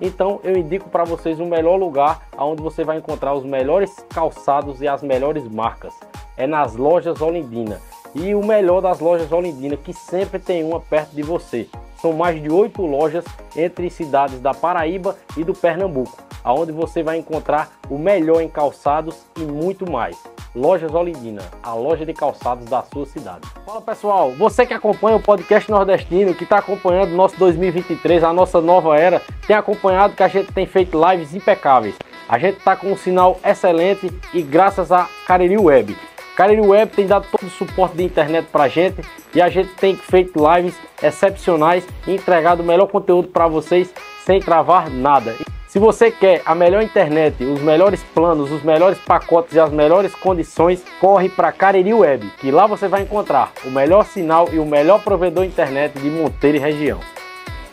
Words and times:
Então 0.00 0.40
eu 0.44 0.56
indico 0.56 0.88
para 0.88 1.04
vocês 1.04 1.40
o 1.40 1.46
melhor 1.46 1.76
lugar 1.76 2.22
onde 2.38 2.62
você 2.62 2.84
vai 2.84 2.98
encontrar 2.98 3.34
os 3.34 3.44
melhores 3.44 3.94
calçados 4.10 4.80
e 4.80 4.88
as 4.88 5.02
melhores 5.02 5.48
marcas. 5.48 5.94
É 6.36 6.46
nas 6.46 6.76
lojas 6.76 7.20
Olindina. 7.20 7.80
E 8.14 8.34
o 8.34 8.44
melhor 8.44 8.80
das 8.80 9.00
lojas 9.00 9.30
Olindina, 9.32 9.76
que 9.76 9.92
sempre 9.92 10.38
tem 10.38 10.64
uma 10.64 10.80
perto 10.80 11.10
de 11.10 11.22
você. 11.22 11.68
São 12.00 12.12
mais 12.12 12.40
de 12.40 12.50
oito 12.50 12.82
lojas 12.82 13.24
entre 13.56 13.90
cidades 13.90 14.40
da 14.40 14.52
Paraíba 14.52 15.16
e 15.36 15.44
do 15.44 15.54
Pernambuco, 15.54 16.16
aonde 16.46 16.70
você 16.70 17.02
vai 17.02 17.18
encontrar 17.18 17.72
o 17.90 17.98
melhor 17.98 18.40
em 18.40 18.48
calçados 18.48 19.16
e 19.36 19.40
muito 19.40 19.90
mais. 19.90 20.16
Lojas 20.54 20.94
Olindina, 20.94 21.42
a 21.60 21.74
loja 21.74 22.06
de 22.06 22.14
calçados 22.14 22.64
da 22.66 22.82
sua 22.84 23.04
cidade. 23.04 23.40
Fala 23.66 23.82
pessoal, 23.82 24.30
você 24.30 24.64
que 24.64 24.72
acompanha 24.72 25.16
o 25.16 25.22
podcast 25.22 25.68
nordestino, 25.68 26.34
que 26.34 26.44
está 26.44 26.58
acompanhando 26.58 27.12
o 27.12 27.16
nosso 27.16 27.36
2023, 27.36 28.22
a 28.22 28.32
nossa 28.32 28.60
nova 28.60 28.96
era, 28.96 29.20
tem 29.44 29.56
acompanhado 29.56 30.14
que 30.14 30.22
a 30.22 30.28
gente 30.28 30.52
tem 30.52 30.64
feito 30.64 30.96
lives 31.10 31.34
impecáveis. 31.34 31.96
A 32.28 32.38
gente 32.38 32.58
está 32.58 32.76
com 32.76 32.92
um 32.92 32.96
sinal 32.96 33.40
excelente 33.44 34.10
e 34.32 34.40
graças 34.40 34.92
a 34.92 35.08
Cariri 35.26 35.58
Web. 35.58 35.96
Cariri 36.36 36.60
Web 36.60 36.92
tem 36.92 37.06
dado 37.06 37.26
todo 37.30 37.48
o 37.48 37.50
suporte 37.50 37.96
de 37.96 38.04
internet 38.04 38.46
para 38.52 38.64
a 38.64 38.68
gente 38.68 39.02
e 39.34 39.42
a 39.42 39.48
gente 39.48 39.74
tem 39.74 39.96
feito 39.96 40.38
lives 40.54 40.76
excepcionais 41.02 41.86
e 42.06 42.14
entregado 42.14 42.60
o 42.60 42.64
melhor 42.64 42.86
conteúdo 42.86 43.28
para 43.28 43.48
vocês 43.48 43.92
sem 44.24 44.40
travar 44.40 44.88
nada. 44.90 45.34
Se 45.76 45.80
você 45.80 46.10
quer 46.10 46.40
a 46.46 46.54
melhor 46.54 46.82
internet, 46.82 47.44
os 47.44 47.60
melhores 47.60 48.02
planos, 48.14 48.50
os 48.50 48.62
melhores 48.62 48.96
pacotes 48.96 49.52
e 49.52 49.60
as 49.60 49.70
melhores 49.70 50.14
condições, 50.14 50.82
corre 50.98 51.28
para 51.28 51.52
Cariri 51.52 51.92
Web, 51.92 52.32
que 52.40 52.50
lá 52.50 52.66
você 52.66 52.88
vai 52.88 53.02
encontrar 53.02 53.52
o 53.62 53.70
melhor 53.70 54.06
sinal 54.06 54.48
e 54.50 54.58
o 54.58 54.64
melhor 54.64 55.04
provedor 55.04 55.44
internet 55.44 55.98
de 55.98 56.08
Monteiro 56.08 56.56
e 56.56 56.60
região. 56.60 56.98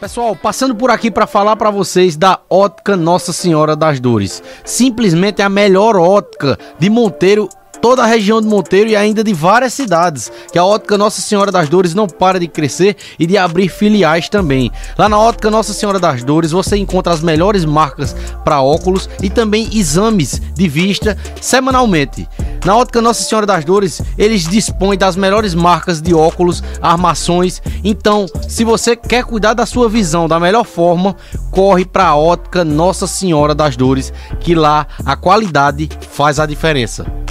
Pessoal, 0.01 0.35
passando 0.35 0.75
por 0.75 0.91
aqui 0.91 1.09
para 1.09 1.25
falar 1.25 1.55
para 1.55 1.71
vocês 1.71 2.17
da 2.17 2.41
Ótica 2.49 2.97
Nossa 2.97 3.31
Senhora 3.31 3.73
das 3.73 4.01
Dores. 4.01 4.43
Simplesmente 4.65 5.41
a 5.41 5.47
melhor 5.47 5.95
ótica 5.95 6.59
de 6.77 6.89
Monteiro 6.89 7.47
toda 7.83 8.01
a 8.01 8.05
região 8.05 8.39
de 8.39 8.47
Monteiro 8.47 8.89
e 8.89 8.95
ainda 8.95 9.21
de 9.21 9.33
várias 9.33 9.73
cidades, 9.73 10.31
que 10.49 10.57
a 10.57 10.63
Ótica 10.63 10.97
Nossa 10.97 11.19
Senhora 11.19 11.51
das 11.51 11.67
Dores 11.67 11.93
não 11.93 12.07
para 12.07 12.39
de 12.39 12.47
crescer 12.47 12.95
e 13.19 13.27
de 13.27 13.37
abrir 13.37 13.67
filiais 13.67 14.29
também. 14.29 14.71
Lá 14.97 15.09
na 15.09 15.19
Ótica 15.19 15.51
Nossa 15.51 15.73
Senhora 15.73 15.99
das 15.99 16.23
Dores 16.23 16.51
você 16.51 16.77
encontra 16.77 17.11
as 17.11 17.19
melhores 17.19 17.65
marcas 17.65 18.15
para 18.45 18.61
óculos 18.61 19.09
e 19.21 19.29
também 19.29 19.67
exames 19.73 20.41
de 20.55 20.69
vista 20.69 21.17
semanalmente. 21.41 22.25
Na 22.63 22.77
Ótica 22.77 23.01
Nossa 23.01 23.21
Senhora 23.21 23.45
das 23.45 23.65
Dores, 23.65 24.01
eles 24.17 24.47
dispõem 24.47 24.97
das 24.97 25.17
melhores 25.17 25.53
marcas 25.53 26.01
de 26.01 26.13
óculos, 26.13 26.63
armações. 26.81 27.61
Então, 27.83 28.27
se 28.47 28.63
você 28.63 28.95
quer 28.95 29.25
cuidar 29.25 29.53
da 29.53 29.65
sua 29.65 29.89
visão 29.89 30.29
da 30.29 30.39
melhor 30.39 30.63
forma, 30.63 31.17
corre 31.51 31.83
para 31.83 32.07
a 32.07 32.15
Ótica 32.15 32.63
Nossa 32.63 33.07
Senhora 33.07 33.53
das 33.53 33.75
Dores, 33.75 34.13
que 34.39 34.55
lá 34.55 34.87
a 35.05 35.17
qualidade 35.17 35.89
faz 36.09 36.39
a 36.39 36.45
diferença 36.45 37.22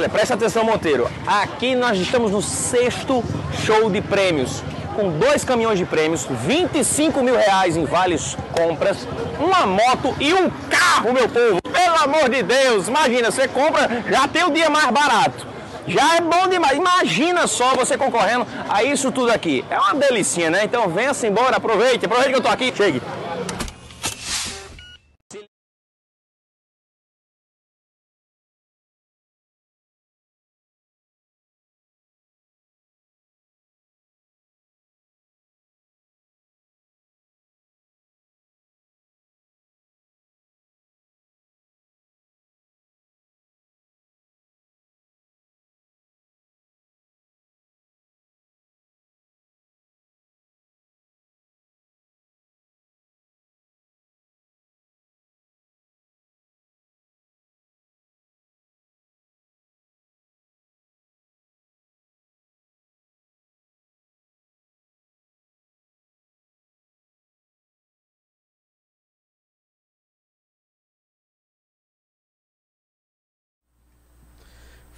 olha, 0.00 0.08
presta 0.08 0.32
atenção, 0.32 0.64
Monteiro. 0.64 1.10
Aqui 1.26 1.74
nós 1.74 1.98
estamos 1.98 2.30
no 2.30 2.40
sexto 2.40 3.22
show 3.66 3.90
de 3.90 4.00
prêmios, 4.00 4.62
com 4.96 5.10
dois 5.18 5.44
caminhões 5.44 5.78
de 5.78 5.84
prêmios, 5.84 6.26
25 6.46 7.22
mil 7.22 7.36
reais 7.36 7.76
em 7.76 7.84
vales 7.84 8.34
compras, 8.56 9.06
uma 9.38 9.66
moto 9.66 10.14
e 10.18 10.32
um 10.32 10.50
carro, 10.70 11.12
meu 11.12 11.28
povo. 11.28 11.60
Pelo 11.62 11.96
amor 11.96 12.30
de 12.30 12.42
Deus, 12.42 12.88
imagina, 12.88 13.30
você 13.30 13.46
compra, 13.46 14.02
já 14.10 14.26
tem 14.26 14.42
o 14.44 14.50
dia 14.50 14.70
mais 14.70 14.90
barato. 14.90 15.46
Já 15.86 16.16
é 16.16 16.20
bom 16.20 16.46
demais. 16.48 16.76
Imagina 16.76 17.46
só 17.46 17.74
você 17.74 17.98
concorrendo 17.98 18.46
a 18.68 18.84
isso 18.84 19.10
tudo 19.10 19.32
aqui. 19.32 19.64
É 19.68 19.78
uma 19.78 19.94
delicinha, 19.94 20.48
né? 20.48 20.64
Então 20.64 20.88
venha-se 20.88 21.26
embora, 21.26 21.56
aproveite, 21.56 22.06
aproveite 22.06 22.30
que 22.30 22.36
eu 22.36 22.42
tô 22.42 22.48
aqui. 22.48 22.72
Chegue. 22.74 23.02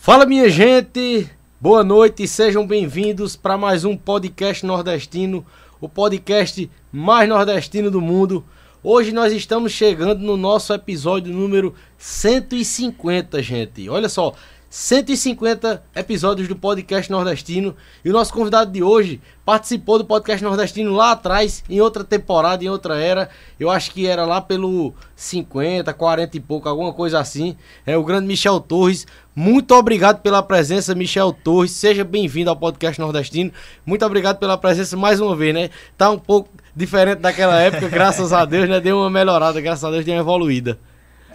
Fala 0.03 0.27
minha 0.27 0.51
gente, 0.51 1.31
boa 1.61 1.85
noite 1.85 2.25
e 2.25 2.27
sejam 2.27 2.67
bem-vindos 2.67 3.37
para 3.37 3.57
mais 3.57 3.85
um 3.85 3.97
podcast 3.97 4.67
nordestino, 4.67 5.47
o 5.81 5.89
podcast 5.89 6.69
mais 6.91 7.29
nordestino 7.29 7.89
do 7.89 8.01
mundo. 8.01 8.45
Hoje 8.83 9.13
nós 9.13 9.33
estamos 9.33 9.71
chegando 9.71 10.19
no 10.19 10.37
nosso 10.37 10.75
episódio 10.75 11.33
número 11.33 11.73
150, 11.99 13.41
gente. 13.45 13.89
Olha 13.89 14.09
só, 14.09 14.35
150 14.73 15.85
episódios 15.95 16.49
do 16.49 16.57
podcast 16.57 17.13
nordestino. 17.13 17.77
E 18.03 18.09
o 18.09 18.13
nosso 18.15 18.33
convidado 18.33 18.73
de 18.73 18.83
hoje 18.83 19.21
participou 19.45 19.99
do 19.99 20.05
podcast 20.07 20.43
nordestino 20.43 20.93
lá 20.93 21.13
atrás, 21.13 21.63
em 21.69 21.79
outra 21.79 22.03
temporada, 22.03 22.65
em 22.65 22.71
outra 22.71 22.97
era. 22.97 23.29
Eu 23.61 23.69
acho 23.69 23.91
que 23.91 24.07
era 24.07 24.25
lá 24.25 24.41
pelo 24.41 24.95
50, 25.15 25.93
40 25.93 26.39
e 26.39 26.41
pouco, 26.41 26.71
alguma 26.71 26.91
coisa 26.95 27.21
assim. 27.21 27.55
É 27.85 27.99
o 27.99 28.03
grande 28.03 28.27
Michel 28.27 28.59
Torres. 28.61 29.07
Muito 29.35 29.75
obrigado 29.75 30.21
pela 30.21 30.43
presença, 30.43 30.95
Michel 30.95 31.33
Torres. 31.33 31.71
Seja 31.71 32.05
bem-vindo 32.05 32.51
ao 32.51 32.57
podcast 32.57 33.01
nordestino. 33.01 33.51
Muito 33.85 34.05
obrigado 34.05 34.39
pela 34.39 34.59
presença 34.59 34.95
mais 34.95 35.21
uma 35.21 35.35
vez, 35.35 35.55
né? 35.55 35.71
Tá 35.97 36.11
um 36.11 36.19
pouco 36.19 36.51
diferente 36.77 37.21
daquela 37.21 37.59
época, 37.59 37.89
graças 37.91 38.31
a 38.31 38.45
Deus, 38.45 38.69
né? 38.69 38.79
Deu 38.79 38.99
uma 38.99 39.09
melhorada, 39.09 39.59
graças 39.59 39.85
a 39.85 39.91
Deus, 39.91 40.05
deu 40.05 40.15
uma 40.15 40.21
evoluída. 40.21 40.79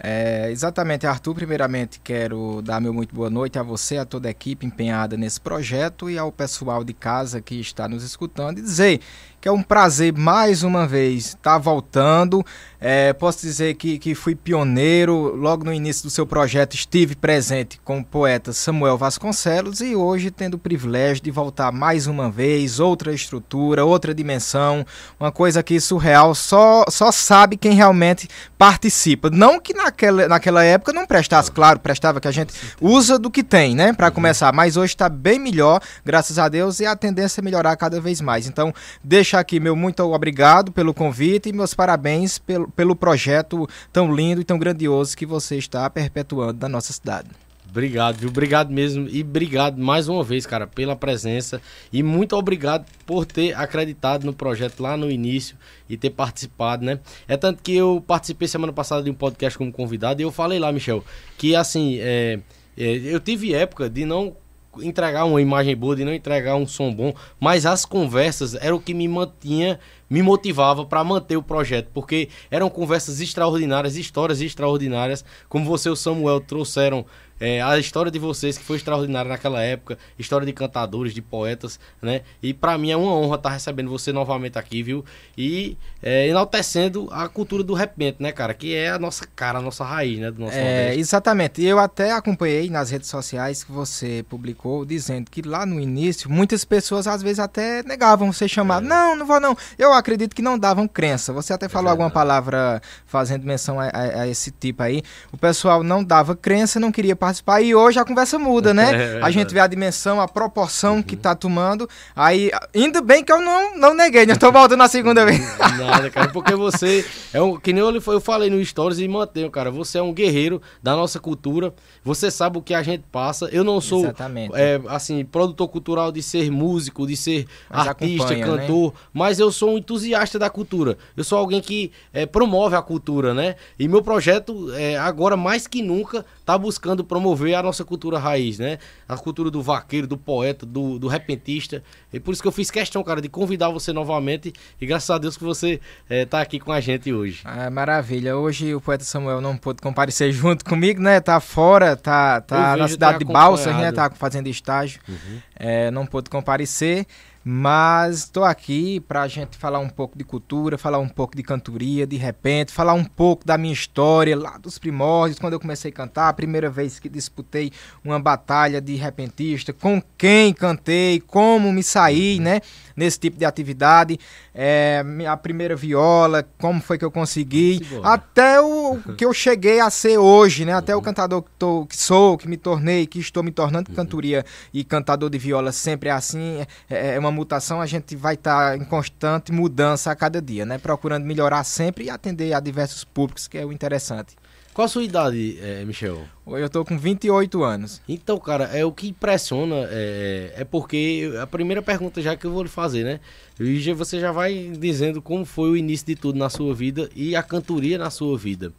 É, 0.00 0.48
exatamente, 0.52 1.08
Arthur. 1.08 1.34
Primeiramente, 1.34 1.98
quero 1.98 2.62
dar 2.62 2.80
meu 2.80 2.94
muito 2.94 3.12
boa 3.12 3.28
noite 3.28 3.58
a 3.58 3.64
você, 3.64 3.96
a 3.96 4.04
toda 4.04 4.28
a 4.28 4.30
equipe 4.30 4.64
empenhada 4.64 5.16
nesse 5.16 5.40
projeto 5.40 6.08
e 6.08 6.16
ao 6.16 6.30
pessoal 6.30 6.84
de 6.84 6.92
casa 6.92 7.40
que 7.40 7.58
está 7.58 7.88
nos 7.88 8.04
escutando 8.04 8.58
e 8.58 8.62
dizer 8.62 9.00
que 9.40 9.48
é 9.48 9.52
um 9.52 9.62
prazer 9.62 10.12
mais 10.12 10.62
uma 10.62 10.86
vez 10.86 11.26
estar 11.26 11.52
tá 11.52 11.58
voltando. 11.58 12.44
É, 12.80 13.12
posso 13.12 13.40
dizer 13.40 13.74
que, 13.74 13.98
que 13.98 14.14
fui 14.14 14.36
pioneiro, 14.36 15.34
logo 15.34 15.64
no 15.64 15.72
início 15.72 16.04
do 16.04 16.10
seu 16.10 16.24
projeto 16.24 16.74
estive 16.74 17.16
presente 17.16 17.80
com 17.84 17.98
o 17.98 18.04
poeta 18.04 18.52
Samuel 18.52 18.96
Vasconcelos 18.96 19.80
e 19.80 19.96
hoje 19.96 20.30
tendo 20.30 20.54
o 20.54 20.58
privilégio 20.58 21.22
de 21.24 21.30
voltar 21.30 21.72
mais 21.72 22.06
uma 22.06 22.30
vez, 22.30 22.78
outra 22.78 23.12
estrutura, 23.12 23.84
outra 23.84 24.14
dimensão, 24.14 24.86
uma 25.18 25.32
coisa 25.32 25.60
que 25.60 25.80
surreal 25.80 26.36
só, 26.36 26.84
só 26.88 27.10
sabe 27.10 27.56
quem 27.56 27.72
realmente 27.72 28.28
participa. 28.56 29.28
Não 29.28 29.58
que 29.60 29.74
naquela, 29.74 30.28
naquela 30.28 30.62
época 30.62 30.92
não 30.92 31.04
prestasse, 31.04 31.50
claro, 31.50 31.80
prestava 31.80 32.20
que 32.20 32.28
a 32.28 32.32
gente 32.32 32.54
usa 32.80 33.18
do 33.18 33.28
que 33.28 33.42
tem, 33.42 33.74
né, 33.74 33.92
para 33.92 34.10
começar, 34.10 34.52
mas 34.52 34.76
hoje 34.76 34.94
está 34.94 35.08
bem 35.08 35.40
melhor, 35.40 35.80
graças 36.04 36.38
a 36.38 36.48
Deus, 36.48 36.78
e 36.78 36.86
a 36.86 36.94
tendência 36.94 37.40
é 37.40 37.42
melhorar 37.42 37.74
cada 37.76 38.00
vez 38.00 38.20
mais. 38.20 38.46
Então, 38.46 38.72
deixa 39.02 39.27
deixar 39.28 39.40
aqui 39.40 39.60
meu 39.60 39.76
muito 39.76 40.02
obrigado 40.02 40.72
pelo 40.72 40.94
convite 40.94 41.50
e 41.50 41.52
meus 41.52 41.74
parabéns 41.74 42.38
pelo, 42.38 42.66
pelo 42.70 42.96
projeto 42.96 43.68
tão 43.92 44.14
lindo 44.14 44.40
e 44.40 44.44
tão 44.44 44.58
grandioso 44.58 45.14
que 45.14 45.26
você 45.26 45.56
está 45.56 45.88
perpetuando 45.90 46.58
na 46.62 46.68
nossa 46.68 46.94
cidade. 46.94 47.28
Obrigado, 47.68 48.16
viu? 48.16 48.30
Obrigado 48.30 48.72
mesmo. 48.72 49.06
E 49.10 49.20
obrigado 49.20 49.76
mais 49.76 50.08
uma 50.08 50.24
vez, 50.24 50.46
cara, 50.46 50.66
pela 50.66 50.96
presença. 50.96 51.60
E 51.92 52.02
muito 52.02 52.34
obrigado 52.34 52.86
por 53.04 53.26
ter 53.26 53.54
acreditado 53.54 54.24
no 54.24 54.32
projeto 54.32 54.80
lá 54.80 54.96
no 54.96 55.10
início 55.10 55.54
e 55.90 55.98
ter 55.98 56.08
participado, 56.08 56.82
né? 56.82 56.98
É 57.28 57.36
tanto 57.36 57.62
que 57.62 57.74
eu 57.74 58.02
participei 58.06 58.48
semana 58.48 58.72
passada 58.72 59.02
de 59.02 59.10
um 59.10 59.14
podcast 59.14 59.58
como 59.58 59.70
convidado 59.70 60.22
e 60.22 60.24
eu 60.24 60.32
falei 60.32 60.58
lá, 60.58 60.72
Michel, 60.72 61.04
que 61.36 61.54
assim, 61.54 61.98
é, 62.00 62.40
É, 62.78 62.96
eu 63.12 63.18
tive 63.18 63.52
época 63.52 63.90
de 63.90 64.04
não 64.04 64.36
entregar 64.80 65.24
uma 65.24 65.40
imagem 65.40 65.76
boa, 65.76 65.96
de 65.96 66.04
não 66.04 66.12
entregar 66.12 66.56
um 66.56 66.66
som 66.66 66.92
bom, 66.92 67.12
mas 67.40 67.66
as 67.66 67.84
conversas 67.84 68.54
eram 68.54 68.76
o 68.76 68.80
que 68.80 68.94
me 68.94 69.08
mantinha, 69.08 69.78
me 70.08 70.22
motivava 70.22 70.84
para 70.84 71.02
manter 71.02 71.36
o 71.36 71.42
projeto, 71.42 71.90
porque 71.92 72.28
eram 72.50 72.70
conversas 72.70 73.20
extraordinárias, 73.20 73.96
histórias 73.96 74.40
extraordinárias, 74.40 75.24
como 75.48 75.64
você 75.64 75.88
e 75.88 75.92
o 75.92 75.96
Samuel 75.96 76.40
trouxeram 76.40 77.04
é, 77.40 77.62
a 77.62 77.78
história 77.78 78.10
de 78.10 78.18
vocês 78.18 78.58
que 78.58 78.64
foi 78.64 78.76
extraordinária 78.76 79.28
naquela 79.28 79.62
época, 79.62 79.98
história 80.18 80.46
de 80.46 80.52
cantadores, 80.52 81.14
de 81.14 81.22
poetas, 81.22 81.78
né? 82.02 82.22
E 82.42 82.52
para 82.52 82.76
mim 82.76 82.90
é 82.90 82.96
uma 82.96 83.12
honra 83.12 83.36
estar 83.36 83.50
tá 83.50 83.54
recebendo 83.54 83.90
você 83.90 84.12
novamente 84.12 84.58
aqui, 84.58 84.82
viu? 84.82 85.04
E 85.36 85.76
é, 86.02 86.26
enaltecendo 86.28 87.08
a 87.12 87.28
cultura 87.28 87.62
do 87.62 87.74
repente, 87.74 88.16
né, 88.20 88.32
cara? 88.32 88.52
Que 88.54 88.74
é 88.74 88.90
a 88.90 88.98
nossa 88.98 89.26
cara, 89.36 89.58
a 89.58 89.62
nossa 89.62 89.84
raiz, 89.84 90.18
né? 90.18 90.30
Do 90.30 90.40
nosso 90.40 90.56
é, 90.56 90.94
exatamente. 90.96 91.62
Eu 91.62 91.78
até 91.78 92.12
acompanhei 92.12 92.68
nas 92.68 92.90
redes 92.90 93.08
sociais 93.08 93.62
que 93.62 93.70
você 93.70 94.24
publicou 94.28 94.84
dizendo 94.84 95.30
que 95.30 95.42
lá 95.42 95.64
no 95.64 95.78
início 95.78 96.30
muitas 96.30 96.64
pessoas 96.64 97.06
às 97.06 97.22
vezes 97.22 97.38
até 97.38 97.82
negavam 97.84 98.32
ser 98.32 98.48
chamado. 98.48 98.84
É. 98.84 98.88
Não, 98.88 99.14
não 99.14 99.26
vou 99.26 99.38
não. 99.38 99.56
Eu 99.78 99.92
acredito 99.92 100.34
que 100.34 100.42
não 100.42 100.58
davam 100.58 100.88
crença. 100.88 101.32
Você 101.32 101.52
até 101.52 101.68
falou 101.68 101.90
alguma 101.90 102.10
palavra 102.10 102.82
fazendo 103.06 103.44
menção 103.44 103.78
a, 103.78 103.86
a, 103.86 104.22
a 104.22 104.28
esse 104.28 104.50
tipo 104.50 104.82
aí. 104.82 105.02
O 105.30 105.36
pessoal 105.36 105.84
não 105.84 106.02
dava 106.02 106.34
crença, 106.34 106.80
não 106.80 106.90
queria 106.90 107.14
participar 107.14 107.27
participar. 107.28 107.60
E 107.60 107.74
hoje 107.74 107.98
a 107.98 108.04
conversa 108.04 108.38
muda, 108.38 108.74
né? 108.74 108.88
É, 108.98 109.20
a 109.22 109.30
gente 109.30 109.54
vê 109.54 109.60
a 109.60 109.66
dimensão, 109.66 110.20
a 110.20 110.26
proporção 110.26 110.96
uhum. 110.96 111.02
que 111.02 111.16
tá 111.16 111.34
tomando. 111.34 111.88
Aí, 112.16 112.50
ainda 112.74 113.00
bem 113.00 113.22
que 113.22 113.30
eu 113.30 113.40
não, 113.40 113.76
não 113.76 113.94
neguei, 113.94 114.26
né? 114.26 114.34
Tô 114.34 114.50
voltando 114.50 114.78
na 114.78 114.88
segunda 114.88 115.24
vez. 115.24 115.40
Nada, 115.78 116.10
cara, 116.10 116.28
porque 116.28 116.54
você 116.54 117.04
é 117.32 117.40
um. 117.40 117.58
Que 117.58 117.72
nem 117.72 117.82
eu, 117.82 117.94
eu 117.94 118.20
falei 118.20 118.50
no 118.50 118.62
Stories 118.64 118.98
e 118.98 119.06
mantenho, 119.06 119.50
cara. 119.50 119.70
Você 119.70 119.98
é 119.98 120.02
um 120.02 120.12
guerreiro 120.12 120.60
da 120.82 120.96
nossa 120.96 121.20
cultura. 121.20 121.72
Você 122.02 122.30
sabe 122.30 122.58
o 122.58 122.62
que 122.62 122.74
a 122.74 122.82
gente 122.82 123.04
passa. 123.12 123.46
Eu 123.52 123.62
não 123.62 123.80
sou, 123.80 124.06
é, 124.54 124.80
assim, 124.88 125.24
produtor 125.24 125.68
cultural 125.68 126.10
de 126.10 126.22
ser 126.22 126.50
músico, 126.50 127.06
de 127.06 127.16
ser 127.16 127.46
mas 127.70 127.86
artista, 127.86 128.34
né? 128.34 128.44
cantor, 128.44 128.92
né? 128.92 128.98
mas 129.12 129.38
eu 129.38 129.52
sou 129.52 129.74
um 129.74 129.78
entusiasta 129.78 130.38
da 130.38 130.50
cultura. 130.50 130.98
Eu 131.16 131.24
sou 131.24 131.38
alguém 131.38 131.60
que 131.60 131.92
é, 132.12 132.26
promove 132.26 132.74
a 132.74 132.82
cultura, 132.82 133.32
né? 133.32 133.54
E 133.78 133.86
meu 133.86 134.02
projeto, 134.02 134.72
é, 134.74 134.96
agora 134.96 135.36
mais 135.36 135.66
que 135.66 135.82
nunca, 135.82 136.24
tá 136.48 136.56
buscando 136.56 137.04
promover 137.04 137.54
a 137.54 137.62
nossa 137.62 137.84
cultura 137.84 138.18
raiz, 138.18 138.58
né? 138.58 138.78
A 139.06 139.18
cultura 139.18 139.50
do 139.50 139.60
vaqueiro, 139.60 140.06
do 140.06 140.16
poeta, 140.16 140.64
do, 140.64 140.98
do 140.98 141.06
repentista. 141.06 141.82
E 142.10 142.18
por 142.18 142.32
isso 142.32 142.40
que 142.40 142.48
eu 142.48 142.52
fiz 142.52 142.70
questão, 142.70 143.04
cara, 143.04 143.20
de 143.20 143.28
convidar 143.28 143.68
você 143.68 143.92
novamente. 143.92 144.54
E 144.80 144.86
graças 144.86 145.10
a 145.10 145.18
Deus 145.18 145.36
que 145.36 145.44
você 145.44 145.78
é, 146.08 146.24
tá 146.24 146.40
aqui 146.40 146.58
com 146.58 146.72
a 146.72 146.80
gente 146.80 147.12
hoje. 147.12 147.42
Ah, 147.44 147.68
maravilha. 147.68 148.34
Hoje 148.34 148.74
o 148.74 148.80
poeta 148.80 149.04
Samuel 149.04 149.42
não 149.42 149.58
pôde 149.58 149.82
comparecer 149.82 150.32
junto 150.32 150.64
comigo, 150.64 151.02
né? 151.02 151.20
Tá 151.20 151.38
fora, 151.38 151.94
tá, 151.94 152.40
tá 152.40 152.78
na 152.78 152.88
cidade 152.88 153.18
de 153.18 153.26
Balsas, 153.26 153.76
né? 153.76 153.92
Tá 153.92 154.08
fazendo 154.08 154.46
estágio. 154.46 155.02
Uhum. 155.06 155.40
É, 155.54 155.90
não 155.90 156.06
pôde 156.06 156.30
comparecer. 156.30 157.06
Mas 157.44 158.18
estou 158.18 158.44
aqui 158.44 159.00
para 159.00 159.22
a 159.22 159.28
gente 159.28 159.56
falar 159.56 159.78
um 159.78 159.88
pouco 159.88 160.18
de 160.18 160.24
cultura, 160.24 160.76
falar 160.76 160.98
um 160.98 161.08
pouco 161.08 161.36
de 161.36 161.42
cantoria, 161.42 162.06
de 162.06 162.16
repente, 162.16 162.72
falar 162.72 162.94
um 162.94 163.04
pouco 163.04 163.46
da 163.46 163.56
minha 163.56 163.72
história 163.72 164.36
lá 164.36 164.58
dos 164.58 164.78
primórdios, 164.78 165.38
quando 165.38 165.54
eu 165.54 165.60
comecei 165.60 165.90
a 165.90 165.94
cantar, 165.94 166.28
a 166.28 166.32
primeira 166.32 166.68
vez 166.68 166.98
que 166.98 167.08
disputei 167.08 167.72
uma 168.04 168.18
batalha 168.18 168.80
de 168.80 168.96
repentista, 168.96 169.72
com 169.72 170.02
quem 170.16 170.52
cantei, 170.52 171.20
como 171.20 171.72
me 171.72 171.82
saí, 171.82 172.38
né? 172.38 172.60
nesse 172.98 173.20
tipo 173.20 173.38
de 173.38 173.44
atividade. 173.44 174.18
É, 174.52 175.04
a 175.28 175.36
primeira 175.36 175.76
viola, 175.76 176.44
como 176.58 176.80
foi 176.80 176.98
que 176.98 177.04
eu 177.04 177.12
consegui, 177.12 177.80
até 178.02 178.60
o 178.60 178.98
que 179.16 179.24
eu 179.24 179.32
cheguei 179.32 179.78
a 179.78 179.88
ser 179.88 180.18
hoje, 180.18 180.64
né? 180.64 180.74
Até 180.74 180.96
o 180.96 181.00
cantador 181.00 181.42
que, 181.42 181.50
tô, 181.56 181.86
que, 181.86 181.96
sou, 181.96 182.36
que 182.36 182.48
me 182.48 182.56
tornei, 182.56 183.06
que 183.06 183.20
estou 183.20 183.44
me 183.44 183.52
tornando 183.52 183.88
uhum. 183.88 183.94
cantoria 183.94 184.44
e 184.74 184.82
cantador 184.82 185.30
de 185.30 185.38
viola 185.38 185.70
sempre 185.70 186.08
é 186.08 186.12
assim, 186.12 186.66
é, 186.90 187.14
é 187.14 187.18
uma 187.20 187.27
mutação, 187.30 187.80
a 187.80 187.86
gente 187.86 188.16
vai 188.16 188.34
estar 188.34 188.70
tá 188.70 188.76
em 188.76 188.84
constante 188.84 189.52
mudança 189.52 190.10
a 190.10 190.16
cada 190.16 190.40
dia, 190.40 190.64
né? 190.64 190.78
Procurando 190.78 191.24
melhorar 191.24 191.64
sempre 191.64 192.04
e 192.04 192.10
atender 192.10 192.52
a 192.52 192.60
diversos 192.60 193.04
públicos, 193.04 193.48
que 193.48 193.58
é 193.58 193.64
o 193.64 193.72
interessante. 193.72 194.36
Qual 194.78 194.86
a 194.86 194.88
sua 194.88 195.02
idade, 195.02 195.58
é, 195.60 195.84
Michel? 195.84 196.22
Eu 196.46 196.70
tô 196.70 196.84
com 196.84 196.96
28 196.96 197.64
anos. 197.64 198.00
Então, 198.08 198.38
cara, 198.38 198.64
é 198.66 198.84
o 198.84 198.92
que 198.92 199.08
impressiona 199.08 199.74
é, 199.90 200.52
é 200.58 200.64
porque 200.64 201.32
a 201.42 201.48
primeira 201.48 201.82
pergunta 201.82 202.22
já 202.22 202.36
que 202.36 202.46
eu 202.46 202.52
vou 202.52 202.62
lhe 202.62 202.68
fazer, 202.68 203.02
né? 203.02 203.18
E 203.58 203.92
você 203.92 204.20
já 204.20 204.30
vai 204.30 204.70
dizendo 204.78 205.20
como 205.20 205.44
foi 205.44 205.70
o 205.70 205.76
início 205.76 206.06
de 206.06 206.14
tudo 206.14 206.38
na 206.38 206.48
sua 206.48 206.72
vida 206.76 207.10
e 207.16 207.34
a 207.34 207.42
cantoria 207.42 207.98
na 207.98 208.08
sua 208.08 208.38
vida. 208.38 208.72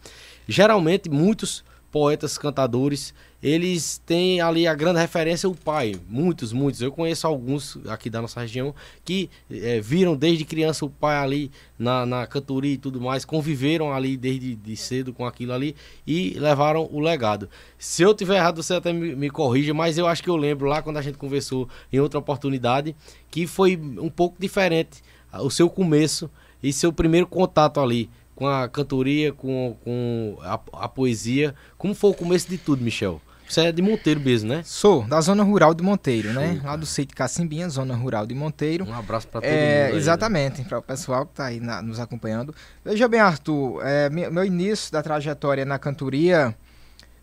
Geralmente, 0.47 1.09
muitos 1.09 1.65
poetas, 1.91 2.37
cantadores, 2.37 3.13
eles 3.41 4.01
têm 4.05 4.41
ali 4.41 4.67
a 4.67 4.75
grande 4.75 4.99
referência 4.99 5.49
o 5.49 5.55
pai. 5.55 5.95
Muitos, 6.07 6.51
muitos. 6.51 6.81
Eu 6.81 6.91
conheço 6.91 7.25
alguns 7.25 7.77
aqui 7.87 8.09
da 8.09 8.21
nossa 8.21 8.41
região 8.41 8.75
que 9.03 9.29
é, 9.49 9.79
viram 9.79 10.15
desde 10.15 10.43
criança 10.43 10.85
o 10.85 10.89
pai 10.89 11.15
ali 11.15 11.51
na, 11.77 12.05
na 12.05 12.27
cantoria 12.27 12.73
e 12.73 12.77
tudo 12.77 12.99
mais, 12.99 13.23
conviveram 13.23 13.93
ali 13.93 14.17
desde 14.17 14.55
de 14.55 14.75
cedo 14.75 15.13
com 15.13 15.25
aquilo 15.25 15.53
ali 15.53 15.75
e 16.05 16.37
levaram 16.37 16.89
o 16.91 16.99
legado. 16.99 17.49
Se 17.77 18.03
eu 18.03 18.13
tiver 18.13 18.35
errado, 18.35 18.61
você 18.61 18.73
até 18.73 18.91
me, 18.91 19.15
me 19.15 19.29
corrija, 19.29 19.73
mas 19.73 19.97
eu 19.97 20.07
acho 20.07 20.21
que 20.21 20.29
eu 20.29 20.35
lembro 20.35 20.67
lá 20.67 20.81
quando 20.81 20.97
a 20.97 21.01
gente 21.01 21.17
conversou 21.17 21.69
em 21.91 21.99
outra 21.99 22.19
oportunidade 22.19 22.95
que 23.31 23.47
foi 23.47 23.77
um 23.77 24.09
pouco 24.09 24.35
diferente 24.39 25.01
o 25.33 25.49
seu 25.49 25.69
começo 25.69 26.29
e 26.61 26.73
seu 26.73 26.91
primeiro 26.91 27.27
contato 27.27 27.79
ali 27.79 28.09
com 28.35 28.47
a 28.47 28.69
cantoria, 28.69 29.33
com, 29.33 29.75
com 29.83 30.37
a, 30.41 30.59
a, 30.85 30.87
poesia. 30.87 31.53
Como 31.77 31.93
foi 31.93 32.11
o 32.11 32.13
começo 32.13 32.49
de 32.49 32.57
tudo, 32.57 32.81
Michel? 32.81 33.21
Você 33.49 33.61
é 33.61 33.71
de 33.71 33.81
Monteiro 33.81 34.19
mesmo, 34.19 34.47
né? 34.47 34.61
Sou, 34.63 35.03
da 35.05 35.19
zona 35.19 35.41
rural 35.41 35.73
de 35.73 35.83
Monteiro, 35.83 36.31
né? 36.31 36.49
Show, 36.49 36.55
né? 36.55 36.61
Lá 36.63 36.75
do 36.75 36.85
sítio 36.85 37.17
Cacimbinha, 37.17 37.67
zona 37.67 37.95
rural 37.95 38.27
de 38.27 38.35
Monteiro. 38.35 38.85
Um 38.85 38.93
abraço 38.93 39.27
para 39.27 39.41
todo 39.41 39.49
é, 39.49 39.85
mundo. 39.85 39.93
Aí, 39.93 39.97
exatamente, 39.97 40.61
né? 40.61 40.67
para 40.69 40.77
o 40.77 40.81
pessoal 40.83 41.25
que 41.25 41.31
está 41.31 41.45
aí 41.45 41.59
na, 41.59 41.81
nos 41.81 41.99
acompanhando. 41.99 42.53
Veja 42.85 43.07
bem, 43.07 43.19
Arthur, 43.19 43.81
é, 43.83 44.07
meu 44.07 44.45
início 44.45 44.91
da 44.91 45.01
trajetória 45.01 45.65
na 45.65 45.79
cantoria 45.79 46.55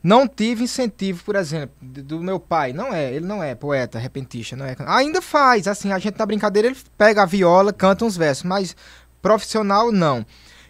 não 0.02 0.26
tive 0.26 0.64
incentivo, 0.64 1.22
por 1.22 1.36
exemplo, 1.36 1.76
do 1.80 2.20
meu 2.20 2.40
pai. 2.40 2.72
Não 2.72 2.92
é, 2.92 3.12
ele 3.12 3.24
não 3.24 3.40
é 3.40 3.54
poeta, 3.54 3.96
repentista, 3.96 4.56
não 4.56 4.66
é. 4.66 4.74
Ainda 4.80 5.22
faz, 5.22 5.68
assim, 5.68 5.92
a 5.92 5.98
gente 6.00 6.18
na 6.18 6.26
brincadeira 6.26 6.66
ele 6.66 6.76
pega 6.98 7.22
a 7.22 7.26
viola, 7.26 7.72
canta 7.72 8.04
uns 8.04 8.16
versos, 8.16 8.42
mas 8.42 8.74
profissional 9.22 9.92
não. 9.92 10.26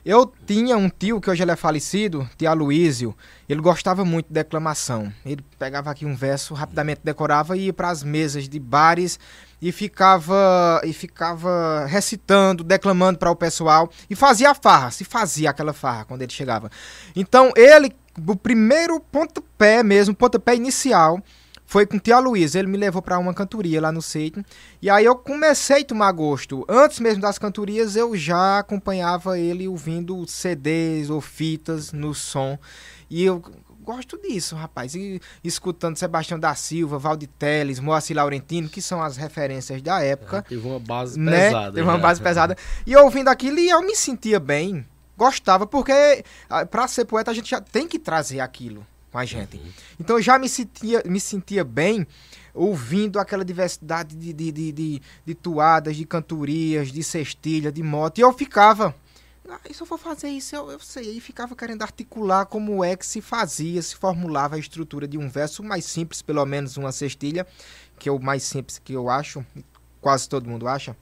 Eu 0.08 0.32
tinha 0.46 0.76
um 0.76 0.88
tio 0.88 1.20
que 1.20 1.28
hoje 1.28 1.42
ele 1.42 1.50
é 1.50 1.56
falecido, 1.56 2.30
tio 2.38 2.48
Aloísio. 2.48 3.12
Ele 3.48 3.60
gostava 3.60 4.04
muito 4.04 4.28
de 4.28 4.34
declamação. 4.34 5.12
Ele 5.24 5.44
pegava 5.58 5.90
aqui 5.90 6.06
um 6.06 6.14
verso, 6.14 6.54
rapidamente 6.54 7.00
decorava 7.02 7.56
e 7.56 7.62
ia 7.62 7.72
para 7.72 7.90
as 7.90 8.04
mesas 8.04 8.48
de 8.48 8.60
bares 8.60 9.18
e 9.60 9.72
ficava 9.72 10.80
e 10.84 10.92
ficava 10.92 11.86
recitando, 11.86 12.62
declamando 12.62 13.18
para 13.18 13.32
o 13.32 13.34
pessoal 13.34 13.90
e 14.08 14.14
fazia 14.14 14.54
farra, 14.54 14.92
se 14.92 15.02
fazia 15.02 15.50
aquela 15.50 15.72
farra 15.72 16.04
quando 16.04 16.22
ele 16.22 16.32
chegava. 16.32 16.70
Então 17.16 17.52
ele, 17.56 17.90
o 18.28 18.36
primeiro 18.36 19.00
pontapé 19.00 19.82
mesmo, 19.82 20.14
pontapé 20.14 20.54
inicial, 20.54 21.20
foi 21.66 21.84
com 21.84 21.96
o 21.96 22.00
Tia 22.00 22.18
Luiz. 22.18 22.54
Ele 22.54 22.68
me 22.68 22.78
levou 22.78 23.02
para 23.02 23.18
uma 23.18 23.34
cantoria 23.34 23.80
lá 23.80 23.90
no 23.90 24.00
Seito. 24.00 24.42
E 24.80 24.88
aí 24.88 25.04
eu 25.04 25.16
comecei 25.16 25.82
a 25.82 25.84
tomar 25.84 26.12
gosto. 26.12 26.64
Antes 26.68 27.00
mesmo 27.00 27.20
das 27.20 27.38
cantorias, 27.38 27.96
eu 27.96 28.16
já 28.16 28.60
acompanhava 28.60 29.38
ele 29.38 29.66
ouvindo 29.66 30.26
CDs 30.26 31.10
ou 31.10 31.20
fitas 31.20 31.92
no 31.92 32.14
som. 32.14 32.56
E 33.10 33.24
eu 33.24 33.42
gosto 33.82 34.16
disso, 34.18 34.54
rapaz. 34.54 34.94
E 34.94 35.20
escutando 35.42 35.96
Sebastião 35.96 36.38
da 36.38 36.54
Silva, 36.54 36.98
Valdir 36.98 37.28
Teles, 37.36 37.80
Moacir 37.80 38.16
Laurentino, 38.16 38.68
que 38.68 38.80
são 38.80 39.02
as 39.02 39.16
referências 39.16 39.82
da 39.82 40.00
época. 40.00 40.38
É, 40.38 40.42
teve 40.42 40.66
uma 40.66 40.80
base 40.80 41.18
né? 41.18 41.48
pesada. 41.48 41.72
Teve 41.72 41.88
uma 41.88 41.98
base 41.98 42.22
pesada. 42.22 42.56
E 42.86 42.96
ouvindo 42.96 43.28
aquilo, 43.28 43.58
eu 43.58 43.82
me 43.82 43.96
sentia 43.96 44.38
bem. 44.38 44.86
Gostava, 45.16 45.66
porque 45.66 46.22
ah, 46.48 46.66
para 46.66 46.86
ser 46.86 47.06
poeta 47.06 47.30
a 47.30 47.34
gente 47.34 47.48
já 47.50 47.60
tem 47.60 47.88
que 47.88 47.98
trazer 47.98 48.38
aquilo 48.40 48.86
com 49.16 49.20
a 49.20 49.24
gente. 49.24 49.56
Uhum. 49.56 49.72
Então 49.98 50.16
eu 50.16 50.22
já 50.22 50.38
me 50.38 50.46
sentia, 50.46 51.02
me 51.06 51.18
sentia 51.18 51.64
bem 51.64 52.06
ouvindo 52.52 53.18
aquela 53.18 53.44
diversidade 53.44 54.14
de, 54.14 54.30
de, 54.32 54.52
de, 54.52 54.72
de, 54.72 55.02
de 55.24 55.34
toadas, 55.34 55.96
de 55.96 56.04
cantorias, 56.04 56.92
de 56.92 57.02
cestilha, 57.02 57.72
de 57.72 57.82
moto. 57.82 58.18
E 58.18 58.20
eu 58.20 58.32
ficava. 58.34 58.94
Ah, 59.48 59.60
se 59.72 59.80
eu 59.80 59.86
for 59.86 59.98
fazer 59.98 60.28
isso, 60.28 60.54
eu, 60.54 60.70
eu 60.70 60.80
sei. 60.80 61.16
E 61.16 61.20
ficava 61.20 61.56
querendo 61.56 61.80
articular 61.80 62.44
como 62.44 62.84
é 62.84 62.94
que 62.94 63.06
se 63.06 63.22
fazia, 63.22 63.80
se 63.80 63.96
formulava 63.96 64.56
a 64.56 64.58
estrutura 64.58 65.08
de 65.08 65.16
um 65.16 65.30
verso 65.30 65.62
mais 65.62 65.86
simples, 65.86 66.20
pelo 66.20 66.44
menos 66.44 66.76
uma 66.76 66.92
cestilha, 66.92 67.46
que 67.98 68.10
é 68.10 68.12
o 68.12 68.18
mais 68.18 68.42
simples 68.42 68.78
que 68.78 68.92
eu 68.92 69.08
acho, 69.08 69.44
quase 69.98 70.28
todo 70.28 70.48
mundo 70.48 70.68
acha. 70.68 70.94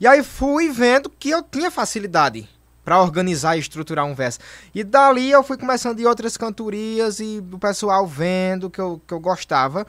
E 0.00 0.08
aí 0.08 0.24
fui 0.24 0.70
vendo 0.70 1.08
que 1.08 1.30
eu 1.30 1.42
tinha 1.42 1.70
facilidade 1.70 2.48
para 2.90 3.00
organizar 3.00 3.56
e 3.56 3.60
estruturar 3.60 4.04
um 4.04 4.16
verso. 4.16 4.40
E 4.74 4.82
dali 4.82 5.30
eu 5.30 5.44
fui 5.44 5.56
começando 5.56 6.00
em 6.00 6.06
outras 6.06 6.36
cantorias 6.36 7.20
e 7.20 7.40
o 7.52 7.56
pessoal 7.56 8.04
vendo 8.04 8.68
que 8.68 8.80
eu, 8.80 9.00
que 9.06 9.14
eu 9.14 9.20
gostava. 9.20 9.86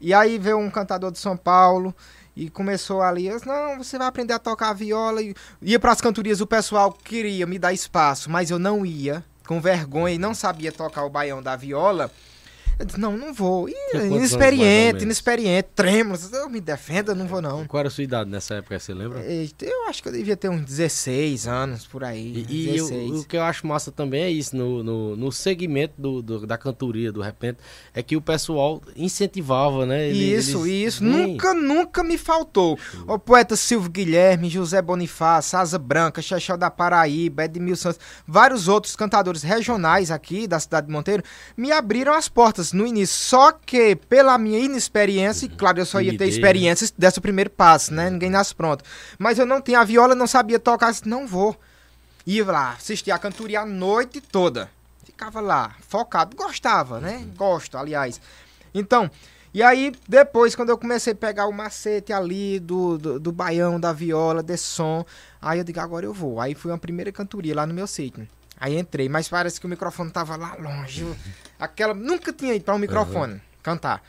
E 0.00 0.14
aí 0.14 0.38
veio 0.38 0.56
um 0.56 0.70
cantador 0.70 1.10
de 1.10 1.18
São 1.18 1.36
Paulo 1.36 1.92
e 2.36 2.48
começou 2.48 3.02
ali, 3.02 3.26
eu 3.26 3.34
disse, 3.34 3.48
não, 3.48 3.78
você 3.78 3.98
vai 3.98 4.06
aprender 4.06 4.34
a 4.34 4.38
tocar 4.38 4.72
viola. 4.72 5.20
E 5.20 5.34
ia 5.60 5.80
para 5.80 5.90
as 5.90 6.00
cantorias, 6.00 6.40
o 6.40 6.46
pessoal 6.46 6.92
queria 6.92 7.44
me 7.44 7.58
dar 7.58 7.72
espaço, 7.72 8.30
mas 8.30 8.52
eu 8.52 8.58
não 8.60 8.86
ia, 8.86 9.24
com 9.44 9.60
vergonha 9.60 10.14
e 10.14 10.18
não 10.18 10.32
sabia 10.32 10.70
tocar 10.70 11.02
o 11.04 11.10
baião 11.10 11.42
da 11.42 11.56
viola. 11.56 12.08
Eu 12.78 12.84
disse, 12.86 13.00
não, 13.00 13.16
não 13.16 13.34
vou. 13.34 13.68
E, 13.68 13.74
inexperiente, 14.18 15.02
inexperiente, 15.04 15.68
trêmulo. 15.74 16.18
Eu 16.32 16.48
me 16.48 16.60
defenda, 16.60 17.14
não 17.14 17.26
vou 17.26 17.42
não. 17.42 17.66
Qual 17.66 17.80
era 17.80 17.88
a 17.88 17.90
sua 17.90 18.04
idade 18.04 18.30
nessa 18.30 18.54
época, 18.54 18.78
você 18.78 18.94
lembra? 18.94 19.20
Eu 19.20 19.88
acho 19.88 20.00
que 20.02 20.08
eu 20.08 20.12
devia 20.12 20.36
ter 20.36 20.48
uns 20.48 20.64
16 20.64 21.48
anos 21.48 21.86
por 21.86 22.04
aí. 22.04 22.44
E, 22.48 22.66
e 22.76 22.80
o- 22.80 22.88
16. 22.88 23.10
o, 23.20 23.24
que 23.26 23.36
eu 23.36 23.42
acho 23.42 23.66
massa 23.66 23.90
também 23.90 24.22
é 24.22 24.30
isso, 24.30 24.56
no, 24.56 24.82
no, 24.84 25.16
no 25.16 25.32
segmento 25.32 25.94
do, 25.98 26.22
do- 26.22 26.46
da 26.46 26.56
cantoria, 26.56 27.10
do 27.10 27.20
repente, 27.20 27.58
é 27.92 28.02
que 28.02 28.16
o 28.16 28.20
pessoal 28.20 28.80
incentivava, 28.94 29.84
né? 29.84 30.08
Ele- 30.08 30.34
Isso, 30.36 30.66
eles 30.66 30.94
isso. 30.94 31.04
Nunca, 31.04 31.52
nunca 31.54 32.04
me 32.04 32.16
faltou. 32.16 32.78
O 33.06 33.18
poeta 33.18 33.56
Silvio 33.56 33.90
Guilherme, 33.90 34.48
José 34.48 34.80
Bonifácio, 34.80 35.58
Asa 35.58 35.78
Branca, 35.78 36.22
Chechel 36.22 36.56
da 36.56 36.70
Paraíba, 36.70 37.44
Edmilson 37.44 37.78
Santos, 37.92 38.00
vários 38.26 38.68
outros 38.68 38.94
cantadores 38.94 39.42
regionais 39.42 40.10
aqui 40.10 40.46
da 40.46 40.60
cidade 40.60 40.86
de 40.86 40.92
Monteiro, 40.92 41.22
me 41.56 41.72
abriram 41.72 42.12
as 42.14 42.28
portas 42.28 42.67
no 42.76 42.86
início. 42.86 43.16
Só 43.16 43.52
que, 43.52 43.96
pela 43.96 44.38
minha 44.38 44.58
inexperiência, 44.58 45.46
e 45.46 45.48
claro, 45.48 45.78
eu 45.78 45.86
só 45.86 46.00
ia 46.00 46.12
ter 46.12 46.18
Timidez, 46.18 46.30
né? 46.30 46.36
experiência 46.36 46.88
desse 46.96 47.20
primeiro 47.20 47.50
passo, 47.50 47.92
né? 47.92 48.10
Ninguém 48.10 48.30
nasce 48.30 48.54
pronto. 48.54 48.84
Mas 49.18 49.38
eu 49.38 49.46
não 49.46 49.60
tinha 49.60 49.80
a 49.80 49.84
viola, 49.84 50.14
não 50.14 50.26
sabia 50.26 50.58
tocar, 50.58 50.90
disse, 50.90 51.08
não 51.08 51.26
vou. 51.26 51.58
Ia 52.26 52.44
lá, 52.44 52.70
assistia 52.72 53.14
a 53.14 53.18
cantoria 53.18 53.60
a 53.60 53.66
noite 53.66 54.20
toda. 54.20 54.70
Ficava 55.04 55.40
lá, 55.40 55.74
focado. 55.88 56.36
Gostava, 56.36 57.00
né? 57.00 57.26
Gosto, 57.36 57.76
aliás. 57.78 58.20
Então, 58.74 59.10
e 59.52 59.62
aí, 59.62 59.92
depois, 60.06 60.54
quando 60.54 60.68
eu 60.68 60.78
comecei 60.78 61.14
a 61.14 61.16
pegar 61.16 61.46
o 61.46 61.52
macete 61.52 62.12
ali 62.12 62.60
do, 62.60 62.98
do, 62.98 63.18
do 63.18 63.32
baião, 63.32 63.80
da 63.80 63.92
viola, 63.92 64.42
desse 64.42 64.64
som, 64.64 65.04
aí 65.40 65.58
eu 65.58 65.64
digo, 65.64 65.80
agora 65.80 66.04
eu 66.04 66.12
vou. 66.12 66.40
Aí 66.40 66.54
foi 66.54 66.70
uma 66.70 66.78
primeira 66.78 67.10
cantoria 67.10 67.54
lá 67.54 67.66
no 67.66 67.72
meu 67.74 67.86
sítio. 67.86 68.28
Aí 68.60 68.78
entrei, 68.78 69.08
mas 69.08 69.28
parece 69.28 69.60
que 69.60 69.66
o 69.66 69.68
microfone 69.68 70.10
tava 70.10 70.36
lá 70.36 70.54
longe. 70.56 71.06
Aquela. 71.58 71.94
Nunca 71.94 72.32
tinha 72.32 72.54
ido 72.54 72.64
para 72.64 72.74
um 72.74 72.78
microfone 72.78 73.40
cantar. 73.62 74.02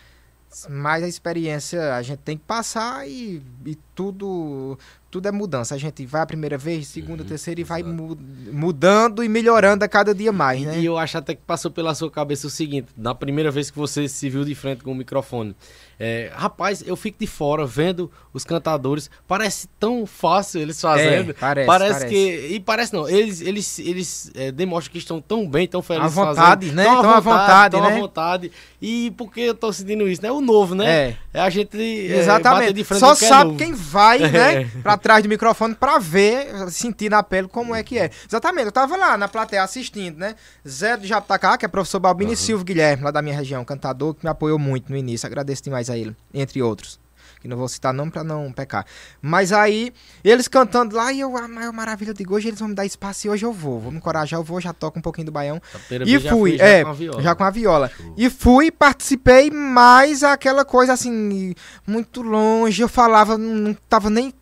Mas 0.68 1.04
a 1.04 1.08
experiência 1.08 1.96
a 1.96 2.02
gente 2.02 2.20
tem 2.20 2.36
que 2.36 2.44
passar 2.44 3.08
e, 3.08 3.44
e 3.66 3.76
tudo 3.94 4.80
tudo 5.12 5.28
é 5.28 5.32
mudança. 5.32 5.76
A 5.76 5.78
gente 5.78 6.06
vai 6.06 6.22
a 6.22 6.26
primeira 6.26 6.58
vez, 6.58 6.88
segunda, 6.88 7.24
terceira 7.24 7.60
e 7.62 7.64
vai 7.64 7.82
mu- 7.84 8.18
mudando 8.52 9.24
e 9.24 9.30
melhorando 9.30 9.84
a 9.84 9.88
cada 9.88 10.14
dia 10.14 10.32
mais, 10.32 10.62
né? 10.64 10.80
E 10.80 10.86
eu 10.86 10.98
acho 10.98 11.18
até 11.18 11.34
que 11.36 11.42
passou 11.46 11.72
pela 11.72 11.94
sua 11.96 12.10
cabeça 12.12 12.48
o 12.48 12.50
seguinte, 12.50 12.88
na 12.98 13.14
primeira 13.16 13.52
vez 13.52 13.70
que 13.72 13.78
você 13.78 14.08
se 14.08 14.30
viu 14.30 14.44
de 14.44 14.56
frente 14.56 14.84
com 14.84 14.92
o 14.92 14.96
microfone. 14.96 15.56
É, 16.02 16.32
rapaz, 16.34 16.82
eu 16.88 16.96
fico 16.96 17.20
de 17.20 17.28
fora 17.28 17.66
vendo 17.66 18.10
os 18.34 18.46
cantadores, 18.46 19.10
parece 19.28 19.68
tão 19.78 20.06
fácil 20.06 20.62
eles 20.62 20.80
fazendo. 20.80 21.32
É, 21.32 21.34
parece, 21.34 21.68
parece. 21.68 22.06
que. 22.06 22.48
E 22.52 22.60
parece 22.62 22.94
não, 22.94 23.08
eles, 23.10 23.42
eles, 23.42 23.80
eles 23.80 24.32
é, 24.34 24.50
demonstram 24.50 24.94
que 24.94 24.98
estão 24.98 25.20
tão 25.20 25.46
bem, 25.50 25.68
tão 25.68 25.82
felizes. 25.82 26.18
À 26.18 26.26
vontade, 26.26 26.68
fazendo, 26.68 26.76
né? 26.78 26.84
Tão 26.86 27.02
Tão 27.02 27.12
à 27.12 27.20
vontade, 27.20 27.72
tão 27.78 27.82
né? 27.90 27.96
à 27.96 28.00
vontade. 28.00 28.52
E 28.82 29.12
por 29.18 29.30
que 29.30 29.42
eu 29.42 29.54
tô 29.54 29.74
sentindo 29.74 30.08
isso? 30.08 30.22
né? 30.22 30.30
É 30.30 30.32
o 30.32 30.40
novo, 30.40 30.74
né? 30.74 30.90
É. 30.90 31.18
É 31.34 31.42
a 31.42 31.50
gente. 31.50 31.78
é, 31.78 32.18
Exatamente. 32.20 32.82
Só 32.98 33.12
é 33.12 33.16
sabe 33.16 33.46
novo. 33.52 33.58
quem 33.58 33.74
vai, 33.74 34.20
né, 34.20 34.62
É. 34.62 34.66
pra 34.82 34.98
trás 35.00 35.24
do 35.24 35.30
microfone 35.30 35.74
pra 35.74 35.98
ver, 35.98 36.70
sentir 36.70 37.10
na 37.10 37.24
pele 37.24 37.48
como 37.48 37.74
é 37.74 37.82
que 37.84 37.98
é. 37.98 38.12
Exatamente. 38.28 38.66
Eu 38.68 38.72
tava 38.72 38.96
lá 38.96 39.18
na 39.18 39.28
plateia 39.28 39.64
assistindo, 39.64 40.18
né? 40.18 40.36
Zé 40.68 40.96
do 40.98 41.08
Japitacá, 41.08 41.58
que 41.58 41.66
é 41.66 41.68
professor 41.68 42.00
Balbino, 42.00 42.34
e 42.34 42.38
Silvio 42.38 42.66
Guilherme, 42.66 43.04
lá 43.04 43.12
da 43.12 43.22
minha 43.22 43.36
região, 43.36 43.66
cantador, 43.66 44.14
que 44.14 44.24
me 44.24 44.30
apoiou 44.30 44.60
muito 44.60 44.92
no 44.92 44.98
início. 44.98 45.26
Agradeço 45.26 45.64
demais 45.64 45.90
a 45.90 45.98
ele, 45.98 46.16
entre 46.34 46.62
outros. 46.62 47.00
Que 47.40 47.48
não 47.48 47.56
vou 47.56 47.68
citar 47.68 47.94
nome 47.94 48.12
pra 48.12 48.24
não 48.24 48.52
pecar. 48.52 48.86
Mas 49.22 49.54
aí, 49.54 49.94
eles 50.24 50.48
cantando 50.48 50.96
lá, 50.96 51.12
e 51.14 51.22
eu, 51.22 51.38
a 51.38 51.48
maior 51.48 51.72
maravilha, 51.72 52.10
eu 52.10 52.14
digo, 52.14 52.36
hoje 52.36 52.50
eles 52.50 52.60
vão 52.60 52.70
me 52.70 52.76
dar 52.76 52.86
espaço 52.86 53.28
e 53.28 53.30
hoje 53.30 53.46
eu 53.46 53.54
vou. 53.54 53.80
Vou 53.80 53.92
me 53.92 53.98
encorajar, 53.98 54.40
eu 54.40 54.44
vou, 54.44 54.60
já 54.60 54.74
toco 54.74 55.00
um 55.00 55.02
pouquinho 55.02 55.26
do 55.26 55.32
baião. 55.32 55.62
E 56.06 56.20
fui, 56.20 56.58
já 56.58 56.66
é, 56.66 56.84
com 56.84 56.90
a 56.90 56.94
viola. 56.94 57.22
já 57.22 57.36
com 57.36 57.44
a 57.44 57.50
viola. 57.50 57.92
E 58.18 58.30
fui, 58.30 58.72
participei, 58.72 59.50
mas 59.50 60.24
aquela 60.24 60.66
coisa 60.66 60.94
assim, 60.94 61.54
muito 61.88 62.22
longe, 62.22 62.82
eu 62.82 62.90
falava, 62.90 63.38
não, 63.38 63.74
tava 63.88 64.10
nem 64.10 64.34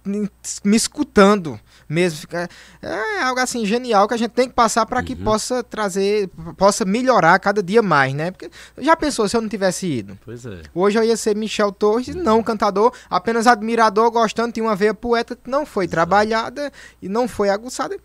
me 0.63 0.75
escutando 0.75 1.59
mesmo. 1.87 2.19
Fica- 2.21 2.49
É 2.81 3.21
algo 3.21 3.39
assim 3.39 3.65
genial 3.65 4.07
que 4.07 4.13
a 4.13 4.17
gente 4.17 4.31
tem 4.31 4.47
que 4.47 4.53
passar 4.53 4.85
para 4.85 4.99
Uhum. 4.99 5.05
que 5.05 5.15
possa 5.15 5.63
trazer, 5.63 6.29
possa 6.57 6.83
melhorar 6.85 7.37
cada 7.39 7.61
dia 7.63 7.81
mais, 7.81 8.13
né? 8.13 8.31
Porque 8.31 8.49
já 8.77 8.95
pensou 8.95 9.27
se 9.29 9.35
eu 9.37 9.41
não 9.41 9.49
tivesse 9.49 9.85
ido? 9.87 10.17
Pois 10.25 10.45
é. 10.45 10.61
Hoje 10.73 10.97
eu 10.99 11.03
ia 11.03 11.17
ser 11.17 11.35
Michel 11.35 11.71
Torres, 11.71 12.13
não 12.15 12.41
cantador, 12.43 12.93
apenas 13.09 13.47
admirador, 13.47 14.09
gostando, 14.11 14.51
tinha 14.53 14.63
uma 14.65 14.75
veia 14.75 14.93
poeta 14.93 15.35
que 15.35 15.49
não 15.49 15.65
foi 15.65 15.87
trabalhada 15.87 16.71
e 17.01 17.07
não 17.09 17.27
foi 17.27 17.49
aguçada. 17.49 17.97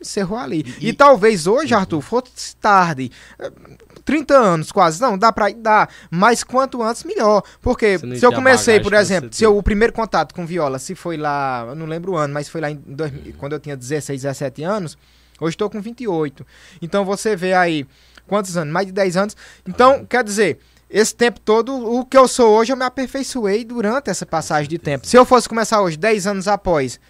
Encerrou 0.00 0.38
ali. 0.38 0.64
E, 0.80 0.88
E- 0.88 0.92
talvez 0.92 1.46
hoje, 1.46 1.72
Arthur, 1.72 2.02
fosse 2.02 2.54
tarde. 2.56 3.10
Eh, 4.04 4.14
30 4.14 4.34
anos 4.34 4.72
quase. 4.72 5.00
Não, 5.00 5.16
dá 5.16 5.32
pra 5.32 5.50
ir, 5.50 5.54
dá. 5.54 5.88
Mas 6.10 6.44
quanto 6.44 6.82
antes, 6.82 7.04
melhor. 7.04 7.42
Porque 7.60 7.98
se 7.98 8.24
eu 8.24 8.32
comecei, 8.32 8.80
por 8.80 8.92
exemplo, 8.94 9.30
se 9.32 9.44
eu, 9.44 9.56
o 9.56 9.62
primeiro 9.62 9.92
contato 9.92 10.34
com 10.34 10.46
viola, 10.46 10.78
se 10.78 10.94
foi 10.94 11.16
lá, 11.16 11.64
eu 11.68 11.74
não 11.74 11.86
lembro 11.86 12.12
o 12.12 12.16
ano, 12.16 12.34
mas 12.34 12.48
foi 12.48 12.60
lá 12.60 12.70
em 12.70 12.82
dois 12.86 13.12
quando 13.38 13.52
eu 13.52 13.60
tinha 13.60 13.76
16, 13.76 14.22
17 14.22 14.62
anos, 14.62 14.98
hoje 15.40 15.54
estou 15.54 15.70
com 15.70 15.80
28. 15.80 16.46
Então 16.82 17.04
você 17.04 17.34
vê 17.34 17.54
aí, 17.54 17.86
quantos 18.26 18.56
anos? 18.56 18.72
Mais 18.72 18.86
de 18.86 18.92
10 18.92 19.16
anos. 19.16 19.36
Então, 19.66 20.04
quer 20.04 20.22
dizer, 20.22 20.58
esse 20.90 21.14
tempo 21.14 21.40
todo, 21.40 21.74
o 21.74 22.04
que 22.04 22.16
eu 22.16 22.28
sou 22.28 22.56
hoje, 22.56 22.72
eu 22.72 22.76
me 22.76 22.84
aperfeiçoei 22.84 23.64
durante 23.64 24.10
essa 24.10 24.24
passagem 24.26 24.68
de 24.68 24.78
tempo. 24.78 25.06
Se 25.06 25.16
eu 25.16 25.24
fosse 25.24 25.48
começar 25.48 25.80
hoje, 25.82 25.96
10 25.96 26.26
anos 26.26 26.48
após, 26.48 27.00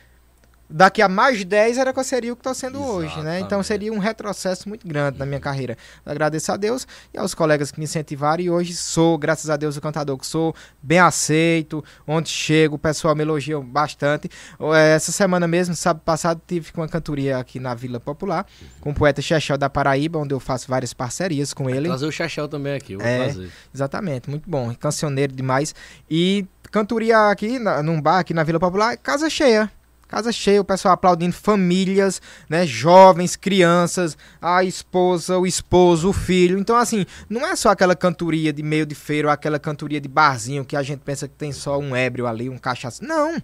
daqui 0.69 1.03
a 1.03 1.09
mais 1.09 1.39
de 1.39 1.45
10 1.45 1.79
era 1.79 1.93
que 1.93 1.99
eu 1.99 2.05
seria 2.05 2.33
o 2.33 2.37
que 2.37 2.41
estou 2.41 2.55
sendo 2.55 2.83
hoje, 2.83 3.15
né? 3.23 3.37
Então 3.41 3.61
Exatamente. 3.61 3.67
seria 3.67 3.93
um 3.93 3.99
retrocesso 3.99 4.69
muito 4.69 4.87
grande 4.87 5.19
na 5.19 5.27
minha 5.27 5.41
carreira. 5.41 5.77
Eu 6.05 6.13
agradeço 6.13 6.51
a 6.53 6.57
Deus 6.57 6.87
e 7.13 7.19
aos 7.19 7.35
colegas 7.35 7.71
que 7.71 7.79
me 7.79 7.85
incentivaram 7.85 8.43
e 8.43 8.51
hoje 8.51 8.75
sou, 8.75 9.17
graças 9.19 9.51
a 9.51 9.57
Deus, 9.57 9.77
o 9.77 9.81
cantador 9.81 10.17
que 10.19 10.27
sou, 10.27 10.55
bem 10.83 10.99
aceito, 10.99 11.85
onde 12.07 12.29
chego, 12.29 12.77
o 12.77 12.79
pessoal 12.79 13.15
me 13.15 13.23
elogia 13.23 13.59
bastante. 13.61 14.31
Eh, 14.61 14.95
Essa 14.95 15.13
semana 15.13 15.47
mesmo, 15.47 15.75
sábado 15.75 16.03
passado, 16.05 16.41
tive 16.47 16.71
uma 16.77 16.89
cantoria 16.89 17.39
aqui 17.39 17.59
na 17.61 17.75
Vila 17.75 18.01
Popular, 18.01 18.47
com 18.81 18.91
o 18.91 18.95
poeta 18.95 19.21
Chechel 19.23 19.59
da 19.59 19.69
Paraíba, 19.71 20.19
onde 20.19 20.33
eu 20.35 20.41
faço 20.41 20.67
várias 20.69 20.93
parcerias 20.93 21.53
com 21.55 21.69
ele. 21.69 21.89
Trazer 21.89 22.07
o 22.07 22.13
Chachel 22.13 22.49
também 22.49 22.75
aqui, 22.75 22.97
vou 22.97 23.07
É. 23.07 23.25
trazer. 23.25 23.51
Exatamente, 23.75 24.31
muito 24.31 24.49
bom. 24.49 24.75
Cancioneiro 24.75 25.33
demais. 25.33 25.75
E 26.11 26.47
cantoria 26.71 27.31
aqui, 27.31 27.59
na, 27.59 27.83
num 27.83 28.01
bar 28.01 28.19
aqui 28.19 28.33
na 28.35 28.43
Vila 28.43 28.59
Popular, 28.59 28.97
casa 28.97 29.29
cheia. 29.31 29.71
Casa 30.07 30.31
cheia, 30.31 30.61
o 30.61 30.65
pessoal 30.65 30.95
aplaudindo 30.95 31.35
famílias, 31.35 32.21
né? 32.49 32.67
Jovens, 32.67 33.37
crianças, 33.37 34.17
a 34.41 34.63
esposa, 34.63 35.39
o 35.39 35.47
esposo, 35.47 36.11
o 36.11 36.13
filho. 36.13 36.59
Então, 36.59 36.77
assim, 36.77 37.07
não 37.29 37.47
é 37.47 37.57
só 37.57 37.71
aquela 37.71 37.97
cantoria 37.97 38.53
de 38.53 38.63
meio 38.63 38.87
de 38.87 38.95
feira 38.95 39.29
ou 39.29 39.33
aquela 39.33 39.59
cantoria 39.59 40.01
de 40.01 40.09
barzinho 40.09 40.65
que 40.65 40.77
a 40.77 40.83
gente 40.83 41.01
pensa 41.01 41.27
que 41.27 41.35
tem 41.35 41.53
só 41.53 41.79
um 41.79 41.97
ébrio 41.97 42.27
ali, 42.27 42.49
um 42.49 42.59
cachaça. 42.59 43.05
Não! 43.05 43.43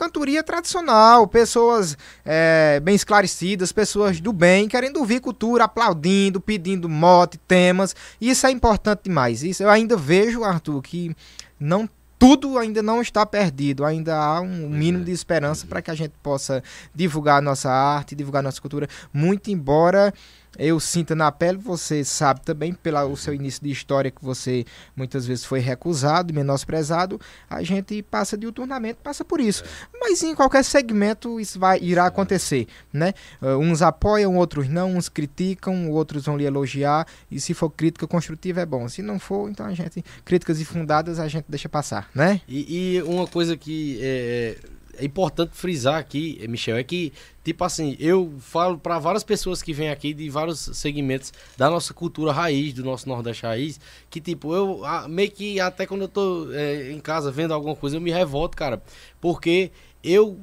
Cantoria 0.00 0.42
tradicional, 0.42 1.28
pessoas 1.28 1.94
é, 2.24 2.80
bem 2.82 2.94
esclarecidas, 2.94 3.70
pessoas 3.70 4.18
do 4.18 4.32
bem, 4.32 4.66
querendo 4.66 4.96
ouvir 4.96 5.20
cultura, 5.20 5.64
aplaudindo, 5.64 6.40
pedindo 6.40 6.88
mote, 6.88 7.36
temas. 7.36 7.94
Isso 8.18 8.46
é 8.46 8.50
importante 8.50 9.02
demais. 9.04 9.42
Isso 9.42 9.62
eu 9.62 9.68
ainda 9.68 9.98
vejo, 9.98 10.42
Arthur, 10.42 10.80
que 10.80 11.14
não 11.58 11.86
tudo 12.20 12.58
ainda 12.58 12.82
não 12.82 13.00
está 13.00 13.24
perdido, 13.24 13.82
ainda 13.82 14.14
há 14.14 14.42
um 14.42 14.68
mínimo 14.68 15.02
de 15.06 15.10
esperança 15.10 15.66
para 15.66 15.80
que 15.80 15.90
a 15.90 15.94
gente 15.94 16.12
possa 16.22 16.62
divulgar 16.94 17.38
a 17.38 17.40
nossa 17.40 17.70
arte, 17.70 18.14
divulgar 18.14 18.40
a 18.40 18.42
nossa 18.42 18.60
cultura, 18.60 18.86
muito 19.10 19.50
embora 19.50 20.12
eu 20.58 20.78
sinta 20.78 21.14
na 21.14 21.32
pele, 21.32 21.58
você 21.58 22.04
sabe 22.04 22.40
também, 22.42 22.72
pelo 22.72 23.16
seu 23.16 23.32
início 23.32 23.62
de 23.62 23.70
história, 23.70 24.10
que 24.10 24.22
você 24.22 24.64
muitas 24.94 25.26
vezes 25.26 25.44
foi 25.44 25.60
recusado, 25.60 26.34
menosprezado, 26.34 27.20
a 27.48 27.62
gente 27.62 28.02
passa 28.02 28.36
de 28.36 28.50
diuturnamente, 28.50 28.98
passa 29.02 29.24
por 29.24 29.40
isso. 29.40 29.62
Mas 29.98 30.22
em 30.22 30.34
qualquer 30.34 30.64
segmento 30.64 31.40
isso 31.40 31.58
vai, 31.58 31.78
irá 31.80 32.06
acontecer, 32.06 32.66
né? 32.92 33.14
Uh, 33.40 33.56
uns 33.58 33.80
apoiam, 33.80 34.36
outros 34.36 34.68
não, 34.68 34.96
uns 34.96 35.08
criticam, 35.08 35.90
outros 35.90 36.24
vão 36.24 36.36
lhe 36.36 36.44
elogiar, 36.44 37.06
e 37.30 37.40
se 37.40 37.54
for 37.54 37.70
crítica 37.70 38.06
construtiva 38.06 38.60
é 38.60 38.66
bom. 38.66 38.88
Se 38.88 39.02
não 39.02 39.18
for, 39.18 39.48
então 39.48 39.66
a 39.66 39.74
gente, 39.74 40.04
críticas 40.24 40.60
infundadas 40.60 41.18
a 41.18 41.28
gente 41.28 41.46
deixa 41.48 41.68
passar, 41.68 42.10
né? 42.14 42.40
E, 42.48 42.96
e 42.96 43.02
uma 43.02 43.26
coisa 43.26 43.56
que 43.56 43.98
é, 44.02 44.56
é 45.00 45.04
importante 45.04 45.56
frisar 45.56 45.96
aqui, 45.96 46.44
Michel, 46.48 46.76
é 46.76 46.84
que, 46.84 47.12
tipo 47.42 47.64
assim, 47.64 47.96
eu 47.98 48.34
falo 48.38 48.78
para 48.78 48.98
várias 48.98 49.24
pessoas 49.24 49.62
que 49.62 49.72
vêm 49.72 49.88
aqui 49.88 50.12
de 50.12 50.28
vários 50.28 50.60
segmentos 50.74 51.32
da 51.56 51.70
nossa 51.70 51.94
cultura 51.94 52.32
raiz, 52.32 52.74
do 52.74 52.84
nosso 52.84 53.08
Nordeste 53.08 53.44
raiz, 53.44 53.80
que, 54.10 54.20
tipo, 54.20 54.54
eu 54.54 54.84
ah, 54.84 55.08
meio 55.08 55.30
que 55.30 55.58
até 55.58 55.86
quando 55.86 56.02
eu 56.02 56.08
tô 56.08 56.52
eh, 56.52 56.92
em 56.92 57.00
casa 57.00 57.32
vendo 57.32 57.54
alguma 57.54 57.74
coisa, 57.74 57.96
eu 57.96 58.00
me 58.00 58.10
revolto, 58.10 58.56
cara, 58.56 58.82
porque 59.20 59.70
eu 60.04 60.38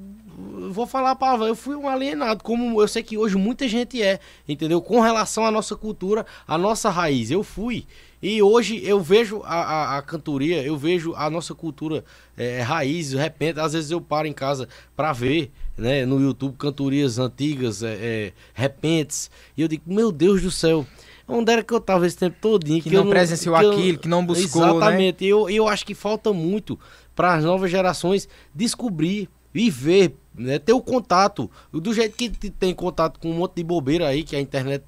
vou 0.72 0.86
falar 0.86 1.12
a 1.12 1.16
palavra, 1.16 1.48
eu 1.48 1.56
fui 1.56 1.76
um 1.76 1.88
alienado, 1.88 2.44
como 2.44 2.82
eu 2.82 2.88
sei 2.88 3.02
que 3.02 3.18
hoje 3.18 3.36
muita 3.36 3.68
gente 3.68 4.02
é, 4.02 4.20
entendeu? 4.48 4.82
Com 4.82 5.00
relação 5.00 5.46
à 5.46 5.52
nossa 5.52 5.76
cultura, 5.76 6.26
à 6.48 6.58
nossa 6.58 6.90
raiz, 6.90 7.32
eu 7.32 7.44
fui. 7.44 7.86
E 8.22 8.42
hoje 8.42 8.82
eu 8.84 9.00
vejo 9.00 9.42
a, 9.44 9.56
a, 9.56 9.98
a 9.98 10.02
cantoria, 10.02 10.64
eu 10.64 10.76
vejo 10.76 11.14
a 11.16 11.30
nossa 11.30 11.54
cultura 11.54 12.04
é, 12.36 12.62
raiz, 12.62 13.12
de 13.12 13.18
repente, 13.18 13.60
às 13.60 13.74
vezes 13.74 13.92
eu 13.92 14.02
paro 14.02 14.28
em 14.28 14.34
casa 14.34 14.68
pra 14.96 15.14
ver, 15.14 15.52
né, 15.78 16.06
no 16.06 16.20
YouTube, 16.20 16.56
cantorias 16.58 17.20
antigas, 17.20 17.84
é, 17.84 17.94
é, 17.94 18.34
repentes, 18.54 19.30
e 19.56 19.62
eu 19.62 19.68
digo, 19.68 19.84
meu 19.86 20.12
Deus 20.12 20.42
do 20.42 20.52
céu, 20.52 20.86
Onde 21.30 21.52
era 21.52 21.62
que 21.62 21.74
eu 21.74 21.82
tava 21.82 22.08
esse 22.08 22.16
tempo 22.16 22.38
todinho? 22.40 22.82
Que, 22.82 22.90
que 22.90 22.96
não 22.96 23.10
presenciou 23.10 23.54
que 23.60 23.66
aquilo, 23.66 23.98
eu... 23.98 24.00
que 24.00 24.08
não 24.08 24.26
buscou, 24.26 24.62
né? 24.62 24.72
Exatamente. 24.72 25.26
Né? 25.26 25.30
Eu, 25.30 25.50
eu 25.50 25.68
acho 25.68 25.86
que 25.86 25.94
falta 25.94 26.32
muito 26.32 26.80
para 27.14 27.34
as 27.36 27.44
novas 27.44 27.70
gerações 27.70 28.30
descobrir 28.56 29.30
e 29.54 29.70
ver, 29.70 30.16
né, 30.36 30.60
ter 30.60 30.72
o 30.72 30.82
contato. 30.82 31.50
Do 31.72 31.94
jeito 31.94 32.16
que 32.16 32.30
tem 32.30 32.74
contato 32.74 33.20
com 33.20 33.30
um 33.30 33.34
monte 33.34 33.56
de 33.56 33.64
bobeira 33.64 34.08
aí, 34.08 34.24
que 34.24 34.36
a 34.36 34.40
internet 34.40 34.86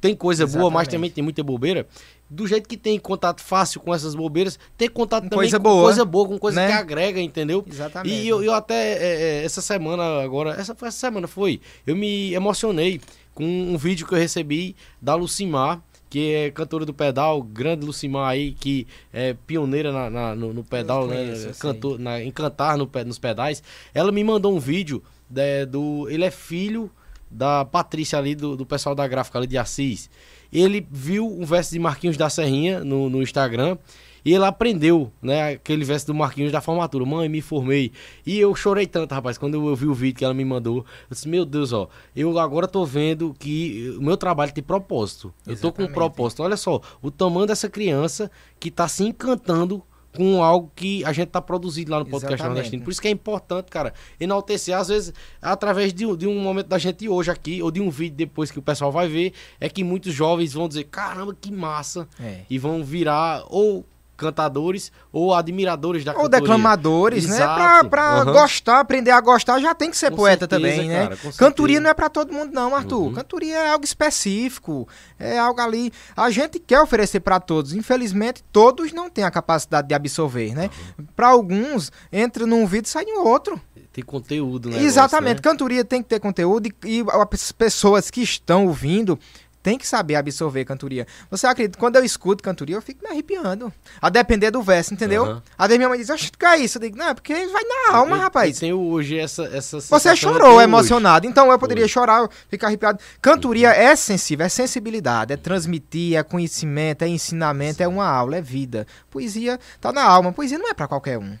tem 0.00 0.14
coisa 0.14 0.44
Exatamente. 0.44 0.60
boa, 0.60 0.70
mas 0.70 0.88
também 0.88 1.10
tem 1.10 1.24
muita 1.24 1.42
bobeira. 1.42 1.86
Do 2.30 2.46
jeito 2.46 2.68
que 2.68 2.76
tem 2.76 2.96
contato 2.96 3.42
fácil 3.42 3.80
com 3.80 3.92
essas 3.92 4.14
bobeiras, 4.14 4.56
ter 4.78 4.88
contato 4.88 5.24
com 5.24 5.30
também 5.30 5.50
coisa 5.50 5.58
com 5.58 5.62
boa, 5.64 5.82
coisa 5.82 6.04
boa, 6.04 6.28
com 6.28 6.38
coisa 6.38 6.60
né? 6.60 6.68
que 6.68 6.72
agrega, 6.72 7.20
entendeu? 7.20 7.64
Exatamente. 7.68 8.14
E 8.14 8.28
eu, 8.28 8.40
eu 8.40 8.54
até, 8.54 8.92
é, 8.92 9.22
é, 9.40 9.44
essa 9.44 9.60
semana 9.60 10.22
agora, 10.22 10.50
essa, 10.50 10.72
essa 10.72 10.90
semana 10.92 11.26
foi, 11.26 11.60
eu 11.84 11.96
me 11.96 12.32
emocionei 12.32 13.00
com 13.34 13.44
um 13.44 13.76
vídeo 13.76 14.06
que 14.06 14.14
eu 14.14 14.18
recebi 14.18 14.76
da 15.02 15.16
Lucimar, 15.16 15.82
que 16.10 16.34
é 16.34 16.50
cantora 16.50 16.84
do 16.84 16.92
pedal, 16.92 17.42
grande 17.42 17.86
Lucimar 17.86 18.28
aí, 18.28 18.52
que 18.52 18.86
é 19.12 19.34
pioneira 19.46 19.92
na, 19.92 20.10
na 20.10 20.34
no, 20.34 20.52
no, 20.52 20.64
pedal, 20.64 21.06
conheço, 21.06 21.46
né? 21.46 21.54
Cantor, 21.58 21.98
na, 21.98 22.20
em 22.20 22.30
cantar 22.30 22.76
no, 22.76 22.90
nos 23.06 23.18
pedais. 23.18 23.62
Ela 23.94 24.10
me 24.10 24.22
mandou 24.22 24.54
um 24.54 24.58
vídeo 24.58 25.02
de, 25.28 25.64
do. 25.66 26.08
Ele 26.10 26.24
é 26.24 26.30
filho 26.30 26.90
da 27.30 27.64
Patrícia 27.64 28.18
ali, 28.18 28.34
do, 28.34 28.56
do 28.56 28.66
pessoal 28.66 28.94
da 28.94 29.06
gráfica 29.06 29.38
ali 29.38 29.46
de 29.46 29.56
Assis. 29.56 30.10
Ele 30.52 30.86
viu 30.90 31.26
um 31.26 31.44
verso 31.44 31.72
de 31.72 31.78
Marquinhos 31.78 32.16
da 32.16 32.28
Serrinha 32.28 32.82
no, 32.82 33.08
no 33.08 33.22
Instagram 33.22 33.76
e 34.24 34.34
ele 34.34 34.44
aprendeu, 34.44 35.10
né, 35.22 35.54
aquele 35.54 35.84
verso 35.84 36.08
do 36.08 36.14
Marquinhos 36.14 36.52
da 36.52 36.60
formatura. 36.60 37.04
Mãe, 37.04 37.28
me 37.28 37.40
formei. 37.40 37.92
E 38.26 38.38
eu 38.38 38.54
chorei 38.54 38.86
tanto, 38.86 39.14
rapaz, 39.14 39.38
quando 39.38 39.54
eu 39.54 39.76
vi 39.76 39.86
o 39.86 39.94
vídeo 39.94 40.18
que 40.18 40.24
ela 40.24 40.34
me 40.34 40.44
mandou. 40.44 40.78
Eu 40.78 40.84
disse, 41.10 41.28
meu 41.28 41.44
Deus, 41.44 41.72
ó, 41.72 41.88
eu 42.14 42.38
agora 42.38 42.68
tô 42.68 42.84
vendo 42.84 43.34
que 43.38 43.94
o 43.98 44.02
meu 44.02 44.16
trabalho 44.16 44.52
tem 44.52 44.62
propósito. 44.62 45.32
Eu 45.46 45.58
tô 45.58 45.72
com 45.72 45.84
um 45.84 45.92
propósito. 45.92 46.42
Olha 46.42 46.56
só, 46.56 46.80
o 47.02 47.10
tamanho 47.10 47.46
dessa 47.46 47.68
criança 47.68 48.30
que 48.58 48.70
tá 48.70 48.86
se 48.88 49.04
encantando 49.04 49.82
com 50.16 50.42
algo 50.42 50.70
que 50.74 51.04
a 51.04 51.12
gente 51.12 51.28
tá 51.28 51.40
produzindo 51.40 51.90
lá 51.90 51.98
no 51.98 52.04
podcast 52.04 52.34
Exatamente. 52.34 52.54
nordestino. 52.54 52.84
Por 52.84 52.90
isso 52.90 53.00
que 53.00 53.08
é 53.08 53.10
importante, 53.10 53.70
cara, 53.70 53.94
enaltecer, 54.18 54.76
às 54.76 54.88
vezes, 54.88 55.14
através 55.40 55.92
de, 55.92 56.16
de, 56.16 56.26
um 56.26 56.40
momento 56.40 56.66
da 56.66 56.78
gente 56.78 57.08
hoje 57.08 57.30
aqui, 57.30 57.62
ou 57.62 57.70
de 57.70 57.80
um 57.80 57.90
vídeo 57.90 58.16
depois 58.16 58.50
que 58.50 58.58
o 58.58 58.62
pessoal 58.62 58.90
vai 58.90 59.08
ver, 59.08 59.32
é 59.60 59.68
que 59.68 59.84
muitos 59.84 60.12
jovens 60.12 60.52
vão 60.52 60.68
dizer, 60.68 60.84
caramba, 60.84 61.36
que 61.38 61.52
massa, 61.52 62.08
é. 62.20 62.40
e 62.50 62.58
vão 62.58 62.82
virar, 62.82 63.44
ou 63.48 63.84
cantadores 64.20 64.92
ou 65.10 65.34
admiradores 65.34 66.04
da 66.04 66.14
Ou 66.14 66.28
declamadores, 66.28 67.26
né? 67.26 67.36
Exato. 67.36 67.58
né? 67.58 67.66
Pra, 67.66 67.84
pra 67.84 68.24
uhum. 68.26 68.32
gostar, 68.32 68.80
aprender 68.80 69.10
a 69.10 69.20
gostar, 69.20 69.58
já 69.60 69.74
tem 69.74 69.90
que 69.90 69.96
ser 69.96 70.10
com 70.10 70.18
poeta 70.18 70.46
certeza, 70.46 70.76
também, 70.76 70.88
né? 70.88 71.08
Cantoria 71.38 71.80
não 71.80 71.88
é 71.88 71.94
para 71.94 72.10
todo 72.10 72.32
mundo 72.32 72.52
não, 72.52 72.76
Arthur. 72.76 73.06
Uhum. 73.06 73.14
Cantoria 73.14 73.56
é 73.56 73.70
algo 73.70 73.84
específico, 73.84 74.86
é 75.18 75.38
algo 75.38 75.58
ali. 75.60 75.90
A 76.14 76.30
gente 76.30 76.58
quer 76.58 76.80
oferecer 76.80 77.20
para 77.20 77.40
todos. 77.40 77.72
Infelizmente, 77.72 78.44
todos 78.52 78.92
não 78.92 79.08
têm 79.08 79.24
a 79.24 79.30
capacidade 79.30 79.88
de 79.88 79.94
absorver, 79.94 80.54
né? 80.54 80.68
Uhum. 80.98 81.06
Para 81.16 81.28
alguns, 81.28 81.90
entra 82.12 82.46
num 82.46 82.66
vídeo 82.66 82.86
e 82.86 82.90
sai 82.90 83.06
no 83.06 83.26
outro. 83.26 83.58
Tem 83.92 84.04
conteúdo, 84.04 84.68
né? 84.68 84.82
Exatamente. 84.82 85.36
Né? 85.36 85.42
Cantoria 85.42 85.84
tem 85.84 86.02
que 86.02 86.08
ter 86.08 86.20
conteúdo 86.20 86.68
e, 86.68 87.00
e 87.00 87.04
as 87.32 87.52
pessoas 87.52 88.10
que 88.10 88.22
estão 88.22 88.66
ouvindo 88.66 89.18
tem 89.62 89.76
que 89.76 89.86
saber 89.86 90.14
absorver 90.14 90.64
cantoria. 90.64 91.06
Você 91.30 91.46
acredita, 91.46 91.78
quando 91.78 91.96
eu 91.96 92.04
escuto 92.04 92.42
cantoria, 92.42 92.76
eu 92.76 92.82
fico 92.82 93.02
me 93.04 93.10
arrepiando. 93.10 93.72
A 94.00 94.08
depender 94.08 94.50
do 94.50 94.62
verso, 94.62 94.94
entendeu? 94.94 95.24
Uhum. 95.24 95.42
Aí 95.58 95.76
minha 95.76 95.88
mãe 95.88 95.98
diz, 95.98 96.10
acho 96.10 96.32
que 96.32 96.44
é 96.44 96.58
isso. 96.58 96.78
Eu 96.78 96.82
digo, 96.82 96.96
não, 96.96 97.08
é 97.08 97.14
porque 97.14 97.34
vai 97.46 97.62
na 97.62 97.96
alma, 97.96 98.16
eu, 98.16 98.20
rapaz. 98.20 98.56
Eu 98.56 98.60
tenho 98.60 98.80
hoje 98.80 99.18
essa, 99.18 99.44
essa 99.44 99.80
Você 99.80 100.16
chorou 100.16 100.60
emocionado, 100.60 101.26
hoje. 101.26 101.30
então 101.30 101.50
eu 101.50 101.58
poderia 101.58 101.84
hoje. 101.84 101.92
chorar, 101.92 102.28
ficar 102.48 102.68
arrepiado. 102.68 102.98
Cantoria 103.20 103.70
é 103.70 103.94
sensível, 103.94 104.46
é 104.46 104.48
sensibilidade, 104.48 105.32
é 105.32 105.36
transmitir, 105.36 106.16
é 106.16 106.22
conhecimento, 106.22 107.02
é 107.02 107.08
ensinamento, 107.08 107.78
Sim. 107.78 107.84
é 107.84 107.88
uma 107.88 108.06
aula, 108.06 108.36
é 108.36 108.42
vida. 108.42 108.86
Poesia 109.10 109.58
tá 109.80 109.92
na 109.92 110.02
alma, 110.02 110.32
poesia 110.32 110.58
não 110.58 110.70
é 110.70 110.74
para 110.74 110.88
qualquer 110.88 111.18
um. 111.18 111.36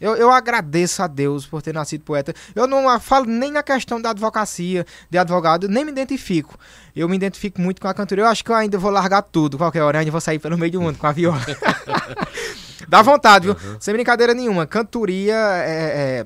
Eu, 0.00 0.16
eu 0.16 0.30
agradeço 0.30 1.02
a 1.02 1.06
Deus 1.06 1.46
por 1.46 1.62
ter 1.62 1.72
nascido 1.72 2.02
poeta. 2.02 2.34
Eu 2.54 2.66
não 2.66 2.98
falo 3.00 3.26
nem 3.26 3.50
na 3.50 3.62
questão 3.62 4.00
da 4.00 4.10
advocacia, 4.10 4.84
de 5.08 5.18
advogado, 5.18 5.68
nem 5.68 5.84
me 5.84 5.92
identifico. 5.92 6.58
Eu 6.94 7.08
me 7.08 7.16
identifico 7.16 7.60
muito 7.60 7.80
com 7.80 7.88
a 7.88 7.94
cantora. 7.94 8.22
Eu 8.22 8.26
acho 8.26 8.44
que 8.44 8.50
eu 8.50 8.56
ainda 8.56 8.76
vou 8.78 8.90
largar 8.90 9.22
tudo, 9.22 9.56
qualquer 9.56 9.82
hora, 9.82 9.98
ainda 9.98 10.10
vou 10.10 10.20
sair 10.20 10.38
pelo 10.38 10.58
meio 10.58 10.72
do 10.72 10.80
mundo 10.80 10.98
com 10.98 11.06
a 11.06 11.12
viola. 11.12 11.40
Dá 12.88 13.02
vontade, 13.02 13.46
viu? 13.46 13.54
Uhum. 13.54 13.76
Sem 13.80 13.94
brincadeira 13.94 14.34
nenhuma. 14.34 14.66
Cantoria 14.66 15.34
é, 15.34 16.20
é 16.20 16.24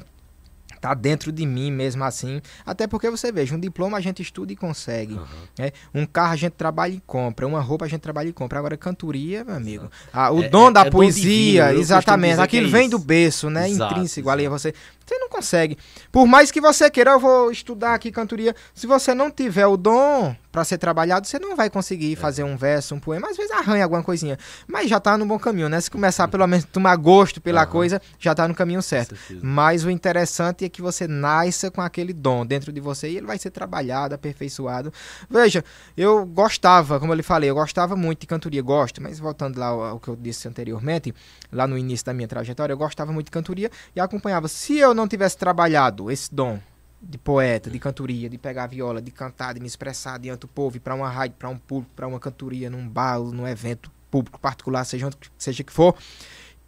tá 0.81 0.95
dentro 0.95 1.31
de 1.33 1.45
mim 1.47 1.71
mesmo 1.71 2.05
assim. 2.05 2.41
Até 2.65 2.87
porque 2.87 3.11
você 3.11 3.31
veja, 3.31 3.55
um 3.55 3.61
diploma 3.61 3.99
a 3.99 4.01
gente 4.01 4.23
estuda 4.23 4.53
e 4.53 4.57
consegue. 4.57 5.15
Uhum. 5.15 5.27
Né? 5.59 5.73
Um 5.95 6.07
carro 6.07 6.33
a 6.33 6.37
gente 6.37 6.53
trabalha 6.53 6.93
e 6.93 7.03
compra, 7.07 7.47
uma 7.47 7.61
roupa 7.61 7.85
a 7.85 7.89
gente 7.89 8.01
trabalha 8.01 8.29
e 8.29 8.33
compra. 8.33 8.59
Agora, 8.59 8.77
cantoria, 8.77 9.45
meu 9.45 9.55
amigo. 9.55 9.91
Ah, 10.13 10.31
o 10.31 10.43
é, 10.43 10.49
dom 10.49 10.69
é, 10.69 10.73
da 10.73 10.81
é 10.83 10.91
poesia, 10.91 11.65
divino, 11.65 11.81
exatamente. 11.81 12.41
Aquilo 12.41 12.69
é 12.69 12.71
vem 12.71 12.89
do 12.89 12.99
berço, 12.99 13.51
né? 13.51 13.69
Exato, 13.69 13.93
Intrínseco 13.93 14.31
ali. 14.31 14.49
Você, 14.49 14.75
você 15.09 15.19
não 15.19 15.29
consegue. 15.29 15.79
Por 16.13 16.27
mais 16.27 16.51
que 16.51 16.61
você 16.61 16.91
queira, 16.91 17.13
eu 17.13 17.21
vou 17.21 17.51
estudar 17.51 17.95
aqui 17.95 18.13
cantoria. 18.13 18.55
Se 18.75 18.87
você 18.87 19.15
não 19.15 19.31
tiver 19.31 19.67
o 19.67 19.77
dom, 19.77 20.35
para 20.59 20.65
ser 20.65 20.79
trabalhado, 20.79 21.27
você 21.27 21.39
não 21.39 21.55
vai 21.55 21.71
conseguir 21.71 22.15
é. 22.15 22.17
fazer 22.17 22.43
um 22.43 22.57
verso, 22.57 22.95
um 22.95 22.99
poema, 22.99 23.29
às 23.29 23.37
vezes 23.37 23.53
arranha 23.53 23.85
alguma 23.85 24.03
coisinha, 24.03 24.37
mas 24.67 24.89
já 24.89 24.99
tá 24.99 25.17
no 25.17 25.25
bom 25.25 25.39
caminho, 25.39 25.69
né? 25.69 25.81
Se 25.81 25.91
começar 25.91 26.27
pelo 26.27 26.47
menos 26.47 26.65
tomar 26.65 26.97
gosto 26.97 27.41
pela 27.41 27.65
uhum. 27.65 27.71
coisa, 27.71 28.03
já 28.19 28.35
tá 28.35 28.49
no 28.49 28.55
caminho 28.55 28.83
certo. 28.83 29.15
Mas 29.41 29.85
o 29.85 29.91
interessante 29.91 30.65
é 30.65 30.69
que 30.69 30.83
você 30.83 31.07
nasça 31.07 31.71
com 31.71 31.81
aquele 31.81 32.13
dom 32.13 32.45
dentro 32.45 32.73
de 32.73 32.81
você 32.81 33.09
e 33.09 33.17
ele 33.19 33.27
vai 33.27 33.39
ser 33.39 33.51
trabalhado, 33.51 34.15
aperfeiçoado. 34.15 34.93
Veja, 35.31 35.65
eu 35.97 36.27
gostava, 36.27 36.99
como 36.99 37.13
eu 37.13 37.17
lhe 37.17 37.23
falei, 37.23 37.51
eu 37.51 37.55
gostava 37.55 37.95
muito 37.95 38.21
de 38.21 38.27
cantoria, 38.27 38.63
gosto, 38.63 39.03
mas 39.03 39.19
voltando 39.19 39.59
lá 39.59 39.67
ao, 39.67 39.85
ao 39.85 40.01
que 40.01 40.09
eu 40.09 40.17
disse 40.17 40.49
anteriormente, 40.49 41.15
lá 41.53 41.67
no 41.67 41.79
início 41.79 42.07
da 42.07 42.13
minha 42.13 42.27
trajetória, 42.27 42.73
eu 42.73 42.79
gostava 42.79 43.13
muito 43.13 43.27
de 43.27 43.33
cantoria 43.33 43.71
e 43.95 44.01
acompanhava. 44.01 44.49
Se 44.49 44.77
eu 44.79 44.95
não 44.99 45.09
tivesse 45.09 45.37
trabalhado 45.37 46.11
esse 46.11 46.35
dom 46.35 46.59
de 47.01 47.17
poeta, 47.17 47.71
de 47.71 47.79
cantoria, 47.79 48.29
de 48.29 48.37
pegar 48.37 48.65
a 48.65 48.67
viola, 48.67 49.01
de 49.01 49.11
cantar, 49.11 49.55
de 49.55 49.61
me 49.61 49.67
expressar 49.67 50.19
diante 50.19 50.41
do 50.41 50.49
povo, 50.49 50.79
para 50.81 50.95
uma 50.95 51.09
rádio, 51.09 51.37
para 51.39 51.49
um 51.49 51.57
público, 51.57 51.93
para 51.95 52.07
uma 52.07 52.19
cantoria, 52.19 52.69
num 52.69 52.87
bar, 52.87 53.21
num 53.21 53.47
evento 53.47 53.91
público 54.11 54.39
particular, 54.39 54.85
seja 54.85 55.09
seja 55.37 55.63
que 55.63 55.73
for. 55.73 55.95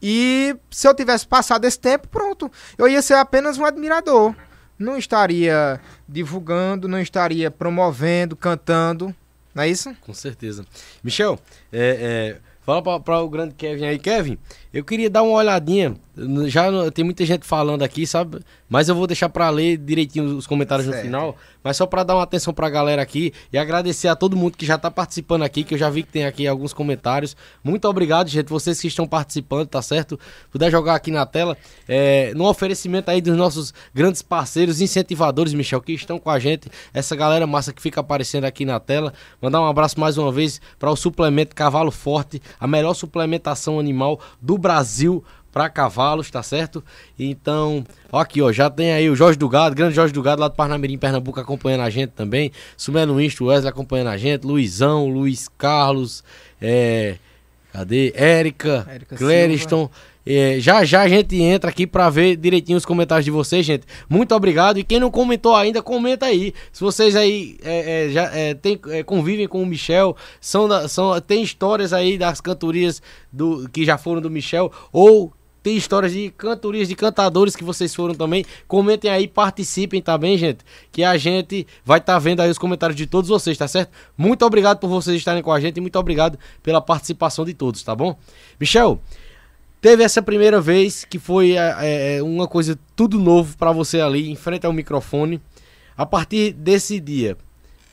E 0.00 0.56
se 0.70 0.88
eu 0.88 0.94
tivesse 0.94 1.26
passado 1.26 1.64
esse 1.64 1.78
tempo, 1.78 2.08
pronto, 2.08 2.50
eu 2.78 2.88
ia 2.88 3.02
ser 3.02 3.14
apenas 3.14 3.58
um 3.58 3.64
admirador. 3.64 4.34
Não 4.78 4.96
estaria 4.96 5.78
divulgando, 6.08 6.88
não 6.88 6.98
estaria 6.98 7.50
promovendo, 7.50 8.34
cantando, 8.34 9.14
não 9.54 9.62
é 9.62 9.68
isso? 9.68 9.94
Com 10.00 10.14
certeza. 10.14 10.64
Michel, 11.04 11.38
é, 11.70 12.36
é, 12.36 12.40
fala 12.64 13.00
para 13.00 13.20
o 13.20 13.28
grande 13.28 13.54
Kevin 13.54 13.84
aí, 13.84 13.98
Kevin. 13.98 14.38
Eu 14.72 14.85
queria 14.85 15.11
dar 15.11 15.22
uma 15.22 15.37
olhadinha. 15.37 15.96
Já 16.46 16.68
tem 16.92 17.04
muita 17.04 17.24
gente 17.24 17.46
falando 17.46 17.83
aqui, 17.83 18.06
sabe? 18.06 18.40
Mas 18.68 18.88
eu 18.88 18.94
vou 18.94 19.06
deixar 19.06 19.28
para 19.28 19.48
ler 19.50 19.76
direitinho 19.76 20.37
os 20.37 20.46
comentários 20.46 20.87
certo. 20.87 20.98
no 20.98 21.04
final. 21.04 21.37
Mas 21.62 21.76
só 21.76 21.87
para 21.87 22.04
dar 22.04 22.14
uma 22.14 22.22
atenção 22.22 22.54
para 22.54 22.66
a 22.66 22.70
galera 22.70 23.02
aqui 23.02 23.33
e 23.52 23.59
agradecer 23.59 24.06
a 24.06 24.14
todo 24.14 24.37
mundo 24.37 24.56
que 24.56 24.64
já 24.64 24.78
tá 24.78 24.90
participando 24.90 25.42
aqui, 25.42 25.64
que 25.64 25.74
eu 25.74 25.78
já 25.78 25.90
vi 25.90 26.02
que 26.02 26.12
tem 26.12 26.24
aqui 26.24 26.46
alguns 26.46 26.72
comentários. 26.72 27.37
Muito 27.64 27.87
obrigado, 27.88 28.28
gente, 28.28 28.48
vocês 28.48 28.80
que 28.80 28.87
estão 28.87 29.09
participando, 29.09 29.66
tá 29.66 29.83
certo? 29.83 30.18
Puder 30.52 30.70
jogar 30.70 30.94
aqui 30.94 31.11
na 31.11 31.26
tela. 31.26 31.56
É, 31.88 32.33
no 32.35 32.46
oferecimento 32.46 33.11
aí 33.11 33.20
dos 33.20 33.37
nossos 33.37 33.74
grandes 33.92 34.22
parceiros, 34.22 34.80
incentivadores, 34.80 35.52
Michel, 35.52 35.80
que 35.80 35.92
estão 35.92 36.18
com 36.18 36.30
a 36.30 36.38
gente. 36.38 36.70
Essa 36.94 37.16
galera 37.16 37.46
massa 37.46 37.72
que 37.72 37.83
fica 37.83 38.00
aparecendo 38.00 38.44
aqui 38.44 38.64
na 38.64 38.78
tela. 38.78 39.12
Mandar 39.42 39.61
um 39.61 39.66
abraço 39.66 39.98
mais 39.98 40.16
uma 40.16 40.30
vez 40.30 40.61
para 40.78 40.90
o 40.90 40.96
suplemento 40.96 41.56
Cavalo 41.56 41.90
Forte, 41.90 42.40
a 42.59 42.66
melhor 42.66 42.94
suplementação 42.94 43.80
animal 43.80 44.20
do 44.40 44.59
Brasil 44.60 45.24
para 45.52 45.68
cavalos, 45.68 46.30
tá 46.30 46.42
certo? 46.42 46.82
Então, 47.18 47.84
ó 48.10 48.20
aqui, 48.20 48.40
ó, 48.40 48.52
já 48.52 48.70
tem 48.70 48.92
aí 48.92 49.10
o 49.10 49.16
Jorge 49.16 49.38
Dugado, 49.38 49.74
grande 49.74 49.94
Jorge 49.94 50.12
Dugado 50.12 50.40
lá 50.40 50.48
do 50.48 50.54
Parnamirim, 50.54 50.96
Pernambuco, 50.96 51.40
acompanhando 51.40 51.82
a 51.82 51.90
gente 51.90 52.10
também. 52.10 52.52
Sumelo 52.76 53.20
Insto, 53.20 53.46
Wesley 53.46 53.68
acompanhando 53.68 54.08
a 54.08 54.16
gente, 54.16 54.46
Luizão, 54.46 55.08
Luiz 55.08 55.48
Carlos, 55.58 56.22
é, 56.60 57.16
cadê? 57.72 58.12
Érica, 58.14 58.86
Clériston. 59.16 59.90
É, 60.24 60.61
já 60.61 60.85
já 60.85 61.02
a 61.02 61.09
gente 61.09 61.40
entra 61.40 61.70
aqui 61.70 61.87
para 61.87 62.11
ver 62.11 62.37
direitinho 62.37 62.76
os 62.76 62.85
comentários 62.85 63.24
de 63.24 63.30
vocês, 63.30 63.64
gente. 63.64 63.85
Muito 64.09 64.35
obrigado. 64.35 64.78
E 64.78 64.85
quem 64.85 65.00
não 65.00 65.11
comentou 65.11 65.54
ainda, 65.54 65.83
comenta 65.83 66.26
aí. 66.26 66.52
Se 66.72 66.80
vocês 66.80 67.16
aí 67.16 67.56
é, 67.62 68.06
é, 68.06 68.11
já 68.11 68.24
é, 68.35 68.54
tem, 68.54 68.78
é, 68.88 69.02
convivem 69.02 69.48
com 69.48 69.62
o 69.62 69.66
Michel, 69.66 70.16
são, 70.40 70.88
são 70.88 71.20
tem 71.20 71.42
histórias 71.42 71.92
aí 71.92 72.18
das 72.18 72.40
cantorias 72.40 73.02
do, 73.33 73.68
que 73.70 73.85
já 73.85 73.96
foram 73.96 74.20
do 74.20 74.30
Michel, 74.30 74.70
ou 74.92 75.33
tem 75.62 75.76
histórias 75.76 76.12
de 76.12 76.30
cantorias 76.30 76.88
de 76.88 76.94
cantadores 76.94 77.54
que 77.54 77.64
vocês 77.64 77.94
foram 77.94 78.14
também. 78.14 78.44
Comentem 78.66 79.11
aí, 79.11 79.28
participem, 79.28 80.00
tá 80.00 80.16
bem, 80.16 80.38
gente? 80.38 80.64
Que 80.90 81.04
a 81.04 81.16
gente 81.16 81.66
vai 81.85 81.98
estar 81.98 82.14
tá 82.14 82.18
vendo 82.18 82.40
aí 82.40 82.50
os 82.50 82.59
comentários 82.59 82.96
de 82.96 83.06
todos 83.06 83.28
vocês, 83.28 83.59
tá 83.59 83.68
certo? 83.68 83.90
Muito 84.16 84.44
obrigado 84.44 84.78
por 84.78 84.88
vocês 84.88 85.16
estarem 85.16 85.42
com 85.42 85.52
a 85.52 85.61
gente 85.61 85.76
e 85.76 85.80
muito 85.80 85.98
obrigado 85.98 86.38
pela 86.62 86.80
participação 86.80 87.44
de 87.44 87.52
todos, 87.52 87.83
tá 87.83 87.94
bom? 87.94 88.18
Michel, 88.59 89.00
Teve 89.80 90.02
essa 90.02 90.20
primeira 90.20 90.60
vez 90.60 91.04
que 91.04 91.18
foi 91.18 91.56
é, 91.56 92.16
é 92.16 92.22
uma 92.22 92.46
coisa 92.46 92.78
tudo 92.94 93.18
novo 93.18 93.56
para 93.56 93.72
você 93.72 94.00
ali, 94.00 94.30
em 94.30 94.36
frente 94.36 94.66
ao 94.66 94.72
microfone. 94.72 95.40
A 95.96 96.04
partir 96.06 96.52
desse 96.52 97.00
dia, 97.00 97.36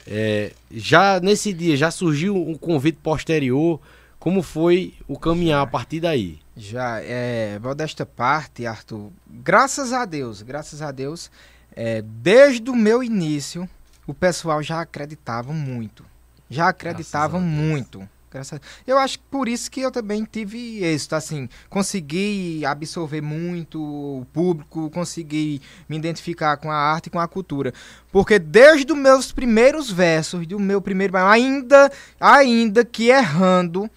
É, 0.10 0.54
já 0.71 1.19
nesse 1.19 1.52
dia, 1.52 1.76
já 1.76 1.91
surgiu 1.91 2.34
um 2.34 2.56
convite 2.56 2.97
posterior? 3.04 3.78
Como 4.17 4.41
foi 4.41 4.93
o 5.06 5.19
caminhar 5.19 5.62
a 5.62 5.67
partir 5.67 6.00
daí? 6.00 6.39
Já, 6.56 7.02
é, 7.02 7.60
modesta 7.60 8.06
parte, 8.06 8.65
Arthur, 8.65 9.12
graças 9.30 9.91
a 9.91 10.06
Deus, 10.06 10.41
graças 10.41 10.82
a 10.82 10.91
Deus, 10.91 11.30
é, 11.76 12.02
desde 12.02 12.69
o 12.69 12.76
meu 12.76 13.04
início, 13.04 13.69
o 14.08 14.13
pessoal 14.13 14.63
já 14.63 14.80
acreditava 14.80 15.52
muito. 15.52 16.06
Já 16.50 16.69
acreditavam 16.69 17.41
muito. 17.41 18.08
Graças. 18.30 18.60
Eu 18.86 18.98
acho 18.98 19.20
que 19.20 19.26
por 19.32 19.48
isso 19.48 19.72
que 19.72 19.80
eu 19.80 19.90
também 19.90 20.28
tive 20.30 20.84
êxito, 20.84 21.16
assim, 21.16 21.48
consegui 21.70 22.66
absorver 22.66 23.22
muito 23.22 23.82
o 23.82 24.26
público, 24.34 24.90
consegui 24.90 25.62
me 25.88 25.98
identificar 25.98 26.58
com 26.58 26.70
a 26.70 26.76
arte 26.76 27.08
e 27.08 27.10
com 27.10 27.20
a 27.20 27.28
cultura. 27.28 27.74
Porque 28.12 28.38
desde 28.38 28.92
os 28.92 28.98
meus 28.98 29.32
primeiros 29.32 29.90
versos, 29.90 30.46
do 30.46 30.60
meu 30.60 30.82
primeiro, 30.82 31.16
ainda, 31.18 31.90
ainda 32.20 32.84
que 32.84 33.10
errando, 33.10 33.90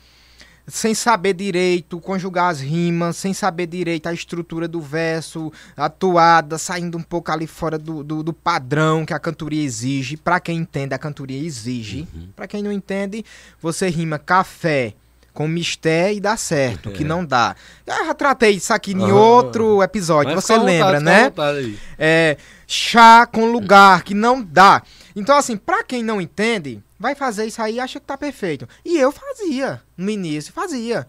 sem 0.70 0.94
saber 0.94 1.34
direito 1.34 2.00
conjugar 2.00 2.50
as 2.50 2.60
rimas, 2.60 3.16
sem 3.16 3.34
saber 3.34 3.66
direito 3.66 4.08
a 4.08 4.12
estrutura 4.12 4.68
do 4.68 4.80
verso, 4.80 5.52
a 5.76 5.88
toada, 5.88 6.56
saindo 6.58 6.96
um 6.96 7.02
pouco 7.02 7.30
ali 7.30 7.46
fora 7.46 7.76
do, 7.76 8.02
do, 8.02 8.22
do 8.22 8.32
padrão 8.32 9.04
que 9.04 9.12
a 9.12 9.18
cantoria 9.18 9.62
exige. 9.62 10.16
Para 10.16 10.40
quem 10.40 10.58
entende, 10.58 10.94
a 10.94 10.98
cantoria 10.98 11.38
exige. 11.38 12.08
Uhum. 12.14 12.28
Para 12.34 12.46
quem 12.46 12.62
não 12.62 12.72
entende, 12.72 13.24
você 13.60 13.88
rima 13.88 14.18
café 14.18 14.94
com 15.32 15.46
misté 15.46 16.12
e 16.12 16.20
dá 16.20 16.36
certo, 16.36 16.90
é. 16.90 16.92
que 16.92 17.04
não 17.04 17.24
dá. 17.24 17.54
Eu 17.86 18.06
já 18.06 18.14
tratei 18.14 18.52
isso 18.52 18.72
aqui 18.72 18.92
em 18.92 19.12
outro 19.12 19.82
episódio, 19.82 20.34
você 20.34 20.56
lembra, 20.56 20.98
vontade, 20.98 21.68
né? 21.68 21.78
É, 21.98 22.36
chá 22.66 23.26
com 23.26 23.50
lugar, 23.50 24.02
que 24.02 24.14
não 24.14 24.42
dá. 24.42 24.82
Então, 25.14 25.36
assim, 25.36 25.56
para 25.56 25.84
quem 25.84 26.02
não 26.02 26.20
entende, 26.20 26.82
vai 27.00 27.14
fazer 27.14 27.46
isso 27.46 27.62
aí 27.62 27.80
acha 27.80 27.98
que 27.98 28.04
tá 28.04 28.18
perfeito. 28.18 28.68
E 28.84 28.98
eu 28.98 29.10
fazia 29.10 29.82
no 29.96 30.10
início, 30.10 30.52
fazia. 30.52 31.08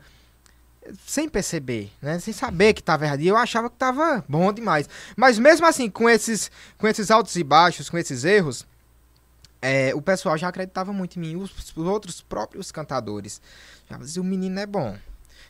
Sem 1.05 1.27
perceber, 1.27 1.91
né? 2.01 2.17
Sem 2.17 2.33
saber 2.33 2.73
que 2.73 2.81
tava 2.81 3.05
errado. 3.05 3.19
E 3.19 3.27
eu 3.27 3.35
achava 3.35 3.69
que 3.69 3.75
tava 3.75 4.23
bom 4.27 4.51
demais. 4.53 4.89
Mas 5.17 5.37
mesmo 5.37 5.67
assim, 5.67 5.89
com 5.89 6.09
esses, 6.09 6.49
com 6.77 6.87
esses 6.87 7.11
altos 7.11 7.35
e 7.35 7.43
baixos, 7.43 7.89
com 7.89 7.97
esses 7.97 8.23
erros, 8.23 8.65
é, 9.61 9.93
o 9.93 10.01
pessoal 10.01 10.37
já 10.37 10.47
acreditava 10.47 10.93
muito 10.93 11.17
em 11.17 11.19
mim. 11.19 11.35
Os, 11.35 11.51
os 11.75 11.85
outros 11.85 12.21
próprios 12.21 12.71
cantadores. 12.71 13.41
Já 13.89 13.97
diziam, 13.97 14.23
o 14.23 14.27
menino 14.27 14.59
é 14.59 14.65
bom. 14.65 14.97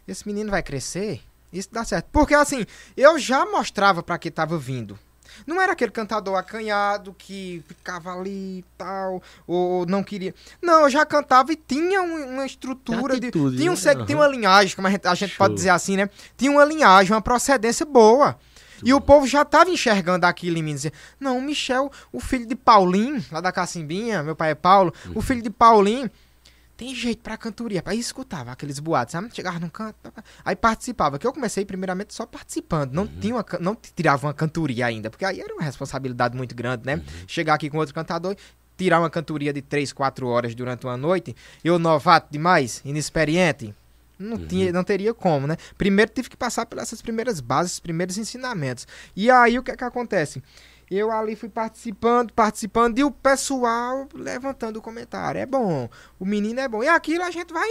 Esse 0.07 0.27
menino 0.27 0.49
vai 0.49 0.63
crescer. 0.63 1.21
Isso 1.53 1.69
dá 1.71 1.85
certo. 1.85 2.09
Porque 2.11 2.33
assim, 2.33 2.65
eu 2.97 3.19
já 3.19 3.45
mostrava 3.45 4.01
para 4.01 4.17
que 4.17 4.31
tava 4.31 4.57
vindo. 4.57 4.97
Não 5.45 5.61
era 5.61 5.73
aquele 5.73 5.91
cantador 5.91 6.35
acanhado 6.37 7.15
que 7.17 7.63
ficava 7.67 8.13
ali 8.13 8.59
e 8.59 8.65
tal, 8.77 9.21
ou 9.47 9.85
não 9.85 10.03
queria. 10.03 10.33
Não, 10.61 10.81
eu 10.83 10.89
já 10.89 11.05
cantava 11.05 11.51
e 11.51 11.55
tinha 11.55 12.01
uma 12.01 12.45
estrutura 12.45 13.15
atitude, 13.15 13.55
de. 13.55 13.61
Tinha, 13.61 13.71
um, 13.71 13.75
né? 13.75 14.05
tinha 14.05 14.17
uma 14.17 14.27
linhagem, 14.27 14.75
como 14.75 14.87
a 14.87 14.91
gente, 14.91 15.07
a 15.07 15.15
gente 15.15 15.35
pode 15.37 15.53
dizer 15.53 15.69
assim, 15.69 15.97
né? 15.97 16.09
Tinha 16.37 16.51
uma 16.51 16.65
linhagem, 16.65 17.13
uma 17.13 17.21
procedência 17.21 17.85
boa. 17.85 18.37
E 18.83 18.93
o 18.93 18.99
povo 18.99 19.27
já 19.27 19.43
estava 19.43 19.69
enxergando 19.69 20.25
aquilo 20.25 20.57
em 20.57 20.63
mim. 20.63 20.73
Dizia, 20.73 20.93
não, 21.19 21.37
o 21.37 21.41
Michel, 21.41 21.91
o 22.11 22.19
filho 22.19 22.45
de 22.45 22.55
Paulinho, 22.55 23.23
lá 23.31 23.39
da 23.39 23.51
Cacimbinha, 23.51 24.23
meu 24.23 24.35
pai 24.35 24.51
é 24.51 24.55
Paulo, 24.55 24.93
uhum. 25.05 25.13
o 25.15 25.21
filho 25.21 25.41
de 25.41 25.49
Paulinho, 25.49 26.09
tem 26.81 26.95
jeito 26.95 27.21
pra 27.21 27.37
cantoria. 27.37 27.83
Aí 27.85 27.99
escutava 27.99 28.51
aqueles 28.51 28.79
boatos, 28.79 29.11
sabe? 29.11 29.29
Chegava 29.31 29.59
num 29.59 29.69
canto, 29.69 29.95
aí 30.43 30.55
participava. 30.55 31.19
Que 31.19 31.27
eu 31.27 31.31
comecei 31.31 31.63
primeiramente 31.63 32.11
só 32.11 32.25
participando. 32.25 32.91
Não, 32.91 33.03
uhum. 33.03 33.19
tinha 33.19 33.35
uma, 33.35 33.45
não 33.59 33.77
tirava 33.95 34.25
uma 34.25 34.33
cantoria 34.33 34.87
ainda, 34.87 35.07
porque 35.07 35.23
aí 35.23 35.39
era 35.39 35.53
uma 35.53 35.61
responsabilidade 35.61 36.35
muito 36.35 36.55
grande, 36.55 36.83
né? 36.83 36.95
Uhum. 36.95 37.03
Chegar 37.27 37.53
aqui 37.53 37.69
com 37.69 37.77
outro 37.77 37.93
cantador, 37.93 38.35
tirar 38.75 38.99
uma 38.99 39.11
cantoria 39.11 39.53
de 39.53 39.61
3, 39.61 39.93
4 39.93 40.27
horas 40.27 40.55
durante 40.55 40.87
uma 40.87 40.97
noite, 40.97 41.35
eu 41.63 41.77
novato 41.77 42.29
demais, 42.31 42.81
inexperiente. 42.83 43.75
Não, 44.17 44.37
uhum. 44.37 44.47
tinha, 44.47 44.71
não 44.71 44.83
teria 44.83 45.13
como, 45.13 45.45
né? 45.45 45.57
Primeiro 45.77 46.11
tive 46.11 46.31
que 46.31 46.37
passar 46.37 46.65
pelas 46.65 46.99
primeiras 46.99 47.39
bases, 47.39 47.79
primeiros 47.79 48.17
ensinamentos. 48.17 48.87
E 49.15 49.29
aí 49.29 49.59
o 49.59 49.61
que 49.61 49.69
é 49.69 49.77
que 49.77 49.83
acontece? 49.83 50.41
Eu 50.91 51.09
ali 51.09 51.37
fui 51.37 51.47
participando, 51.47 52.33
participando, 52.33 52.99
e 52.99 53.03
o 53.05 53.09
pessoal 53.09 54.09
levantando 54.13 54.77
o 54.77 54.81
comentário. 54.81 55.39
É 55.39 55.45
bom, 55.45 55.89
o 56.19 56.25
menino 56.25 56.59
é 56.59 56.67
bom. 56.67 56.83
E 56.83 56.89
aquilo 56.89 57.23
a 57.23 57.31
gente 57.31 57.53
vai 57.53 57.69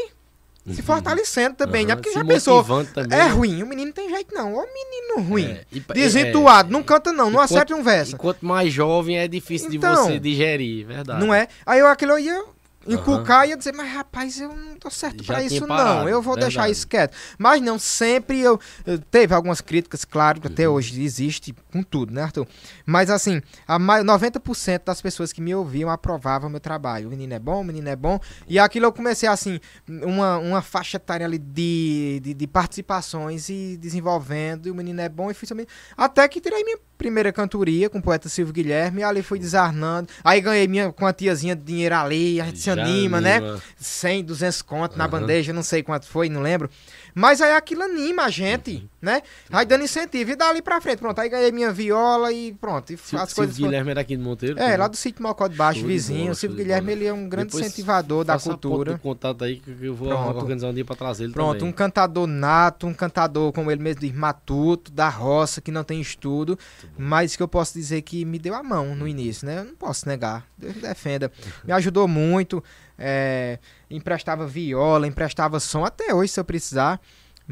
se 0.66 0.80
uhum. 0.80 0.86
fortalecendo 0.86 1.56
também, 1.56 1.82
uhum. 1.82 1.88
né? 1.88 1.96
Porque 1.96 2.12
já 2.12 2.24
pensou, 2.24 2.64
também, 2.64 3.18
é 3.18 3.24
né? 3.24 3.26
ruim, 3.28 3.62
o 3.62 3.66
menino 3.66 3.92
tem 3.92 4.08
jeito 4.08 4.34
não. 4.34 4.54
Ô 4.54 4.62
menino 4.62 5.28
ruim, 5.28 5.50
é, 5.50 5.64
e, 5.70 5.80
desentuado, 5.80 6.70
é, 6.70 6.72
não 6.72 6.82
canta 6.82 7.12
não, 7.12 7.30
não 7.30 7.40
acerta 7.40 7.74
um 7.74 7.82
verso. 7.82 8.14
Enquanto 8.14 8.44
mais 8.44 8.72
jovem 8.72 9.18
é 9.18 9.28
difícil 9.28 9.70
então, 9.70 10.06
de 10.06 10.12
você 10.12 10.18
digerir, 10.18 10.86
verdade. 10.86 11.24
Não 11.24 11.34
é? 11.34 11.46
Aí 11.66 11.80
eu 11.80 11.88
aquilo 11.88 12.18
ia 12.18 12.42
inculcar 12.86 13.40
uhum. 13.40 13.44
e 13.44 13.48
ia 13.50 13.56
dizer, 13.56 13.74
mas 13.74 13.92
rapaz, 13.92 14.40
eu 14.40 14.54
não 14.54 14.76
tô 14.76 14.90
certo 14.90 15.22
para 15.24 15.42
isso 15.42 15.66
parado, 15.66 16.00
não, 16.00 16.08
eu 16.08 16.22
vou 16.22 16.34
verdade. 16.34 16.54
deixar 16.54 16.70
isso 16.70 16.86
quieto. 16.86 17.14
Mas 17.38 17.60
não, 17.60 17.78
sempre 17.78 18.40
eu, 18.40 18.58
eu 18.86 18.98
teve 18.98 19.34
algumas 19.34 19.60
críticas, 19.60 20.04
claro, 20.04 20.40
que 20.40 20.46
uhum. 20.46 20.52
até 20.52 20.68
hoje 20.68 21.02
existe 21.02 21.54
com 21.70 21.82
tudo, 21.82 22.12
né, 22.12 22.22
Arthur? 22.22 22.46
Mas 22.84 23.10
assim, 23.10 23.40
a 23.66 23.78
90% 23.78 24.84
das 24.84 25.00
pessoas 25.00 25.32
que 25.32 25.40
me 25.40 25.54
ouviam 25.54 25.88
aprovavam 25.88 26.50
meu 26.50 26.60
trabalho. 26.60 27.08
O 27.08 27.10
menino 27.10 27.34
é 27.34 27.38
bom, 27.38 27.60
o 27.60 27.64
menino 27.64 27.88
é 27.88 27.96
bom. 27.96 28.20
E 28.48 28.58
aquilo 28.58 28.86
eu 28.86 28.92
comecei 28.92 29.28
assim, 29.28 29.60
uma, 29.88 30.38
uma 30.38 30.62
faixa 30.62 30.96
etária 30.96 31.24
ali 31.26 31.38
de, 31.38 32.20
de, 32.22 32.34
de 32.34 32.46
participações 32.46 33.48
e 33.48 33.76
desenvolvendo, 33.76 34.66
e 34.66 34.70
o 34.70 34.74
menino 34.74 35.00
é 35.00 35.08
bom, 35.08 35.30
e 35.30 35.34
fui 35.34 35.46
também. 35.46 35.66
Até 35.96 36.26
que 36.28 36.40
tirei 36.40 36.62
minha 36.64 36.78
primeira 36.98 37.32
cantoria 37.32 37.88
com 37.88 37.98
o 37.98 38.02
poeta 38.02 38.28
Silvio 38.28 38.52
Guilherme, 38.52 39.00
e 39.00 39.04
ali 39.04 39.22
fui 39.22 39.38
desarnando. 39.38 40.08
Aí 40.22 40.40
ganhei 40.40 40.68
minha 40.68 40.92
quantiazinha 40.92 41.56
de 41.56 41.62
dinheiro 41.62 41.94
ali, 41.94 42.40
a 42.40 42.44
gente 42.44 42.58
se 42.58 42.70
anima, 42.70 43.18
anima, 43.18 43.20
né? 43.20 43.60
100, 43.78 44.24
200 44.24 44.62
conto 44.62 44.92
uhum. 44.92 44.98
na 44.98 45.08
bandeja, 45.08 45.52
não 45.52 45.62
sei 45.62 45.82
quanto 45.82 46.06
foi, 46.06 46.28
não 46.28 46.42
lembro. 46.42 46.68
Mas 47.14 47.40
aí 47.40 47.52
aquilo 47.52 47.82
anima 47.82 48.24
a 48.24 48.30
gente, 48.30 48.76
uhum. 48.76 48.88
né? 49.02 49.22
Aí 49.50 49.66
dando 49.66 49.84
incentivo. 49.84 50.30
E 50.30 50.36
dali 50.36 50.62
pra 50.62 50.80
frente, 50.80 50.98
pronto. 50.98 51.18
Aí 51.20 51.28
ganhei 51.28 51.52
minha 51.52 51.72
viola 51.72 52.32
e 52.32 52.52
pronto. 52.52 52.92
E 52.92 52.98
as 53.16 53.32
coisas. 53.32 53.58
O 53.58 53.62
Guilherme 53.62 53.90
era 53.90 54.00
aqui 54.00 54.16
de 54.16 54.22
Monteiro? 54.22 54.58
É, 54.58 54.76
lá 54.76 54.88
do 54.88 54.96
sítio 54.96 55.22
Mocó 55.22 55.46
de 55.48 55.56
Baixo, 55.56 55.86
vizinho. 55.86 56.32
o 56.32 56.34
Silvio 56.34 56.56
Guilherme, 56.56 56.92
ele 56.92 57.06
é 57.06 57.12
um 57.12 57.28
grande 57.28 57.48
Depois 57.48 57.66
incentivador 57.66 58.24
da 58.24 58.38
cultura. 58.38 58.98
contato 58.98 59.44
aí 59.44 59.56
que 59.56 59.70
eu 59.82 59.94
vou 59.94 60.08
pronto. 60.08 60.38
organizar 60.38 60.68
um 60.68 60.74
dia 60.74 60.84
pra 60.84 60.96
trazer 60.96 61.24
ele 61.24 61.32
Pronto, 61.32 61.58
também. 61.58 61.68
um 61.68 61.72
cantador 61.72 62.26
nato, 62.26 62.86
um 62.86 62.94
cantador, 62.94 63.52
como 63.52 63.70
ele 63.70 63.82
mesmo 63.82 64.00
diz, 64.00 64.12
matuto, 64.12 64.90
da 64.92 65.08
roça, 65.08 65.60
que 65.60 65.70
não 65.70 65.84
tem 65.84 66.00
estudo, 66.00 66.58
mas 66.96 67.36
que 67.36 67.42
eu 67.42 67.48
posso 67.48 67.74
dizer 67.74 68.02
que 68.02 68.24
me 68.24 68.38
deu 68.38 68.54
a 68.54 68.62
mão 68.62 68.94
no 68.94 69.06
início, 69.06 69.46
né? 69.46 69.58
Eu 69.60 69.64
não 69.64 69.74
posso 69.74 70.08
negar. 70.08 70.46
Deus 70.56 70.74
me 70.74 70.82
defenda. 70.82 71.30
Me 71.64 71.72
ajudou 71.72 72.06
muito. 72.06 72.62
É, 73.02 73.58
emprestava 73.90 74.46
viola, 74.46 75.06
emprestava 75.06 75.58
som, 75.58 75.84
até 75.84 76.14
hoje, 76.14 76.32
se 76.32 76.38
eu 76.38 76.44
precisar. 76.44 77.00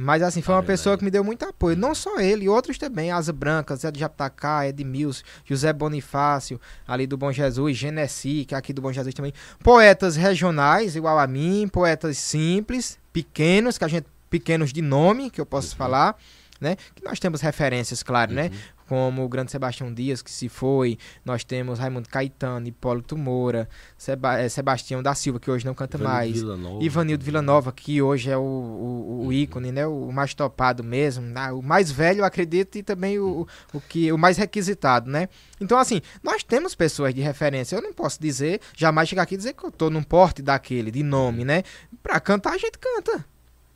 Mas 0.00 0.22
assim, 0.22 0.40
foi 0.40 0.54
uma 0.54 0.62
pessoa 0.62 0.96
que 0.96 1.04
me 1.04 1.10
deu 1.10 1.24
muito 1.24 1.44
apoio. 1.44 1.76
Não 1.76 1.92
só 1.92 2.20
ele, 2.20 2.48
outros 2.48 2.78
também. 2.78 3.10
Asa 3.10 3.32
Branca, 3.32 3.74
Zé 3.74 3.90
de 3.90 3.98
Japtacá, 3.98 4.64
Edmilson, 4.64 5.24
José 5.44 5.72
Bonifácio, 5.72 6.60
ali 6.86 7.04
do 7.04 7.16
Bom 7.16 7.32
Jesus, 7.32 7.76
Genesi, 7.76 8.44
que 8.44 8.54
é 8.54 8.58
aqui 8.58 8.72
do 8.72 8.80
Bom 8.80 8.92
Jesus 8.92 9.12
também. 9.12 9.32
Poetas 9.60 10.14
regionais, 10.14 10.94
igual 10.94 11.18
a 11.18 11.26
mim, 11.26 11.66
poetas 11.66 12.16
simples, 12.16 12.96
pequenos, 13.12 13.76
que 13.76 13.84
a 13.84 13.88
gente. 13.88 14.06
pequenos 14.30 14.72
de 14.72 14.82
nome, 14.82 15.30
que 15.30 15.40
eu 15.40 15.46
posso 15.46 15.72
uhum. 15.72 15.78
falar. 15.78 16.16
Né? 16.60 16.76
Que 16.94 17.04
nós 17.04 17.18
temos 17.18 17.40
referências, 17.40 18.02
claro, 18.02 18.32
né? 18.32 18.44
uhum. 18.44 18.50
né? 18.50 18.58
como 18.88 19.22
o 19.22 19.28
grande 19.28 19.52
Sebastião 19.52 19.92
Dias, 19.92 20.22
que 20.22 20.30
se 20.30 20.48
foi, 20.48 20.98
nós 21.24 21.44
temos 21.44 21.78
Raimundo 21.78 22.08
Caetano, 22.08 22.66
Hipólito 22.66 23.16
Moura, 23.16 23.68
Seba 23.98 24.38
é, 24.38 24.48
Sebastião 24.48 25.02
da 25.02 25.14
Silva, 25.14 25.38
que 25.38 25.50
hoje 25.50 25.66
não 25.66 25.74
canta 25.74 25.98
Ivanildo 25.98 26.16
mais, 26.16 26.36
Villanova, 26.36 26.84
Ivanildo 26.84 27.24
Villanova, 27.24 27.72
que 27.72 28.00
hoje 28.00 28.30
é 28.30 28.36
o, 28.36 28.40
o, 28.40 28.44
o 28.44 29.24
uhum. 29.24 29.32
ícone, 29.32 29.70
né, 29.70 29.86
o 29.86 30.10
mais 30.10 30.32
topado 30.32 30.82
mesmo, 30.82 31.24
né? 31.26 31.52
o 31.52 31.62
mais 31.62 31.90
velho, 31.92 32.24
acredito, 32.24 32.78
e 32.78 32.82
também 32.82 33.18
o, 33.18 33.46
o, 33.74 33.80
que, 33.80 34.10
o 34.10 34.16
mais 34.16 34.38
requisitado, 34.38 35.10
né? 35.10 35.28
Então, 35.60 35.78
assim, 35.78 36.00
nós 36.22 36.42
temos 36.42 36.74
pessoas 36.74 37.12
de 37.12 37.20
referência, 37.20 37.76
eu 37.76 37.82
não 37.82 37.92
posso 37.92 38.20
dizer, 38.20 38.60
jamais 38.74 39.08
chegar 39.08 39.22
aqui 39.22 39.34
e 39.34 39.36
dizer 39.38 39.52
que 39.52 39.64
eu 39.64 39.70
tô 39.70 39.90
num 39.90 40.02
porte 40.02 40.40
daquele, 40.40 40.90
de 40.90 41.02
nome, 41.02 41.44
né? 41.44 41.62
Pra 42.02 42.18
cantar, 42.18 42.54
a 42.54 42.58
gente 42.58 42.78
canta. 42.78 43.24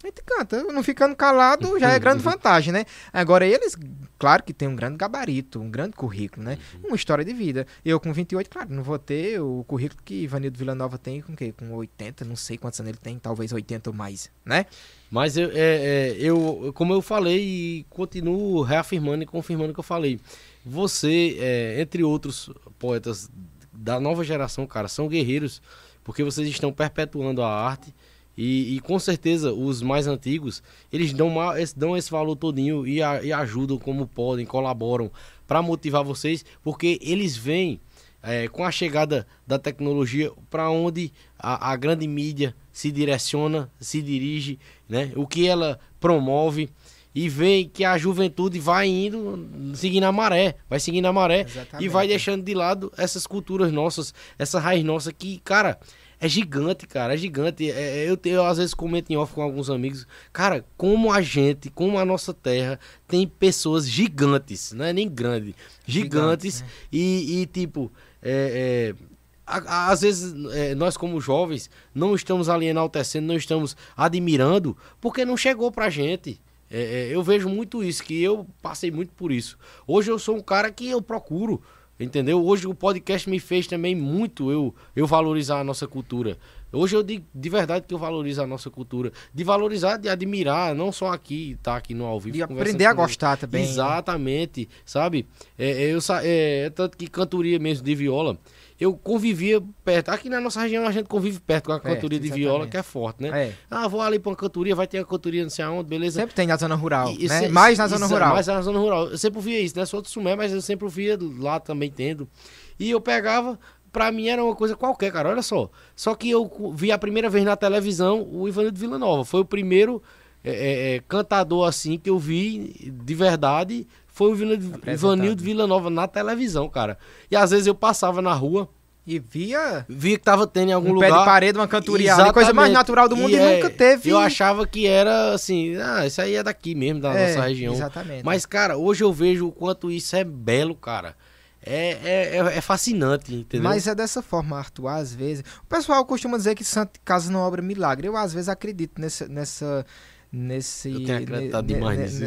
A 0.02 0.06
gente 0.08 0.22
canta, 0.24 0.64
não 0.64 0.82
ficando 0.82 1.14
calado 1.14 1.78
já 1.78 1.90
é 1.92 1.98
grande 1.98 2.22
vantagem, 2.24 2.72
né? 2.72 2.84
Agora 3.12 3.46
eles, 3.46 3.76
claro 4.18 4.42
que 4.42 4.52
tem 4.52 4.66
um 4.66 4.74
grande 4.74 4.96
gabarito, 4.96 5.60
um 5.60 5.70
grande 5.70 5.94
currículo, 5.94 6.44
né? 6.44 6.58
Uhum. 6.74 6.88
Uma 6.88 6.96
história 6.96 7.24
de 7.24 7.32
vida. 7.32 7.66
Eu 7.84 8.00
com 8.00 8.12
28, 8.12 8.50
claro, 8.50 8.74
não 8.74 8.82
vou 8.82 8.98
ter 8.98 9.40
o 9.40 9.64
currículo 9.64 10.02
que 10.04 10.22
Ivanildo 10.22 10.58
Villanova 10.58 10.98
tem 10.98 11.20
com 11.20 11.36
quê? 11.36 11.54
Com 11.56 11.72
80, 11.72 12.24
não 12.24 12.34
sei 12.34 12.58
quantos 12.58 12.80
anos 12.80 12.90
ele 12.90 12.98
tem, 12.98 13.16
talvez 13.18 13.52
80 13.52 13.90
ou 13.90 13.96
mais, 13.96 14.28
né? 14.44 14.66
Mas 15.08 15.36
eu, 15.36 15.50
é, 15.52 15.54
é, 15.54 16.16
eu 16.18 16.72
como 16.74 16.92
eu 16.92 17.00
falei 17.00 17.40
e 17.40 17.86
continuo 17.88 18.62
reafirmando 18.62 19.22
e 19.22 19.26
confirmando 19.26 19.70
o 19.70 19.74
que 19.74 19.80
eu 19.80 19.84
falei. 19.84 20.18
Você, 20.64 21.36
é, 21.38 21.80
entre 21.80 22.02
outros 22.02 22.50
poetas 22.78 23.30
da 23.72 24.00
nova 24.00 24.24
geração, 24.24 24.66
cara, 24.66 24.88
são 24.88 25.06
guerreiros 25.06 25.62
porque 26.04 26.24
vocês 26.24 26.48
estão 26.48 26.72
perpetuando 26.72 27.42
a 27.42 27.48
arte 27.48 27.94
e, 28.36 28.76
e, 28.76 28.80
com 28.80 28.98
certeza 28.98 29.52
os 29.52 29.82
mais 29.82 30.06
antigos, 30.06 30.62
eles 30.92 31.12
dão, 31.12 31.28
uma, 31.28 31.56
eles 31.56 31.72
dão 31.72 31.96
esse 31.96 32.10
valor 32.10 32.34
todinho 32.36 32.86
e, 32.86 33.02
a, 33.02 33.22
e 33.22 33.32
ajudam 33.32 33.78
como 33.78 34.06
podem, 34.06 34.46
colaboram 34.46 35.10
para 35.46 35.60
motivar 35.60 36.02
vocês, 36.02 36.44
porque 36.62 36.98
eles 37.02 37.36
veem 37.36 37.78
é, 38.22 38.48
com 38.48 38.64
a 38.64 38.70
chegada 38.70 39.26
da 39.46 39.58
tecnologia, 39.58 40.30
para 40.48 40.70
onde 40.70 41.12
a, 41.38 41.72
a, 41.72 41.76
grande 41.76 42.06
mídia 42.06 42.54
se 42.72 42.90
direciona, 42.90 43.70
se 43.80 44.00
dirige, 44.00 44.58
né? 44.88 45.12
o 45.16 45.26
que 45.26 45.46
ela 45.46 45.78
promove 46.00 46.70
e 47.14 47.28
vê 47.28 47.68
que 47.70 47.84
a 47.84 47.98
juventude 47.98 48.58
vai 48.58 48.86
indo 48.86 49.74
seguindo 49.74 50.04
a 50.04 50.12
maré, 50.12 50.54
vai 50.70 50.80
seguindo 50.80 51.06
a 51.06 51.12
maré 51.12 51.42
Exatamente. 51.42 51.84
e 51.84 51.88
vai 51.88 52.06
deixando 52.06 52.42
de 52.42 52.54
lado 52.54 52.90
essas 52.96 53.26
culturas 53.26 53.70
nossas, 53.70 54.14
essa 54.38 54.58
raiz 54.58 54.82
nossa 54.84 55.12
que, 55.12 55.38
cara, 55.40 55.78
é 56.22 56.28
gigante, 56.28 56.86
cara, 56.86 57.14
é 57.14 57.16
gigante. 57.16 57.68
É, 57.68 58.04
é 58.04 58.08
eu, 58.08 58.16
eu 58.24 58.46
às 58.46 58.56
vezes 58.56 58.72
comento 58.72 59.12
em 59.12 59.16
off 59.16 59.34
com 59.34 59.42
alguns 59.42 59.68
amigos, 59.68 60.06
cara, 60.32 60.64
como 60.76 61.12
a 61.12 61.20
gente, 61.20 61.68
como 61.68 61.98
a 61.98 62.04
nossa 62.04 62.32
terra 62.32 62.78
tem 63.08 63.26
pessoas 63.26 63.88
gigantes, 63.90 64.70
não 64.70 64.84
é 64.84 64.92
nem 64.92 65.08
grande, 65.08 65.52
gigantes, 65.84 66.58
Gigante, 66.58 66.62
né? 66.62 66.68
e, 66.92 67.42
e, 67.42 67.46
tipo, 67.46 67.90
é, 68.22 68.94
é 68.96 69.12
às 69.44 70.02
vezes 70.02 70.32
é, 70.52 70.76
nós 70.76 70.96
como 70.96 71.20
jovens 71.20 71.68
não 71.92 72.14
estamos 72.14 72.48
ali 72.48 72.66
enaltecendo, 72.66 73.26
não 73.26 73.36
estamos 73.36 73.76
admirando, 73.96 74.76
porque 75.00 75.24
não 75.24 75.36
chegou 75.36 75.72
pra 75.72 75.90
gente. 75.90 76.40
É, 76.70 77.08
eu 77.10 77.22
vejo 77.22 77.48
muito 77.48 77.82
isso, 77.82 78.02
que 78.04 78.22
eu 78.22 78.46
passei 78.62 78.92
muito 78.92 79.12
por 79.12 79.32
isso. 79.32 79.58
Hoje 79.86 80.10
eu 80.10 80.18
sou 80.20 80.36
um 80.36 80.40
cara 80.40 80.70
que 80.70 80.88
eu 80.88 81.02
procuro, 81.02 81.60
entendeu? 82.02 82.44
Hoje 82.44 82.66
o 82.66 82.74
podcast 82.74 83.28
me 83.28 83.38
fez 83.38 83.66
também 83.66 83.94
muito 83.94 84.50
eu, 84.50 84.74
eu 84.94 85.06
valorizar 85.06 85.60
a 85.60 85.64
nossa 85.64 85.86
cultura. 85.86 86.36
Hoje 86.72 86.96
eu 86.96 87.02
digo 87.02 87.24
de 87.34 87.48
verdade 87.50 87.86
que 87.86 87.92
eu 87.92 87.98
valorizo 87.98 88.42
a 88.42 88.46
nossa 88.46 88.70
cultura. 88.70 89.12
De 89.32 89.44
valorizar, 89.44 89.98
de 89.98 90.08
admirar, 90.08 90.74
não 90.74 90.90
só 90.90 91.12
aqui, 91.12 91.58
tá 91.62 91.76
aqui 91.76 91.92
no 91.94 92.04
ao 92.06 92.18
vivo. 92.18 92.36
De 92.36 92.42
aprender 92.42 92.86
a 92.86 92.94
gostar 92.94 93.36
também. 93.36 93.62
Exatamente, 93.62 94.68
sabe? 94.84 95.26
É, 95.58 95.70
é 95.70 95.94
eu, 95.94 95.98
é, 96.22 96.70
tanto 96.70 96.96
que 96.96 97.06
cantoria 97.06 97.58
mesmo 97.58 97.84
de 97.84 97.94
viola 97.94 98.38
eu 98.82 98.94
convivia 98.94 99.62
perto. 99.84 100.08
Aqui 100.08 100.28
na 100.28 100.40
nossa 100.40 100.60
região 100.60 100.84
a 100.84 100.90
gente 100.90 101.06
convive 101.06 101.38
perto 101.38 101.66
com 101.66 101.72
a 101.72 101.78
perto, 101.78 101.94
cantoria 101.94 102.18
de 102.18 102.26
exatamente. 102.26 102.44
viola, 102.44 102.66
que 102.66 102.76
é 102.76 102.82
forte, 102.82 103.22
né? 103.22 103.46
É. 103.46 103.52
Ah, 103.70 103.86
vou 103.86 104.00
ali 104.00 104.18
pra 104.18 104.30
uma 104.30 104.36
cantoria, 104.36 104.74
vai 104.74 104.88
ter 104.88 104.98
uma 104.98 105.06
cantoria 105.06 105.44
não 105.44 105.50
sei 105.50 105.64
aonde, 105.64 105.88
beleza? 105.88 106.18
Sempre 106.18 106.34
tem 106.34 106.48
na 106.48 106.56
zona 106.56 106.74
rural, 106.74 107.14
e, 107.16 107.28
né? 107.28 107.48
mais 107.48 107.78
na 107.78 107.86
zona 107.86 108.06
rural. 108.06 108.34
Mais 108.34 108.48
na 108.48 108.60
zona 108.60 108.80
rural. 108.80 109.08
Eu 109.10 109.18
sempre 109.18 109.40
via 109.40 109.60
isso, 109.60 109.78
né? 109.78 109.86
Sou 109.86 110.02
de 110.02 110.08
Sumé, 110.08 110.34
mas 110.34 110.52
eu 110.52 110.60
sempre 110.60 110.88
via 110.88 111.16
lá 111.38 111.60
também 111.60 111.92
tendo. 111.92 112.28
E 112.76 112.90
eu 112.90 113.00
pegava, 113.00 113.56
pra 113.92 114.10
mim 114.10 114.26
era 114.26 114.42
uma 114.42 114.56
coisa 114.56 114.74
qualquer, 114.74 115.12
cara, 115.12 115.28
olha 115.28 115.42
só. 115.42 115.70
Só 115.94 116.16
que 116.16 116.28
eu 116.28 116.50
vi 116.74 116.90
a 116.90 116.98
primeira 116.98 117.30
vez 117.30 117.44
na 117.44 117.54
televisão 117.54 118.26
o 118.32 118.48
Ivanildo 118.48 118.80
Vila 118.80 118.98
Nova. 118.98 119.24
Foi 119.24 119.42
o 119.42 119.44
primeiro 119.44 120.02
é, 120.42 120.50
é, 120.50 120.96
é 120.96 121.00
cantador 121.06 121.68
assim 121.68 121.96
que 121.96 122.10
eu 122.10 122.18
vi 122.18 122.92
de 122.92 123.14
verdade 123.14 123.86
foi 124.12 124.32
o 124.32 124.90
Ivanildo 124.90 125.42
Vila 125.42 125.66
Nova 125.66 125.88
na 125.88 126.06
televisão, 126.06 126.68
cara. 126.68 126.98
E 127.30 127.36
às 127.36 127.50
vezes 127.50 127.66
eu 127.66 127.74
passava 127.74 128.20
na 128.22 128.32
rua. 128.32 128.68
E 129.04 129.18
via. 129.18 129.84
Via 129.88 130.16
que 130.16 130.22
tava 130.22 130.46
tendo 130.46 130.68
em 130.68 130.72
algum 130.72 130.90
um 130.90 130.92
lugar. 130.92 131.10
pé 131.10 131.18
de 131.18 131.24
parede, 131.24 131.58
uma 131.58 131.66
cantoria. 131.66 132.14
Coisa 132.32 132.52
mais 132.52 132.72
natural 132.72 133.08
do 133.08 133.16
mundo 133.16 133.30
e, 133.30 133.34
e 133.34 133.36
é, 133.36 133.56
nunca 133.56 133.68
teve. 133.68 134.10
Eu 134.10 134.18
achava 134.18 134.64
que 134.64 134.86
era 134.86 135.32
assim, 135.32 135.74
ah, 135.76 136.06
isso 136.06 136.20
aí 136.20 136.36
é 136.36 136.42
daqui 136.42 136.72
mesmo, 136.72 137.00
da 137.00 137.12
é, 137.12 137.34
nossa 137.34 137.48
região. 137.48 137.74
Exatamente. 137.74 138.24
Mas, 138.24 138.46
cara, 138.46 138.76
hoje 138.76 139.02
eu 139.02 139.12
vejo 139.12 139.48
o 139.48 139.50
quanto 139.50 139.90
isso 139.90 140.14
é 140.14 140.22
belo, 140.22 140.76
cara. 140.76 141.16
É, 141.64 141.98
é, 142.04 142.36
é, 142.36 142.58
é, 142.58 142.60
fascinante, 142.60 143.34
entendeu? 143.34 143.68
Mas 143.68 143.86
é 143.86 143.94
dessa 143.94 144.22
forma, 144.22 144.58
Arthur, 144.58 144.88
às 144.88 145.12
vezes. 145.12 145.44
O 145.62 145.66
pessoal 145.66 146.04
costuma 146.04 146.36
dizer 146.36 146.54
que 146.54 146.64
Santa 146.64 147.00
Casa 147.04 147.30
não 147.30 147.40
obra 147.40 147.62
milagre. 147.62 148.06
Eu, 148.06 148.16
às 148.16 148.32
vezes, 148.32 148.48
acredito 148.48 149.00
nessa, 149.00 149.26
nessa, 149.26 149.86
nesse. 150.32 150.88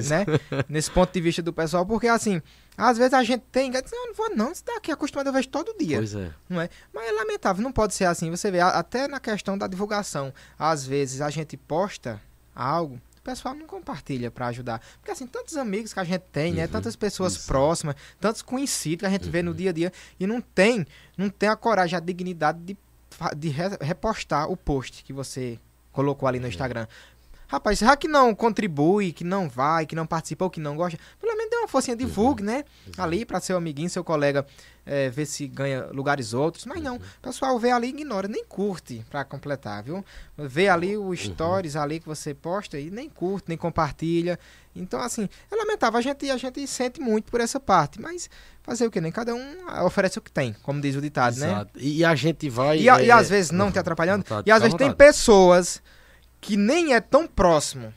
Né? 0.09 0.25
nesse 0.69 0.91
ponto 0.91 1.11
de 1.11 1.19
vista 1.19 1.41
do 1.41 1.51
pessoal, 1.51 1.85
porque 1.85 2.07
assim, 2.07 2.41
às 2.77 2.97
vezes 2.97 3.13
a 3.13 3.23
gente 3.23 3.43
tem, 3.51 3.71
diz, 3.71 3.81
não, 3.91 4.07
não 4.07 4.13
vou 4.13 4.35
não, 4.35 4.51
isso 4.51 4.63
daqui 4.63 4.91
é 4.91 4.93
acostumado 4.93 5.27
a 5.27 5.31
ver 5.31 5.45
todo 5.47 5.75
dia. 5.77 5.97
Pois 5.97 6.13
é. 6.13 6.31
Não 6.47 6.61
é? 6.61 6.69
Mas 6.93 7.07
é 7.07 7.11
lamentável, 7.11 7.63
não 7.63 7.71
pode 7.71 7.95
ser 7.95 8.05
assim. 8.05 8.29
Você 8.29 8.51
vê, 8.51 8.59
até 8.59 9.07
na 9.07 9.19
questão 9.19 9.57
da 9.57 9.65
divulgação, 9.65 10.31
às 10.59 10.85
vezes 10.85 11.21
a 11.21 11.29
gente 11.29 11.57
posta 11.57 12.21
algo, 12.55 13.01
o 13.17 13.21
pessoal 13.23 13.55
não 13.55 13.65
compartilha 13.65 14.29
para 14.29 14.47
ajudar. 14.47 14.81
Porque 14.99 15.11
assim, 15.11 15.25
tantos 15.25 15.57
amigos 15.57 15.91
que 15.93 15.99
a 15.99 16.03
gente 16.03 16.23
tem, 16.31 16.51
né? 16.53 16.61
uhum, 16.61 16.61
né? 16.63 16.67
Tantas 16.67 16.95
pessoas 16.95 17.33
isso. 17.33 17.47
próximas, 17.47 17.95
tantos 18.19 18.43
conhecidos 18.43 18.99
que 18.99 19.05
a 19.05 19.09
gente 19.09 19.25
uhum. 19.25 19.31
vê 19.31 19.41
no 19.41 19.51
uhum. 19.51 19.57
dia 19.57 19.69
a 19.71 19.73
dia 19.73 19.91
e 20.19 20.27
não 20.27 20.39
tem, 20.39 20.85
não 21.17 21.29
tem 21.29 21.49
a 21.49 21.55
coragem, 21.55 21.97
a 21.97 21.99
dignidade 21.99 22.59
de, 22.59 22.77
de 23.35 23.49
repostar 23.81 24.51
o 24.51 24.55
post 24.55 25.03
que 25.03 25.11
você 25.11 25.57
colocou 25.95 26.27
ali 26.27 26.39
no 26.39 26.47
é. 26.47 26.87
Rapaz, 27.47 27.79
será 27.79 27.95
que 27.95 28.07
não 28.07 28.33
contribui, 28.33 29.11
que 29.11 29.23
não 29.23 29.47
vai, 29.47 29.85
que 29.85 29.95
não 29.95 30.05
participa 30.05 30.45
ou 30.45 30.49
que 30.49 30.59
não 30.59 30.75
gosta, 30.75 30.97
pelo 31.19 31.35
menos 31.37 31.51
dê 31.51 31.57
uma 31.57 31.67
forcinha, 31.67 31.95
divulgue, 31.95 32.41
uhum. 32.41 32.47
né? 32.47 32.63
Uhum. 32.87 33.03
Ali 33.03 33.25
para 33.25 33.39
seu 33.39 33.57
amiguinho, 33.57 33.89
seu 33.89 34.03
colega, 34.03 34.45
é, 34.85 35.09
ver 35.09 35.25
se 35.25 35.47
ganha 35.47 35.87
lugares 35.91 36.33
outros. 36.33 36.65
Mas 36.65 36.81
não, 36.81 36.97
o 36.97 37.01
pessoal 37.21 37.57
vê 37.59 37.71
ali 37.71 37.87
e 37.87 37.89
ignora, 37.91 38.27
nem 38.27 38.43
curte 38.45 39.05
para 39.09 39.23
completar, 39.23 39.83
viu? 39.83 40.03
Vê 40.37 40.67
ali 40.67 40.97
o 40.97 41.05
uhum. 41.05 41.15
stories 41.15 41.75
ali 41.75 41.99
que 41.99 42.07
você 42.07 42.33
posta 42.33 42.79
e 42.79 42.89
nem 42.89 43.09
curte, 43.09 43.49
nem 43.49 43.57
compartilha. 43.57 44.39
Então, 44.75 44.99
assim, 44.99 45.29
é 45.49 45.55
lamentável. 45.55 45.97
A 45.97 46.01
gente, 46.01 46.29
a 46.29 46.37
gente 46.37 46.67
sente 46.67 46.99
muito 46.99 47.31
por 47.31 47.39
essa 47.39 47.59
parte, 47.59 48.01
mas 48.01 48.29
fazer 48.61 48.85
o 48.85 48.91
que? 48.91 48.99
Nem 48.99 49.11
cada 49.11 49.33
um 49.33 49.85
oferece 49.85 50.19
o 50.19 50.21
que 50.21 50.31
tem, 50.31 50.53
como 50.63 50.81
diz 50.81 50.95
o 50.95 51.01
ditado, 51.01 51.37
né? 51.37 51.47
Exato. 51.47 51.71
né? 51.75 51.83
E 51.83 52.03
a 52.03 52.13
gente 52.15 52.49
vai. 52.49 52.79
E, 52.79 52.89
é... 52.89 53.05
e 53.05 53.11
às 53.11 53.29
vezes 53.29 53.51
não 53.51 53.71
te 53.71 53.79
atrapalhando, 53.79 54.25
e 54.45 54.51
às 54.51 54.61
vezes 54.61 54.75
tem 54.75 54.91
pessoas 54.91 55.81
que 56.45 56.55
nem 56.55 56.93
é 56.93 57.01
tão 57.01 57.27
próximo, 57.27 57.91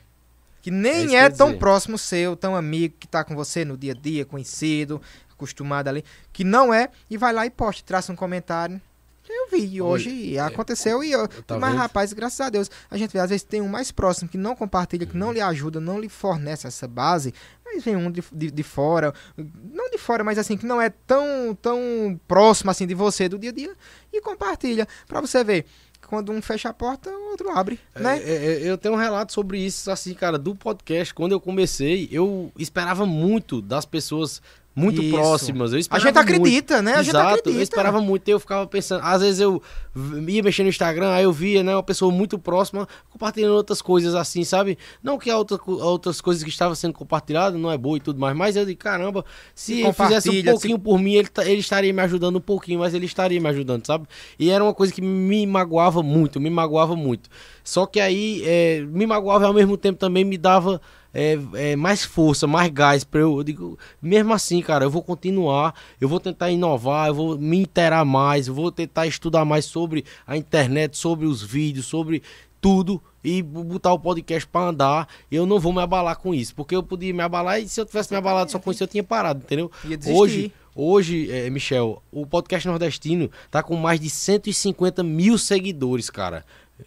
que 0.59 0.71
nem 0.71 1.15
é, 1.15 1.25
é 1.25 1.29
tão 1.29 1.49
dizer. 1.49 1.59
próximo 1.59 1.99
seu, 1.99 2.35
tão 2.35 2.55
amigo 2.55 2.95
que 2.99 3.07
tá 3.07 3.23
com 3.23 3.35
você 3.35 3.63
no 3.63 3.77
dia 3.77 3.91
a 3.91 3.95
dia, 3.95 4.25
conhecido, 4.25 4.99
acostumado 5.31 5.87
ali, 5.87 6.03
que 6.33 6.43
não 6.43 6.73
é, 6.73 6.89
e 7.07 7.15
vai 7.15 7.31
lá 7.31 7.45
e 7.45 7.51
posta, 7.51 7.83
traça 7.85 8.11
um 8.11 8.15
comentário. 8.15 8.81
Eu 9.29 9.47
vi 9.51 9.79
hoje, 9.79 10.35
é, 10.35 10.39
aconteceu 10.39 11.03
e 11.03 11.11
eu. 11.11 11.27
Tá 11.27 11.59
mas, 11.59 11.69
vendo? 11.69 11.79
rapaz, 11.79 12.11
graças 12.11 12.41
a 12.41 12.49
Deus, 12.49 12.71
a 12.89 12.97
gente 12.97 13.11
vê, 13.11 13.19
às 13.19 13.29
vezes 13.29 13.43
tem 13.43 13.61
um 13.61 13.67
mais 13.67 13.91
próximo 13.91 14.27
que 14.27 14.39
não 14.39 14.55
compartilha, 14.55 15.05
que 15.05 15.15
não 15.15 15.31
lhe 15.31 15.39
ajuda, 15.39 15.79
não 15.79 15.99
lhe 15.99 16.09
fornece 16.09 16.65
essa 16.65 16.87
base, 16.87 17.31
mas 17.63 17.83
vem 17.83 17.95
um 17.95 18.09
de, 18.09 18.23
de, 18.33 18.49
de, 18.49 18.63
fora, 18.63 19.13
não 19.37 19.91
de 19.91 19.99
fora, 19.99 20.23
mas 20.23 20.39
assim, 20.39 20.57
que 20.57 20.65
não 20.65 20.81
é 20.81 20.89
tão, 20.89 21.55
tão 21.61 22.19
próximo 22.27 22.71
assim 22.71 22.87
de 22.87 22.95
você 22.95 23.29
do 23.29 23.37
dia 23.37 23.51
a 23.51 23.53
dia, 23.53 23.75
e 24.11 24.19
compartilha. 24.19 24.87
Pra 25.07 25.21
você 25.21 25.43
ver 25.43 25.67
quando 26.09 26.31
um 26.31 26.41
fecha 26.41 26.69
a 26.69 26.73
porta, 26.73 27.07
o 27.11 27.29
outro 27.29 27.51
abre, 27.51 27.79
é, 27.93 28.01
né? 28.01 28.17
É, 28.23 28.31
é, 28.31 28.59
eu 28.63 28.79
tenho 28.79 28.95
um 28.95 28.97
relato 28.97 29.31
sobre 29.31 29.59
isso, 29.59 29.91
assim, 29.91 30.15
cara, 30.15 30.39
do 30.39 30.55
podcast. 30.55 31.13
Quando 31.13 31.33
eu 31.33 31.39
comecei, 31.39 32.09
eu 32.11 32.51
esperava 32.57 33.05
muito 33.05 33.61
das 33.61 33.85
pessoas 33.85 34.41
muito 34.75 35.01
Isso. 35.01 35.11
próximas. 35.11 35.73
Eu 35.73 35.79
a 35.89 35.99
gente 35.99 36.17
acredita, 36.17 36.75
muito. 36.75 36.85
né? 36.85 36.95
A 36.95 37.01
Exato, 37.01 37.05
gente 37.05 37.39
acredita. 37.39 37.49
eu 37.49 37.61
esperava 37.61 37.99
muito. 37.99 38.27
Eu 38.29 38.39
ficava 38.39 38.65
pensando, 38.65 39.01
às 39.03 39.21
vezes 39.21 39.39
eu 39.39 39.61
ia 40.27 40.43
mexendo 40.43 40.65
no 40.65 40.69
Instagram, 40.69 41.11
aí 41.11 41.23
eu 41.23 41.33
via, 41.33 41.63
né, 41.63 41.75
uma 41.75 41.83
pessoa 41.83 42.11
muito 42.11 42.37
próxima 42.39 42.87
compartilhando 43.09 43.55
outras 43.55 43.81
coisas 43.81 44.15
assim, 44.15 44.43
sabe? 44.43 44.77
Não 45.03 45.17
que 45.17 45.29
a 45.29 45.37
outra, 45.37 45.59
outras 45.65 46.21
coisas 46.21 46.43
que 46.43 46.49
estavam 46.49 46.75
sendo 46.75 46.93
compartilhadas 46.93 47.59
não 47.59 47.71
é 47.71 47.77
boa 47.77 47.97
e 47.97 47.99
tudo 47.99 48.19
mais, 48.19 48.35
mas 48.35 48.55
eu 48.55 48.65
digo, 48.65 48.79
caramba, 48.79 49.25
se 49.53 49.81
ele 49.81 49.93
fizesse 49.93 50.29
um 50.29 50.43
pouquinho 50.43 50.77
se... 50.77 50.83
por 50.83 50.99
mim, 50.99 51.13
ele, 51.13 51.29
ele 51.39 51.59
estaria 51.59 51.91
me 51.91 52.01
ajudando 52.01 52.37
um 52.37 52.41
pouquinho, 52.41 52.79
mas 52.79 52.93
ele 52.93 53.05
estaria 53.05 53.39
me 53.41 53.49
ajudando, 53.49 53.85
sabe? 53.85 54.07
E 54.37 54.49
era 54.49 54.63
uma 54.63 54.73
coisa 54.73 54.93
que 54.93 55.01
me 55.01 55.45
magoava 55.45 56.01
muito, 56.01 56.39
me 56.39 56.49
magoava 56.49 56.95
muito. 56.95 57.29
Só 57.63 57.85
que 57.85 57.99
aí 57.99 58.43
é, 58.45 58.81
me 58.81 59.05
magoava 59.05 59.43
e 59.43 59.47
ao 59.47 59.53
mesmo 59.53 59.75
tempo 59.75 59.99
também 59.99 60.23
me 60.23 60.37
dava 60.37 60.79
é, 61.13 61.37
é, 61.53 61.75
mais 61.75 62.03
força, 62.03 62.47
mais 62.47 62.71
gás 62.71 63.03
para 63.03 63.21
eu, 63.21 63.37
eu. 63.37 63.43
digo, 63.43 63.79
mesmo 64.01 64.33
assim, 64.33 64.61
cara, 64.61 64.85
eu 64.85 64.89
vou 64.89 65.01
continuar, 65.01 65.73
eu 65.99 66.07
vou 66.07 66.19
tentar 66.19 66.51
inovar, 66.51 67.07
eu 67.07 67.13
vou 67.13 67.37
me 67.37 67.57
interar 67.57 68.05
mais, 68.05 68.47
eu 68.47 68.53
vou 68.53 68.71
tentar 68.71 69.07
estudar 69.07 69.45
mais 69.45 69.65
sobre 69.65 70.05
a 70.25 70.37
internet, 70.37 70.97
sobre 70.97 71.25
os 71.25 71.41
vídeos, 71.41 71.85
sobre 71.85 72.21
tudo 72.61 73.01
e 73.23 73.41
botar 73.41 73.93
o 73.93 73.99
podcast 73.99 74.47
para 74.47 74.69
andar. 74.69 75.07
Eu 75.31 75.45
não 75.45 75.59
vou 75.59 75.73
me 75.73 75.81
abalar 75.81 76.17
com 76.17 76.33
isso, 76.33 76.53
porque 76.55 76.75
eu 76.75 76.83
podia 76.83 77.13
me 77.13 77.21
abalar 77.21 77.59
e 77.59 77.67
se 77.67 77.79
eu 77.79 77.85
tivesse 77.85 78.11
me 78.11 78.17
abalado 78.17 78.51
só 78.51 78.59
com 78.59 78.71
isso 78.71 78.83
eu 78.83 78.87
tinha 78.87 79.03
parado, 79.03 79.41
entendeu? 79.43 79.71
Hoje, 80.07 80.53
hoje, 80.75 81.31
é, 81.31 81.49
Michel, 81.49 82.01
o 82.11 82.25
podcast 82.25 82.67
nordestino 82.67 83.29
tá 83.49 83.63
com 83.63 83.75
mais 83.75 83.99
de 83.99 84.09
150 84.09 85.03
mil 85.03 85.37
seguidores, 85.37 86.09
cara. 86.09 86.45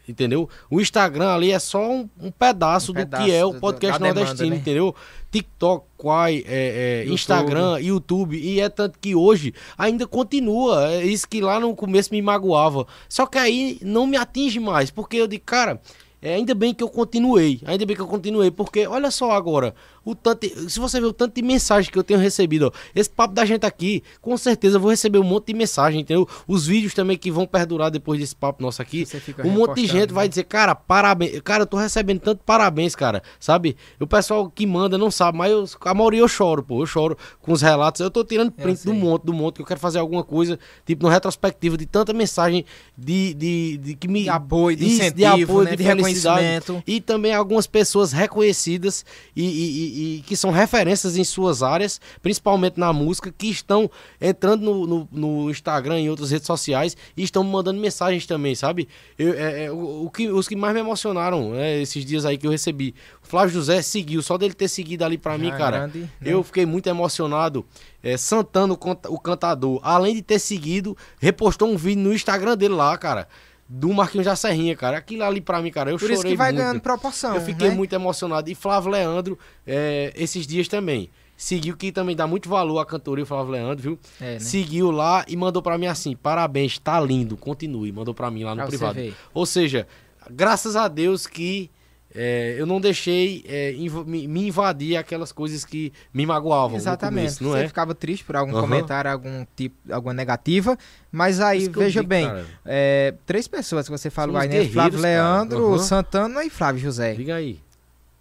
Entendeu? 0.08 0.48
O 0.70 0.80
Instagram 0.80 1.32
ali 1.32 1.52
é 1.52 1.58
só 1.58 1.90
um, 1.90 2.08
um 2.20 2.30
pedaço, 2.30 2.92
um 2.92 2.94
do 2.94 3.06
que 3.06 3.30
é 3.30 3.44
o 3.44 3.54
podcast 3.54 3.98
do, 3.98 4.04
nordestino, 4.04 4.36
demanda, 4.36 4.54
né? 4.54 4.60
entendeu? 4.60 4.94
TikTok, 5.30 5.86
Quai, 5.96 6.44
é, 6.46 6.46
é, 6.46 6.98
YouTube. 7.00 7.14
Instagram, 7.14 7.78
YouTube. 7.80 8.36
E 8.38 8.60
é 8.60 8.68
tanto 8.68 8.98
que 8.98 9.14
hoje 9.14 9.54
ainda 9.78 10.06
continua. 10.06 10.92
É 10.92 11.04
isso 11.04 11.28
que 11.28 11.40
lá 11.40 11.60
no 11.60 11.74
começo 11.74 12.12
me 12.12 12.20
magoava. 12.20 12.86
Só 13.08 13.26
que 13.26 13.38
aí 13.38 13.78
não 13.82 14.06
me 14.06 14.16
atinge 14.16 14.60
mais. 14.60 14.90
Porque 14.90 15.16
eu 15.16 15.26
digo, 15.26 15.44
cara, 15.44 15.80
é, 16.22 16.34
ainda 16.34 16.54
bem 16.54 16.72
que 16.72 16.84
eu 16.84 16.88
continuei, 16.88 17.60
ainda 17.64 17.84
bem 17.84 17.96
que 17.96 18.02
eu 18.02 18.06
continuei, 18.06 18.48
porque 18.48 18.86
olha 18.86 19.10
só 19.10 19.32
agora, 19.32 19.74
o 20.04 20.14
tanto, 20.14 20.46
se 20.68 20.78
você 20.78 21.00
ver 21.00 21.06
o 21.06 21.12
tanto 21.12 21.34
de 21.34 21.42
mensagem 21.42 21.90
que 21.90 21.98
eu 21.98 22.02
tenho 22.02 22.18
recebido, 22.18 22.66
ó, 22.66 22.78
esse 22.94 23.08
papo 23.08 23.34
da 23.34 23.44
gente 23.44 23.64
aqui, 23.64 24.02
com 24.20 24.36
certeza 24.36 24.76
eu 24.76 24.80
vou 24.80 24.90
receber 24.90 25.18
um 25.18 25.24
monte 25.24 25.46
de 25.46 25.54
mensagem, 25.54 26.00
entendeu? 26.00 26.28
Os 26.46 26.66
vídeos 26.66 26.94
também 26.94 27.16
que 27.16 27.30
vão 27.30 27.46
perdurar 27.46 27.90
depois 27.90 28.18
desse 28.18 28.34
papo 28.34 28.62
nosso 28.62 28.82
aqui, 28.82 29.06
um 29.44 29.50
monte 29.50 29.76
de 29.76 29.86
gente 29.86 30.08
né? 30.08 30.14
vai 30.14 30.28
dizer, 30.28 30.44
cara, 30.44 30.74
parabéns, 30.74 31.40
cara, 31.40 31.62
eu 31.62 31.66
tô 31.66 31.76
recebendo 31.76 32.20
tanto 32.20 32.42
parabéns, 32.44 32.94
cara, 32.94 33.22
sabe? 33.38 33.76
O 34.00 34.06
pessoal 34.06 34.50
que 34.50 34.66
manda 34.66 34.98
não 34.98 35.10
sabe, 35.10 35.38
mas 35.38 35.50
eu, 35.50 35.68
a 35.82 35.94
maioria 35.94 36.20
eu 36.20 36.28
choro, 36.28 36.62
pô, 36.62 36.82
eu 36.82 36.86
choro 36.86 37.16
com 37.40 37.52
os 37.52 37.62
relatos, 37.62 38.00
eu 38.00 38.10
tô 38.10 38.24
tirando 38.24 38.50
print 38.50 38.84
do 38.84 38.94
monte, 38.94 39.22
do 39.24 39.32
monte, 39.32 39.56
que 39.56 39.62
eu 39.62 39.66
quero 39.66 39.80
fazer 39.80 39.98
alguma 39.98 40.24
coisa, 40.24 40.58
tipo, 40.84 41.04
no 41.04 41.08
retrospectivo 41.08 41.76
de 41.76 41.86
tanta 41.86 42.12
mensagem 42.12 42.64
de, 42.96 43.34
de, 43.34 43.76
de 43.78 43.94
que 43.94 44.08
me... 44.08 44.24
De 44.24 44.28
apoio, 44.28 44.76
de 44.76 44.86
incentivo, 44.86 45.16
de, 45.16 45.24
apoio, 45.24 45.64
né? 45.64 45.70
de, 45.70 45.76
de 45.76 45.82
reconhecimento. 45.82 46.82
E 46.86 47.00
também 47.00 47.34
algumas 47.34 47.66
pessoas 47.66 48.12
reconhecidas 48.12 49.04
e, 49.34 49.44
e, 49.44 49.91
e, 49.92 50.22
que 50.22 50.36
são 50.36 50.50
referências 50.50 51.16
em 51.16 51.24
suas 51.24 51.62
áreas, 51.62 52.00
principalmente 52.22 52.78
na 52.78 52.92
música, 52.92 53.32
que 53.36 53.48
estão 53.48 53.90
entrando 54.20 54.62
no, 54.62 54.86
no, 54.86 55.08
no 55.12 55.50
Instagram 55.50 56.00
e 56.00 56.10
outras 56.10 56.30
redes 56.30 56.46
sociais 56.46 56.96
e 57.16 57.22
estão 57.22 57.44
me 57.44 57.50
mandando 57.50 57.80
mensagens 57.80 58.26
também, 58.26 58.54
sabe? 58.54 58.88
Eu, 59.18 59.34
é, 59.34 59.64
é, 59.64 59.70
o, 59.70 60.06
o, 60.06 60.10
que, 60.10 60.28
os 60.28 60.48
que 60.48 60.56
mais 60.56 60.74
me 60.74 60.80
emocionaram 60.80 61.50
né, 61.50 61.80
esses 61.80 62.04
dias 62.04 62.24
aí 62.24 62.38
que 62.38 62.46
eu 62.46 62.50
recebi. 62.50 62.94
O 63.22 63.26
Flávio 63.26 63.54
José 63.54 63.82
seguiu, 63.82 64.22
só 64.22 64.38
dele 64.38 64.54
ter 64.54 64.68
seguido 64.68 65.04
ali 65.04 65.18
para 65.18 65.36
mim, 65.36 65.50
cara. 65.50 65.78
Grande, 65.78 66.00
né? 66.00 66.08
Eu 66.20 66.42
fiquei 66.42 66.66
muito 66.66 66.88
emocionado. 66.88 67.64
É, 68.02 68.16
Santana, 68.16 68.74
o 68.74 69.18
cantador, 69.18 69.78
além 69.82 70.16
de 70.16 70.22
ter 70.22 70.38
seguido, 70.38 70.96
repostou 71.20 71.68
um 71.68 71.76
vídeo 71.76 72.02
no 72.02 72.12
Instagram 72.12 72.56
dele 72.56 72.74
lá, 72.74 72.96
cara 72.98 73.28
do 73.74 73.90
Marquinhos 73.94 74.26
da 74.26 74.36
Serrinha, 74.36 74.76
cara. 74.76 74.98
Aquilo 74.98 75.24
ali 75.24 75.40
pra 75.40 75.62
mim, 75.62 75.70
cara, 75.70 75.90
eu 75.90 75.94
Por 75.94 76.00
chorei 76.00 76.16
isso 76.16 76.26
que 76.26 76.36
vai 76.36 76.52
muito. 76.52 76.62
ganhando 76.62 76.80
proporção, 76.82 77.34
Eu 77.34 77.40
fiquei 77.40 77.70
né? 77.70 77.74
muito 77.74 77.94
emocionado. 77.94 78.50
E 78.50 78.54
Flávio 78.54 78.90
Leandro, 78.90 79.38
é, 79.66 80.12
esses 80.14 80.46
dias 80.46 80.68
também. 80.68 81.08
Seguiu 81.38 81.74
que 81.74 81.90
também 81.90 82.14
dá 82.14 82.26
muito 82.26 82.50
valor 82.50 82.78
à 82.78 82.84
cantoria, 82.86 83.24
o 83.24 83.26
Flávio 83.26 83.52
Leandro, 83.52 83.82
viu? 83.82 83.98
É, 84.20 84.34
né? 84.34 84.38
Seguiu 84.38 84.90
lá 84.90 85.24
e 85.26 85.34
mandou 85.36 85.62
para 85.62 85.78
mim 85.78 85.86
assim: 85.86 86.14
parabéns, 86.14 86.78
tá 86.78 87.00
lindo, 87.00 87.34
continue. 87.34 87.90
Mandou 87.90 88.12
para 88.12 88.30
mim 88.30 88.44
lá 88.44 88.50
no 88.50 88.58
pra 88.58 88.66
privado. 88.66 89.00
Ou 89.32 89.46
seja, 89.46 89.86
graças 90.30 90.76
a 90.76 90.86
Deus 90.86 91.26
que 91.26 91.70
é, 92.14 92.54
eu 92.58 92.66
não 92.66 92.80
deixei 92.80 93.44
é, 93.46 93.72
inv 93.72 94.04
me, 94.06 94.46
invadir 94.46 94.96
aquelas 94.96 95.32
coisas 95.32 95.64
que 95.64 95.92
me 96.12 96.26
magoavam. 96.26 96.76
Exatamente. 96.76 97.38
Começo, 97.38 97.44
não 97.44 97.50
Você 97.52 97.64
é? 97.64 97.68
ficava 97.68 97.94
triste 97.94 98.24
por 98.24 98.36
algum 98.36 98.54
uhum. 98.54 98.60
comentário, 98.60 99.10
algum 99.10 99.46
tipo, 99.56 99.76
alguma 99.92 100.12
negativa, 100.12 100.76
mas 101.10 101.40
aí 101.40 101.68
veja 101.68 102.00
digo, 102.00 102.08
bem, 102.08 102.30
é, 102.64 103.14
três 103.24 103.48
pessoas 103.48 103.86
que 103.86 103.90
você 103.90 104.10
falou 104.10 104.36
aí, 104.36 104.48
né? 104.48 104.68
Flávio 104.68 105.00
Leandro, 105.00 105.70
uhum. 105.70 105.78
Santana 105.78 106.44
e 106.44 106.50
Flávio 106.50 106.80
José. 106.80 107.14
Diga 107.14 107.36
aí. 107.36 107.58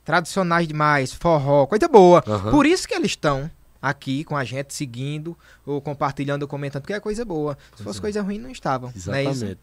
Tradicionais 0.05 0.67
demais, 0.67 1.13
forró, 1.13 1.65
coisa 1.67 1.87
boa. 1.87 2.23
Uhum. 2.25 2.51
Por 2.51 2.65
isso 2.65 2.87
que 2.87 2.93
eles 2.93 3.11
estão 3.11 3.49
aqui 3.81 4.23
com 4.23 4.35
a 4.35 4.43
gente, 4.43 4.73
seguindo, 4.73 5.37
ou 5.65 5.81
compartilhando, 5.81 6.43
ou 6.43 6.47
comentando, 6.47 6.83
porque 6.83 6.93
é 6.93 6.99
coisa 6.99 7.25
boa. 7.25 7.57
Se 7.75 7.83
fosse 7.83 7.99
coisa 7.99 8.21
ruim, 8.21 8.37
não 8.37 8.51
estavam. 8.51 8.89
É 8.89 8.93
Exatamente. 8.95 9.45
Né 9.45 9.55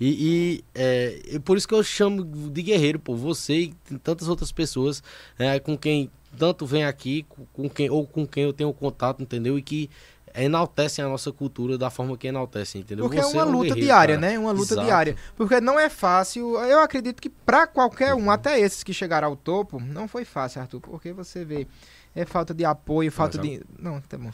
e, 0.00 0.06
e 0.08 0.64
é, 0.74 1.38
por 1.44 1.56
isso 1.56 1.68
que 1.68 1.74
eu 1.74 1.82
chamo 1.82 2.24
de 2.24 2.62
guerreiro, 2.62 2.98
pô, 2.98 3.14
você 3.14 3.54
e 3.54 3.74
tantas 4.02 4.28
outras 4.28 4.50
pessoas 4.50 5.02
é, 5.38 5.58
com 5.58 5.76
quem 5.76 6.10
tanto 6.38 6.66
vem 6.66 6.84
aqui, 6.84 7.26
com 7.52 7.68
quem, 7.68 7.90
ou 7.90 8.06
com 8.06 8.26
quem 8.26 8.44
eu 8.44 8.52
tenho 8.52 8.72
contato, 8.72 9.22
entendeu? 9.22 9.58
E 9.58 9.62
que 9.62 9.90
enaltecem 10.36 11.04
a 11.04 11.08
nossa 11.08 11.32
cultura 11.32 11.78
da 11.78 11.88
forma 11.88 12.16
que 12.16 12.28
enaltecem, 12.28 12.82
entendeu? 12.82 13.06
Porque 13.06 13.18
é 13.18 13.22
Você 13.22 13.36
é 13.36 13.42
uma 13.42 13.50
luta 13.50 13.74
diária, 13.74 14.16
cara. 14.16 14.32
né? 14.32 14.38
Uma 14.38 14.52
luta 14.52 14.74
Exato. 14.74 14.86
diária. 14.86 15.16
Porque 15.34 15.60
não 15.60 15.80
é 15.80 15.88
fácil. 15.88 16.58
Eu 16.64 16.80
acredito 16.80 17.20
que 17.20 17.30
para 17.30 17.66
qualquer 17.66 18.14
um, 18.14 18.30
até 18.30 18.60
esses 18.60 18.82
que 18.82 18.92
chegaram 18.92 19.28
ao 19.28 19.36
topo, 19.36 19.80
não 19.80 20.06
foi 20.06 20.24
fácil, 20.24 20.60
Arthur. 20.60 20.80
Porque 20.80 21.12
você 21.12 21.44
vê 21.44 21.66
é 22.16 22.24
falta 22.24 22.54
de 22.54 22.64
apoio, 22.64 23.12
falta 23.12 23.36
de. 23.36 23.62
Não, 23.78 24.00
tá 24.00 24.16
bom. 24.16 24.30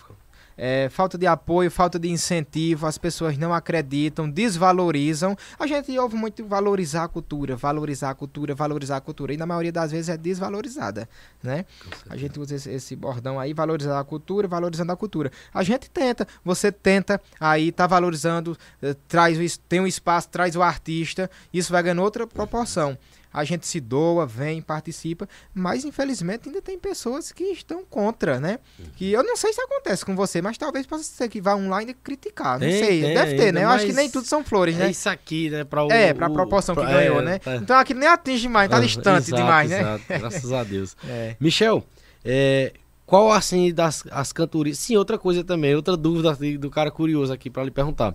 É, 0.56 0.88
falta 0.90 1.18
de 1.18 1.26
apoio, 1.26 1.68
falta 1.68 1.98
de 1.98 2.08
incentivo, 2.08 2.86
as 2.86 2.96
pessoas 2.96 3.36
não 3.36 3.52
acreditam, 3.52 4.30
desvalorizam. 4.30 5.36
A 5.58 5.66
gente 5.66 5.98
ouve 5.98 6.14
muito 6.14 6.44
valorizar 6.46 7.02
a 7.02 7.08
cultura, 7.08 7.56
valorizar 7.56 8.10
a 8.10 8.14
cultura, 8.14 8.54
valorizar 8.54 8.98
a 8.98 9.00
cultura. 9.00 9.34
E 9.34 9.36
na 9.36 9.46
maioria 9.46 9.72
das 9.72 9.90
vezes 9.90 10.08
é 10.10 10.16
desvalorizada, 10.16 11.08
né? 11.42 11.64
A 12.08 12.16
gente 12.16 12.38
usa 12.38 12.54
esse, 12.54 12.70
esse, 12.70 12.94
bordão 12.94 13.40
aí, 13.40 13.52
valorizar 13.52 13.98
a 13.98 14.04
cultura, 14.04 14.46
valorizando 14.46 14.92
a 14.92 14.96
cultura. 14.96 15.32
A 15.52 15.64
gente 15.64 15.90
tenta, 15.90 16.28
você 16.44 16.70
tenta 16.70 17.20
aí, 17.40 17.72
tá 17.72 17.88
valorizando, 17.88 18.56
eh, 18.80 18.94
traz 19.08 19.38
o, 19.38 19.60
tem 19.60 19.80
um 19.80 19.86
espaço, 19.88 20.28
traz 20.28 20.54
o 20.54 20.62
artista, 20.62 21.28
isso 21.52 21.72
vai 21.72 21.82
ganhando 21.82 22.02
outra 22.02 22.28
proporção 22.28 22.96
a 23.32 23.44
gente 23.44 23.66
se 23.66 23.80
doa, 23.80 24.26
vem, 24.26 24.60
participa, 24.60 25.28
mas 25.54 25.84
infelizmente 25.84 26.48
ainda 26.48 26.60
tem 26.60 26.78
pessoas 26.78 27.32
que 27.32 27.44
estão 27.44 27.84
contra, 27.84 28.38
né? 28.38 28.58
Uhum. 28.78 28.84
Que 28.96 29.12
eu 29.12 29.22
não 29.22 29.36
sei 29.36 29.52
se 29.52 29.60
acontece 29.60 30.04
com 30.04 30.14
você, 30.14 30.42
mas 30.42 30.58
talvez 30.58 30.86
possa 30.86 31.04
ser 31.04 31.28
que 31.28 31.40
vá 31.40 31.54
online 31.54 31.94
criticar, 31.94 32.54
não 32.54 32.66
tem, 32.66 32.84
sei, 32.84 33.02
tem, 33.02 33.14
deve 33.14 33.34
ter, 33.36 33.52
né? 33.52 33.64
Eu 33.64 33.68
acho 33.70 33.86
que 33.86 33.92
nem 33.92 34.10
tudo 34.10 34.26
são 34.26 34.44
flores, 34.44 34.76
né? 34.76 34.86
É 34.86 34.90
isso 34.90 35.08
aqui, 35.08 35.48
né? 35.50 35.64
Pra 35.64 35.84
o, 35.84 35.90
é, 35.90 36.12
pra 36.12 36.28
proporção 36.28 36.74
que 36.74 36.84
ganhou, 36.84 37.20
é, 37.20 37.24
né? 37.24 37.38
Tá. 37.38 37.56
Então 37.56 37.76
aqui 37.76 37.94
nem 37.94 38.08
atinge 38.08 38.48
mais, 38.48 38.68
tá 38.68 38.80
distante 38.80 39.28
exato, 39.28 39.42
demais, 39.42 39.70
né? 39.70 39.80
Exato, 39.80 40.04
graças 40.08 40.52
a 40.52 40.64
Deus. 40.64 40.96
É. 41.12 41.36
Michel, 41.40 41.84
é, 42.24 42.72
qual 43.04 43.32
assim 43.32 43.72
das 43.74 44.04
as 44.10 44.32
cantorias? 44.32 44.78
Sim, 44.78 44.96
outra 44.96 45.18
coisa 45.18 45.44
também, 45.44 45.74
outra 45.74 45.96
dúvida 45.96 46.34
do 46.58 46.70
cara 46.70 46.90
curioso 46.90 47.32
aqui 47.32 47.50
para 47.50 47.64
lhe 47.64 47.70
perguntar. 47.70 48.14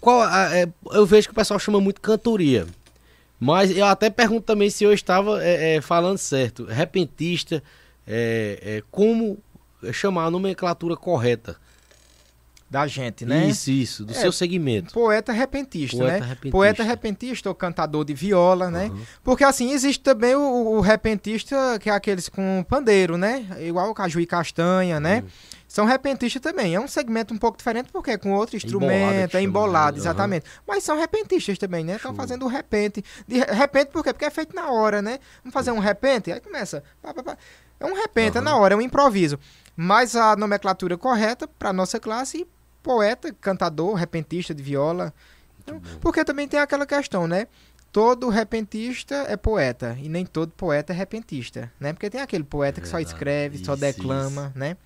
Qual, 0.00 0.22
é, 0.26 0.68
eu 0.92 1.04
vejo 1.04 1.28
que 1.28 1.32
o 1.32 1.34
pessoal 1.34 1.58
chama 1.58 1.80
muito 1.80 2.00
cantoria. 2.00 2.66
Mas 3.44 3.76
eu 3.76 3.84
até 3.84 4.08
pergunto 4.08 4.42
também 4.42 4.70
se 4.70 4.84
eu 4.84 4.92
estava 4.92 5.44
é, 5.44 5.76
é, 5.76 5.80
falando 5.80 6.16
certo. 6.16 6.64
Repentista, 6.64 7.62
é, 8.06 8.58
é 8.62 8.82
como 8.90 9.38
chamar 9.92 10.24
a 10.24 10.30
nomenclatura 10.30 10.96
correta? 10.96 11.56
Da 12.70 12.88
gente, 12.88 13.24
né? 13.24 13.46
Isso, 13.46 13.70
isso, 13.70 14.04
do 14.04 14.12
é, 14.12 14.16
seu 14.16 14.32
segmento. 14.32 14.92
Poeta 14.92 15.32
repentista, 15.32 15.96
poeta 15.96 16.12
né? 16.12 16.26
Repentista. 16.26 16.50
Poeta 16.50 16.82
repentista 16.82 17.48
ou 17.48 17.54
cantador 17.54 18.04
de 18.04 18.14
viola, 18.14 18.68
né? 18.68 18.86
Uhum. 18.86 19.02
Porque 19.22 19.44
assim, 19.44 19.70
existe 19.70 20.02
também 20.02 20.34
o, 20.34 20.78
o, 20.78 20.80
repentista, 20.80 21.78
que 21.78 21.88
é 21.88 21.92
aqueles 21.92 22.28
com 22.28 22.64
pandeiro, 22.68 23.16
né? 23.16 23.46
Igual 23.60 23.90
o 23.90 23.94
caju 23.94 24.18
e 24.18 24.26
castanha, 24.26 24.98
né? 24.98 25.20
Uhum. 25.20 25.28
São 25.74 25.86
repentistas 25.86 26.40
também. 26.40 26.72
É 26.72 26.78
um 26.78 26.86
segmento 26.86 27.34
um 27.34 27.36
pouco 27.36 27.58
diferente, 27.58 27.88
porque 27.90 28.12
é 28.12 28.16
com 28.16 28.32
outro 28.32 28.54
instrumento, 28.54 29.36
é 29.36 29.42
embolado, 29.42 29.98
exatamente. 29.98 30.46
Uhum. 30.46 30.62
Mas 30.68 30.84
são 30.84 30.96
repentistas 30.96 31.58
também, 31.58 31.82
né? 31.82 31.96
Estão 31.96 32.14
fazendo 32.14 32.44
o 32.44 32.48
repente. 32.48 33.04
De 33.26 33.40
repente, 33.40 33.88
por 33.88 34.04
quê? 34.04 34.12
Porque 34.12 34.24
é 34.24 34.30
feito 34.30 34.54
na 34.54 34.70
hora, 34.70 35.02
né? 35.02 35.18
Vamos 35.42 35.52
fazer 35.52 35.72
um 35.72 35.80
repente? 35.80 36.30
Aí 36.30 36.38
começa. 36.38 36.84
Pá, 37.02 37.12
pá, 37.12 37.24
pá. 37.24 37.38
É 37.80 37.86
um 37.86 37.94
repente, 37.94 38.36
uhum. 38.36 38.42
é 38.42 38.44
na 38.44 38.56
hora, 38.56 38.74
é 38.74 38.76
um 38.76 38.80
improviso. 38.80 39.36
Mas 39.74 40.14
a 40.14 40.36
nomenclatura 40.36 40.96
correta 40.96 41.48
para 41.48 41.72
nossa 41.72 41.98
classe, 41.98 42.46
poeta, 42.80 43.34
cantador, 43.40 43.94
repentista 43.94 44.54
de 44.54 44.62
viola. 44.62 45.12
Então, 45.58 45.82
porque 46.00 46.24
também 46.24 46.46
tem 46.46 46.60
aquela 46.60 46.86
questão, 46.86 47.26
né? 47.26 47.48
todo 47.90 48.28
repentista 48.28 49.24
é 49.28 49.36
poeta 49.36 49.96
e 50.00 50.08
nem 50.08 50.24
todo 50.26 50.50
poeta 50.50 50.92
é 50.92 50.96
repentista, 50.96 51.72
né? 51.78 51.92
Porque 51.92 52.10
tem 52.10 52.20
aquele 52.20 52.42
poeta 52.42 52.80
que 52.80 52.88
só 52.88 52.98
escreve, 52.98 53.56
isso, 53.56 53.66
só 53.66 53.76
declama, 53.76 54.48
isso. 54.50 54.58
né? 54.58 54.76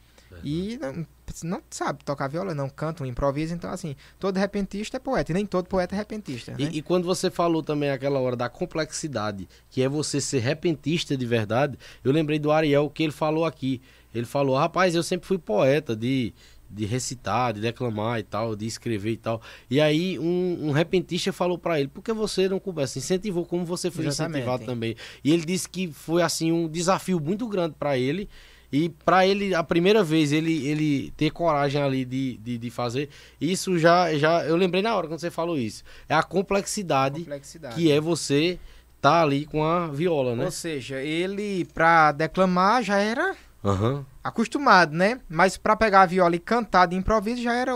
E 0.44 0.78
não, 0.78 1.06
não, 1.42 1.62
sabe 1.70 2.04
tocar 2.04 2.28
viola, 2.28 2.54
não 2.54 2.68
canta, 2.68 3.02
um 3.02 3.06
improviso. 3.06 3.54
Então, 3.54 3.70
assim, 3.70 3.96
todo 4.18 4.36
repentista 4.36 4.96
é 4.96 5.00
poeta. 5.00 5.32
E 5.32 5.34
nem 5.34 5.46
todo 5.46 5.66
poeta 5.66 5.94
é 5.94 5.98
repentista. 5.98 6.54
E, 6.58 6.64
né? 6.64 6.70
e, 6.72 6.82
quando 6.82 7.04
você 7.04 7.30
falou 7.30 7.62
também 7.62 7.90
aquela 7.90 8.18
hora 8.18 8.36
da 8.36 8.48
complexidade, 8.48 9.48
que 9.70 9.82
é 9.82 9.88
você 9.88 10.20
ser 10.20 10.40
repentista 10.40 11.16
de 11.16 11.26
verdade, 11.26 11.78
eu 12.04 12.12
lembrei 12.12 12.38
do 12.38 12.50
Ariel 12.50 12.90
que 12.90 13.02
ele 13.02 13.12
falou 13.12 13.44
aqui. 13.44 13.80
Ele 14.14 14.26
falou, 14.26 14.56
rapaz, 14.56 14.94
eu 14.94 15.02
sempre 15.02 15.26
fui 15.26 15.38
poeta 15.38 15.94
de, 15.94 16.32
de 16.70 16.86
recitar, 16.86 17.52
de 17.52 17.60
declamar 17.60 18.18
e 18.18 18.22
tal, 18.22 18.56
de 18.56 18.66
escrever 18.66 19.12
e 19.12 19.16
tal. 19.16 19.40
E 19.70 19.80
aí 19.80 20.18
um, 20.18 20.68
um 20.68 20.70
repentista 20.70 21.32
falou 21.32 21.58
para 21.58 21.78
ele, 21.78 21.88
por 21.88 22.02
que 22.02 22.12
você 22.12 22.48
não 22.48 22.58
começa? 22.58 22.98
Incentivou 22.98 23.44
como 23.44 23.64
você 23.64 23.90
foi 23.90 24.06
Exatamente. 24.06 24.42
incentivado 24.42 24.64
também. 24.64 24.96
E 25.22 25.32
ele 25.32 25.44
disse 25.44 25.68
que 25.68 25.92
foi 25.92 26.22
assim 26.22 26.50
um 26.50 26.68
desafio 26.68 27.20
muito 27.20 27.46
grande 27.46 27.74
para 27.78 27.98
ele 27.98 28.28
e 28.70 28.90
para 28.90 29.26
ele, 29.26 29.54
a 29.54 29.62
primeira 29.62 30.04
vez, 30.04 30.30
ele, 30.30 30.66
ele 30.66 31.10
ter 31.16 31.30
coragem 31.30 31.82
ali 31.82 32.04
de, 32.04 32.36
de, 32.36 32.58
de, 32.58 32.70
fazer, 32.70 33.08
isso 33.40 33.78
já, 33.78 34.12
já. 34.14 34.44
Eu 34.44 34.56
lembrei 34.56 34.82
na 34.82 34.94
hora 34.94 35.08
quando 35.08 35.20
você 35.20 35.30
falou 35.30 35.56
isso. 35.56 35.82
É 36.08 36.14
a 36.14 36.22
complexidade, 36.22 37.20
complexidade. 37.20 37.74
que 37.74 37.90
é 37.90 37.98
você 37.98 38.58
tá 39.00 39.22
ali 39.22 39.46
com 39.46 39.64
a 39.64 39.86
viola, 39.86 40.36
né? 40.36 40.44
Ou 40.44 40.50
seja, 40.50 41.00
ele, 41.00 41.64
pra 41.72 42.12
declamar, 42.12 42.82
já 42.82 42.98
era 42.98 43.34
uhum. 43.64 44.04
acostumado, 44.22 44.94
né? 44.94 45.20
Mas 45.30 45.56
para 45.56 45.74
pegar 45.74 46.02
a 46.02 46.06
viola 46.06 46.36
e 46.36 46.38
cantar 46.38 46.86
de 46.86 46.96
improviso 46.96 47.42
já 47.42 47.54
era 47.54 47.72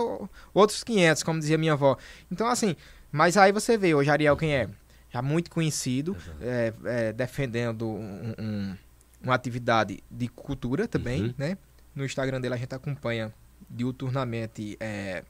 outros 0.53 0.83
500, 0.83 1.23
como 1.23 1.39
dizia 1.39 1.57
minha 1.57 1.73
avó. 1.73 1.97
Então, 2.31 2.47
assim, 2.47 2.75
mas 3.11 3.35
aí 3.35 3.51
você 3.51 3.77
vê 3.77 3.95
hoje 3.95 4.11
Ariel 4.11 4.37
quem 4.37 4.55
é? 4.55 4.69
Já 5.09 5.21
muito 5.21 5.49
conhecido, 5.49 6.15
é, 6.41 6.73
é, 6.85 7.13
defendendo 7.13 7.87
um, 7.87 8.33
um 8.39 8.77
uma 9.23 9.33
atividade 9.33 10.03
de 10.11 10.27
cultura 10.27 10.87
também, 10.87 11.23
uhum. 11.23 11.33
né? 11.37 11.57
No 11.95 12.03
Instagram 12.05 12.41
dele 12.41 12.55
a 12.55 12.57
gente 12.57 12.73
acompanha 12.75 13.33
diuturnamente 13.69 14.75
é, 14.79 15.23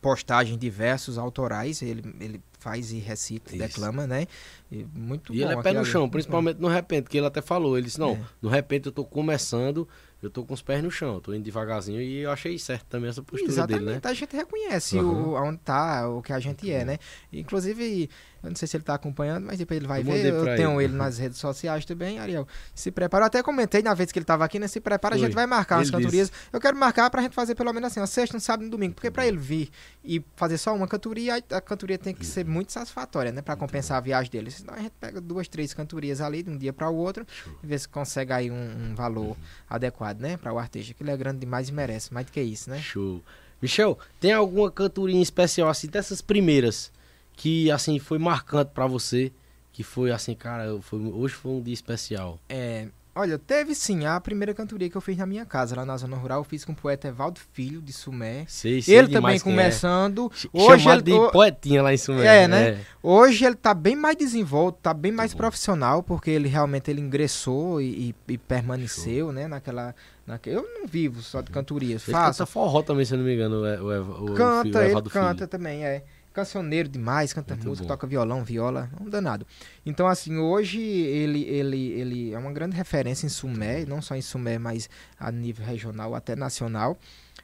postagens 0.00 0.58
diversos 0.58 1.16
autorais. 1.18 1.80
Ele, 1.82 2.02
ele 2.20 2.40
faz 2.58 2.92
e 2.92 2.98
recita, 2.98 3.50
Isso. 3.50 3.58
declama, 3.58 4.06
né? 4.06 4.26
E 4.70 4.84
muito 4.94 5.34
E 5.34 5.38
bom. 5.40 5.50
ele 5.50 5.58
é 5.58 5.62
pé 5.62 5.72
no 5.72 5.84
chão, 5.84 6.08
principalmente 6.08 6.60
no 6.60 6.68
repente, 6.68 7.08
que 7.08 7.16
ele 7.16 7.26
até 7.26 7.40
falou. 7.40 7.76
Ele 7.76 7.86
disse, 7.86 7.98
não, 7.98 8.12
É. 8.12 8.20
no 8.40 8.48
repente 8.48 8.86
eu 8.86 8.92
tô 8.92 9.04
começando, 9.04 9.88
eu 10.22 10.30
tô 10.30 10.44
com 10.44 10.54
os 10.54 10.62
pés 10.62 10.82
no 10.82 10.90
chão, 10.90 11.20
tô 11.20 11.34
indo 11.34 11.42
devagarzinho 11.42 12.00
e 12.00 12.18
eu 12.18 12.30
achei 12.30 12.58
certo 12.58 12.84
também 12.86 13.10
essa 13.10 13.22
postura 13.22 13.50
Exatamente, 13.50 13.84
dele, 13.84 13.94
né? 13.96 14.00
a 14.02 14.14
gente 14.14 14.36
reconhece 14.36 14.98
Aham. 14.98 15.06
o, 15.06 15.34
onde 15.42 15.58
tá, 15.58 16.08
o 16.08 16.22
que 16.22 16.32
a 16.32 16.40
gente 16.40 16.70
é, 16.70 16.84
né? 16.84 16.98
Inclusive, 17.32 18.08
eu 18.44 18.50
não 18.50 18.56
sei 18.56 18.68
se 18.68 18.76
ele 18.76 18.84
tá 18.84 18.94
acompanhando, 18.94 19.44
mas 19.46 19.58
depois 19.58 19.76
ele 19.78 19.86
vai 19.86 20.00
Eu 20.00 20.04
ver. 20.04 20.26
Eu 20.26 20.44
tenho 20.56 20.80
ele. 20.80 20.92
ele. 20.92 20.96
nas 20.96 21.18
redes 21.18 21.38
sociais 21.38 21.84
também, 21.84 22.18
Ariel. 22.18 22.46
Se 22.74 22.90
prepara. 22.90 23.24
Eu 23.24 23.26
até 23.26 23.42
comentei 23.42 23.82
na 23.82 23.94
vez 23.94 24.12
que 24.12 24.18
ele 24.18 24.24
tava 24.26 24.44
aqui, 24.44 24.58
né? 24.58 24.68
Se 24.68 24.80
prepara, 24.80 25.14
a 25.14 25.18
Foi. 25.18 25.26
gente 25.26 25.34
vai 25.34 25.46
marcar 25.46 25.80
Ele 25.82 25.90
cantorias. 25.90 26.30
Eu 26.52 26.60
quero 26.60 26.76
marcar 26.76 27.08
pra 27.10 27.22
gente 27.22 27.34
fazer 27.34 27.54
pelo 27.54 27.72
menos 27.72 27.90
assim, 27.90 28.00
ó, 28.00 28.06
sexta, 28.06 28.36
no 28.36 28.40
sábado 28.40 28.66
e 28.66 28.70
domingo. 28.70 28.94
Porque 28.94 29.10
pra 29.10 29.26
ele 29.26 29.36
vir 29.36 29.70
e 30.04 30.22
fazer 30.36 30.58
só 30.58 30.74
uma 30.74 30.86
cantoria, 30.86 31.36
a- 31.50 31.56
a 31.56 31.60
cantoria 31.60 31.98
tem 31.98 32.14
que 32.14 32.24
ser 32.26 32.44
muito 32.44 32.72
satisfatória, 32.72 33.32
né? 33.32 33.42
Pra 33.42 33.56
compensar 33.56 33.98
a 33.98 34.00
viagem 34.00 34.30
dele. 34.30 34.50
Senão 34.50 34.74
a 34.74 34.78
gente 34.78 34.92
pega 35.00 35.20
duas, 35.20 35.48
três 35.48 35.72
cantorias 35.74 36.20
ali, 36.20 36.42
de 36.42 36.50
um 36.50 36.56
dia 36.58 36.72
pra 36.72 36.88
o 36.90 36.96
outro, 36.96 37.26
e 37.62 37.66
vê 37.66 37.78
se 37.78 37.88
consegue 37.88 38.32
aí 38.32 38.50
um, 38.50 38.90
um 38.90 38.94
valor 38.94 39.36
adequado, 39.68 40.20
né? 40.20 40.36
Pra 40.36 40.52
o 40.52 40.58
artista. 40.58 40.92
Que 40.94 41.02
ele 41.02 41.10
é 41.10 41.16
grande 41.16 41.40
demais 41.40 41.68
e 41.68 41.72
merece. 41.72 42.12
Mais 42.12 42.26
do 42.26 42.32
que 42.32 42.40
isso, 42.40 42.68
né? 42.70 42.78
Show. 42.80 43.22
Michel, 43.62 43.98
tem 44.20 44.32
alguma 44.32 44.70
cantoria 44.70 45.22
especial, 45.22 45.68
assim, 45.70 45.86
dessas 45.86 46.20
primeiras, 46.20 46.92
que, 47.36 47.70
assim, 47.70 47.98
foi 47.98 48.18
marcante 48.18 48.70
pra 48.72 48.86
você? 48.86 49.32
Que 49.72 49.82
foi, 49.82 50.10
assim, 50.12 50.34
cara, 50.34 50.78
foi- 50.80 51.00
hoje 51.00 51.34
foi 51.34 51.52
um 51.52 51.60
dia 51.60 51.74
especial. 51.74 52.38
É, 52.48 52.86
olha, 53.12 53.36
teve 53.38 53.74
sim 53.74 54.06
a 54.06 54.20
primeira 54.20 54.54
cantoria 54.54 54.88
que 54.88 54.96
eu 54.96 55.00
fiz 55.00 55.16
na 55.16 55.26
minha 55.26 55.44
casa, 55.44 55.74
lá 55.74 55.84
na 55.84 55.96
zona 55.96 56.16
rural. 56.16 56.40
Eu 56.40 56.44
fiz 56.44 56.64
com 56.64 56.70
o 56.70 56.76
poeta 56.76 57.08
Evaldo 57.08 57.40
Filho, 57.52 57.82
de 57.82 57.92
Sumé. 57.92 58.44
Sei, 58.46 58.80
sei 58.80 58.94
Ele 58.96 59.08
também 59.08 59.34
é. 59.34 59.40
começando. 59.40 60.30
Ch- 60.32 60.46
Hoje 60.52 60.84
Chamado 60.84 61.08
ele, 61.08 61.18
de 61.26 61.32
poetinha 61.32 61.82
lá 61.82 61.92
em 61.92 61.96
Sumé. 61.96 62.44
É, 62.44 62.46
né? 62.46 62.80
hoje 63.02 63.44
ele 63.44 63.56
tá 63.56 63.74
bem 63.74 63.96
mais 63.96 64.16
desenvolto, 64.16 64.78
tá 64.80 64.94
bem 64.94 65.10
mais 65.10 65.32
bom. 65.32 65.38
profissional, 65.38 66.04
porque 66.04 66.30
ele 66.30 66.48
realmente 66.48 66.88
ele 66.88 67.00
ingressou 67.00 67.80
e, 67.80 68.10
e- 68.28 68.32
e 68.34 68.38
permaneceu, 68.38 69.32
né? 69.32 69.48
Naquela, 69.48 69.92
naque- 70.24 70.50
Eu 70.50 70.62
não 70.62 70.86
vivo 70.86 71.20
só 71.20 71.40
de 71.40 71.50
cantorias, 71.50 72.06
Ele 72.06 72.12
faço. 72.16 72.38
canta 72.38 72.46
forró 72.50 72.80
também, 72.82 73.04
se 73.04 73.12
eu 73.14 73.18
não 73.18 73.24
me 73.24 73.34
engano, 73.34 73.56
o, 73.62 73.66
E- 73.66 73.80
o, 73.80 73.92
Eva- 73.92 74.22
o, 74.22 74.34
Canta, 74.34 74.78
o 74.78 74.82
ele 74.82 75.02
canta 75.10 75.48
também, 75.48 75.84
é. 75.84 76.04
Cancioneiro 76.34 76.88
demais, 76.88 77.32
canta 77.32 77.54
Muito 77.54 77.68
música, 77.68 77.86
bom. 77.86 77.94
toca 77.94 78.06
violão, 78.08 78.42
viola, 78.44 78.90
um 79.00 79.08
danado. 79.08 79.46
Então, 79.86 80.06
assim, 80.08 80.36
hoje 80.36 80.80
ele, 80.80 81.44
ele, 81.44 81.92
ele 81.92 82.32
é 82.34 82.38
uma 82.38 82.52
grande 82.52 82.76
referência 82.76 83.24
em 83.24 83.28
Sumé, 83.28 83.84
não 83.86 84.02
só 84.02 84.16
em 84.16 84.20
Sumé, 84.20 84.58
mas 84.58 84.90
a 85.18 85.30
nível 85.30 85.64
regional, 85.64 86.12
até 86.12 86.34
nacional, 86.34 86.98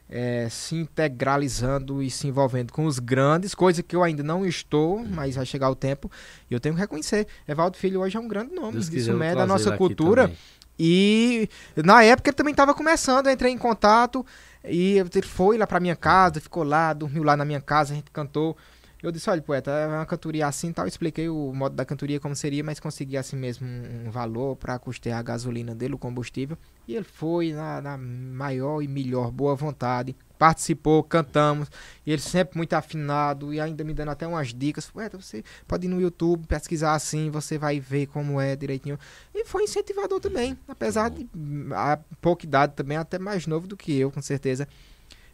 é, 0.08 0.48
se 0.50 0.74
integralizando 0.74 2.02
e 2.02 2.10
se 2.10 2.26
envolvendo 2.26 2.72
com 2.72 2.84
os 2.84 2.98
grandes, 2.98 3.54
coisa 3.54 3.80
que 3.82 3.94
eu 3.94 4.02
ainda 4.02 4.24
não 4.24 4.44
estou, 4.44 4.96
Uhum. 4.98 5.08
mas 5.08 5.36
vai 5.36 5.46
chegar 5.46 5.70
o 5.70 5.76
tempo, 5.76 6.10
e 6.50 6.54
eu 6.54 6.58
tenho 6.58 6.74
que 6.74 6.80
reconhecer. 6.80 7.28
Evaldo 7.46 7.76
Filho 7.76 8.00
hoje 8.00 8.16
é 8.16 8.20
um 8.20 8.26
grande 8.26 8.52
nome 8.54 8.72
Deus 8.72 8.90
de 8.90 9.00
Sumé, 9.02 9.34
da 9.36 9.46
nossa 9.46 9.76
cultura. 9.76 10.22
também. 10.22 10.36
E 10.82 11.48
na 11.76 12.02
época 12.02 12.30
ele 12.30 12.36
também 12.36 12.52
estava 12.52 12.74
começando, 12.74 13.26
eu 13.28 13.32
entrei 13.32 13.52
em 13.52 13.58
contato 13.58 14.24
e 14.64 14.96
ele 14.98 15.22
foi 15.26 15.58
lá 15.58 15.66
pra 15.66 15.78
minha 15.78 15.94
casa, 15.94 16.40
ficou 16.40 16.64
lá, 16.64 16.92
dormiu 16.92 17.22
lá 17.22 17.36
na 17.36 17.44
minha 17.44 17.60
casa, 17.60 17.92
a 17.92 17.96
gente 17.96 18.10
cantou. 18.10 18.56
Eu 19.02 19.10
disse, 19.10 19.30
olha, 19.30 19.40
poeta, 19.40 19.70
é 19.70 19.86
uma 19.86 20.04
cantoria 20.04 20.46
assim 20.46 20.72
tal. 20.72 20.84
Eu 20.84 20.88
expliquei 20.88 21.28
o 21.28 21.52
modo 21.54 21.74
da 21.74 21.84
cantoria 21.84 22.20
como 22.20 22.36
seria, 22.36 22.62
mas 22.62 22.78
consegui 22.78 23.16
assim 23.16 23.36
mesmo 23.36 23.66
um, 23.66 24.10
valor 24.10 24.56
para 24.56 24.78
custear 24.78 25.18
a 25.18 25.22
gasolina 25.22 25.74
dele, 25.74 25.94
o 25.94 25.98
combustível. 25.98 26.56
E 26.86 26.94
ele 26.94 27.04
foi 27.04 27.52
na, 27.52 27.80
na 27.80 27.96
maior 27.96 28.82
e 28.82 28.88
melhor 28.88 29.30
boa 29.30 29.54
vontade. 29.54 30.14
Participou, 30.38 31.02
cantamos. 31.02 31.70
E 32.04 32.12
ele 32.12 32.20
sempre 32.20 32.56
muito 32.56 32.72
afinado 32.74 33.52
e 33.54 33.60
ainda 33.60 33.84
me 33.84 33.94
dando 33.94 34.10
até 34.10 34.26
umas 34.26 34.52
dicas. 34.52 34.90
Poeta, 34.90 35.18
você 35.20 35.44
pode 35.66 35.86
ir 35.86 35.88
no 35.88 36.00
YouTube, 36.00 36.46
pesquisar 36.46 36.94
assim, 36.94 37.30
você 37.30 37.56
vai 37.56 37.80
ver 37.80 38.06
como 38.06 38.40
é 38.40 38.54
direitinho. 38.54 38.98
E 39.34 39.44
foi 39.44 39.64
incentivador 39.64 40.20
também, 40.20 40.58
apesar 40.68 41.10
de 41.10 41.28
hum, 41.34 41.70
a 41.72 41.98
pouca 42.20 42.44
idade 42.44 42.74
também, 42.74 42.96
até 42.96 43.18
mais 43.18 43.46
novo 43.46 43.66
do 43.66 43.76
que 43.76 43.98
eu, 43.98 44.10
com 44.10 44.20
certeza. 44.20 44.66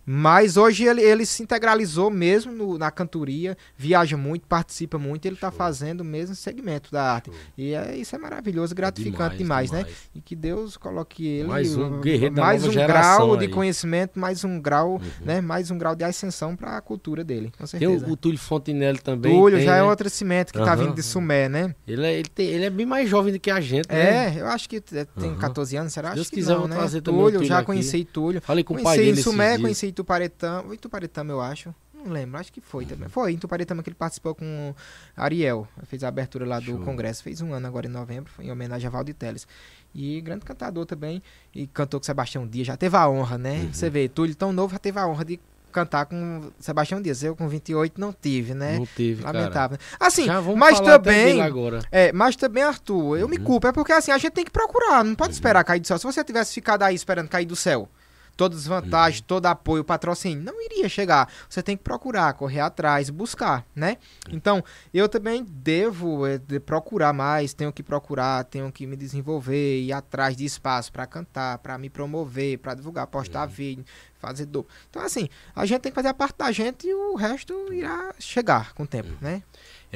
Mas 0.08 0.56
hoje 0.56 0.84
ele, 0.84 1.02
ele 1.02 1.26
se 1.26 1.42
integralizou 1.42 2.10
mesmo 2.10 2.52
no- 2.52 2.78
na 2.78 2.92
cantoria, 2.92 3.56
viaja 3.76 4.16
muito, 4.16 4.46
participa 4.46 4.98
muito, 4.98 5.26
ele 5.26 5.34
está 5.34 5.50
fazendo 5.50 6.02
o 6.02 6.04
mesmo 6.04 6.34
segmento 6.36 6.92
da 6.92 7.02
arte. 7.14 7.26
Show. 7.30 7.34
E 7.58 7.74
é, 7.74 7.96
isso 7.96 8.14
é 8.14 8.18
maravilhoso, 8.18 8.72
gratificante 8.74 9.36
Demais, 9.36 9.68
demais, 9.68 9.70
né? 9.72 9.78
demais. 9.80 9.96
E 10.14 10.20
que 10.20 10.36
Deus 10.36 10.76
coloque 10.76 11.26
ele 11.26 11.48
Mais 11.48 11.76
um 11.76 12.00
guerreiro 12.00 12.34
mais 12.36 12.64
um 12.64 12.72
grau 12.72 13.36
de 13.36 13.46
aí. 13.46 13.50
conhecimento, 13.50 14.18
mais 14.18 14.44
um 14.44 14.60
grau, 14.60 14.92
Uhum. 14.92 15.00
né? 15.24 15.40
Mais 15.40 15.70
um 15.72 15.78
grau 15.78 15.96
de 15.96 16.04
ascensão 16.04 16.54
para 16.54 16.76
a 16.76 16.80
cultura 16.80 17.24
dele, 17.24 17.50
com 17.50 17.58
Tem 17.66 17.66
certeza. 17.66 18.06
o, 18.06 18.12
o 18.12 18.16
Túlio 18.16 18.38
Fontinelli 18.38 18.98
também. 19.00 19.32
Túlio 19.36 19.56
tem, 19.58 19.66
já 19.66 19.76
é 19.76 19.80
né? 19.82 19.88
outro 19.88 20.08
cimento 20.08 20.52
que 20.52 20.58
tá 20.60 20.72
Aham. 20.72 20.76
vindo 20.84 20.94
de 20.94 21.02
Sumé, 21.02 21.48
né? 21.48 21.74
Ele 21.86 22.06
é, 22.06 22.12
ele, 22.14 22.28
tem- 22.28 22.46
ele 22.46 22.64
é 22.66 22.70
bem 22.70 22.86
mais 22.86 23.08
jovem 23.10 23.32
do 23.32 23.40
que 23.40 23.50
a 23.50 23.60
gente, 23.60 23.88
né? 23.88 24.36
É, 24.36 24.40
eu 24.40 24.46
acho 24.46 24.68
que 24.68 24.76
é, 24.76 25.04
tem 25.04 25.30
Aham. 25.30 25.38
14 25.38 25.76
anos, 25.76 25.92
será? 25.92 26.10
Se 26.10 26.14
Deus 26.14 26.26
acho 26.26 26.30
que 26.30 26.36
quiser, 26.36 26.54
não, 26.54 26.68
né? 26.68 26.76
Túlio, 27.02 27.44
já 27.44 27.58
aqui. 27.58 27.66
conheci 27.66 28.04
Túlio. 28.04 28.40
Falei 28.40 28.62
com 28.62 28.74
o 28.74 28.76
pai 28.76 28.96
Conheci 28.96 29.10
dele 29.10 29.22
Sumé, 29.22 29.56
dias. 29.56 29.60
Conheci 30.04 30.26
Ituparetama. 30.26 30.74
Ituparetama, 30.74 31.32
eu 31.32 31.40
acho. 31.40 31.74
Não 31.94 32.12
lembro, 32.12 32.38
acho 32.38 32.52
que 32.52 32.60
foi 32.60 32.84
também. 32.84 33.08
Foi 33.08 33.32
em 33.32 33.34
Ituparetama 33.36 33.82
que 33.82 33.88
ele 33.88 33.96
participou 33.96 34.34
com 34.34 34.44
o 34.70 35.20
Ariel. 35.20 35.66
Fez 35.84 36.04
a 36.04 36.08
abertura 36.08 36.44
lá 36.46 36.60
do 36.60 36.66
Show. 36.66 36.78
congresso. 36.80 37.22
Fez 37.22 37.40
um 37.40 37.52
ano 37.52 37.66
agora 37.66 37.86
em 37.86 37.90
novembro, 37.90 38.30
foi 38.30 38.44
em 38.44 38.50
homenagem 38.52 38.86
a 38.86 38.90
Valdir 38.90 39.14
Teles. 39.14 39.46
E 39.94 40.20
grande 40.20 40.44
cantador 40.44 40.84
também. 40.86 41.22
E 41.54 41.66
cantou 41.66 41.98
com 41.98 42.04
Sebastião 42.04 42.46
Dias. 42.46 42.66
Já 42.66 42.76
teve 42.76 42.96
a 42.96 43.08
honra, 43.08 43.38
né? 43.38 43.62
Uhum. 43.62 43.72
Você 43.72 43.88
vê, 43.90 44.08
Túlio 44.08 44.34
tão 44.36 44.52
novo 44.52 44.72
já 44.72 44.78
teve 44.78 44.98
a 45.00 45.06
honra 45.08 45.24
de 45.24 45.40
cantar 45.72 46.06
com 46.06 46.50
Sebastião 46.60 47.00
Dias. 47.02 47.22
Eu 47.24 47.34
com 47.34 47.48
28 47.48 48.00
não 48.00 48.12
tive, 48.12 48.54
né? 48.54 48.78
Não 48.78 48.86
cara. 49.24 49.38
Lamentável. 49.38 49.78
Assim, 49.98 50.26
Já 50.26 50.38
vamos 50.40 50.58
mas 50.60 50.78
também. 50.80 51.40
agora. 51.40 51.80
É, 51.90 52.12
mas 52.12 52.36
também, 52.36 52.62
Arthur, 52.62 53.18
eu 53.18 53.26
me 53.28 53.36
Uhum. 53.38 53.44
culpo. 53.44 53.66
É 53.66 53.72
porque 53.72 53.92
assim, 53.92 54.12
a 54.12 54.18
gente 54.18 54.32
tem 54.32 54.44
que 54.44 54.50
procurar, 54.50 55.02
não 55.02 55.14
pode 55.14 55.32
esperar 55.32 55.64
cair 55.64 55.80
do 55.80 55.86
céu. 55.86 55.98
Se 55.98 56.04
você 56.04 56.22
tivesse 56.22 56.52
ficado 56.54 56.82
aí 56.82 56.94
esperando 56.94 57.28
cair 57.28 57.46
do 57.46 57.56
céu, 57.56 57.88
todas 58.36 58.58
as 58.58 58.66
vantagens, 58.66 59.20
Uhum. 59.20 59.26
todo 59.26 59.46
apoio, 59.46 59.82
patrocínio, 59.84 60.42
não 60.44 60.62
iria 60.64 60.88
chegar. 60.88 61.32
Você 61.48 61.62
tem 61.62 61.76
que 61.76 61.82
procurar, 61.82 62.32
correr 62.34 62.60
atrás, 62.60 63.08
buscar, 63.10 63.64
né? 63.74 63.96
Então, 64.30 64.62
eu 64.92 65.08
também 65.08 65.44
devo 65.44 66.26
é, 66.26 66.38
de 66.38 66.60
procurar 66.60 67.12
mais, 67.12 67.54
tenho 67.54 67.72
que 67.72 67.82
procurar, 67.82 68.44
tenho 68.44 68.70
que 68.70 68.86
me 68.86 68.96
desenvolver, 68.96 69.80
ir 69.80 69.92
atrás 69.92 70.36
de 70.36 70.44
espaço 70.44 70.92
para 70.92 71.06
cantar, 71.06 71.58
para 71.58 71.78
me 71.78 71.88
promover, 71.88 72.58
para 72.58 72.74
divulgar, 72.74 73.06
postar 73.06 73.46
Uhum. 73.48 73.54
vídeo, 73.54 73.84
fazer 74.18 74.46
do. 74.46 74.66
Então, 74.90 75.02
assim, 75.02 75.28
a 75.54 75.64
gente 75.66 75.80
tem 75.80 75.92
que 75.92 75.96
fazer 75.96 76.08
a 76.08 76.14
parte 76.14 76.36
da 76.38 76.50
gente 76.52 76.86
e 76.86 76.94
o 76.94 77.14
resto 77.14 77.72
irá 77.72 78.14
chegar 78.18 78.72
com 78.74 78.82
o 78.82 78.86
tempo, 78.86 79.08
Uhum. 79.10 79.16
né? 79.20 79.42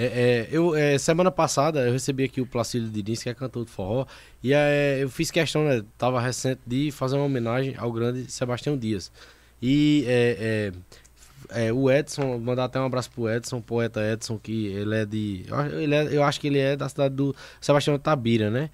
É, 0.03 0.05
é, 0.07 0.48
eu, 0.51 0.74
é, 0.74 0.96
semana 0.96 1.30
passada 1.30 1.86
eu 1.86 1.92
recebi 1.92 2.24
aqui 2.24 2.40
o 2.40 2.46
Placílio 2.46 2.88
Diniz, 2.88 3.22
que 3.22 3.28
é 3.28 3.34
cantor 3.34 3.66
de 3.66 3.70
forró, 3.70 4.07
e 4.42 4.55
é, 4.55 5.03
eu 5.03 5.11
fiz 5.11 5.30
questão, 5.30 5.62
né, 5.64 5.82
tava 5.98 6.18
recente, 6.18 6.59
de 6.66 6.90
fazer 6.90 7.16
uma 7.16 7.26
homenagem 7.26 7.74
ao 7.76 7.92
grande 7.92 8.30
Sebastião 8.30 8.78
Dias. 8.78 9.12
E 9.61 10.05
é, 10.07 10.72
é, 11.51 11.70
o 11.70 11.90
Edson, 11.90 12.38
mandar 12.38 12.64
até 12.64 12.80
um 12.80 12.86
abraço 12.86 13.11
pro 13.11 13.28
Edson, 13.28 13.61
poeta 13.61 14.01
Edson, 14.01 14.38
que 14.38 14.68
ele 14.68 14.94
é 14.94 15.05
de. 15.05 15.44
Ele 15.78 16.16
eu 16.16 16.22
acho 16.22 16.40
que 16.40 16.46
ele 16.46 16.59
é 16.59 16.76
da 16.76 16.88
cidade 16.88 17.14
do 17.14 17.36
Sebastião 17.61 17.98
Tabira, 17.98 18.48
né? 18.48 18.70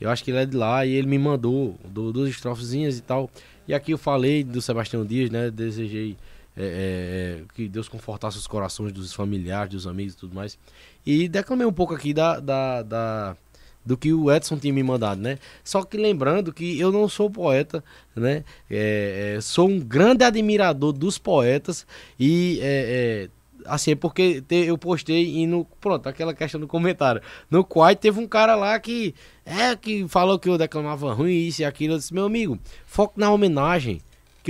Eu 0.00 0.08
acho 0.08 0.24
que 0.24 0.30
ele 0.30 0.38
é 0.38 0.46
de 0.46 0.56
lá 0.56 0.86
e 0.86 0.92
ele 0.92 1.06
me 1.06 1.18
mandou 1.18 1.78
do- 1.84 2.10
duas 2.10 2.30
estrofezinhas 2.30 2.96
e 2.96 3.02
tal. 3.02 3.30
E 3.68 3.74
aqui 3.74 3.92
eu 3.92 3.98
falei 3.98 4.42
do 4.42 4.62
Sebastião 4.62 5.04
Dias, 5.04 5.28
né? 5.28 5.50
Desejei 5.50 6.16
é, 6.56 6.62
é, 6.62 7.40
é, 7.40 7.42
que 7.54 7.68
Deus 7.68 7.88
confortasse 7.88 8.36
os 8.36 8.46
corações 8.46 8.92
dos 8.92 9.12
familiares, 9.12 9.72
dos 9.72 9.86
amigos 9.86 10.14
e 10.14 10.16
tudo 10.16 10.34
mais. 10.34 10.58
E 11.06 11.28
declamei 11.28 11.66
um 11.66 11.72
pouco 11.72 11.94
aqui 11.94 12.12
da, 12.12 12.38
da, 12.40 12.82
da- 12.82 13.36
do 13.84 13.96
que 13.96 14.12
o 14.12 14.30
Edson 14.30 14.58
tinha 14.58 14.72
me 14.74 14.82
mandado, 14.82 15.20
né? 15.20 15.38
Só 15.64 15.82
que 15.82 15.96
lembrando 15.96 16.52
que 16.52 16.78
eu 16.78 16.92
não 16.92 17.08
sou 17.08 17.30
poeta, 17.30 17.82
né? 18.14 18.44
É, 18.70 19.34
é, 19.36 19.40
sou 19.40 19.68
um 19.68 19.80
grande 19.80 20.22
admirador 20.22 20.92
dos 20.92 21.16
poetas 21.18 21.86
e 22.18 22.58
é, 22.60 23.28
é, 23.28 23.28
assim, 23.64 23.92
é 23.92 23.94
porque 23.94 24.42
te- 24.42 24.66
eu 24.66 24.76
postei 24.76 25.24
e 25.36 25.46
no 25.46 25.64
pronto, 25.80 26.06
aquela 26.08 26.34
questão 26.34 26.60
do 26.60 26.66
comentário. 26.68 27.22
No 27.50 27.64
qual 27.64 27.94
teve 27.96 28.20
um 28.20 28.26
cara 28.28 28.54
lá 28.54 28.78
que 28.78 29.14
é 29.46 29.74
que 29.74 30.06
falou 30.08 30.38
que 30.38 30.48
eu 30.48 30.58
declamava 30.58 31.12
ruim 31.14 31.32
isso 31.46 31.62
e 31.62 31.64
aquilo, 31.64 31.94
eu 31.94 31.98
disse, 31.98 32.12
meu 32.12 32.26
amigo, 32.26 32.58
foco 32.84 33.18
na 33.18 33.32
homenagem 33.32 34.02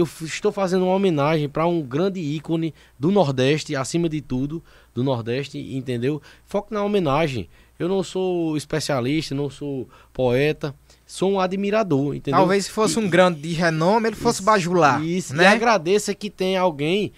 que 0.06 0.22
eu 0.22 0.26
estou 0.26 0.52
fazendo 0.52 0.84
uma 0.84 0.94
homenagem 0.94 1.48
para 1.48 1.66
um 1.66 1.82
grande 1.82 2.20
ícone 2.20 2.74
do 2.98 3.10
Nordeste, 3.10 3.76
acima 3.76 4.08
de 4.08 4.20
tudo, 4.20 4.62
do 4.94 5.04
Nordeste, 5.04 5.58
entendeu? 5.58 6.20
Foco 6.46 6.72
na 6.72 6.82
homenagem. 6.82 7.48
Eu 7.78 7.88
não 7.88 8.02
sou 8.02 8.56
especialista, 8.56 9.34
não 9.34 9.48
sou 9.48 9.88
poeta, 10.12 10.74
sou 11.06 11.32
um 11.32 11.40
admirador, 11.40 12.14
entendeu? 12.14 12.38
Talvez 12.38 12.66
se 12.66 12.70
fosse 12.70 12.98
um 12.98 13.08
grande 13.08 13.40
de 13.40 13.52
renome, 13.52 14.08
ele 14.08 14.16
fosse 14.16 14.42
bajular. 14.42 15.02
Isso, 15.02 15.32
e 15.32 15.36
né? 15.36 15.46
agradeça 15.46 16.14
que 16.14 16.28
tem 16.28 16.56
alguém 16.56 17.12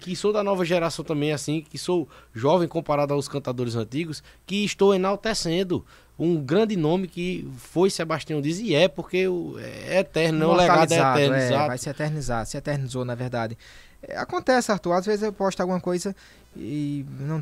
que 0.00 0.14
sou 0.14 0.32
da 0.32 0.44
nova 0.44 0.64
geração 0.64 1.04
também, 1.04 1.32
assim, 1.32 1.64
que 1.68 1.78
sou 1.78 2.08
jovem 2.32 2.68
comparado 2.68 3.12
aos 3.12 3.28
cantadores 3.28 3.74
antigos, 3.74 4.22
que 4.46 4.64
estou 4.64 4.94
enaltecendo 4.94 5.84
um 6.18 6.36
grande 6.36 6.76
nome 6.76 7.08
que 7.08 7.48
foi 7.56 7.90
Sebastião 7.90 8.40
Dias 8.40 8.58
e 8.60 8.74
é, 8.74 8.86
porque 8.88 9.26
o- 9.26 9.58
é 9.58 9.98
eterno, 10.00 10.38
o 10.46 10.54
legado 10.56 10.92
é 10.92 10.96
eterno, 11.20 11.34
é, 11.34 11.66
vai 11.68 11.78
se 11.78 11.88
eternizar, 11.90 12.46
se 12.46 12.56
eternizou, 12.56 13.04
na 13.04 13.14
verdade. 13.14 13.58
É, 14.02 14.16
acontece, 14.18 14.70
Arthur. 14.70 14.92
Às 14.92 15.06
vezes 15.06 15.22
eu 15.22 15.32
posto 15.32 15.60
alguma 15.60 15.80
coisa 15.80 16.14
e 16.56 17.04
não 17.18 17.40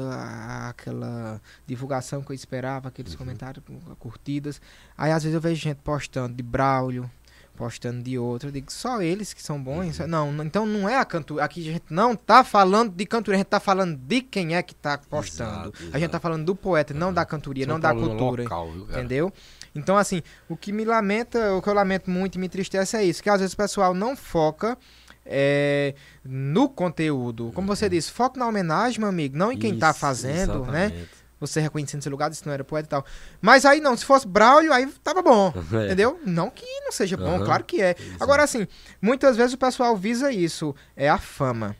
a- 0.00 0.68
aquela 0.68 1.40
divulgação 1.66 2.22
que 2.22 2.30
eu 2.30 2.34
esperava, 2.34 2.88
aqueles 2.88 3.14
comentários, 3.14 3.64
curtidas. 3.98 4.60
Aí 4.96 5.10
às 5.10 5.22
vezes 5.24 5.34
eu 5.34 5.40
vejo 5.40 5.60
gente 5.60 5.78
postando 5.82 6.34
de 6.34 6.42
Braulio, 6.42 7.10
postando 7.62 8.02
de 8.02 8.18
outro. 8.18 8.48
Eu 8.48 8.52
digo, 8.52 8.72
só 8.72 9.00
eles 9.00 9.32
que 9.32 9.42
são 9.42 9.62
bons? 9.62 9.98
Não, 10.00 10.32
não- 10.32 10.44
então 10.44 10.66
não 10.66 10.88
é 10.88 10.96
a 10.98 11.04
cantora. 11.04 11.44
Aqui 11.44 11.60
a 11.68 11.72
gente 11.72 11.84
não 11.90 12.16
tá 12.16 12.42
falando 12.42 12.92
de 12.92 13.06
cantoria, 13.06 13.36
a 13.36 13.38
gente 13.38 13.46
tá 13.46 13.60
falando 13.60 13.96
de 13.96 14.20
quem 14.20 14.56
é 14.56 14.62
que 14.62 14.74
tá 14.74 14.98
postando. 14.98 15.68
Exato, 15.68 15.78
A 15.78 15.82
gente 15.84 15.96
exato. 15.96 16.12
tá 16.12 16.20
falando 16.20 16.44
do 16.44 16.56
poeta, 16.56 16.92
não 16.92 17.12
da 17.12 17.24
cantoria, 17.24 17.64
um 17.66 17.68
não 17.68 17.80
da 17.80 17.90
problema 17.90 18.18
cultura. 18.18 18.42
local, 18.42 18.70
viu? 18.72 18.82
Entendeu? 18.84 19.32
Então, 19.74 19.96
assim, 19.96 20.22
o 20.48 20.56
que 20.56 20.72
me 20.72 20.84
lamenta, 20.84 21.54
o 21.54 21.62
que 21.62 21.68
eu 21.68 21.74
lamento 21.74 22.10
muito 22.10 22.34
e 22.34 22.38
me 22.38 22.46
entristece 22.46 22.96
é 22.96 23.04
isso, 23.04 23.22
que 23.22 23.30
às 23.30 23.40
vezes 23.40 23.54
o 23.54 23.56
pessoal 23.56 23.94
não 23.94 24.16
foca 24.16 24.76
é, 25.24 25.94
no 26.24 26.68
conteúdo. 26.68 27.52
Como 27.54 27.66
você 27.68 27.88
disse, 27.88 28.10
foca 28.10 28.38
na 28.38 28.46
homenagem, 28.48 28.98
meu 28.98 29.08
amigo, 29.08 29.36
não 29.38 29.52
em 29.52 29.56
quem 29.58 29.78
tá 29.78 29.90
Isso, 29.90 30.00
fazendo, 30.00 30.64
né? 30.66 31.06
Você 31.42 31.60
reconhecendo 31.60 32.02
seu 32.02 32.10
lugar, 32.10 32.30
isso 32.30 32.42
não 32.46 32.52
era 32.52 32.64
poeta 32.64 32.86
e 32.86 32.90
tal. 32.90 33.04
Mas 33.40 33.64
aí 33.66 33.80
não, 33.80 33.96
se 33.96 34.04
fosse 34.04 34.26
Braulio, 34.26 34.72
aí 34.72 34.86
tava 35.02 35.20
bom. 35.22 35.52
É. 35.72 35.86
Entendeu? 35.86 36.20
Não 36.24 36.50
que 36.50 36.64
não 36.84 36.92
seja 36.92 37.16
bom, 37.16 37.36
Aham. 37.36 37.44
claro 37.44 37.64
que 37.64 37.80
é. 37.80 37.96
Exato. 37.98 38.22
Agora, 38.22 38.42
assim, 38.42 38.66
muitas 39.00 39.36
vezes 39.36 39.54
o 39.54 39.58
pessoal 39.58 39.96
visa 39.96 40.30
isso, 40.30 40.74
é 40.94 41.08
a 41.08 41.18
fama. 41.18 41.74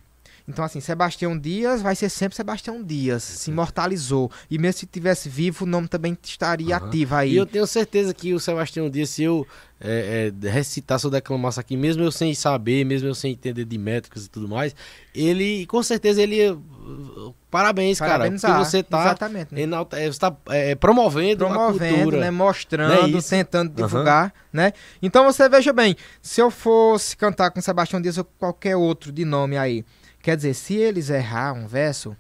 Então, 0.48 0.64
assim, 0.64 0.80
Sebastião 0.80 1.38
Dias 1.38 1.80
vai 1.82 1.94
ser 1.94 2.08
sempre 2.08 2.36
Sebastião 2.36 2.82
Dias, 2.82 3.22
se 3.22 3.50
imortalizou. 3.50 4.30
E 4.50 4.58
mesmo 4.58 4.80
se 4.80 4.86
tivesse 4.86 5.28
vivo, 5.28 5.64
o 5.64 5.68
nome 5.68 5.88
também 5.88 6.16
estaria 6.22 6.76
Aham. 6.76 6.86
ativo 6.88 7.14
aí. 7.14 7.32
E 7.32 7.36
eu 7.36 7.46
tenho 7.46 7.66
certeza 7.66 8.12
que 8.12 8.34
o 8.34 8.40
Sebastião 8.40 8.90
Dias, 8.90 9.10
se 9.10 9.22
eu 9.22 9.46
é, 9.80 10.32
é, 10.44 10.48
recitasse 10.50 11.06
ou 11.06 11.10
declamasse 11.10 11.58
aqui, 11.58 11.76
mesmo 11.76 12.02
eu 12.02 12.12
sem 12.12 12.34
saber, 12.34 12.84
mesmo 12.84 13.08
eu 13.08 13.14
sem 13.14 13.32
entender 13.32 13.64
de 13.64 13.78
métricas 13.78 14.26
e 14.26 14.30
tudo 14.30 14.48
mais, 14.48 14.74
ele, 15.14 15.66
com 15.66 15.82
certeza, 15.82 16.22
ele 16.22 16.50
uh, 16.50 17.34
Parabéns, 17.50 17.98
cara. 17.98 18.12
Parabenizar, 18.12 18.50
Porque 18.54 18.64
você 18.70 18.82
tá, 18.82 19.00
Exatamente. 19.02 19.54
né? 19.54 19.60
enalta- 19.60 19.98
você 20.10 20.18
tá 20.18 20.34
é, 20.48 20.74
promovendo, 20.74 21.44
a 21.44 21.48
promovendo, 21.50 21.94
cultura. 21.98 22.20
né, 22.20 22.30
mostrando, 22.30 23.18
isso? 23.18 23.28
tentando 23.28 23.68
Aham. 23.76 23.76
divulgar, 23.86 24.34
né? 24.50 24.72
Então 25.02 25.22
você 25.24 25.48
veja 25.50 25.70
bem, 25.70 25.94
se 26.22 26.40
eu 26.40 26.50
fosse 26.50 27.14
cantar 27.14 27.50
com 27.50 27.60
Sebastião 27.60 28.00
Dias 28.00 28.16
ou 28.16 28.24
qualquer 28.24 28.74
outro 28.74 29.12
de 29.12 29.24
nome 29.26 29.58
aí, 29.58 29.84
quer 30.22 30.36
dizer, 30.36 30.54
se 30.54 30.74
eles 30.74 31.10
errar 31.10 31.52
um 31.52 31.66
verso, 31.66 32.16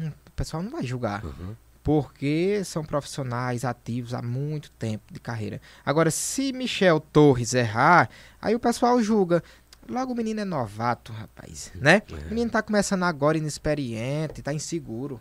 hum, 0.00 0.10
o 0.26 0.30
pessoal 0.30 0.62
não 0.62 0.70
vai 0.70 0.84
julgar. 0.84 1.24
Uhum. 1.24 1.54
Porque 1.82 2.62
são 2.64 2.84
profissionais 2.84 3.64
ativos 3.64 4.14
há 4.14 4.22
muito 4.22 4.70
tempo 4.70 5.12
de 5.12 5.18
carreira. 5.18 5.60
Agora, 5.84 6.12
se 6.12 6.52
Michel 6.52 7.00
Torres 7.00 7.54
errar, 7.54 8.08
aí 8.40 8.54
o 8.54 8.60
pessoal 8.60 9.02
julga. 9.02 9.42
Logo 9.88 10.12
o 10.12 10.16
menino 10.16 10.40
é 10.40 10.44
novato, 10.44 11.12
rapaz, 11.12 11.72
né? 11.74 12.02
É. 12.08 12.14
O 12.26 12.28
menino 12.28 12.52
tá 12.52 12.62
começando 12.62 13.02
agora, 13.02 13.36
inexperiente, 13.36 14.40
tá 14.40 14.54
inseguro. 14.54 15.20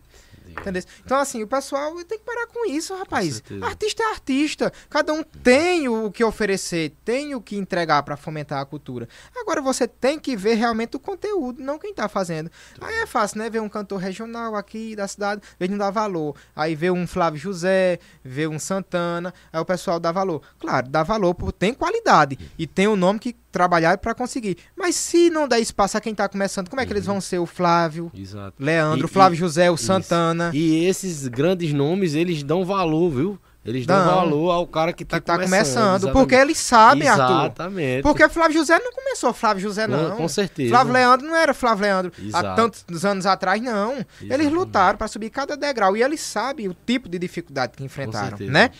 Entendeu? 0.59 0.83
Então, 1.05 1.17
assim, 1.17 1.43
o 1.43 1.47
pessoal 1.47 1.93
tem 2.03 2.19
que 2.19 2.25
parar 2.25 2.47
com 2.47 2.69
isso, 2.69 2.95
rapaz. 2.95 3.35
certeza. 3.35 3.65
Artista 3.65 4.03
é 4.03 4.09
artista. 4.11 4.73
Cada 4.89 5.13
um 5.13 5.23
tem 5.23 5.87
o 5.87 6.11
que 6.11 6.23
oferecer, 6.23 6.93
tem 7.03 7.35
o 7.35 7.41
que 7.41 7.55
entregar 7.55 8.03
para 8.03 8.17
fomentar 8.17 8.61
a 8.61 8.65
cultura. 8.65 9.07
Agora 9.35 9.61
você 9.61 9.87
tem 9.87 10.19
que 10.19 10.35
ver 10.35 10.55
realmente 10.55 10.95
o 10.95 10.99
conteúdo, 10.99 11.61
não 11.61 11.79
quem 11.79 11.93
tá 11.93 12.07
fazendo. 12.07 12.51
Aí 12.79 12.95
é 12.95 13.05
fácil, 13.05 13.39
né? 13.39 13.49
Ver 13.49 13.61
um 13.61 13.69
cantor 13.69 13.99
regional 13.99 14.55
aqui 14.55 14.95
da 14.95 15.07
cidade, 15.07 15.41
ver 15.59 15.69
não 15.69 15.77
dá 15.77 15.89
valor. 15.89 16.35
Aí 16.55 16.75
ver 16.75 16.91
um 16.91 17.07
Flávio 17.07 17.39
José, 17.39 17.99
ver 18.23 18.47
um 18.47 18.59
Santana, 18.59 19.33
aí 19.51 19.59
o 19.59 19.65
pessoal 19.65 19.99
dá 19.99 20.11
valor. 20.11 20.41
Claro, 20.59 20.87
dá 20.89 21.03
valor 21.03 21.33
porque 21.33 21.57
tem 21.57 21.73
qualidade 21.73 22.37
e 22.57 22.67
tem 22.67 22.87
o 22.87 22.95
nome 22.95 23.19
que 23.19 23.33
trabalhar 23.51 23.97
para 23.97 24.13
conseguir. 24.13 24.57
Mas 24.77 24.95
se 24.95 25.29
não 25.29 25.47
der 25.47 25.59
espaço 25.59 25.97
a 25.97 26.01
quem 26.01 26.15
tá 26.15 26.27
começando, 26.29 26.69
como 26.69 26.81
é 26.81 26.85
que 26.85 26.93
eles 26.93 27.05
vão 27.05 27.19
ser 27.19 27.39
o 27.39 27.45
Flávio, 27.45 28.11
Exato. 28.15 28.53
Leandro, 28.59 29.07
E- 29.07 29.09
Flávio 29.09 29.35
e- 29.35 29.39
José, 29.39 29.69
o 29.69 29.75
isso. 29.75 29.85
Santana? 29.85 30.51
E 30.53 30.85
esses 30.85 31.27
grandes 31.27 31.73
nomes, 31.73 32.13
eles 32.15 32.43
dão 32.43 32.63
valor, 32.65 33.09
viu? 33.09 33.39
Eles 33.63 33.85
dão 33.85 34.03
Dão. 34.03 34.15
valor 34.15 34.49
ao 34.49 34.65
cara 34.65 34.91
que 34.91 35.05
tá, 35.05 35.19
que 35.19 35.25
tá 35.27 35.33
começando. 35.33 35.51
começando, 35.51 35.95
exatamente. 35.97 36.13
porque 36.13 36.33
eles 36.33 36.57
sabem, 36.57 37.07
Arthur. 37.07 37.41
Exatamente. 37.41 38.01
Porque 38.01 38.27
Flávio 38.27 38.57
José 38.57 38.79
não 38.79 38.91
começou 38.91 39.31
Flávio 39.33 39.61
José, 39.61 39.85
Com- 39.85 39.91
não. 39.95 40.15
com 40.17 40.27
certeza. 40.27 40.69
Flávio 40.71 40.93
Leandro 40.93 41.27
não 41.27 41.35
era 41.35 41.53
Flávio 41.53 41.83
Leandro 41.83 42.11
há 42.17 42.25
Exato. 42.39 42.55
tantos 42.55 43.05
anos 43.05 43.27
atrás, 43.27 43.61
não. 43.61 43.91
Eles 43.93 44.05
Exatamente. 44.23 44.53
lutaram 44.55 44.97
para 44.97 45.07
subir 45.07 45.29
cada 45.29 45.55
degrau 45.55 45.95
e 45.95 46.01
eles 46.01 46.21
sabem 46.21 46.69
o 46.69 46.75
tipo 46.87 47.07
de 47.07 47.19
dificuldade 47.19 47.73
que 47.77 47.83
enfrentaram, 47.83 48.35
né? 48.39 48.71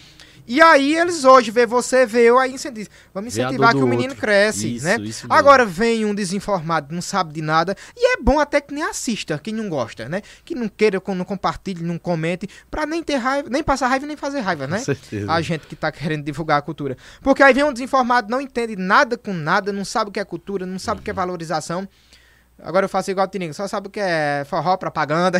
E 0.51 0.61
aí 0.61 0.97
eles 0.97 1.23
hoje 1.23 1.49
vê 1.49 1.65
você, 1.65 2.05
vê 2.05 2.23
eu, 2.23 2.37
aí 2.37 2.51
incentivam. 2.51 2.91
Vamos 3.13 3.33
incentivar 3.33 3.73
que 3.73 3.81
o 3.81 3.87
menino 3.87 4.09
outro. 4.09 4.19
cresce, 4.19 4.75
Isso, 4.75 4.83
né? 4.83 4.97
isso. 4.99 5.25
Agora 5.29 5.65
vem 5.65 6.03
um 6.03 6.13
desinformado, 6.13 6.93
não 6.93 7.01
sabe 7.01 7.31
de 7.31 7.41
nada, 7.41 7.73
e 7.95 8.15
é 8.15 8.21
bom 8.21 8.37
até 8.37 8.59
que 8.59 8.73
nem 8.73 8.83
assista, 8.83 9.39
quem 9.39 9.53
não 9.53 9.69
gosta, 9.69 10.09
né? 10.09 10.21
Que 10.43 10.53
não 10.53 10.67
queira, 10.67 10.99
que 10.99 11.13
não 11.13 11.23
compartilhe, 11.23 11.81
não 11.81 11.97
comente, 11.97 12.49
pra 12.69 12.85
nem 12.85 13.01
ter 13.01 13.15
raiva, 13.15 13.49
nem 13.49 13.63
passar 13.63 13.87
raiva, 13.87 14.05
nem 14.05 14.17
fazer 14.17 14.41
raiva, 14.41 14.67
né? 14.67 14.79
Com 14.79 14.83
certeza. 14.83 15.31
a 15.31 15.41
gente 15.41 15.65
que 15.67 15.75
tá 15.75 15.89
querendo 15.89 16.25
divulgar 16.25 16.59
a 16.59 16.61
cultura. 16.61 16.97
Porque 17.21 17.41
aí 17.41 17.53
vem 17.53 17.63
um 17.63 17.71
desinformado, 17.71 18.29
não 18.29 18.41
entende 18.41 18.75
nada 18.75 19.17
com 19.17 19.33
nada, 19.33 19.71
não 19.71 19.85
sabe 19.85 20.09
o 20.09 20.11
que 20.11 20.19
é 20.19 20.25
cultura, 20.25 20.65
não 20.65 20.77
sabe 20.77 20.99
o 20.99 21.03
que 21.03 21.09
é 21.11 21.13
valorização. 21.13 21.87
Agora 22.63 22.85
eu 22.85 22.89
faço 22.89 23.09
igual 23.09 23.25
o 23.25 23.29
Tininho, 23.29 23.53
só 23.53 23.67
sabe 23.67 23.87
o 23.87 23.89
que 23.89 23.99
é 23.99 24.43
forró, 24.45 24.77
propaganda, 24.77 25.39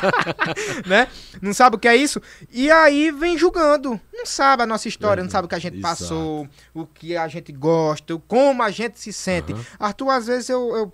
né? 0.86 1.08
Não 1.40 1.54
sabe 1.54 1.76
o 1.76 1.78
que 1.78 1.86
é 1.86 1.96
isso. 1.96 2.20
E 2.50 2.70
aí 2.70 3.10
vem 3.10 3.38
julgando. 3.38 4.00
Não 4.12 4.26
sabe 4.26 4.62
a 4.62 4.66
nossa 4.66 4.88
história, 4.88 5.22
não 5.22 5.30
sabe 5.30 5.46
o 5.46 5.48
que 5.48 5.54
a 5.54 5.58
gente 5.58 5.78
Exato. 5.78 5.98
passou, 6.00 6.48
o 6.74 6.86
que 6.86 7.16
a 7.16 7.28
gente 7.28 7.52
gosta, 7.52 8.18
como 8.26 8.62
a 8.62 8.70
gente 8.70 8.98
se 8.98 9.12
sente. 9.12 9.52
Aham. 9.52 9.64
Arthur, 9.78 10.10
às 10.10 10.26
vezes 10.26 10.48
eu, 10.48 10.76
eu 10.76 10.92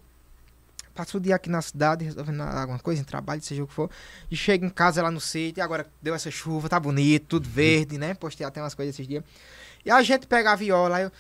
passo 0.95 1.17
o 1.17 1.21
dia 1.21 1.37
aqui 1.37 1.49
na 1.49 1.63
cidade, 1.63 2.05
resolvendo 2.05 2.41
alguma 2.43 2.79
coisa, 2.81 3.01
em 3.01 3.05
trabalho, 3.05 3.41
seja 3.41 3.63
o 3.63 3.67
que 3.67 3.73
for, 3.73 3.89
e 4.29 4.37
chego 4.37 4.67
em 4.67 4.71
casa 4.71 5.01
lá 5.01 5.11
no 5.11 5.21
sítio, 5.21 5.61
e 5.61 5.63
agora 5.63 5.87
deu 6.03 6.15
essa 6.15 6.31
chuva, 6.31 6.69
tá 6.69 6.81
bonito, 6.81 7.27
tudo 7.27 7.49
verde, 7.49 7.97
né? 7.97 8.15
Postei 8.15 8.45
até 8.45 8.61
umas 8.61 8.75
coisas 8.75 8.95
esses 8.95 9.07
dias. 9.07 9.23
E 9.85 9.91
a 9.91 10.03
gente 10.03 10.27
pega 10.27 10.53
a 10.53 10.57
viola, 10.57 10.97
aí 10.97 11.05
eu... 11.05 11.13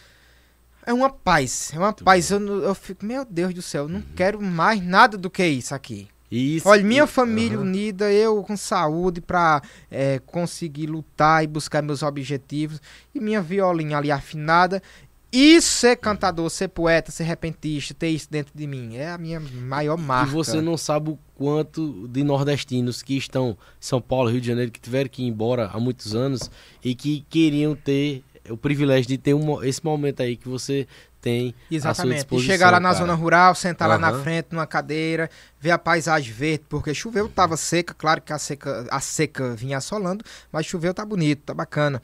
É 0.89 0.93
uma 0.95 1.11
paz, 1.11 1.71
é 1.75 1.79
uma 1.79 1.93
paz. 1.93 2.31
Eu, 2.31 2.63
eu 2.63 2.75
fico, 2.75 3.05
meu 3.05 3.23
Deus 3.23 3.53
do 3.53 3.61
céu, 3.61 3.83
eu 3.83 3.89
não 3.91 4.01
quero 4.17 4.41
mais 4.41 4.83
nada 4.83 5.19
do 5.19 5.29
que 5.29 5.47
isso 5.47 5.75
aqui. 5.75 6.09
Isso, 6.33 6.67
Olha, 6.67 6.83
minha 6.83 7.07
família 7.07 7.59
Aham. 7.59 7.67
unida, 7.67 8.11
eu 8.11 8.43
com 8.43 8.57
saúde 8.57 9.21
pra 9.21 9.61
é, 9.91 10.19
conseguir 10.21 10.87
lutar 10.87 11.45
e 11.45 11.47
buscar 11.47 11.83
meus 11.83 12.03
objetivos. 12.03 12.81
E 13.15 13.21
minha 13.21 13.43
violinha 13.43 13.99
ali 13.99 14.11
afinada. 14.11 14.83
E 15.31 15.61
ser 15.61 15.97
cantador, 15.97 16.49
ser 16.49 16.69
poeta, 16.69 17.13
ser 17.13 17.25
repentista, 17.25 17.93
ter 17.93 18.09
isso 18.09 18.29
dentro 18.31 18.55
de 18.57 18.67
mim. 18.67 18.97
É 18.97 19.11
a 19.11 19.19
minha 19.19 19.39
maior 19.41 19.99
marca. 19.99 20.31
E 20.31 20.33
você 20.33 20.63
não 20.63 20.79
sabe 20.79 21.11
o 21.11 21.19
quanto 21.35 22.09
de 22.09 22.25
nordestinos 22.25 23.03
que 23.03 23.15
estão 23.15 23.51
em 23.51 23.57
São 23.79 24.01
Paulo, 24.01 24.31
Rio 24.31 24.41
de 24.41 24.47
Janeiro, 24.47 24.73
que 24.73 24.81
tiveram 24.81 25.11
que 25.11 25.23
ir 25.23 25.27
embora 25.27 25.71
há 25.71 25.79
muitos 25.79 26.15
anos 26.15 26.51
e 26.83 26.95
que 26.95 27.27
queriam 27.29 27.75
ter 27.75 28.25
o 28.51 28.57
privilégio 28.57 29.07
de 29.09 29.19
ter 29.19 29.35
um, 29.35 29.63
esse 29.63 29.85
momento 29.85 30.23
aí 30.23 30.37
que 30.37 30.49
você 30.49 30.87
tem 31.21 31.55
Exatamente. 31.71 32.27
E 32.31 32.41
chegar 32.41 32.71
lá 32.71 32.81
na 32.81 32.91
cara. 32.91 32.99
zona 33.01 33.15
rural, 33.15 33.55
sentar 33.55 33.89
lá 33.89 33.99
na 33.99 34.23
frente, 34.23 34.49
numa 34.53 34.67
cadeira, 34.67 35.29
ver 35.61 35.73
a 35.73 35.79
paisagem 35.79 36.33
verde, 36.33 36.65
porque 36.69 36.95
choveu, 36.95 37.29
tava 37.29 37.57
seca, 37.57 37.95
claro 37.95 38.21
que 38.23 38.33
a 38.33 38.39
seca, 38.39 38.87
a 38.91 39.01
seca 39.01 39.55
vinha 39.55 39.79
assolando, 39.79 40.25
mas 40.53 40.67
choveu, 40.67 40.95
tá 40.95 41.05
bonito, 41.05 41.43
tá 41.43 41.55
bacana. 41.55 42.01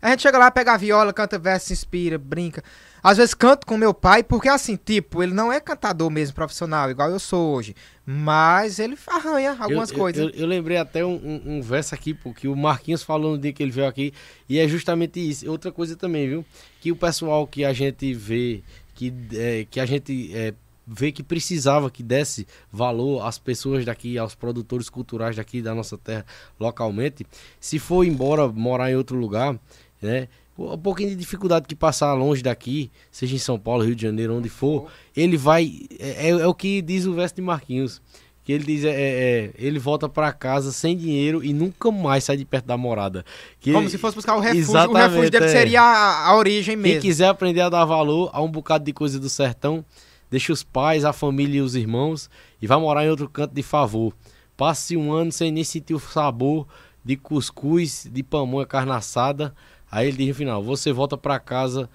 A 0.00 0.10
gente 0.10 0.22
chega 0.22 0.38
lá, 0.38 0.50
pega 0.50 0.72
a 0.72 0.76
viola, 0.76 1.12
canta 1.12 1.38
verso, 1.38 1.72
inspira, 1.72 2.18
brinca. 2.18 2.62
Às 3.02 3.16
vezes 3.16 3.34
canto 3.34 3.66
com 3.66 3.76
meu 3.76 3.92
pai, 3.92 4.22
porque 4.22 4.48
assim, 4.48 4.76
tipo, 4.76 5.22
ele 5.22 5.34
não 5.34 5.52
é 5.52 5.58
cantador 5.60 6.08
mesmo 6.08 6.34
profissional, 6.34 6.88
igual 6.90 7.10
eu 7.10 7.18
sou 7.18 7.54
hoje. 7.54 7.74
Mas 8.06 8.78
ele 8.78 8.96
arranha 9.08 9.56
algumas 9.58 9.90
eu, 9.90 9.98
coisas. 9.98 10.22
Eu, 10.22 10.30
eu, 10.30 10.40
eu 10.40 10.46
lembrei 10.46 10.76
até 10.76 11.04
um, 11.04 11.14
um- 11.14 11.42
um 11.56 11.62
verso 11.62 11.94
aqui, 11.94 12.14
porque 12.14 12.46
o 12.46 12.54
Marquinhos 12.54 13.02
falou 13.02 13.32
no 13.32 13.38
dia 13.38 13.52
que 13.52 13.62
ele 13.62 13.72
veio 13.72 13.88
aqui, 13.88 14.12
e 14.48 14.58
é 14.58 14.68
justamente 14.68 15.18
isso. 15.18 15.50
Outra 15.50 15.72
coisa 15.72 15.96
também, 15.96 16.28
viu? 16.28 16.44
Que 16.80 16.92
o 16.92 16.96
pessoal 16.96 17.46
que 17.46 17.64
a 17.64 17.72
gente 17.72 18.14
vê, 18.14 18.62
que, 18.94 19.12
é, 19.34 19.66
que 19.68 19.80
a 19.80 19.86
gente 19.86 20.30
é, 20.34 20.54
vê 20.86 21.10
que 21.10 21.22
precisava 21.22 21.90
que 21.90 22.02
desse 22.02 22.46
valor 22.72 23.26
às 23.26 23.38
pessoas 23.38 23.84
daqui, 23.84 24.16
aos 24.18 24.34
produtores 24.34 24.88
culturais 24.88 25.34
daqui 25.36 25.60
da 25.62 25.74
nossa 25.74 25.98
terra 25.98 26.24
localmente, 26.58 27.26
se 27.58 27.78
for 27.78 28.04
embora 28.04 28.46
morar 28.48 28.90
em 28.90 28.96
outro 28.96 29.16
lugar, 29.16 29.58
né? 30.00 30.28
Um 30.58 30.78
pouquinho 30.78 31.10
de 31.10 31.16
dificuldade 31.16 31.66
que 31.66 31.74
passar 31.74 32.12
longe 32.14 32.42
daqui, 32.42 32.90
seja 33.10 33.34
em 33.34 33.38
São 33.38 33.58
Paulo, 33.58 33.84
Rio 33.84 33.94
de 33.94 34.02
Janeiro, 34.02 34.34
onde 34.34 34.48
for, 34.48 34.90
ele 35.16 35.36
vai. 35.36 35.80
É, 35.98 36.28
é 36.28 36.46
o 36.46 36.54
que 36.54 36.82
diz 36.82 37.06
o 37.06 37.14
verso 37.14 37.34
de 37.34 37.42
Marquinhos. 37.42 38.02
Que 38.44 38.52
ele 38.52 38.64
diz, 38.64 38.84
é, 38.84 38.90
é, 38.90 39.50
ele 39.56 39.78
volta 39.78 40.08
pra 40.08 40.32
casa 40.32 40.72
sem 40.72 40.96
dinheiro 40.96 41.44
e 41.44 41.52
nunca 41.52 41.92
mais 41.92 42.24
sai 42.24 42.36
de 42.36 42.44
perto 42.44 42.66
da 42.66 42.76
morada. 42.76 43.24
Que 43.60 43.72
Como 43.72 43.88
se 43.88 43.96
fosse 43.96 44.16
buscar 44.16 44.34
o 44.34 44.40
refúgio. 44.40 44.90
O 44.90 44.94
refúgio 44.94 45.30
dele 45.30 45.44
é. 45.44 45.48
seria 45.48 45.80
a, 45.80 46.28
a 46.28 46.36
origem 46.36 46.74
Quem 46.74 46.82
mesmo. 46.82 47.02
quiser 47.02 47.28
aprender 47.28 47.60
a 47.60 47.68
dar 47.68 47.84
valor 47.84 48.30
a 48.32 48.42
um 48.42 48.50
bocado 48.50 48.84
de 48.84 48.92
coisa 48.92 49.20
do 49.20 49.28
sertão, 49.28 49.84
deixa 50.28 50.52
os 50.52 50.64
pais, 50.64 51.04
a 51.04 51.12
família 51.12 51.58
e 51.58 51.60
os 51.60 51.76
irmãos 51.76 52.28
e 52.60 52.66
vai 52.66 52.78
morar 52.80 53.04
em 53.04 53.10
outro 53.10 53.28
canto 53.28 53.54
de 53.54 53.62
favor. 53.62 54.12
Passe 54.56 54.96
um 54.96 55.12
ano 55.12 55.30
sem 55.30 55.52
nem 55.52 55.62
sentir 55.62 55.94
o 55.94 56.00
sabor 56.00 56.66
de 57.04 57.16
cuscuz, 57.16 58.08
de 58.10 58.22
pamonha, 58.22 58.66
carne 58.66 58.92
assada. 58.92 59.54
Aí 59.92 60.08
ele 60.08 60.16
diz 60.16 60.28
no 60.28 60.34
final: 60.34 60.62
você 60.62 60.90
volta 60.90 61.18
pra 61.18 61.38
casa 61.38 61.88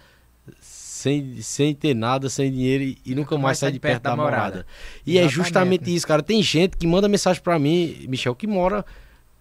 sem, 0.61 1.41
sem 1.41 1.73
ter 1.73 1.95
nada, 1.95 2.29
sem 2.29 2.51
dinheiro 2.51 2.83
e, 2.83 2.97
e 3.03 3.15
nunca 3.15 3.35
mais 3.39 3.57
sai 3.57 3.71
de 3.71 3.79
perto 3.79 4.03
da 4.03 4.15
morada. 4.15 4.37
morada. 4.37 4.67
E 5.03 5.17
é 5.17 5.21
Exatamente. 5.21 5.35
justamente 5.35 5.95
isso, 5.95 6.07
cara. 6.07 6.21
Tem 6.21 6.41
gente 6.43 6.77
que 6.77 6.85
manda 6.85 7.09
mensagem 7.09 7.41
pra 7.41 7.57
mim, 7.57 8.05
Michel, 8.07 8.35
que 8.35 8.45
mora 8.45 8.85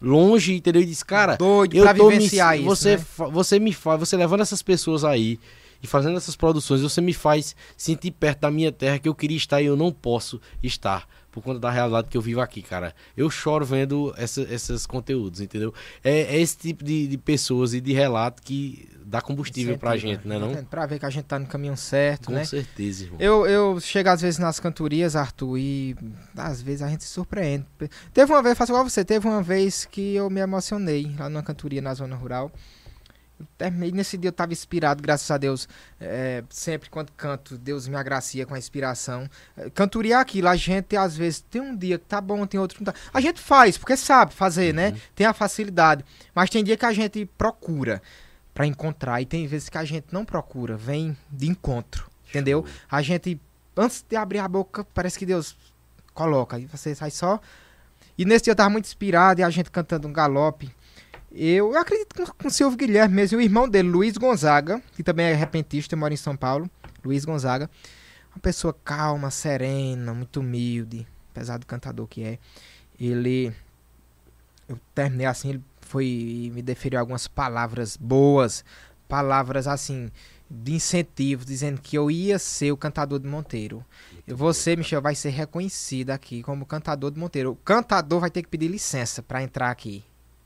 longe, 0.00 0.54
entendeu? 0.54 0.80
E 0.80 0.86
diz, 0.86 1.02
cara, 1.02 1.36
Doido 1.36 1.76
eu 1.76 1.82
pra 1.84 1.94
tô 1.94 2.08
me, 2.08 2.14
vivenciar 2.16 2.56
isso, 2.56 2.64
você, 2.64 2.96
né? 2.96 3.04
você 3.30 3.58
me 3.58 3.72
faz, 3.72 4.00
você 4.00 4.16
levando 4.16 4.40
essas 4.40 4.62
pessoas 4.62 5.04
aí 5.04 5.38
e 5.82 5.86
fazendo 5.86 6.16
essas 6.16 6.34
produções, 6.34 6.80
você 6.80 7.00
me 7.00 7.12
faz 7.12 7.54
sentir 7.76 8.10
perto 8.10 8.40
da 8.40 8.50
minha 8.50 8.72
terra 8.72 8.98
que 8.98 9.08
eu 9.08 9.14
queria 9.14 9.36
estar 9.36 9.60
e 9.60 9.66
eu 9.66 9.76
não 9.76 9.92
posso 9.92 10.40
estar 10.62 11.06
por 11.36 11.42
conta 11.42 11.60
da 11.60 11.70
realidade 11.70 12.08
que 12.08 12.16
eu 12.16 12.22
vivo 12.22 12.40
aqui, 12.40 12.62
cara. 12.62 12.94
Eu 13.14 13.28
choro 13.28 13.62
vendo 13.62 14.14
essa, 14.16 14.40
esses 14.40 14.86
conteúdos, 14.86 15.38
entendeu? 15.38 15.74
É, 16.02 16.34
é 16.34 16.40
esse 16.40 16.56
tipo 16.56 16.82
de, 16.82 17.06
de 17.06 17.18
pessoas 17.18 17.74
e 17.74 17.80
de 17.80 17.92
relato 17.92 18.42
que 18.42 18.88
dá 19.04 19.20
combustível 19.20 19.76
pra 19.76 19.94
Incentiva, 19.94 20.14
gente, 20.14 20.26
né 20.26 20.38
não? 20.38 20.64
Pra 20.64 20.86
ver 20.86 20.98
que 20.98 21.04
a 21.04 21.10
gente 21.10 21.26
tá 21.26 21.38
no 21.38 21.46
caminho 21.46 21.76
certo, 21.76 22.28
Com 22.28 22.32
né? 22.32 22.44
certeza, 22.46 23.04
irmão. 23.04 23.20
Eu, 23.20 23.46
eu 23.46 23.78
chego 23.80 24.08
às 24.08 24.22
vezes 24.22 24.38
nas 24.38 24.58
cantorias, 24.58 25.14
Arthur, 25.14 25.58
e 25.58 25.94
às 26.34 26.62
vezes 26.62 26.80
a 26.80 26.88
gente 26.88 27.04
se 27.04 27.10
surpreende. 27.10 27.66
Teve 28.14 28.32
uma 28.32 28.42
vez, 28.42 28.56
faço 28.56 28.72
igual 28.72 28.88
você, 28.88 29.04
teve 29.04 29.28
uma 29.28 29.42
vez 29.42 29.84
que 29.84 30.14
eu 30.14 30.30
me 30.30 30.40
emocionei 30.40 31.14
lá 31.18 31.28
numa 31.28 31.42
cantoria 31.42 31.82
na 31.82 31.92
zona 31.92 32.16
rural. 32.16 32.50
Terminei, 33.58 33.92
nesse 33.92 34.16
dia 34.16 34.28
eu 34.28 34.30
estava 34.30 34.52
inspirado, 34.52 35.02
graças 35.02 35.30
a 35.30 35.36
Deus. 35.36 35.68
é, 36.00 36.42
sempre 36.48 36.88
quando 36.88 37.12
canto, 37.12 37.58
Deus 37.58 37.86
me 37.86 37.96
agracia 37.96 38.46
com 38.46 38.54
a 38.54 38.58
inspiração. 38.58 39.28
É, 39.56 39.68
Cantoria 39.70 40.16
é 40.16 40.18
aquilo, 40.18 40.48
a 40.48 40.56
gente 40.56 40.96
às 40.96 41.16
vezes 41.16 41.44
tem 41.50 41.60
um 41.60 41.76
dia 41.76 41.98
que 41.98 42.06
tá 42.06 42.20
bom, 42.20 42.46
tem 42.46 42.58
outro 42.58 42.78
que 42.78 42.84
não 42.84 42.92
tá. 42.92 42.98
A 43.12 43.20
gente 43.20 43.40
faz, 43.40 43.76
porque 43.76 43.96
sabe 43.96 44.32
fazer, 44.32 44.72
né? 44.72 44.96
Tem 45.14 45.26
a 45.26 45.34
facilidade. 45.34 46.04
Mas 46.34 46.48
tem 46.48 46.64
dia 46.64 46.76
que 46.76 46.86
a 46.86 46.92
gente 46.92 47.26
procura 47.38 48.02
para 48.54 48.66
encontrar 48.66 49.20
e 49.20 49.26
tem 49.26 49.46
vezes 49.46 49.68
que 49.68 49.76
a 49.76 49.84
gente 49.84 50.06
não 50.10 50.24
procura, 50.24 50.76
vem 50.78 51.14
de 51.30 51.46
encontro, 51.46 52.10
entendeu? 52.28 52.64
A 52.90 53.02
gente, 53.02 53.38
antes 53.76 54.02
de 54.08 54.16
abrir 54.16 54.38
a 54.38 54.48
boca, 54.48 54.82
parece 54.94 55.18
que 55.18 55.26
Deus 55.26 55.54
coloca, 56.14 56.58
e 56.58 56.64
você 56.64 56.94
sai 56.94 57.10
só. 57.10 57.38
E 58.16 58.24
nesse 58.24 58.44
dia 58.44 58.52
eu 58.52 58.56
tava 58.56 58.70
muito 58.70 58.86
inspirado, 58.86 59.40
e 59.40 59.44
a 59.44 59.50
gente 59.50 59.70
cantando 59.70 60.08
um 60.08 60.12
galope. 60.12 60.74
Eu, 61.38 61.74
eu 61.74 61.78
acredito 61.78 62.14
com, 62.16 62.24
com 62.24 62.48
o 62.48 62.50
Silvio 62.50 62.78
Guilherme 62.78 63.14
mesmo, 63.14 63.38
e 63.38 63.42
o 63.42 63.44
irmão 63.44 63.68
dele, 63.68 63.90
Luiz 63.90 64.16
Gonzaga, 64.16 64.82
que 64.94 65.02
também 65.02 65.26
é 65.26 65.34
repentista, 65.34 65.94
mora 65.94 66.14
em 66.14 66.16
São 66.16 66.34
Paulo. 66.34 66.70
Luiz 67.04 67.26
Gonzaga. 67.26 67.68
Uma 68.34 68.40
pessoa 68.40 68.74
calma, 68.84 69.30
serena, 69.30 70.14
muito 70.14 70.40
humilde, 70.40 71.06
apesar 71.30 71.58
do 71.58 71.66
cantador 71.66 72.06
que 72.06 72.22
é. 72.22 72.38
Ele. 72.98 73.52
Eu 74.66 74.80
terminei 74.94 75.26
assim, 75.26 75.50
ele 75.50 75.64
foi 75.82 76.06
e 76.06 76.50
me 76.54 76.62
deferiu 76.62 76.98
algumas 76.98 77.28
palavras 77.28 77.98
boas, 77.98 78.64
palavras 79.06 79.68
assim, 79.68 80.10
de 80.50 80.72
incentivo, 80.72 81.44
dizendo 81.44 81.82
que 81.82 81.98
eu 81.98 82.10
ia 82.10 82.38
ser 82.38 82.72
o 82.72 82.78
cantador 82.78 83.18
de 83.18 83.28
Monteiro. 83.28 83.84
E 84.26 84.32
você, 84.32 84.74
Michel, 84.74 85.02
vai 85.02 85.14
ser 85.14 85.30
reconhecido 85.30 86.10
aqui 86.10 86.42
como 86.42 86.64
cantador 86.64 87.10
de 87.10 87.20
Monteiro. 87.20 87.52
O 87.52 87.56
cantador 87.56 88.20
vai 88.20 88.30
ter 88.30 88.42
que 88.42 88.48
pedir 88.48 88.68
licença 88.68 89.22
para 89.22 89.42
entrar 89.42 89.70
aqui 89.70 90.02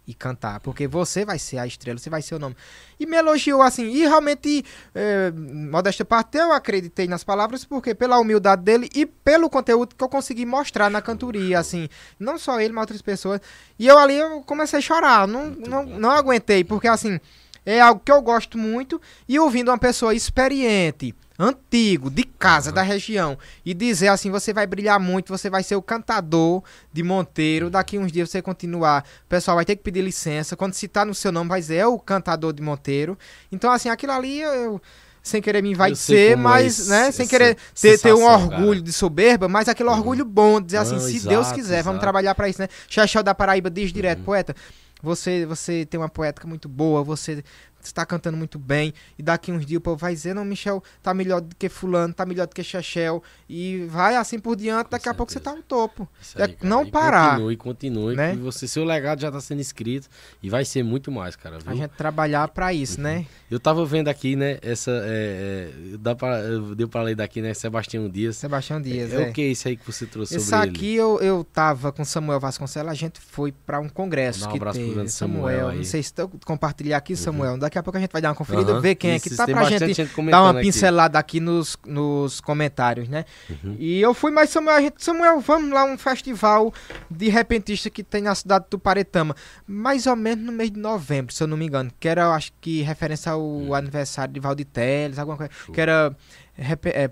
e 0.07 0.14
cantar, 0.14 0.61
porque 0.61 0.88
você 0.88 1.24
vai 1.24 1.38
ser 1.38 1.59
a 1.59 1.66
estrela, 1.66 1.98
você 1.98 2.11
vai 2.11 2.22
ser 2.22 2.34
o 2.34 2.38
nome. 2.38 2.57
E 2.98 3.07
me 3.07 3.16
elogiou 3.16 3.62
assim, 3.62 3.86
e 3.86 4.01
realmente, 4.01 4.64
é, 4.94 5.30
modéstia 5.30 6.05
parte, 6.05 6.36
eu 6.36 6.53
acreditei 6.53 7.07
nas 7.07 7.22
palavras, 7.22 7.64
porque 7.64 7.94
pela 7.94 8.18
humildade 8.18 8.62
dele 8.62 8.88
e 8.94 9.07
pelo 9.07 9.48
conteúdo 9.48 9.94
que 9.94 10.03
eu 10.03 10.09
consegui 10.09 10.44
mostrar 10.44 10.90
na 10.90 11.01
cantoria, 11.01 11.59
assim, 11.59 11.88
não 12.18 12.38
só 12.38 12.61
ele, 12.61 12.72
mas 12.72 12.82
outras 12.82 13.03
pessoas. 13.03 13.40
E 13.78 13.86
eu 13.86 13.98
ali 13.98 14.16
eu 14.16 14.42
comecei 14.42 14.78
a 14.78 14.82
chorar, 14.82 15.28
não, 15.28 15.51
não, 15.51 15.84
não 15.84 16.11
aguentei, 16.11 16.64
porque 16.64 16.88
assim, 16.88 17.20
é 17.64 17.80
algo 17.80 18.01
que 18.05 18.11
eu 18.11 18.20
gosto 18.22 18.59
muito, 18.59 19.01
e 19.28 19.38
ouvindo 19.38 19.70
uma 19.70 19.78
pessoa 19.78 20.14
experiente, 20.14 21.14
antigo, 21.43 22.11
de 22.11 22.24
casa, 22.24 22.70
da 22.70 22.82
região, 22.82 23.38
e 23.64 23.72
dizer 23.74 24.09
assim, 24.09 24.30
você 24.30 24.53
vai 24.53 24.66
brilhar 24.66 25.01
muito, 25.01 25.36
você 25.36 25.49
vai 25.49 25.62
ser 25.62 25.76
o 25.76 25.82
cantador 25.82 26.62
de 26.93 27.03
Monteiro, 27.03 27.70
daqui 27.70 27.99
uns 27.99 28.12
dias 28.12 28.30
você 28.30 28.43
continuar, 28.43 29.05
o 29.24 29.28
pessoal 29.28 29.57
vai 29.57 29.64
ter 29.64 29.76
que 29.76 29.82
pedir 29.82 30.03
licença, 30.03 30.57
quando 30.57 30.74
citar 30.74 31.07
no 31.07 31.14
seu 31.14 31.32
nome 31.32 31.49
vai 31.49 31.61
dizer, 31.61 31.76
é 31.76 31.86
o 31.86 31.99
cantador 31.99 32.53
de 32.53 32.62
Monteiro. 32.62 33.18
Então, 33.51 33.70
assim, 33.70 33.88
aquilo 33.88 34.12
ali 34.12 34.41
eu... 34.41 34.80
Sem 35.22 35.43
querer 35.43 35.62
me 35.62 35.76
ser, 35.95 36.32
é 36.32 36.36
mas, 36.36 36.78
esse- 36.80 36.88
né, 36.88 37.12
sem 37.12 37.28
querer 37.28 37.55
ter, 37.78 37.99
ter 37.99 38.14
um 38.14 38.24
orgulho 38.24 38.70
cara. 38.70 38.80
de 38.80 38.91
soberba, 38.91 39.49
mas 39.49 39.68
aquele 39.68 39.91
orgulho 39.91 40.24
bom, 40.24 40.59
dizer 40.62 40.78
assim, 40.78 40.99
se 40.99 41.16
exato, 41.16 41.28
Deus 41.28 41.53
quiser, 41.53 41.82
vamos 41.82 41.97
exato. 41.97 42.01
trabalhar 42.01 42.34
pra 42.34 42.49
isso, 42.49 42.59
né? 42.59 42.68
Xaxé 42.88 43.22
da 43.22 43.34
Paraíba 43.34 43.68
diz 43.68 43.93
direto, 43.93 44.22
poeta, 44.22 44.57
você, 45.03 45.45
você 45.45 45.84
tem 45.84 46.01
uma 46.01 46.09
poética 46.09 46.49
muito 46.49 46.70
boa, 46.70 47.03
você 47.05 47.45
está 47.87 48.05
cantando 48.07 48.37
muito 48.37 48.59
bem, 48.59 48.93
e 49.18 49.22
daqui 49.22 49.51
uns 49.53 49.64
dias 49.66 49.78
o 49.78 49.81
povo 49.81 49.97
vai 49.97 50.12
dizer, 50.14 50.35
não, 50.35 50.45
Michel 50.45 50.83
tá 51.03 51.12
melhor 51.14 51.41
do 51.41 51.55
que 51.57 51.68
fulano, 51.68 52.12
tá 52.14 52.24
melhor 52.26 52.47
do 52.47 52.55
que 52.55 52.62
Xaxel, 52.62 53.22
e 53.49 53.85
vai 53.89 54.16
assim 54.16 54.39
por 54.39 54.57
diante, 54.57 54.89
daqui 54.91 55.09
a 55.09 55.14
pouco 55.14 55.33
você 55.33 55.41
tá 55.41 55.55
no 55.55 55.62
topo. 55.62 56.09
Isso 56.20 56.39
É 56.41 56.45
aí, 56.45 56.53
cara. 56.55 56.68
não 56.68 56.85
E 56.85 56.91
parar. 56.91 57.31
Continue, 57.33 57.57
continue. 57.57 58.16
né? 58.16 58.33
Que 58.33 58.39
você, 58.41 58.66
seu 58.68 58.85
legado 58.85 59.20
já 59.20 59.31
tá 59.31 59.41
sendo 59.41 59.61
escrito 59.61 60.09
e 60.43 60.49
vai 60.51 60.64
ser 60.64 60.83
muito 60.83 61.11
mais, 61.11 61.37
cara. 61.37 61.59
Viu? 61.59 61.70
A 61.72 61.74
gente 61.74 61.91
trabalhar 61.97 62.49
pra 62.49 62.72
isso, 62.72 63.01
né? 63.01 63.26
Eu 63.51 63.59
tava 63.61 63.85
vendo 63.85 64.09
aqui, 64.09 64.37
né, 64.37 64.59
essa. 64.62 64.91
É, 65.05 65.70
é, 65.95 65.97
dá 65.99 66.14
pra, 66.14 66.39
eu- 66.41 66.74
deu 66.74 66.89
pra 66.89 67.03
ler 67.03 67.14
daqui, 67.16 67.41
né? 67.43 67.53
Sebastião 67.55 68.09
Dias. 68.09 68.37
Sebastião 68.37 68.81
Dias, 68.81 69.12
é, 69.12 69.22
é. 69.22 69.28
o 69.28 69.33
que 69.33 69.43
é 69.43 69.47
isso 69.49 69.66
aí 69.68 69.76
que 69.76 69.85
você 69.91 70.07
trouxe 70.07 70.37
Esse 70.37 70.51
sobre 70.51 70.68
aqui 70.70 70.95
eu, 70.95 71.18
eu 71.20 71.45
tava 71.45 71.93
com 71.93 72.05
Samuel 72.05 72.39
Vasconcelos, 72.41 72.91
a 72.91 72.95
gente 72.95 73.20
foi 73.20 73.53
pra 73.53 73.81
um 73.81 73.89
congresso 73.89 74.47
um 74.47 74.51
que 74.51 74.57
abraço 74.57 74.78
pro 74.78 74.85
teve. 74.85 74.95
grande 74.95 75.12
Samuel 75.12 75.68
aí. 75.68 75.76
não 75.78 75.85
sei 75.85 76.03
se 76.03 76.12
compartilhar 76.45 76.97
aqui, 76.99 77.16
Samuel. 77.16 77.57
Daqui 77.71 77.79
a 77.79 77.83
pouco 77.85 77.97
a 77.97 78.01
gente 78.01 78.11
vai 78.11 78.21
dar 78.21 78.31
uma 78.31 78.35
conferida, 78.35 78.73
Aham. 78.73 78.81
ver 78.81 78.97
quem 78.97 79.12
é 79.12 79.16
Isso, 79.16 79.29
que 79.31 79.37
tá 79.37 79.47
pra 79.47 79.62
gente, 79.62 79.95
gente 79.95 80.12
dar 80.29 80.43
uma 80.43 80.51
aqui. 80.51 80.62
pincelada 80.62 81.18
aqui 81.21 81.39
nos, 81.39 81.77
nos 81.87 82.41
comentários, 82.41 83.09
né? 83.09 83.25
Uhum. 83.49 83.77
E 83.79 84.01
eu 84.01 84.12
fui, 84.12 84.33
mas 84.33 84.51
Samuel, 84.51 84.75
a 84.77 84.81
gente, 84.81 84.97
Samuel, 85.05 85.39
vamos 85.39 85.71
lá 85.71 85.85
um 85.85 85.97
festival 85.97 86.75
de 87.09 87.29
repentista 87.29 87.89
que 87.89 88.03
tem 88.03 88.23
na 88.23 88.35
cidade 88.35 88.64
de 88.64 88.71
Tuparetama, 88.71 89.37
mais 89.64 90.09
ou 90.09 90.16
menos 90.16 90.45
no 90.45 90.51
mês 90.51 90.73
de 90.73 90.81
novembro, 90.81 91.33
se 91.33 91.41
eu 91.41 91.47
não 91.47 91.57
me 91.57 91.66
engano, 91.66 91.93
que 92.01 92.09
era, 92.09 92.29
acho 92.35 92.51
que 92.61 92.83
referência 92.83 93.31
ao 93.31 93.41
Uhum. 93.41 93.73
aniversário 93.73 94.35
de 94.35 94.41
Valde 94.41 94.64
Teles, 94.64 95.16
alguma 95.16 95.37
coisa, 95.37 95.53
que 95.73 95.81
era 95.81 96.12
é, 96.59 97.09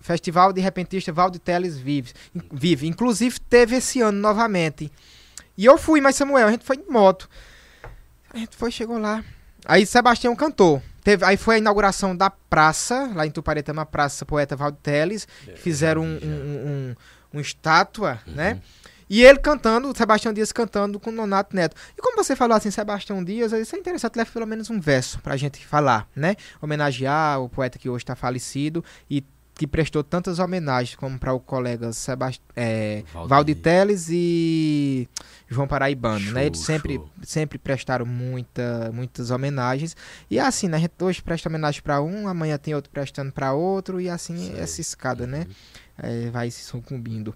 Festival 0.00 0.50
de 0.54 0.62
Repentista 0.62 1.12
Valde 1.12 1.38
Teles 1.38 1.76
Vive, 1.78 2.12
in- 2.34 2.40
vive. 2.50 2.86
Inclusive 2.88 3.38
teve 3.38 3.76
esse 3.76 4.00
ano 4.00 4.18
novamente. 4.18 4.90
E 5.58 5.66
eu 5.66 5.76
fui, 5.76 6.00
mas 6.00 6.16
Samuel, 6.16 6.48
a 6.48 6.50
gente 6.50 6.64
foi 6.64 6.78
de 6.78 6.88
moto. 6.88 7.28
A 8.32 8.38
gente 8.38 8.56
foi, 8.56 8.70
chegou 8.70 8.96
lá. 8.96 9.22
Aí 9.66 9.86
Sebastião 9.86 10.34
cantou. 10.36 10.82
Teve, 11.02 11.24
aí 11.24 11.36
foi 11.36 11.56
a 11.56 11.58
inauguração 11.58 12.14
da 12.14 12.28
praça, 12.28 13.10
lá 13.14 13.26
em 13.26 13.30
Tuparetama, 13.30 13.86
Praça 13.86 14.26
Poeta 14.26 14.54
Valde 14.54 14.78
Teles. 14.82 15.26
É, 15.48 15.52
fizeram 15.52 16.02
um, 16.02 16.18
um, 16.22 16.68
um, 16.68 16.94
um 17.34 17.40
estátua, 17.40 18.20
né? 18.26 18.60
E 19.08 19.24
ele 19.24 19.40
cantando, 19.40 19.90
o 19.90 19.96
Sebastião 19.96 20.32
Dias 20.32 20.52
cantando 20.52 21.00
com 21.00 21.10
o 21.10 21.12
Nonato 21.12 21.56
Neto. 21.56 21.74
E 21.98 22.00
como 22.00 22.16
você 22.16 22.36
falou 22.36 22.56
assim, 22.56 22.70
Sebastião 22.70 23.24
Dias, 23.24 23.52
isso 23.52 23.74
é 23.74 23.78
interessante, 23.78 24.16
leva 24.16 24.30
pelo 24.30 24.46
menos 24.46 24.70
um 24.70 24.78
verso 24.78 25.18
pra 25.20 25.36
gente 25.36 25.66
falar, 25.66 26.08
né? 26.14 26.36
Homenagear 26.62 27.40
o 27.40 27.48
poeta 27.48 27.76
que 27.76 27.88
hoje 27.88 28.04
está 28.04 28.14
falecido 28.14 28.84
e 29.10 29.24
que 29.52 29.66
prestou 29.66 30.04
tantas 30.04 30.38
homenagens 30.38 30.94
como 30.94 31.18
para 31.18 31.34
o 31.34 31.40
colega 31.40 31.92
Sebast... 31.92 32.40
é, 32.54 33.02
Valdir. 33.12 33.28
Valdir 33.28 33.56
Teles 33.56 34.08
e 34.10 35.08
João 35.50 35.66
Paraibano, 35.66 36.30
né? 36.30 36.46
Eles 36.46 36.60
sempre, 36.60 36.94
show. 36.94 37.10
sempre 37.24 37.58
prestaram 37.58 38.06
muita, 38.06 38.92
muitas 38.94 39.32
homenagens. 39.32 39.96
E 40.30 40.38
é 40.38 40.42
assim, 40.42 40.68
né? 40.68 40.76
A 40.76 40.80
gente 40.80 40.92
hoje 41.00 41.20
presta 41.20 41.48
homenagem 41.48 41.82
para 41.82 42.00
um, 42.00 42.28
amanhã 42.28 42.56
tem 42.56 42.72
outro 42.72 42.88
prestando 42.88 43.32
para 43.32 43.52
outro, 43.52 44.00
e 44.00 44.08
assim 44.08 44.36
Sei. 44.36 44.54
Uhum. 44.54 44.62
essa 44.62 44.80
escada, 44.80 45.26
né? 45.26 45.46
É, 45.98 46.30
vai 46.30 46.52
se 46.52 46.62
sucumbindo. 46.62 47.34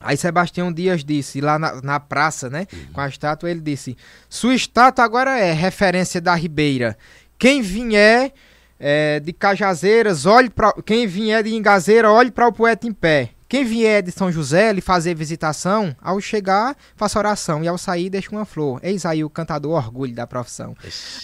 Aí 0.00 0.16
Sebastião 0.16 0.72
Dias 0.72 1.04
disse, 1.04 1.40
lá 1.42 1.58
na, 1.58 1.82
na 1.82 2.00
praça, 2.00 2.48
né? 2.48 2.66
Uhum. 2.72 2.92
Com 2.94 3.00
a 3.02 3.08
estátua, 3.08 3.50
ele 3.50 3.60
disse: 3.60 3.94
Sua 4.28 4.54
estátua 4.54 5.04
agora 5.04 5.38
é 5.38 5.52
referência 5.52 6.22
da 6.22 6.34
Ribeira. 6.34 6.96
Quem 7.36 7.60
vier 7.60 8.32
é, 8.80 9.20
de 9.20 9.34
Cajazeiras, 9.34 10.24
olhe 10.24 10.48
para. 10.48 10.72
Quem 10.82 11.06
vier 11.06 11.42
de 11.42 11.54
Engazeira, 11.54 12.10
olhe 12.10 12.30
para 12.30 12.48
o 12.48 12.52
poeta 12.52 12.86
em 12.86 12.92
pé. 12.92 13.30
Quem 13.48 13.64
vier 13.64 14.02
de 14.02 14.12
São 14.12 14.30
José 14.30 14.70
lhe 14.74 14.82
fazer 14.82 15.14
visitação, 15.14 15.96
ao 16.02 16.20
chegar, 16.20 16.76
faça 16.94 17.18
oração 17.18 17.64
e 17.64 17.68
ao 17.68 17.78
sair, 17.78 18.10
deixa 18.10 18.30
uma 18.30 18.44
flor. 18.44 18.78
Eis 18.82 19.06
aí 19.06 19.24
o 19.24 19.30
cantador 19.30 19.72
orgulho 19.72 20.14
da 20.14 20.26
profissão. 20.26 20.76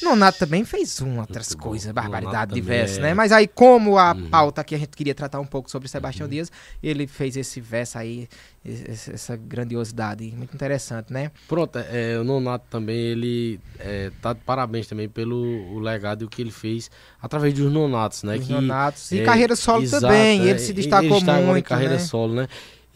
Nonato 0.03 0.39
também 0.39 0.65
fez 0.65 1.03
um, 1.03 1.19
outras 1.21 1.55
coisas, 1.55 1.93
barbaridade 1.93 2.51
também 2.51 2.63
diversas, 2.63 2.97
é- 2.99 3.03
né? 3.03 3.15
Mas 3.15 3.31
aí, 3.31 3.47
como 3.47 3.99
a 3.99 4.13
Uhum. 4.13 4.31
pauta 4.31 4.65
que 4.65 4.75
a 4.75 4.79
gente 4.79 4.97
queria 4.97 5.15
tratar 5.15 5.39
um 5.39 5.45
pouco 5.47 5.71
sobre 5.71 5.87
Sebastião 5.87 6.27
Dias, 6.27 6.51
ele 6.83 7.07
fez 7.07 7.37
esse 7.37 7.61
verso 7.61 7.99
aí, 7.99 8.27
essa 8.65 9.37
grandiosidade. 9.37 10.25
Muito 10.37 10.55
interessante, 10.55 11.13
né? 11.13 11.31
Pronto, 11.47 11.79
é, 11.79 12.19
o 12.19 12.25
Nonato 12.25 12.65
também, 12.71 12.97
ele 12.97 13.61
é, 13.79 14.11
tá 14.23 14.33
de 14.33 14.41
parabéns 14.41 14.87
também 14.87 15.09
pelo 15.09 15.37
o 15.37 15.79
legado 15.79 16.23
e 16.23 16.25
o 16.25 16.29
que 16.29 16.41
ele 16.41 16.51
fez 16.51 16.91
através 17.21 17.53
dos 17.53 17.71
Nonatos, 17.71 18.23
né? 18.23 18.39
Que, 18.39 18.51
Nonatos. 18.53 19.13
E 19.13 19.21
é, 19.21 19.25
carreira 19.25 19.55
solo 19.55 19.83
exato, 19.83 20.03
também, 20.07 20.41
é, 20.41 20.51
ele 20.51 20.59
se 20.59 20.73
destacou 20.73 21.19
ele 21.19 21.31
agora 21.31 21.43
em 21.43 21.47
muito, 21.47 21.65
carreira 21.67 21.95
né? 21.95 21.99
solo, 21.99 22.35
né? 22.35 22.49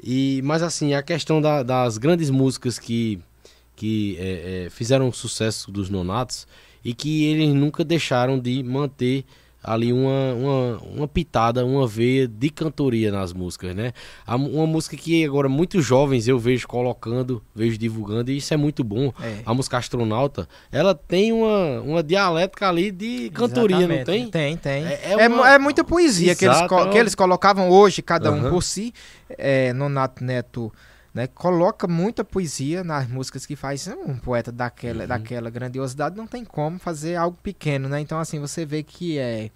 E, 0.02 0.40
mas 0.44 0.62
assim, 0.62 0.94
a 0.94 1.02
questão 1.02 1.40
da- 1.40 1.62
das 1.62 1.98
grandes 1.98 2.30
músicas 2.30 2.78
que, 2.78 3.18
que 3.76 4.16
é, 4.18 4.64
é, 4.66 4.70
fizeram 4.70 5.08
o 5.08 5.12
sucesso 5.12 5.70
dos 5.70 5.90
Nonatos 5.90 6.46
e 6.84 6.94
que 6.94 7.24
eles 7.24 7.52
nunca 7.52 7.84
deixaram 7.84 8.38
de 8.38 8.62
manter 8.62 9.24
ali 9.72 9.92
uma, 9.92 10.32
uma, 10.34 10.78
uma 10.94 11.08
pitada, 11.08 11.64
uma 11.64 11.86
veia 11.86 12.26
de 12.26 12.50
cantoria 12.50 13.12
nas 13.12 13.32
músicas, 13.32 13.74
né? 13.74 13.92
Uma 14.26 14.66
música 14.66 14.96
que 14.96 15.24
agora 15.24 15.48
muitos 15.48 15.84
jovens 15.84 16.26
eu 16.26 16.38
vejo 16.38 16.66
colocando, 16.66 17.42
vejo 17.54 17.76
divulgando, 17.78 18.30
e 18.30 18.36
isso 18.38 18.52
é 18.54 18.56
muito 18.56 18.82
bom. 18.82 19.12
É. 19.22 19.38
A 19.44 19.52
música 19.54 19.78
Astronauta, 19.78 20.48
ela 20.72 20.94
tem 20.94 21.32
uma, 21.32 21.80
uma 21.80 22.02
dialética 22.02 22.68
ali 22.68 22.90
de 22.90 23.30
cantoria, 23.30 23.86
não 23.86 23.94
Exatamente. 23.94 24.30
tem? 24.30 24.30
Tem, 24.30 24.56
tem. 24.56 24.84
É- 24.86 25.00
É, 25.04 25.12
é 25.24 25.28
uma- 25.28 25.50
é 25.54 25.58
muita 25.58 25.84
poesia 25.84 26.34
que, 26.34 26.44
eles, 26.44 26.56
Exato, 26.56 26.74
é 26.74 26.76
uma- 26.82 26.88
que 26.90 26.98
eles 26.98 27.14
colocavam 27.14 27.70
hoje, 27.70 28.00
cada 28.02 28.30
um 28.32 28.38
Aham. 28.40 28.50
por 28.50 28.62
si. 28.62 28.92
É, 29.30 29.72
Nonato 29.72 30.24
Neto 30.24 30.72
né, 31.18 31.26
coloca 31.26 31.88
muita 31.88 32.22
poesia 32.24 32.84
nas 32.84 33.08
músicas 33.08 33.44
que 33.44 33.56
faz. 33.56 33.88
Um 33.88 34.16
poeta 34.16 34.52
daquela, 34.52 35.02
Uhum. 35.02 35.08
daquela 35.08 35.50
grandiosidade 35.50 36.16
não 36.16 36.26
tem 36.26 36.44
como 36.44 36.78
fazer 36.78 37.16
algo 37.16 37.36
pequeno, 37.42 37.88
né? 37.88 38.00
Então, 38.00 38.18
assim, 38.20 38.38
você 38.38 38.64
vê 38.64 38.82
que 38.84 39.18
é. 39.18 39.50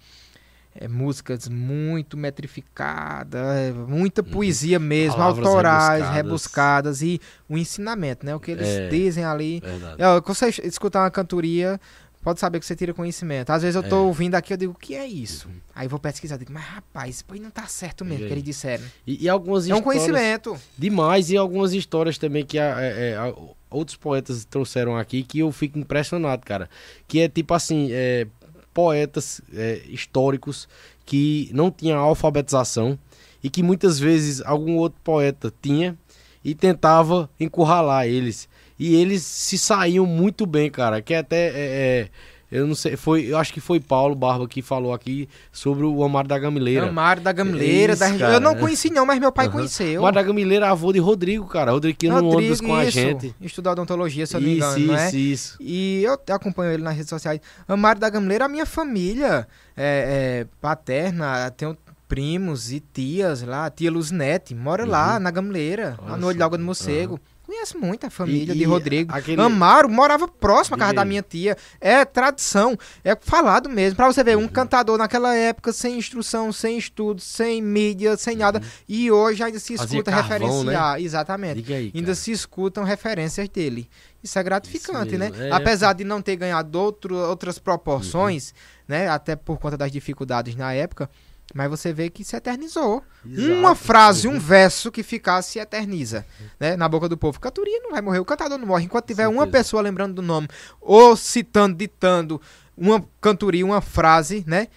é 0.75 0.87
músicas 0.87 1.47
muito 1.47 2.17
metrificadas, 2.17 3.41
é 3.57 3.71
muita 3.71 4.23
poesia 4.23 4.79
mesmo, 4.79 5.13
Uhum. 5.13 5.19
Palavras 5.19 5.47
autorais, 5.47 6.03
rebuscadas. 6.09 6.15
rebuscadas. 6.15 7.01
e 7.03 7.21
o 7.47 7.57
ensinamento, 7.57 8.25
né? 8.25 8.35
O 8.35 8.39
que 8.39 8.51
eles 8.51 8.67
É. 8.67 8.87
dizem 8.89 9.23
ali. 9.23 9.59
Verdade. 9.59 10.01
É, 10.01 10.21
quando 10.21 10.35
você 10.35 10.49
escutar 10.63 11.01
uma 11.03 11.11
cantoria, 11.11 11.79
pode 12.23 12.39
saber 12.39 12.59
que 12.59 12.65
você 12.65 12.75
tira 12.75 12.93
conhecimento. 12.93 13.49
Às 13.51 13.61
vezes 13.61 13.75
eu 13.75 13.83
tô 13.87 13.97
É. 13.97 13.99
ouvindo 13.99 14.35
aqui, 14.35 14.53
eu 14.53 14.57
digo, 14.57 14.71
o 14.71 14.75
que 14.75 14.95
é 14.95 15.05
isso? 15.05 15.47
Aí 15.75 15.85
eu 15.85 15.89
vou 15.89 15.99
pesquisar, 15.99 16.37
digo, 16.37 16.51
mas 16.53 16.63
rapaz, 16.63 17.15
isso 17.17 17.25
aí 17.29 17.39
não 17.39 17.51
tá 17.51 17.67
certo 17.67 18.03
mesmo, 18.05 18.23
E 18.23 18.25
que 18.25 18.25
aí? 18.25 18.31
eles 18.31 18.43
disseram. 18.43 18.83
E, 19.05 19.25
e 19.25 19.29
algumas 19.29 19.69
É 19.69 19.75
um 19.75 19.81
conhecimento. 19.81 20.57
demais 20.77 21.29
e 21.29 21.37
algumas 21.37 21.73
histórias 21.73 22.17
também 22.17 22.45
que 22.45 22.57
a- 22.57 22.81
é, 22.81 23.09
é, 23.11 23.15
a- 23.17 23.33
outros 23.69 23.97
poetas 23.97 24.45
trouxeram 24.45 24.95
aqui 24.97 25.21
que 25.23 25.39
eu 25.39 25.51
fico 25.51 25.77
impressionado, 25.77 26.43
cara. 26.45 26.69
Que 27.07 27.19
é 27.21 27.27
tipo 27.29 27.53
assim, 27.53 27.89
é, 27.91 28.25
poetas 28.73 29.41
é, 29.53 29.81
históricos 29.87 30.67
que 31.05 31.49
não 31.53 31.69
tinham 31.69 31.99
alfabetização 31.99 32.97
e 33.43 33.49
que 33.49 33.61
muitas 33.61 33.99
vezes 33.99 34.41
algum 34.45 34.77
outro 34.77 34.99
poeta 35.03 35.53
tinha 35.61 35.97
e 36.43 36.55
tentava 36.55 37.29
encurralar 37.39 38.07
eles. 38.07 38.47
E 38.83 38.95
eles 38.95 39.21
se 39.21 39.57
saíam 39.57 40.05
muito 40.05 40.45
bem, 40.45 40.69
cara. 40.69 41.01
Que 41.01 41.13
até 41.13 41.37
é, 41.37 41.53
é, 41.55 42.09
eu 42.51 42.67
não 42.67 42.75
sei, 42.75 42.97
foi, 42.97 43.23
eu 43.23 43.37
acho 43.37 43.53
que 43.53 43.61
foi 43.61 43.79
Paulo 43.79 44.13
Barba 44.13 44.45
que 44.45 44.61
falou 44.61 44.93
aqui 44.93 45.29
sobre 45.53 45.85
o 45.85 46.03
Amaro 46.03 46.27
da 46.27 46.37
Gamileira. 46.37 46.89
Amaro 46.89 47.21
da 47.21 47.31
Gamileira, 47.31 47.93
Isso, 47.93 48.01
da. 48.01 48.33
Eu 48.33 48.41
não 48.41 48.57
conheci 48.57 48.89
não, 48.89 49.05
mas 49.05 49.21
meu 49.21 49.31
pai 49.31 49.45
Aham. 49.45 49.55
conheceu. 49.55 50.01
Amaro 50.01 50.15
da 50.15 50.21
Gamileira 50.21 50.69
avô 50.69 50.91
de 50.91 50.99
Rodrigo, 50.99 51.47
cara. 51.47 51.71
Rodrigo 51.71 51.97
que 51.97 52.09
no 52.09 52.27
ônibus 52.27 52.59
com 52.59 52.75
a 52.75 52.83
isso, 52.83 52.91
gente. 52.91 53.33
Estudou 53.39 53.71
odontologia, 53.71 54.27
se 54.27 54.35
eu 54.35 54.41
não 54.41 54.49
me 54.49 54.57
Isso, 54.57 54.67
engano, 54.67 54.85
não 54.87 54.95
é? 54.97 55.07
isso, 55.07 55.17
isso. 55.17 55.57
E 55.61 56.03
eu 56.03 56.19
acompanho 56.35 56.73
ele 56.73 56.83
nas 56.83 56.93
redes 56.93 57.09
sociais. 57.09 57.39
Amaro 57.65 57.99
da 57.99 58.09
Gamileira, 58.09 58.43
a 58.43 58.49
minha 58.49 58.65
família 58.65 59.47
é, 59.77 60.43
é, 60.43 60.47
paterna, 60.59 61.49
tenho 61.51 61.77
primos 62.05 62.69
e 62.73 62.81
tias 62.81 63.43
lá, 63.43 63.69
tia 63.69 63.89
Luzinete, 63.89 64.53
mora 64.53 64.85
lá 64.85 65.19
na 65.21 65.31
Gamileira, 65.31 65.97
lá 66.05 66.17
no 66.17 66.27
Olho 66.27 66.37
da 66.37 66.43
Água 66.43 66.57
do 66.57 66.63
Morcego. 66.65 67.17
Conheço 67.53 67.77
muito 67.77 68.05
a 68.07 68.09
família 68.09 68.51
E- 68.53 68.57
de 68.57 68.63
Rodrigo. 68.63 69.13
aquele- 69.13 69.39
Amaro 69.41 69.87
morava 69.87 70.27
próximo 70.27 70.75
à 70.75 70.79
casa 70.79 70.93
da 70.93 71.05
minha 71.05 71.21
tia. 71.21 71.55
É 71.79 72.03
tradição, 72.03 72.75
é 73.03 73.15
falado 73.15 73.69
mesmo. 73.69 73.95
Pra 73.95 74.07
você 74.07 74.23
ver, 74.23 74.35
Uhum. 74.35 74.45
um 74.45 74.47
cantador 74.47 74.97
naquela 74.97 75.35
época, 75.35 75.71
sem 75.71 75.97
instrução, 75.97 76.51
sem 76.51 76.77
estudo, 76.79 77.21
sem 77.21 77.61
mídia, 77.61 78.17
sem 78.17 78.35
nada. 78.35 78.59
E 78.89 79.11
hoje 79.11 79.43
ainda 79.43 79.59
se 79.59 79.73
Uhum. 79.73 79.77
Fazia 79.77 79.99
escuta 79.99 80.11
carvão, 80.11 80.39
referenciar. 80.39 80.99
Exatamente 80.99 81.61
Diga 81.61 81.75
aí, 81.75 81.91
ainda 81.93 82.15
se 82.15 82.31
escutam 82.31 82.83
referências 82.83 83.47
dele. 83.47 83.87
Isso 84.23 84.39
é 84.39 84.43
gratificante, 84.43 85.09
Isso 85.09 85.17
né? 85.19 85.31
é. 85.37 85.51
Apesar 85.51 85.93
de 85.93 86.03
não 86.03 86.21
ter 86.21 86.35
ganhado 86.35 86.79
outro, 86.79 87.15
outras 87.15 87.59
proporções, 87.59 88.53
né? 88.87 89.07
Até 89.09 89.35
por 89.35 89.59
conta 89.59 89.77
das 89.77 89.91
dificuldades 89.91 90.55
na 90.55 90.73
época, 90.73 91.07
mas 91.53 91.69
você 91.69 91.93
vê 91.93 92.09
que 92.09 92.23
se 92.23 92.35
eternizou. 92.35 93.03
Exato. 93.25 93.53
Uma 93.53 93.75
frase, 93.75 94.27
um 94.27 94.39
verso 94.39 94.91
que 94.91 95.03
ficasse 95.03 95.53
se 95.53 95.59
eterniza, 95.59 96.25
né? 96.59 96.75
Na 96.75 96.87
boca 96.89 97.07
do 97.07 97.17
povo. 97.17 97.39
Cantoria 97.39 97.79
não 97.81 97.91
vai 97.91 98.01
morrer, 98.01 98.19
o 98.19 98.25
cantador 98.25 98.57
não 98.57 98.67
morre. 98.67 98.85
Enquanto 98.85 99.05
tiver 99.07 99.27
uma 99.27 99.47
pessoa 99.47 99.81
lembrando 99.81 100.15
do 100.15 100.21
nome, 100.21 100.47
ou 100.81 101.15
citando, 101.15 101.75
ditando 101.77 102.41
uma 102.75 103.03
cantoria, 103.21 103.65
uma 103.65 103.81
frase, 103.81 104.43
né? 104.47 104.67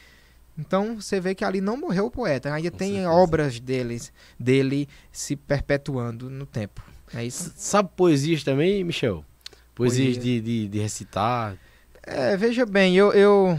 Então 0.59 1.01
você 1.01 1.21
vê 1.21 1.35
que 1.35 1.45
ali 1.45 1.61
não 1.61 1.77
morreu 1.77 2.07
o 2.07 2.11
poeta, 2.11 2.53
ainda 2.53 2.71
Com 2.71 2.77
tem 2.79 2.93
certeza. 2.93 3.11
obras 3.11 3.61
deles, 3.61 4.13
dele 4.39 4.89
se 5.13 5.37
perpetuando 5.37 6.31
no 6.31 6.47
tempo. 6.47 6.83
É 7.15 7.25
isso. 7.25 7.53
Sabe 7.57 7.91
poesias 7.95 8.43
também, 8.43 8.83
Michel? 8.83 9.25
Poesias 9.75 10.17
Poesia. 10.17 10.23
de, 10.23 10.41
de, 10.41 10.69
de 10.69 10.79
recitar. 10.79 11.57
É, 12.07 12.37
veja 12.37 12.65
bem, 12.65 12.97
eu, 12.97 13.13
eu. 13.13 13.59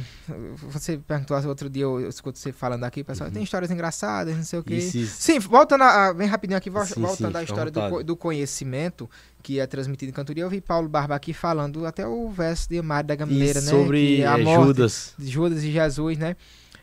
Você 0.69 0.97
perguntou 0.97 1.37
outro 1.47 1.69
dia, 1.69 1.83
eu, 1.83 1.99
eu 1.99 2.07
escuto 2.07 2.39
você 2.39 2.53
falando 2.53 2.85
aqui, 2.85 3.03
pessoal, 3.03 3.29
tem 3.29 3.43
histórias 3.43 3.69
engraçadas, 3.69 4.37
não 4.37 4.43
sei 4.43 4.59
o 4.59 4.63
quê. 4.63 4.73
Uhum. 4.73 4.79
Isso, 4.79 4.97
isso. 4.97 5.15
Sim, 5.19 5.37
voltando 5.39 5.83
a, 5.83 6.13
bem 6.13 6.27
rapidinho 6.27 6.57
aqui, 6.57 6.69
Sim, 6.69 7.01
voltando 7.01 7.33
sim, 7.33 7.37
à 7.37 7.43
história 7.43 7.69
do, 7.69 8.03
do 8.03 8.15
conhecimento 8.15 9.09
que 9.43 9.59
é 9.59 9.67
transmitido 9.67 10.09
em 10.09 10.13
cantoria, 10.13 10.43
eu 10.43 10.49
vi 10.49 10.61
Paulo 10.61 10.87
Barba 10.87 11.15
aqui 11.15 11.33
falando 11.33 11.85
até 11.85 12.07
o 12.07 12.29
verso 12.29 12.69
de 12.69 12.81
Mário 12.81 13.07
da 13.09 13.15
Gamileira, 13.15 13.59
né? 13.59 13.69
sobre 13.69 14.21
é 14.21 14.37
morte 14.37 14.65
Judas. 14.65 15.13
Judas 15.19 15.63
e 15.63 15.71
Jesus, 15.71 16.17
né? 16.17 16.37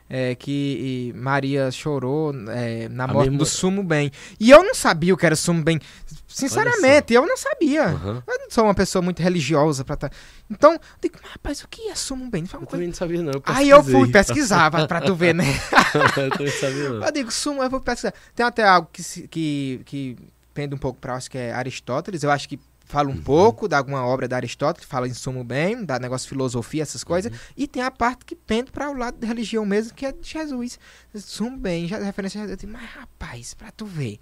É, 0.09 0.35
que 0.35 1.13
Maria 1.17 1.71
chorou 1.71 2.35
é, 2.51 2.89
na 2.91 3.05
A 3.05 3.09
morte 3.09 3.31
mesma- 3.31 3.39
do 3.39 3.47
sumo 3.47 3.83
bem. 3.83 4.11
E 4.39 4.51
eu 4.51 4.63
não 4.63 4.75
sabia 4.75 5.15
o 5.15 5.17
que 5.17 5.25
era 5.25 5.35
sumo 5.35 5.63
bem. 5.63 5.81
Sinceramente, 6.29 7.15
eu 7.15 7.27
não 7.27 7.37
sabia. 7.37 7.85
Aham. 7.87 8.23
Eu 8.27 8.39
não 8.41 8.51
sou 8.51 8.65
uma 8.65 8.75
pessoa 8.75 9.01
muito 9.01 9.23
religiosa 9.23 9.83
pra 9.85 9.97
tá. 9.97 10.11
Então, 10.51 10.73
eu 10.73 10.81
digo, 11.01 11.17
mas, 11.23 11.33
rapaz, 11.33 11.63
o 11.63 11.69
que 11.69 11.89
é 11.89 11.95
sumo 11.95 12.29
bem? 12.29 12.45
Eu 12.53 12.67
também 12.67 12.89
não 12.89 12.95
sabia, 12.95 13.23
não. 13.23 13.33
Eu 13.33 13.43
Aí 13.47 13.71
eu 13.71 13.83
fui 13.83 14.11
pesquisar 14.11 14.71
pra 14.87 15.01
tu 15.01 15.15
ver, 15.15 15.35
né? 15.35 15.45
eu 16.17 16.31
também 16.31 16.49
sabia, 16.53 16.89
não. 16.91 17.05
Eu 17.07 17.13
digo, 17.13 17.31
sumo, 17.31 17.63
eu 17.63 17.71
vou 17.71 17.81
pesquisar. 17.81 18.13
Tem 18.35 18.45
até 18.45 18.63
algo 18.63 18.89
que, 18.93 19.03
que, 19.29 19.81
que 19.87 20.17
pende 20.53 20.75
um 20.75 20.79
pouco 20.79 21.01
pra, 21.01 21.15
acho 21.15 21.31
que 21.31 21.39
é 21.39 21.53
Aristóteles. 21.53 22.23
Eu 22.23 22.31
acho 22.31 22.49
que 22.49 22.59
fala 22.85 23.09
Uhum. 23.09 23.15
um 23.17 23.23
pouco 23.23 23.67
de 23.69 23.75
alguma 23.75 24.05
obra 24.07 24.29
da 24.29 24.37
Aristóteles, 24.37 24.89
fala 24.89 25.09
em 25.09 25.15
sumo 25.15 25.43
bem, 25.43 25.85
da 25.85 25.99
negócio 25.99 26.25
de 26.27 26.29
filosofia, 26.31 26.83
essas 26.83 27.03
coisas. 27.03 27.33
Uhum. 27.33 27.39
E 27.57 27.67
tem 27.67 27.83
a 27.83 27.91
parte 27.91 28.25
que 28.25 28.35
pende 28.37 28.71
para 28.71 28.91
o 28.91 28.95
lado 28.97 29.17
da 29.19 29.27
religião 29.27 29.65
mesmo, 29.65 29.95
que 29.95 30.05
é 30.07 30.13
de 30.13 30.29
Jesus. 30.29 30.79
Sumo 31.15 31.57
bem, 31.57 31.87
já, 31.89 31.99
referência 31.99 32.39
a 32.39 32.43
Jesus. 32.43 32.51
Eu 32.63 32.69
digo, 32.69 32.73
mas 32.79 32.89
rapaz, 32.91 33.55
pra 33.55 33.71
tu 33.71 33.87
ver. 33.87 34.19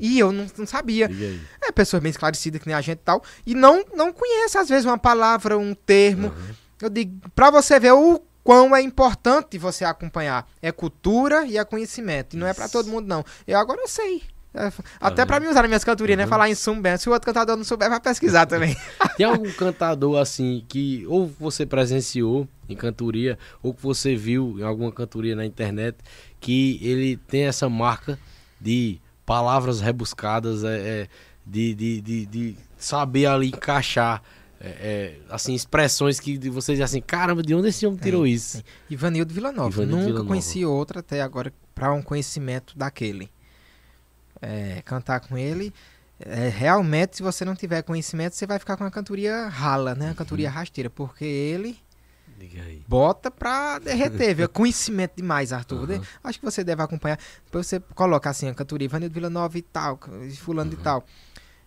e 0.00 0.18
eu 0.18 0.32
não, 0.32 0.46
não 0.56 0.66
sabia. 0.66 1.10
É, 1.62 1.72
pessoas 1.72 2.02
bem 2.02 2.10
esclarecidas 2.10 2.60
que 2.60 2.66
nem 2.66 2.74
a 2.76 2.80
gente 2.80 2.98
e 2.98 3.02
tal. 3.04 3.22
E 3.44 3.54
não, 3.54 3.84
não 3.94 4.12
conhece, 4.12 4.56
às 4.58 4.68
vezes, 4.68 4.84
uma 4.84 4.98
palavra, 4.98 5.58
um 5.58 5.74
termo. 5.74 6.28
Aham. 6.28 6.54
Eu 6.82 6.90
digo, 6.90 7.30
pra 7.34 7.50
você 7.50 7.78
ver 7.80 7.92
o 7.92 8.20
quão 8.42 8.76
é 8.76 8.82
importante 8.82 9.56
você 9.58 9.84
acompanhar. 9.84 10.46
É 10.60 10.70
cultura 10.70 11.46
e 11.46 11.56
é 11.56 11.64
conhecimento. 11.64 12.34
E 12.34 12.38
não 12.38 12.46
é 12.46 12.50
Isso. 12.50 12.68
todo 12.70 12.88
mundo, 12.90 13.06
não. 13.06 13.24
Eu 13.46 13.58
agora 13.58 13.80
eu 13.80 13.88
sei. 13.88 14.22
É, 14.54 14.72
até 15.00 15.16
vendo? 15.22 15.26
pra 15.26 15.40
mim 15.40 15.46
usar 15.48 15.62
nas 15.62 15.68
minhas 15.68 15.84
cantorias, 15.84 16.16
né? 16.16 16.24
Uhum. 16.24 16.30
Falar 16.30 16.48
em 16.48 16.54
sumo 16.54 16.80
bem. 16.80 16.96
Se 16.96 17.08
o 17.08 17.12
outro 17.12 17.26
cantador 17.26 17.56
não 17.56 17.64
souber, 17.64 17.90
vai 17.90 18.00
pesquisar 18.00 18.46
também. 18.46 18.76
Tem 19.16 19.26
algum 19.26 19.50
cantador 19.52 20.16
assim 20.20 20.64
que 20.68 21.04
ou 21.08 21.26
você 21.26 21.66
presenciou 21.66 22.46
em 22.68 22.76
cantoria 22.76 23.36
ou 23.62 23.74
que 23.74 23.82
você 23.82 24.14
viu 24.14 24.56
em 24.58 24.62
alguma 24.62 24.92
cantoria 24.92 25.34
na 25.34 25.44
internet 25.44 25.98
que 26.40 26.78
ele 26.82 27.16
tem 27.16 27.46
essa 27.46 27.68
marca 27.68 28.18
de 28.60 29.00
palavras 29.26 29.80
rebuscadas, 29.80 30.62
é, 30.62 30.78
é, 30.78 31.08
de, 31.44 31.74
de, 31.74 32.00
de, 32.00 32.26
de 32.26 32.56
saber 32.76 33.26
ali 33.26 33.48
encaixar 33.48 34.22
é, 34.60 34.68
é, 34.68 35.18
assim 35.28 35.52
expressões 35.52 36.20
que 36.20 36.38
de 36.38 36.48
você 36.48 36.72
diz 36.72 36.80
assim, 36.82 37.00
caramba, 37.00 37.42
de 37.42 37.54
onde 37.54 37.68
esse 37.68 37.86
homem 37.86 37.98
tirou 37.98 38.26
isso? 38.26 38.62
Ivanildo 38.88 39.34
Villanova. 39.34 39.68
Ivanildo 39.68 39.96
Nunca 39.96 40.06
Villanova. 40.06 40.28
conheci 40.28 40.64
outra 40.64 41.00
até 41.00 41.20
agora 41.20 41.52
pra 41.74 41.92
um 41.92 42.00
conhecimento 42.00 42.76
daquele. 42.76 43.30
É, 44.46 44.82
cantar 44.84 45.20
com 45.20 45.36
ele. 45.38 45.72
é, 46.20 46.48
realmente, 46.48 47.16
se 47.16 47.22
você 47.22 47.44
não 47.44 47.54
tiver 47.56 47.82
conhecimento, 47.82 48.34
você 48.34 48.46
vai 48.46 48.58
ficar 48.58 48.76
com 48.76 48.84
a 48.84 48.90
cantoria 48.90 49.48
rala, 49.48 49.94
né? 49.94 50.10
A 50.10 50.14
cantoria 50.14 50.48
Uhum. 50.48 50.54
rasteira. 50.54 50.88
Porque 50.90 51.24
ele 51.24 51.78
bota 52.86 53.30
pra 53.30 53.78
derreter, 53.78 54.34
viu? 54.34 54.48
Conhecimento 54.48 55.12
demais, 55.16 55.52
Arthur. 55.52 55.90
Aham. 55.90 56.00
Acho 56.22 56.38
que 56.38 56.44
você 56.44 56.62
deve 56.62 56.82
acompanhar. 56.82 57.18
Depois 57.44 57.66
você 57.66 57.80
coloca 57.94 58.28
assim, 58.30 58.48
a 58.48 58.54
cantoria 58.54 58.84
Ivanildo 58.86 59.14
Villanova 59.14 59.56
e 59.58 59.62
tal, 59.62 59.98
fulano 60.38 60.70
Uhum. 60.72 60.78
e 60.78 60.82
tal. 60.82 61.04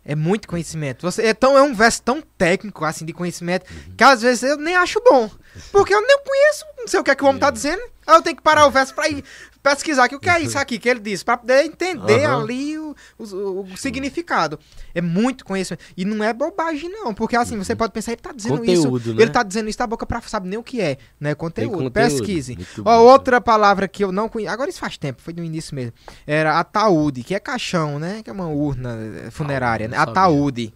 É 0.06 0.16
muito 0.16 0.48
conhecimento. 0.48 1.02
Você, 1.02 1.24
é, 1.24 1.34
tão, 1.34 1.58
é 1.58 1.62
um 1.62 1.74
verso 1.74 2.02
tão 2.02 2.22
técnico, 2.38 2.86
assim, 2.86 3.04
de 3.06 3.12
conhecimento, 3.12 3.70
Uhum. 3.70 3.94
que 3.98 4.04
às 4.04 4.22
vezes 4.22 4.44
eu 4.44 4.58
nem 4.58 4.76
acho 4.76 5.02
bom. 5.04 5.30
Porque 5.72 5.94
eu 5.94 6.00
nem 6.02 6.18
conheço, 6.24 6.66
não 6.78 6.88
sei 6.88 7.00
o 7.00 7.04
que 7.04 7.12
é 7.12 7.16
que 7.16 7.24
o 7.24 7.28
homem 7.28 7.40
tá 7.42 7.50
dizendo. 7.52 7.82
Aí 8.06 8.16
eu 8.16 8.22
tenho 8.22 8.36
que 8.38 8.42
parar 8.42 8.66
o 8.66 8.72
verso 8.72 8.96
pra 8.96 9.10
ir 9.10 9.22
pesquisar 9.70 10.08
que 10.08 10.16
o 10.16 10.20
que 10.20 10.30
é 10.30 10.40
isso 10.40 10.58
aqui 10.58 10.78
que 10.80 10.88
ele 10.90 11.00
disse, 11.00 11.24
pra 11.26 11.38
poder 11.38 11.64
entender 11.66 12.26
Aham. 12.26 12.42
ali 12.44 12.78
o, 12.78 12.96
o- 13.20 13.62
o 13.62 13.78
significado. 13.78 14.60
É 14.94 15.02
muito 15.02 15.44
conhecimento. 15.46 15.84
E 15.96 16.04
não 16.06 16.24
é 16.24 16.34
bobagem, 16.34 16.90
não. 16.90 17.14
Porque 17.14 17.36
assim, 17.36 17.58
você 17.58 17.76
pode 17.76 17.94
pensar, 17.94 18.12
ele 18.14 18.22
tá 18.22 18.32
dizendo 18.32 18.60
Conteúdo, 18.60 18.98
isso. 19.00 19.14
né? 19.16 19.22
Ele 19.22 19.32
tá 19.32 19.44
dizendo 19.44 19.70
isso 19.70 19.78
da 19.80 19.88
boca 19.88 20.06
pra 20.06 20.22
sabe 20.22 20.48
nem 20.50 20.58
o 20.58 20.64
que 20.64 20.82
é. 20.82 20.98
Não 21.20 21.30
é 21.30 21.36
conteúdo. 21.36 21.72
conteúdo. 21.72 21.92
Pesquise. 21.92 22.58
Ó, 22.84 23.00
outra 23.04 23.40
palavra 23.42 23.88
que 23.88 24.04
eu 24.04 24.12
não 24.12 24.28
conheço. 24.30 24.52
Agora 24.54 24.70
isso 24.70 24.80
faz 24.80 24.98
tempo, 24.98 25.22
foi 25.22 25.34
no 25.34 25.44
início 25.44 25.76
mesmo. 25.76 25.94
Era 26.26 26.60
ataúde, 26.60 27.24
que 27.24 27.36
é 27.36 27.40
caixão, 27.40 28.00
né? 28.00 28.22
Que 28.24 28.30
é 28.30 28.34
uma 28.34 28.48
urna 28.48 28.98
eh, 29.26 29.32
funerária, 29.32 29.86
Ah, 29.86 29.90
né? 29.90 29.98
Ataúde. 29.98 30.74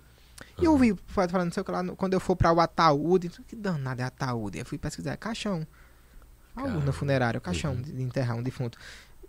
E 0.60 0.66
eu 0.66 0.74
ouvi 0.74 0.96
falando, 1.08 1.46
não 1.46 1.52
sei 1.52 1.62
o 1.62 1.64
que 1.64 1.72
lá, 1.72 1.84
quando 1.98 2.14
eu 2.14 2.20
for 2.20 2.36
pra 2.36 2.52
o 2.54 2.60
ataúde, 2.60 3.32
que 3.48 3.56
danado 3.56 4.02
é 4.02 4.06
ataúde? 4.06 4.60
Eu 4.60 4.66
fui 4.66 4.78
pesquisar, 4.78 5.14
é 5.14 5.18
caixão. 5.18 5.66
A 6.56 6.64
urna 6.64 6.92
funerária, 6.92 7.38
o 7.38 7.42
caixão 7.42 7.76
de, 7.76 7.92
de 7.92 8.02
enterrar 8.02 8.36
um 8.36 8.44
defunto. 8.44 8.78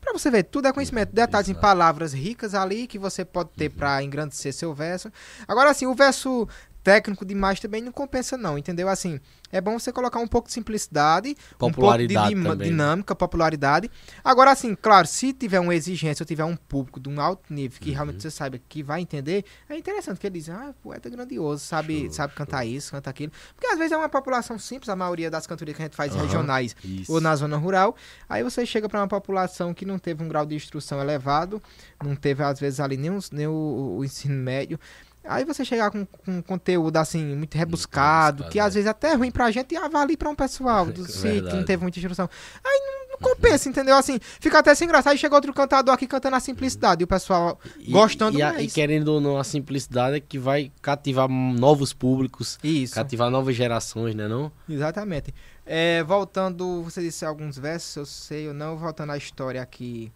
Pra 0.01 0.13
você 0.13 0.31
ver, 0.31 0.43
tudo 0.43 0.67
é 0.67 0.73
conhecimento. 0.73 1.13
Detalhes 1.13 1.49
em 1.49 1.55
palavras 1.55 2.13
ricas 2.13 2.55
ali 2.55 2.89
que 2.89 2.99
você 2.99 3.25
pode 3.25 3.51
ter 3.51 3.71
pra 3.71 4.03
engrandecer 4.03 4.53
seu 4.53 4.75
verso. 4.75 5.13
Agora, 5.47 5.71
assim, 5.71 5.87
o 5.87 5.95
verso 5.95 6.49
técnico 6.83 7.25
demais 7.25 7.61
também 7.61 7.81
não 7.81 7.93
compensa, 7.93 8.37
não, 8.37 8.59
entendeu? 8.59 8.89
Assim, 8.89 9.21
é 9.51 9.61
bom 9.61 9.79
você 9.79 9.93
colocar 9.93 10.19
um 10.19 10.27
pouco 10.27 10.49
de 10.49 10.55
simplicidade, 10.55 11.37
Popularidade 11.59 12.35
um 12.35 12.43
pouco 12.43 12.57
de 12.59 12.65
dinâmica, 12.65 13.15
popularidade. 13.15 13.91
Agora, 14.25 14.51
assim, 14.51 14.75
claro, 14.75 15.07
se 15.07 15.33
tiver 15.33 15.61
uma 15.61 15.75
exigência, 15.75 16.23
ou 16.23 16.27
tiver 16.27 16.45
um 16.45 16.57
público 16.57 16.99
de 16.99 17.09
um 17.09 17.21
alto 17.21 17.53
nível 17.53 17.79
que 17.81 17.91
Uhum. 17.91 17.95
realmente 17.95 18.23
você 18.23 18.31
saiba 18.31 18.59
que 18.69 18.83
vai 18.83 19.01
entender, 19.01 19.45
é 19.69 19.77
interessante 19.77 20.19
que 20.19 20.27
ele 20.27 20.39
diz, 20.39 20.49
ah, 20.49 20.75
poeta 20.83 21.09
grandioso, 21.09 21.65
sabe, 21.65 22.05
Show, 22.07 22.13
sabe 22.13 22.35
cantar 22.35 22.65
isso, 22.65 22.91
canta 22.93 23.11
aquilo. 23.11 23.33
Porque 23.55 23.67
às 23.69 23.79
vezes 23.79 23.93
é 23.93 23.97
uma 23.97 24.09
população 24.09 24.59
simples, 24.59 24.89
a 24.89 24.97
maioria 24.97 25.31
das 25.31 25.47
cantorias 25.47 25.77
que 25.77 25.83
a 25.83 25.87
gente 25.87 25.97
faz 25.97 26.13
Aham, 26.15 26.23
regionais 26.23 26.75
Isso. 26.85 27.13
ou 27.13 27.21
na 27.21 27.35
zona 27.37 27.57
rural. 27.57 27.95
Aí 28.29 28.43
você 28.43 28.67
chega 28.67 28.89
para 28.89 29.01
uma 29.01 29.09
população 29.09 29.73
que 29.73 29.85
não 29.87 29.99
teve 29.99 30.23
um 30.25 30.29
grau 30.29 30.45
de 30.45 30.55
instrução 30.55 31.01
elevado, 31.01 31.63
não 32.03 32.17
teve 32.17 32.43
às 32.43 32.59
vezes 32.59 32.81
ali 32.81 32.97
nem, 32.97 33.11
os- 33.11 33.31
nem 33.31 33.47
o, 33.47 33.97
o 33.99 34.05
ensino 34.05 34.35
médio. 34.35 34.79
Aí 35.25 35.45
você 35.45 35.65
chegar 35.65 35.91
com, 35.91 36.05
com 36.05 36.39
um 36.39 36.43
conteúdo 36.43 36.97
assim 36.97 37.25
muito 37.37 37.57
rebuscado, 37.57 38.45
que 38.49 38.59
é. 38.59 38.63
às 38.63 38.75
vezes 38.75 38.89
até 38.89 39.13
é 39.13 39.15
ruim 39.15 39.31
pra 39.31 39.51
gente 39.51 39.73
e 39.73 39.77
avalie 39.77 40.17
pra 40.17 40.29
um 40.29 40.35
pessoal 40.35 40.87
do 40.87 41.05
É 41.07 41.09
sítio 41.09 41.49
que 41.49 41.55
não 41.57 41.65
teve 41.65 41.83
muita 41.83 41.99
instrução. 41.99 42.29
Aí 42.65 42.81
não, 42.81 43.11
não 43.13 43.19
compensa, 43.19 43.69
entendeu? 43.69 43.95
Assim, 43.97 44.19
fica 44.41 44.59
até 44.59 44.75
sem 44.75 44.89
graça. 44.89 45.11
Aí 45.11 45.19
chega 45.19 45.35
outro 45.35 45.53
cantador 45.55 45.95
aqui 45.95 46.07
cantando 46.07 46.35
a 46.37 46.41
simplicidade 46.41 47.03
e 47.03 47.05
o 47.05 47.07
pessoal 47.07 47.59
E- 47.79 47.93
gostando 47.93 48.37
e, 48.39 48.43
a- 48.43 48.61
e 48.61 48.67
querendo 48.69 49.09
ou 49.09 49.21
não, 49.21 49.39
a 49.39 49.45
simplicidade 49.45 50.17
é 50.17 50.21
que 50.21 50.39
vai 50.39 50.73
cativar 50.83 51.29
novos 51.29 51.93
públicos, 51.93 52.59
Isso. 52.63 52.95
cativar 52.95 53.31
novas 53.31 53.55
gerações, 53.55 54.15
né 54.15 54.27
não? 54.27 54.51
Exatamente. 54.69 55.33
É, 55.65 56.03
voltando, 56.03 56.83
você 56.83 57.01
disse 57.01 57.25
alguns 57.25 57.57
versos, 57.57 57.97
eu 57.97 58.05
sei 58.07 58.49
ou 58.49 58.55
não, 58.55 58.77
voltando 58.77 59.13
à 59.13 59.17
história 59.17 59.63
aqui 59.63 60.11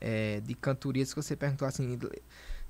é, 0.00 0.40
de 0.44 0.54
cantorias 0.54 1.12
que 1.12 1.20
você 1.20 1.34
perguntou 1.34 1.66
assim, 1.66 1.98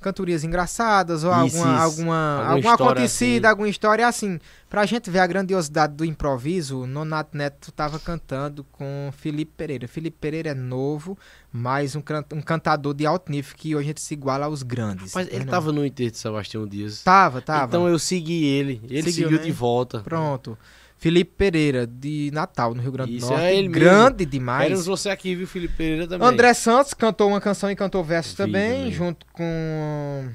cantorias 0.01 0.45
engraçadas 0.45 1.25
ou 1.25 1.31
Isso, 1.31 1.57
alguma, 1.59 1.75
isso. 1.75 1.83
alguma, 1.85 2.37
Alguma 2.39 2.55
alguma 2.55 2.75
acontecida, 2.75 3.49
assim. 3.49 3.51
alguma 3.51 3.69
história 3.69 4.07
assim. 4.07 4.39
Pra 4.71 4.85
gente 4.87 5.11
ver 5.11 5.19
a 5.21 5.27
grandiosidade 5.27 5.95
do 5.95 6.05
improviso, 6.05 6.87
Nonato 6.87 7.37
Neto 7.37 7.73
tava 7.73 7.99
cantando 7.99 8.65
com 8.71 9.11
Felipe 9.17 9.53
Pereira. 9.57 9.89
Felipe 9.89 10.17
Pereira 10.21 10.51
é 10.51 10.55
novo, 10.55 11.19
mas 11.53 11.97
um, 11.97 12.01
can- 12.03 12.25
um 12.33 12.43
cantador 12.43 12.93
de 12.95 13.07
alto 13.07 13.33
nível 13.33 13.55
que 13.57 13.75
hoje 13.75 13.85
a 13.85 13.89
gente 13.89 14.01
se 14.01 14.13
iguala 14.15 14.45
aos 14.47 14.63
grandes. 14.63 15.15
Mas 15.15 15.27
ele 15.29 15.45
Né, 15.45 15.51
tava 15.51 15.73
no 15.73 15.85
enterro 15.87 16.11
de 16.11 16.19
Sebastião 16.19 16.67
Dias. 16.67 17.03
Tava, 17.03 17.41
tava. 17.41 17.65
Então 17.67 17.89
eu 17.89 17.99
segui 17.99 18.45
ele, 18.45 18.81
ele 18.85 19.03
Seguiu, 19.05 19.25
seguiu 19.29 19.39
né? 19.39 19.45
de 19.45 19.53
volta. 19.53 20.01
Pronto. 20.01 20.57
Felipe 20.99 21.33
Pereira, 21.37 21.87
de 21.87 22.31
Natal, 22.33 22.75
no 22.75 22.83
Rio 22.83 22.91
Grande 22.91 23.13
do 23.13 23.17
Isso, 23.19 23.29
Norte. 23.29 23.45
é 23.45 23.55
ele 23.55 23.69
mesmo. 23.69 23.75
grande 23.85 24.27
demais. 24.27 24.65
Queremos 24.65 24.87
você 24.87 25.09
aqui, 25.11 25.35
viu, 25.35 25.47
Felipe 25.47 25.75
Pereira 25.77 26.09
também. 26.09 26.27
André 26.27 26.53
Santos 26.55 26.93
cantou 26.93 27.29
uma 27.29 27.41
canção 27.41 27.71
e 27.71 27.77
cantou 27.77 28.03
versos 28.03 28.33
Vi 28.33 28.37
também, 28.39 28.73
também. 28.79 28.93
junto 28.93 29.25
com. 29.33 30.29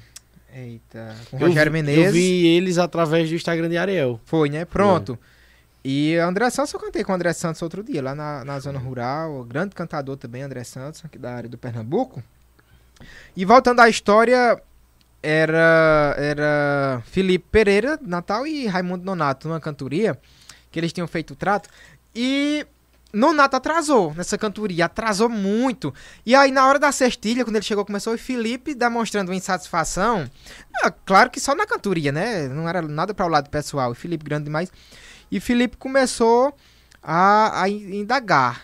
Eita, 0.55 1.15
com 1.29 1.37
Eu 1.39 1.47
Rogério 1.47 1.71
vi- 1.71 1.81
Menezes. 1.81 2.05
Eu 2.05 2.11
vi 2.13 2.45
eles 2.47 2.77
através 2.77 3.27
do 3.29 3.35
Instagram 3.35 3.67
de 3.69 3.77
Ariel. 3.77 4.19
Foi, 4.23 4.49
né? 4.49 4.63
Pronto. 4.65 5.17
E 5.83 6.15
André 6.15 6.49
Santos, 6.49 6.73
eu 6.73 6.79
cantei 6.79 7.03
com 7.03 7.11
o 7.11 7.15
André 7.15 7.33
Santos 7.33 7.61
outro 7.61 7.83
dia, 7.83 8.01
lá 8.01 8.15
na, 8.15 8.45
na 8.45 8.57
zona 8.59 8.79
rural. 8.79 9.43
Grande 9.43 9.75
cantador 9.75 10.15
também, 10.15 10.43
André 10.43 10.63
Santos, 10.63 11.03
aqui 11.03 11.17
da 11.17 11.33
área 11.35 11.49
do 11.49 11.57
Pernambuco. 11.57 12.23
E 13.35 13.43
voltando 13.43 13.81
à 13.81 13.89
história, 13.89 14.61
era, 15.21 16.15
era 16.17 17.01
Felipe 17.07 17.45
Pereira, 17.51 17.99
Natal, 18.01 18.47
e 18.47 18.65
Raimundo 18.67 19.03
Nonato, 19.03 19.47
numa 19.49 19.59
cantoria, 19.59 20.17
que 20.73 20.79
eles 20.79 20.91
tinham 20.91 21.07
feito 21.07 21.31
o 21.31 21.35
trato. 21.35 21.69
E 22.13 22.65
Nonato 23.13 23.55
atrasou 23.55 24.11
nessa 24.15 24.39
cantoria, 24.39 24.85
atrasou 24.85 25.29
muito. 25.29 25.93
E 26.25 26.33
aí, 26.33 26.51
na 26.51 26.67
hora 26.67 26.79
da 26.79 26.91
cestilha, 26.91 27.45
quando 27.45 27.55
ele 27.55 27.63
chegou, 27.63 27.85
começou 27.85 28.13
o 28.13 28.17
Felipe 28.17 28.73
demonstrando 28.73 29.31
uma 29.31 29.37
insatisfação. 29.37 30.27
Ah, 30.81 30.89
claro 30.89 31.29
que 31.29 31.39
só 31.39 31.53
na 31.53 31.67
cantoria, 31.67 32.11
né? 32.11 32.47
Não 32.47 32.67
era 32.67 32.81
nada 32.81 33.13
para 33.13 33.25
o 33.27 33.29
lado 33.29 33.51
pessoal. 33.51 33.91
O 33.91 33.95
Felipe 33.95 34.25
grande 34.25 34.45
demais. 34.45 34.71
E 35.31 35.39
Felipe 35.39 35.77
começou 35.77 36.55
a, 37.03 37.63
a 37.63 37.69
indagar. 37.69 38.63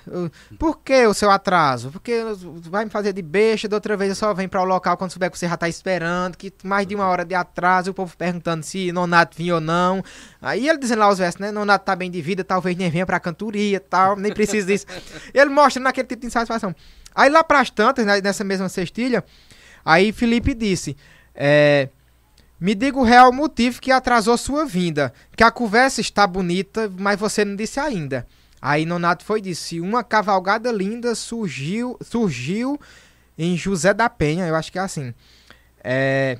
Por 0.58 0.80
que 0.80 1.06
o 1.06 1.14
seu 1.14 1.30
atraso? 1.30 1.92
Porque 1.92 2.24
vai 2.70 2.86
me 2.86 2.92
fazer 2.92 3.12
de 3.12 3.22
besta, 3.22 3.68
da 3.68 3.76
outra 3.76 3.98
vez 3.98 4.10
eu 4.10 4.16
só 4.16 4.34
venho 4.34 4.48
para 4.48 4.62
o 4.62 4.66
local 4.66 4.96
quando 4.96 5.12
souber 5.12 5.30
que 5.30 5.38
você 5.38 5.48
já 5.48 5.58
tá 5.58 5.68
esperando, 5.68 6.38
que 6.38 6.54
mais 6.64 6.88
de 6.88 6.96
uma 6.96 7.06
hora 7.08 7.26
de 7.26 7.36
atraso, 7.36 7.92
o 7.92 7.94
povo 7.94 8.16
perguntando 8.16 8.64
se 8.64 8.92
Nonato 8.94 9.36
vinha 9.36 9.56
ou 9.56 9.62
não. 9.62 10.02
Aí 10.42 10.70
ele 10.70 10.78
dizendo 10.78 11.00
lá 11.00 11.10
os 11.10 11.18
versos, 11.18 11.42
né? 11.42 11.52
Nonato 11.52 11.84
tá 11.84 11.96
bem 11.96 12.10
de 12.10 12.22
vida, 12.22 12.44
talvez 12.44 12.78
nem 12.78 12.90
venha 12.90 13.06
pra 13.06 13.20
cantoria 13.20 13.80
tal, 13.80 14.16
nem 14.16 14.34
precisa 14.34 14.66
disso. 14.66 14.86
ele 15.34 15.50
mostra 15.50 15.84
naquele 15.84 16.08
tipo 16.08 16.22
de 16.22 16.28
insatisfação. 16.28 16.74
Aí 17.14 17.30
lá 17.30 17.44
pras 17.44 17.70
tantas, 17.70 18.06
né, 18.06 18.22
nessa 18.22 18.46
mesma 18.46 18.70
cestilha, 18.70 19.26
aí 19.84 20.14
Felipe 20.14 20.54
disse, 20.54 20.96
é... 21.36 21.90
Me 22.60 22.76
diga 22.76 22.98
o 22.98 23.04
real 23.04 23.32
motivo 23.32 23.80
que 23.80 23.92
atrasou 23.92 24.38
sua 24.38 24.66
vinda. 24.66 25.14
Que 25.36 25.44
a 25.44 25.52
conversa 25.52 26.02
está 26.02 26.28
bonita, 26.28 26.92
mas 26.98 27.20
você 27.20 27.46
não 27.46 27.56
disse 27.56 27.80
ainda. 27.80 28.28
Aí 28.62 28.86
Nonato 28.86 29.24
foi 29.24 29.42
disse: 29.42 29.80
Uma 29.80 30.04
cavalgada 30.04 30.72
linda 30.72 31.16
surgiu, 31.16 31.98
surgiu 32.02 32.80
em 33.38 33.56
José 33.56 33.94
da 33.94 34.10
Penha, 34.10 34.46
eu 34.46 34.56
acho 34.56 34.72
que 34.72 34.78
é 34.78 34.82
assim. 34.82 35.14
É, 35.82 36.38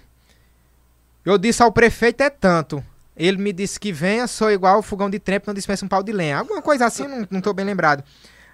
eu 1.24 1.38
disse 1.38 1.64
ao 1.64 1.72
prefeito 1.72 2.22
é 2.22 2.30
tanto. 2.30 2.84
Ele 3.16 3.38
me 3.38 3.54
disse 3.54 3.80
que 3.80 3.92
venha, 3.92 4.28
sou 4.28 4.52
igual 4.52 4.76
ao 4.76 4.82
fogão 4.82 5.10
de 5.10 5.20
trempo, 5.20 5.48
não 5.48 5.54
dispensa 5.54 5.86
um 5.86 5.90
pau 5.90 6.04
de 6.04 6.12
lenha. 6.12 6.38
Alguma 6.40 6.62
coisa 6.62 6.86
assim, 6.86 7.08
não, 7.08 7.28
não 7.30 7.42
tô 7.42 7.54
bem 7.54 7.66
lembrado. 7.66 8.04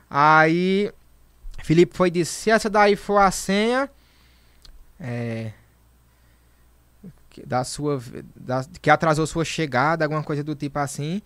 Aí 0.10 0.92
Felipe 1.64 1.98
foi 1.98 2.12
disse: 2.12 2.32
Se 2.32 2.52
essa 2.52 2.70
daí 2.70 2.96
for 2.96 3.18
a 3.18 3.32
senha. 3.32 3.90
É, 5.00 5.52
da 7.46 7.64
sua 7.64 8.00
da- 8.36 8.66
que 8.82 8.90
atrasou 8.90 9.26
sua 9.26 9.44
chegada, 9.44 10.06
alguma 10.06 10.22
coisa 10.24 10.44
do 10.44 10.54
tipo 10.56 10.78
assim. 10.80 11.22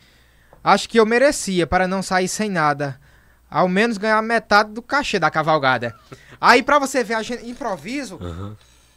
Acho 0.64 0.88
que 0.90 1.00
eu 1.00 1.06
merecia 1.06 1.66
para 1.68 1.88
não 1.88 2.02
sair 2.02 2.28
sem 2.28 2.50
nada. 2.50 3.00
Ao 3.50 3.68
menos 3.68 3.98
ganhar 3.98 4.22
metade 4.22 4.72
do 4.72 4.82
cachê 4.82 5.18
da 5.20 5.32
cavalgada. 5.32 5.96
Aí 6.40 6.62
pra 6.62 6.78
você 6.80 7.04
ver 7.04 7.16
a 7.16 7.24
gen- 7.24 7.50
improviso 7.50 8.20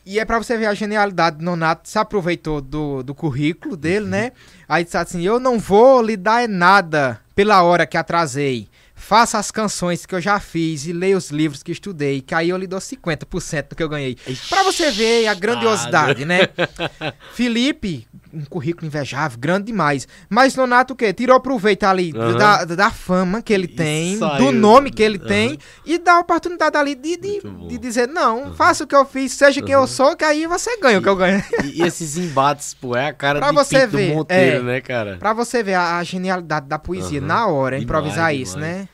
e 0.04 0.18
é 0.18 0.24
pra 0.24 0.38
você 0.38 0.56
ver 0.58 0.66
a 0.66 0.74
genialidade 0.74 1.38
do 1.38 1.44
Nonato, 1.44 1.88
se 1.88 1.98
aproveitou 1.98 2.60
do, 2.60 3.02
do 3.02 3.14
currículo 3.14 3.76
dele, 3.76 4.06
né? 4.06 4.32
Aí 4.68 4.84
disse 4.84 4.96
assim: 4.96 5.22
"Eu 5.22 5.40
não 5.40 5.58
vou 5.58 6.02
lhe 6.02 6.16
dar 6.16 6.42
é 6.42 6.46
nada 6.48 7.20
pela 7.34 7.62
hora 7.62 7.86
que 7.86 7.96
atrasei. 7.96 8.68
Faça 8.94 9.38
as 9.38 9.50
canções 9.50 10.06
que 10.06 10.14
eu 10.14 10.20
já 10.20 10.38
fiz 10.38 10.86
e 10.86 10.92
leia 10.92 11.16
os 11.16 11.30
livros 11.30 11.62
que 11.62 11.72
estudei, 11.72 12.20
que 12.20 12.34
aí 12.34 12.50
eu 12.50 12.56
lhe 12.56 12.66
dou 12.66 12.78
50% 12.78 13.68
do 13.68 13.76
que 13.76 13.82
eu 13.82 13.88
ganhei. 13.88 14.16
Pra 14.48 14.62
você 14.62 14.90
ver 14.90 15.26
a 15.26 15.34
grandiosidade, 15.34 16.24
né? 16.24 16.48
Felipe, 17.34 18.06
um 18.32 18.44
currículo 18.44 18.86
invejável, 18.86 19.38
grande 19.38 19.66
demais. 19.66 20.08
Mas 20.28 20.54
Nonato 20.56 20.94
o 20.94 20.96
quê? 20.96 21.12
Tirou 21.12 21.38
proveito 21.40 21.84
ali 21.84 22.12
Aham. 22.16 22.36
da, 22.36 22.64
da 22.64 22.90
fama 22.90 23.42
que 23.42 23.52
ele 23.52 23.66
E 23.66 23.68
tem, 23.68 24.16
saiu. 24.16 24.46
do 24.46 24.52
nome 24.52 24.90
que 24.90 25.02
ele 25.02 25.18
Aham. 25.18 25.26
tem, 25.26 25.58
e 25.84 25.98
da 25.98 26.18
oportunidade 26.18 26.76
ali 26.76 26.94
de, 26.94 27.16
de, 27.16 27.40
de 27.68 27.78
dizer, 27.78 28.08
não, 28.08 28.54
faça 28.54 28.84
o 28.84 28.86
que 28.86 28.96
eu 28.96 29.04
fiz, 29.04 29.32
seja 29.32 29.60
quem 29.62 29.74
eu 29.74 29.86
sou, 29.86 30.16
que 30.16 30.24
aí 30.24 30.46
você 30.46 30.78
ganha 30.78 30.98
o 30.98 31.02
que 31.02 31.08
eu 31.08 31.16
ganho. 31.16 31.42
E, 31.62 31.80
e 31.80 31.86
esses 31.86 32.16
embates, 32.16 32.74
pô, 32.74 32.96
é 32.96 33.06
a 33.08 33.12
cara 33.12 33.38
Pra 33.38 33.48
de 33.50 33.54
você 33.54 33.80
Pinto 33.80 33.96
ver, 33.96 34.14
Monteiro, 34.14 34.56
é. 34.58 34.62
né, 34.62 34.80
cara? 34.80 35.16
Pra 35.18 35.32
você 35.32 35.62
ver 35.62 35.74
a, 35.74 35.98
a 35.98 36.04
genialidade 36.04 36.66
da 36.66 36.78
poesia 36.78 37.20
na 37.20 37.46
hora, 37.46 37.78
Demais, 37.78 37.84
improvisar 37.84 38.34
isso, 38.34 38.54
demais. 38.56 38.76
né? 38.78 38.88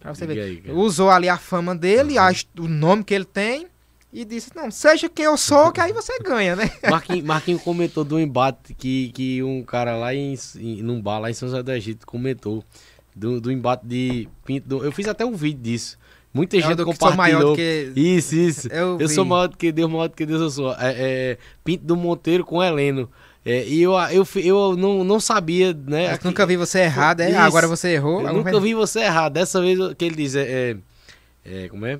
Pra 0.00 0.14
você 0.14 0.26
ver. 0.26 0.40
aí. 0.40 0.62
Usou 0.68 1.10
ali 1.10 1.28
a 1.28 1.36
fama 1.36 1.74
dele, 1.76 2.16
a 2.16 2.30
o 2.58 2.66
nome 2.66 3.04
que 3.04 3.12
ele 3.12 3.26
tem, 3.26 3.66
e 4.12 4.24
disse, 4.24 4.50
não, 4.54 4.70
seja 4.70 5.08
quem 5.08 5.24
eu 5.24 5.36
sou, 5.36 5.70
que 5.70 5.80
aí 5.80 5.92
você 5.92 6.18
ganha, 6.18 6.56
né? 6.56 6.70
Marquinhos, 6.90 7.24
Marquinhos 7.24 7.62
comentou 7.62 8.04
do 8.04 8.18
embate 8.18 8.74
que, 8.74 9.10
que 9.12 9.42
um 9.42 9.62
cara 9.62 9.96
lá 9.96 10.14
em, 10.14 10.34
em, 10.58 10.82
num 10.82 11.00
bar 11.00 11.18
lá 11.20 11.30
em 11.30 11.34
São 11.34 11.48
José 11.48 11.62
do 11.62 11.72
Egito 11.72 12.06
comentou. 12.06 12.64
Do, 13.14 13.40
do 13.40 13.50
embate 13.50 13.86
de 13.86 14.28
Pinto. 14.44 14.68
do- 14.68 14.84
eu 14.84 14.92
fiz 14.92 15.06
até 15.08 15.24
um 15.26 15.34
vídeo 15.34 15.60
disso. 15.60 15.98
Muita 16.32 16.56
É 16.56 16.60
o 16.60 16.62
gente 16.62 16.84
compartilhou. 16.84 17.50
do 17.50 17.56
que... 17.56 17.92
Isso, 17.96 18.36
isso. 18.36 18.68
Eu 18.72 18.98
Eu, 19.00 19.08
sou 19.08 19.24
maior 19.24 19.48
do 19.48 19.56
que 19.56 19.72
Deus, 19.72 19.90
maior 19.90 20.08
do 20.08 20.14
que 20.14 20.24
Deus 20.24 20.40
eu 20.40 20.48
sou. 20.50 20.72
É, 20.74 20.76
é, 20.96 21.38
Pinto 21.64 21.84
do 21.84 21.96
Monteiro 21.96 22.44
com 22.44 22.62
Heleno. 22.62 23.10
É, 23.44 23.66
e 23.66 23.82
eu, 23.82 23.94
eu, 24.12 24.26
eu 24.36 24.76
não, 24.76 25.02
não 25.02 25.18
sabia, 25.18 25.72
né? 25.72 26.14
Eu 26.14 26.18
nunca 26.24 26.46
vi 26.46 26.56
você 26.56 26.80
errado, 26.80 27.20
é? 27.20 27.30
Isso. 27.30 27.38
Agora 27.38 27.66
você 27.66 27.88
errou. 27.94 28.22
eu 28.22 28.32
nunca 28.32 28.60
vi 28.60 28.74
você 28.74 29.00
errar. 29.00 29.28
Dessa 29.28 29.60
vez 29.60 29.80
o 29.80 29.94
que 29.94 30.04
ele 30.04 30.14
diz 30.14 30.36
é, 30.36 30.42
é, 30.42 31.64
é, 31.64 31.68
Como 31.68 31.84
é? 31.84 31.98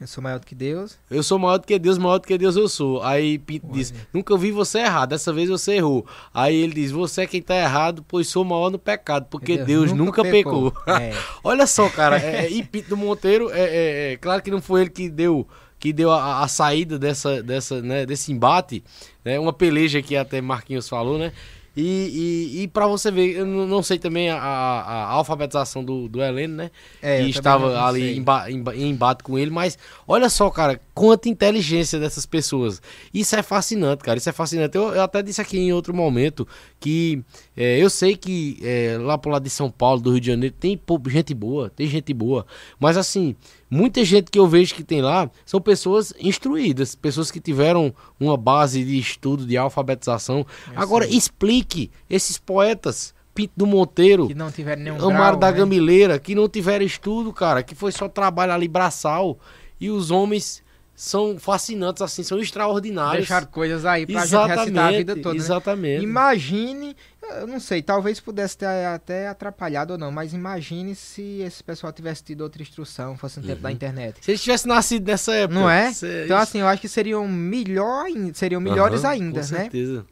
Eu 0.00 0.08
sou 0.08 0.22
maior 0.22 0.40
do 0.40 0.46
que 0.46 0.54
Deus. 0.54 0.98
Eu 1.08 1.22
sou 1.22 1.38
maior 1.38 1.58
do 1.58 1.66
que 1.66 1.78
Deus, 1.78 1.98
maior 1.98 2.18
do 2.18 2.26
que 2.26 2.36
Deus 2.36 2.56
eu 2.56 2.68
sou. 2.68 3.02
Aí 3.02 3.38
Pinto 3.38 3.68
diz, 3.70 3.94
nunca 4.12 4.36
vi 4.36 4.50
você 4.50 4.80
errar, 4.80 5.06
dessa 5.06 5.32
vez 5.32 5.48
você 5.48 5.74
errou. 5.74 6.04
Aí 6.32 6.56
ele 6.56 6.74
diz, 6.74 6.90
você 6.90 7.22
é 7.22 7.26
quem 7.26 7.40
tá 7.40 7.56
errado, 7.56 8.04
pois 8.06 8.28
sou 8.28 8.44
maior 8.44 8.70
no 8.70 8.78
pecado, 8.78 9.26
porque 9.30 9.56
Deus, 9.56 9.92
nunca, 9.92 10.22
pecou. 10.22 10.72
É. 10.86 11.12
Olha 11.42 11.66
só, 11.66 11.88
cara, 11.88 12.18
é, 12.18 12.44
é, 12.44 12.50
e 12.50 12.62
Pinto 12.62 12.90
do 12.90 12.96
Monteiro, 12.96 13.50
é, 13.50 13.60
é, 13.60 14.12
é, 14.12 14.16
claro 14.16 14.42
que 14.42 14.50
não 14.50 14.60
foi 14.60 14.82
ele 14.82 14.90
que 14.90 15.08
deu, 15.08 15.46
que 15.78 15.92
deu 15.92 16.10
a, 16.10 16.42
a 16.42 16.48
saída 16.48 16.98
dessa, 16.98 17.42
dessa, 17.42 17.80
né, 17.80 18.04
desse 18.04 18.32
embate, 18.32 18.84
né, 19.24 19.38
uma 19.38 19.52
peleja 19.52 20.02
que 20.02 20.16
até 20.16 20.40
Marquinhos 20.40 20.88
falou, 20.88 21.18
né? 21.18 21.32
E, 21.76 22.52
e, 22.54 22.62
e 22.62 22.68
para 22.68 22.86
você 22.86 23.10
ver, 23.10 23.36
eu 23.36 23.44
não 23.44 23.82
sei 23.82 23.98
também 23.98 24.30
a, 24.30 24.38
a, 24.38 25.04
alfabetização 25.12 25.84
do, 25.84 26.08
do 26.08 26.22
Heleno, 26.22 26.54
né? 26.54 26.70
É, 27.02 27.22
que 27.22 27.30
estava 27.30 27.84
ali 27.84 28.16
em, 28.16 28.24
em 28.48 28.64
em 28.74 28.90
embate 28.90 29.24
com 29.24 29.36
ele, 29.36 29.50
mas 29.50 29.76
olha 30.06 30.28
só, 30.28 30.48
cara, 30.50 30.80
quanta 30.94 31.28
inteligência 31.28 31.98
dessas 31.98 32.24
pessoas. 32.24 32.80
Isso 33.12 33.34
é 33.34 33.42
fascinante, 33.42 34.04
cara, 34.04 34.16
isso 34.16 34.28
é 34.28 34.32
fascinante. 34.32 34.76
Eu, 34.76 34.94
eu 34.94 35.02
até 35.02 35.20
disse 35.22 35.40
aqui 35.40 35.58
em 35.58 35.72
outro 35.72 35.92
momento 35.92 36.46
que 36.78 37.22
é, 37.56 37.78
eu 37.82 37.90
sei 37.90 38.16
que 38.16 38.58
é, 38.62 38.96
lá 39.00 39.18
pro 39.18 39.30
lado 39.30 39.42
de 39.42 39.50
São 39.50 39.70
Paulo, 39.70 40.00
do 40.00 40.12
Rio 40.12 40.20
de 40.20 40.28
Janeiro, 40.28 40.54
tem 40.58 40.80
gente 41.08 41.34
boa, 41.34 41.68
tem 41.68 41.88
gente 41.88 42.14
boa, 42.14 42.46
mas 42.78 42.96
assim, 42.96 43.34
muita 43.68 44.04
gente 44.04 44.30
que 44.30 44.38
eu 44.38 44.46
vejo 44.46 44.74
que 44.74 44.84
tem 44.84 45.02
lá 45.02 45.28
são 45.44 45.60
pessoas 45.60 46.14
instruídas, 46.20 46.94
pessoas 46.94 47.30
que 47.30 47.40
tiveram 47.40 47.92
uma 48.18 48.36
base 48.36 48.84
de 48.84 48.98
estudo, 48.98 49.44
de 49.44 49.56
alfabetização. 49.56 50.46
Agora, 50.76 51.06
explique 51.06 51.90
esses 52.08 52.38
poetas, 52.38 53.12
Pinto 53.34 53.52
do 53.56 53.66
Monteiro, 53.66 54.28
Que 54.28 54.34
não 54.34 54.48
nenhum 54.78 54.94
Amaro 54.94 55.10
grau, 55.10 55.36
da 55.38 55.50
né? 55.50 55.58
Gamileira, 55.58 56.20
que 56.20 56.36
não 56.36 56.48
tiveram 56.48 56.84
estudo, 56.84 57.32
cara, 57.32 57.64
que 57.64 57.74
foi 57.74 57.90
só 57.90 58.08
trabalho 58.08 58.52
ali 58.52 58.68
braçal. 58.68 59.36
E 59.80 59.90
os 59.90 60.12
homens 60.12 60.62
são 60.94 61.38
fascinantes, 61.38 62.00
assim, 62.02 62.22
são 62.22 62.38
extraordinários. 62.38 63.26
Deixar 63.28 63.46
coisas 63.46 63.84
aí 63.84 64.06
pra 64.06 64.24
gente 64.26 64.46
recitar 64.46 64.86
a 64.86 64.96
vida 64.96 65.16
toda. 65.16 65.34
né? 65.34 65.40
Exatamente. 65.40 66.04
Imagine, 66.04 66.96
eu 67.40 67.46
não 67.46 67.58
sei, 67.58 67.82
talvez 67.82 68.20
pudesse 68.20 68.56
ter 68.58 68.66
até 68.66 69.26
atrapalhado 69.28 69.94
ou 69.94 69.98
não, 69.98 70.12
mas 70.12 70.32
imagine 70.32 70.94
se 70.94 71.40
esse 71.42 71.62
pessoal 71.64 71.92
tivesse 71.92 72.22
tido 72.22 72.42
outra 72.42 72.62
instrução, 72.62 73.16
fosse 73.16 73.40
no 73.40 73.46
tempo 73.46 73.60
da 73.62 73.72
internet. 73.72 74.18
Se 74.20 74.30
eles 74.30 74.42
tivessem 74.42 74.68
nascido 74.68 75.06
nessa 75.06 75.34
época. 75.34 75.58
Não 75.60 75.68
é? 75.68 75.92
cê- 75.92 76.24
Então, 76.26 76.36
assim, 76.38 76.60
eu 76.60 76.66
acho 76.68 76.80
que 76.80 76.88
seriam, 76.88 77.26
melhor, 77.26 78.04
seriam 78.32 78.60
melhores 78.60 79.04
Aham, 79.04 79.12
ainda, 79.12 79.30
com 79.40 79.52
né? 79.52 79.62
certeza. 79.62 80.06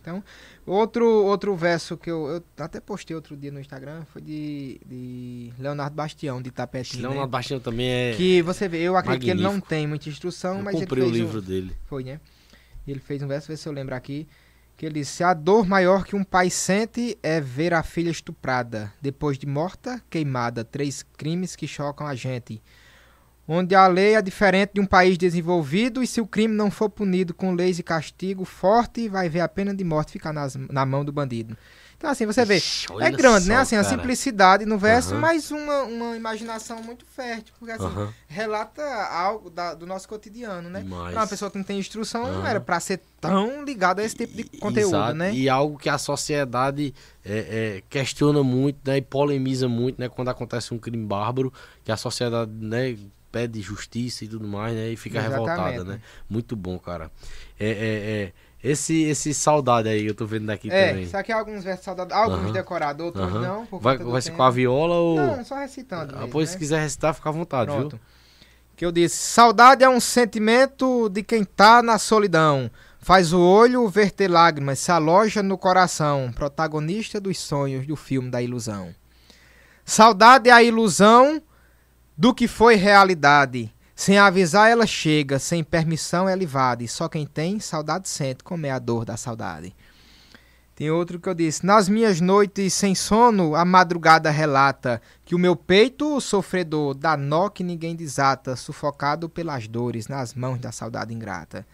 Outro, 0.64 1.04
outro 1.24 1.56
verso 1.56 1.96
que 1.96 2.08
eu, 2.08 2.28
eu 2.28 2.44
até 2.56 2.80
postei 2.80 3.16
outro 3.16 3.36
dia 3.36 3.50
no 3.50 3.58
Instagram 3.58 4.04
foi 4.12 4.22
de, 4.22 4.80
de 4.86 5.52
Leonardo 5.58 5.96
Bastião, 5.96 6.40
de 6.40 6.52
Tapetinho. 6.52 7.02
Leonardo 7.02 7.26
Né? 7.26 7.30
Baixinho 7.32 7.58
também 7.58 7.88
é. 7.88 8.14
Que 8.16 8.40
você 8.42 8.68
vê, 8.68 8.78
eu 8.80 8.96
acredito 8.96 9.24
que 9.24 9.30
ele 9.30 9.42
não 9.42 9.60
tem 9.60 9.86
muita 9.88 10.08
instrução, 10.08 10.58
Eu 10.58 10.62
mas 10.62 10.74
ele 10.76 10.86
comprei 10.86 11.02
fez 11.02 11.12
o 11.12 11.14
um- 11.14 11.26
livro 11.26 11.42
dele. 11.42 11.76
Foi, 11.86 12.04
né? 12.04 12.20
E 12.86 12.90
ele 12.92 13.00
fez 13.00 13.22
um 13.22 13.26
verso, 13.28 13.48
vê 13.48 13.56
se 13.56 13.68
eu 13.68 13.72
lembro 13.72 13.94
aqui. 13.94 14.26
Que 14.76 14.86
ele 14.86 15.00
disse: 15.00 15.22
A 15.22 15.34
dor 15.34 15.66
maior 15.66 16.04
que 16.04 16.16
um 16.16 16.24
pai 16.24 16.48
sente 16.48 17.18
é 17.22 17.40
ver 17.40 17.74
a 17.74 17.82
filha 17.82 18.10
estuprada, 18.10 18.92
depois 19.02 19.38
de 19.38 19.46
morta, 19.46 20.00
queimada. 20.08 20.64
Três 20.64 21.02
crimes 21.16 21.54
que 21.56 21.66
chocam 21.68 22.06
a 22.06 22.14
gente. 22.14 22.62
Onde 23.46 23.74
a 23.74 23.86
lei 23.88 24.14
é 24.14 24.22
diferente 24.22 24.70
de 24.74 24.80
um 24.80 24.86
país 24.86 25.18
desenvolvido, 25.18 26.02
e 26.02 26.06
se 26.06 26.20
o 26.20 26.26
crime 26.26 26.54
não 26.54 26.70
for 26.70 26.88
punido 26.88 27.34
com 27.34 27.54
leis 27.54 27.78
e 27.78 27.82
castigo 27.82 28.44
forte, 28.44 29.08
vai 29.08 29.28
ver 29.28 29.40
a 29.40 29.48
pena 29.48 29.74
de 29.74 29.82
morte 29.82 30.12
ficar 30.12 30.32
nas- 30.32 30.54
na 30.54 30.86
mão 30.86 31.04
do 31.04 31.12
bandido. 31.12 31.56
Então, 31.96 32.10
assim, 32.10 32.26
você 32.26 32.44
vê, 32.44 32.56
Ixi, 32.56 32.86
é 33.00 33.10
grande, 33.12 33.48
né? 33.48 33.56
só, 33.56 33.60
Assim, 33.62 33.76
a 33.76 33.82
cara. 33.84 33.94
simplicidade 33.96 34.64
no 34.64 34.76
verso, 34.76 35.12
Aham. 35.12 35.20
mas 35.20 35.50
uma, 35.52 35.82
uma 35.82 36.16
imaginação 36.16 36.82
muito 36.82 37.04
fértil, 37.06 37.54
porque 37.58 37.72
assim, 37.72 37.84
Aham. 37.84 38.12
relata 38.26 38.82
algo 38.82 39.48
da- 39.50 39.74
do 39.74 39.86
nosso 39.86 40.08
cotidiano, 40.08 40.68
né? 40.68 40.82
Demais. 40.82 41.12
Pra 41.12 41.20
uma 41.22 41.28
pessoa 41.28 41.48
que 41.50 41.58
não 41.58 41.64
tem 41.64 41.78
instrução, 41.78 42.22
não 42.26 42.40
Aham. 42.40 42.48
era 42.48 42.60
pra 42.60 42.80
ser 42.80 43.00
tão 43.20 43.64
ligada 43.64 44.02
a 44.02 44.04
esse 44.04 44.16
tipo 44.16 44.36
de 44.36 44.42
conteúdo, 44.58 44.96
Exato. 44.96 45.14
né? 45.14 45.32
E 45.32 45.48
algo 45.48 45.78
que 45.78 45.88
a 45.88 45.96
sociedade 45.98 46.92
é, 47.24 47.76
é, 47.78 47.82
questiona 47.88 48.42
muito 48.42 48.78
né, 48.84 48.96
e 48.98 49.02
polemiza 49.02 49.68
muito 49.68 50.00
né, 50.00 50.08
quando 50.08 50.28
acontece 50.28 50.74
um 50.74 50.78
crime 50.78 51.04
bárbaro, 51.06 51.52
que 51.84 51.92
a 51.92 51.96
sociedade 51.96 52.50
né, 52.52 52.96
pede 53.32 53.62
justiça 53.62 54.24
e 54.24 54.28
tudo 54.28 54.46
mais, 54.46 54.74
né? 54.74 54.90
E 54.90 54.96
fica 54.96 55.18
Exatamente. 55.18 55.48
revoltada, 55.48 55.84
né? 55.84 56.00
Muito 56.28 56.54
bom, 56.54 56.78
cara. 56.78 57.10
É, 57.58 57.66
é, 57.66 57.72
é, 57.72 58.32
esse, 58.62 59.02
esse 59.04 59.34
saudade 59.34 59.88
aí, 59.88 60.06
eu 60.06 60.14
tô 60.14 60.24
vendo 60.26 60.46
daqui 60.46 60.70
É, 60.70 60.90
também. 60.90 61.04
isso 61.04 61.16
aqui 61.16 61.32
é 61.32 61.34
alguns 61.34 61.64
versos 61.64 61.84
saudados, 61.84 62.14
alguns 62.14 62.52
decorados, 62.52 63.04
outros 63.04 63.32
não. 63.32 63.66
Vai, 63.80 63.96
vai 63.96 64.20
ser 64.22 64.32
com 64.32 64.42
a 64.42 64.50
viola 64.50 64.94
ou. 64.94 65.16
Não, 65.16 65.44
só 65.44 65.56
recitando. 65.56 66.12
Ah, 66.14 66.18
mesmo, 66.18 66.30
pois 66.30 66.48
né? 66.48 66.52
se 66.52 66.58
quiser 66.58 66.80
recitar, 66.80 67.14
fica 67.14 67.30
à 67.30 67.32
vontade, 67.32 67.72
Pronto. 67.72 67.96
viu? 67.96 68.00
Que 68.76 68.84
eu 68.84 68.92
disse: 68.92 69.16
saudade 69.16 69.82
é 69.82 69.88
um 69.88 69.98
sentimento 69.98 71.08
de 71.08 71.22
quem 71.22 71.44
tá 71.44 71.82
na 71.82 71.98
solidão. 71.98 72.70
Faz 73.00 73.32
o 73.32 73.40
olho 73.40 73.88
verter 73.88 74.30
lágrimas, 74.30 74.78
se 74.78 74.92
aloja 74.92 75.42
no 75.42 75.58
coração. 75.58 76.30
Protagonista 76.32 77.20
dos 77.20 77.36
sonhos 77.40 77.84
do 77.84 77.96
filme 77.96 78.30
da 78.30 78.40
ilusão. 78.40 78.94
Saudade 79.84 80.48
é 80.48 80.52
a 80.52 80.62
ilusão 80.62 81.42
do 82.22 82.32
que 82.32 82.46
foi 82.46 82.76
realidade. 82.76 83.74
Sem 83.96 84.16
avisar, 84.16 84.70
ela 84.70 84.86
chega, 84.86 85.40
sem 85.40 85.64
permissão, 85.64 86.28
ela 86.28 86.40
invade. 86.40 86.86
Só 86.86 87.08
quem 87.08 87.26
tem, 87.26 87.58
saudade 87.58 88.08
sente, 88.08 88.44
como 88.44 88.64
é 88.64 88.70
a 88.70 88.78
dor 88.78 89.04
da 89.04 89.16
saudade. 89.16 89.74
Tem 90.72 90.88
outro 90.88 91.18
que 91.18 91.28
eu 91.28 91.34
disse: 91.34 91.66
Nas 91.66 91.88
minhas 91.88 92.20
noites 92.20 92.74
sem 92.74 92.94
sono, 92.94 93.56
a 93.56 93.64
madrugada 93.64 94.30
relata 94.30 95.02
que 95.24 95.34
o 95.34 95.38
meu 95.38 95.56
peito, 95.56 96.20
sofredor, 96.20 96.94
dá 96.94 97.16
nó 97.16 97.48
que 97.48 97.64
ninguém 97.64 97.96
desata, 97.96 98.54
sufocado 98.54 99.28
pelas 99.28 99.66
dores 99.66 100.06
nas 100.06 100.32
mãos 100.32 100.60
da 100.60 100.70
saudade 100.70 101.12
ingrata. 101.12 101.66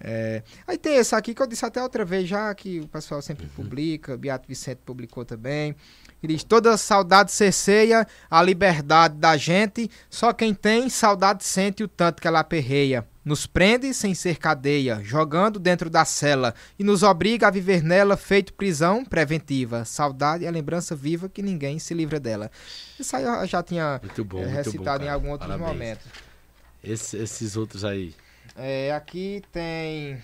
É, 0.00 0.42
Aí 0.66 0.78
tem 0.78 0.96
esse 0.96 1.14
aqui 1.14 1.34
que 1.34 1.42
eu 1.42 1.46
disse 1.46 1.66
até 1.66 1.82
outra 1.82 2.06
vez 2.06 2.26
já, 2.26 2.54
que 2.54 2.80
o 2.80 2.88
pessoal 2.88 3.20
sempre 3.20 3.46
publica, 3.48 4.16
Beato 4.16 4.48
Vicente 4.48 4.80
publicou 4.86 5.22
também. 5.22 5.76
Ele 6.22 6.34
diz: 6.34 6.44
Toda 6.44 6.76
saudade 6.76 7.32
cerceia 7.32 8.06
a 8.30 8.42
liberdade 8.42 9.16
da 9.16 9.36
gente, 9.36 9.90
só 10.08 10.32
quem 10.32 10.52
tem 10.54 10.88
saudade 10.88 11.44
sente 11.44 11.82
o 11.82 11.88
tanto 11.88 12.20
que 12.20 12.28
ela 12.28 12.40
aperreia. 12.40 13.06
Nos 13.22 13.46
prende 13.46 13.92
sem 13.92 14.14
ser 14.14 14.38
cadeia, 14.38 15.00
jogando 15.04 15.58
dentro 15.58 15.90
da 15.90 16.04
cela, 16.06 16.54
e 16.78 16.82
nos 16.82 17.02
obriga 17.02 17.48
a 17.48 17.50
viver 17.50 17.82
nela 17.82 18.16
feito 18.16 18.52
prisão 18.54 19.04
preventiva. 19.04 19.84
Saudade 19.84 20.46
é 20.46 20.48
a 20.48 20.50
lembrança 20.50 20.96
viva 20.96 21.28
que 21.28 21.42
ninguém 21.42 21.78
se 21.78 21.92
livra 21.92 22.18
dela. 22.18 22.50
Isso 22.98 23.14
aí 23.14 23.22
eu 23.24 23.46
já 23.46 23.62
tinha 23.62 24.00
bom, 24.24 24.38
eh, 24.38 24.44
muito 24.46 24.54
recitado 24.56 25.00
bom, 25.00 25.06
em 25.06 25.12
algum 25.12 25.30
outro 25.30 25.46
Parabéns. 25.46 25.68
momento. 25.70 26.00
Esse- 26.82 27.18
esses 27.18 27.56
outros 27.56 27.84
aí. 27.84 28.14
É, 28.56 28.90
aqui 28.94 29.42
tem. 29.52 30.18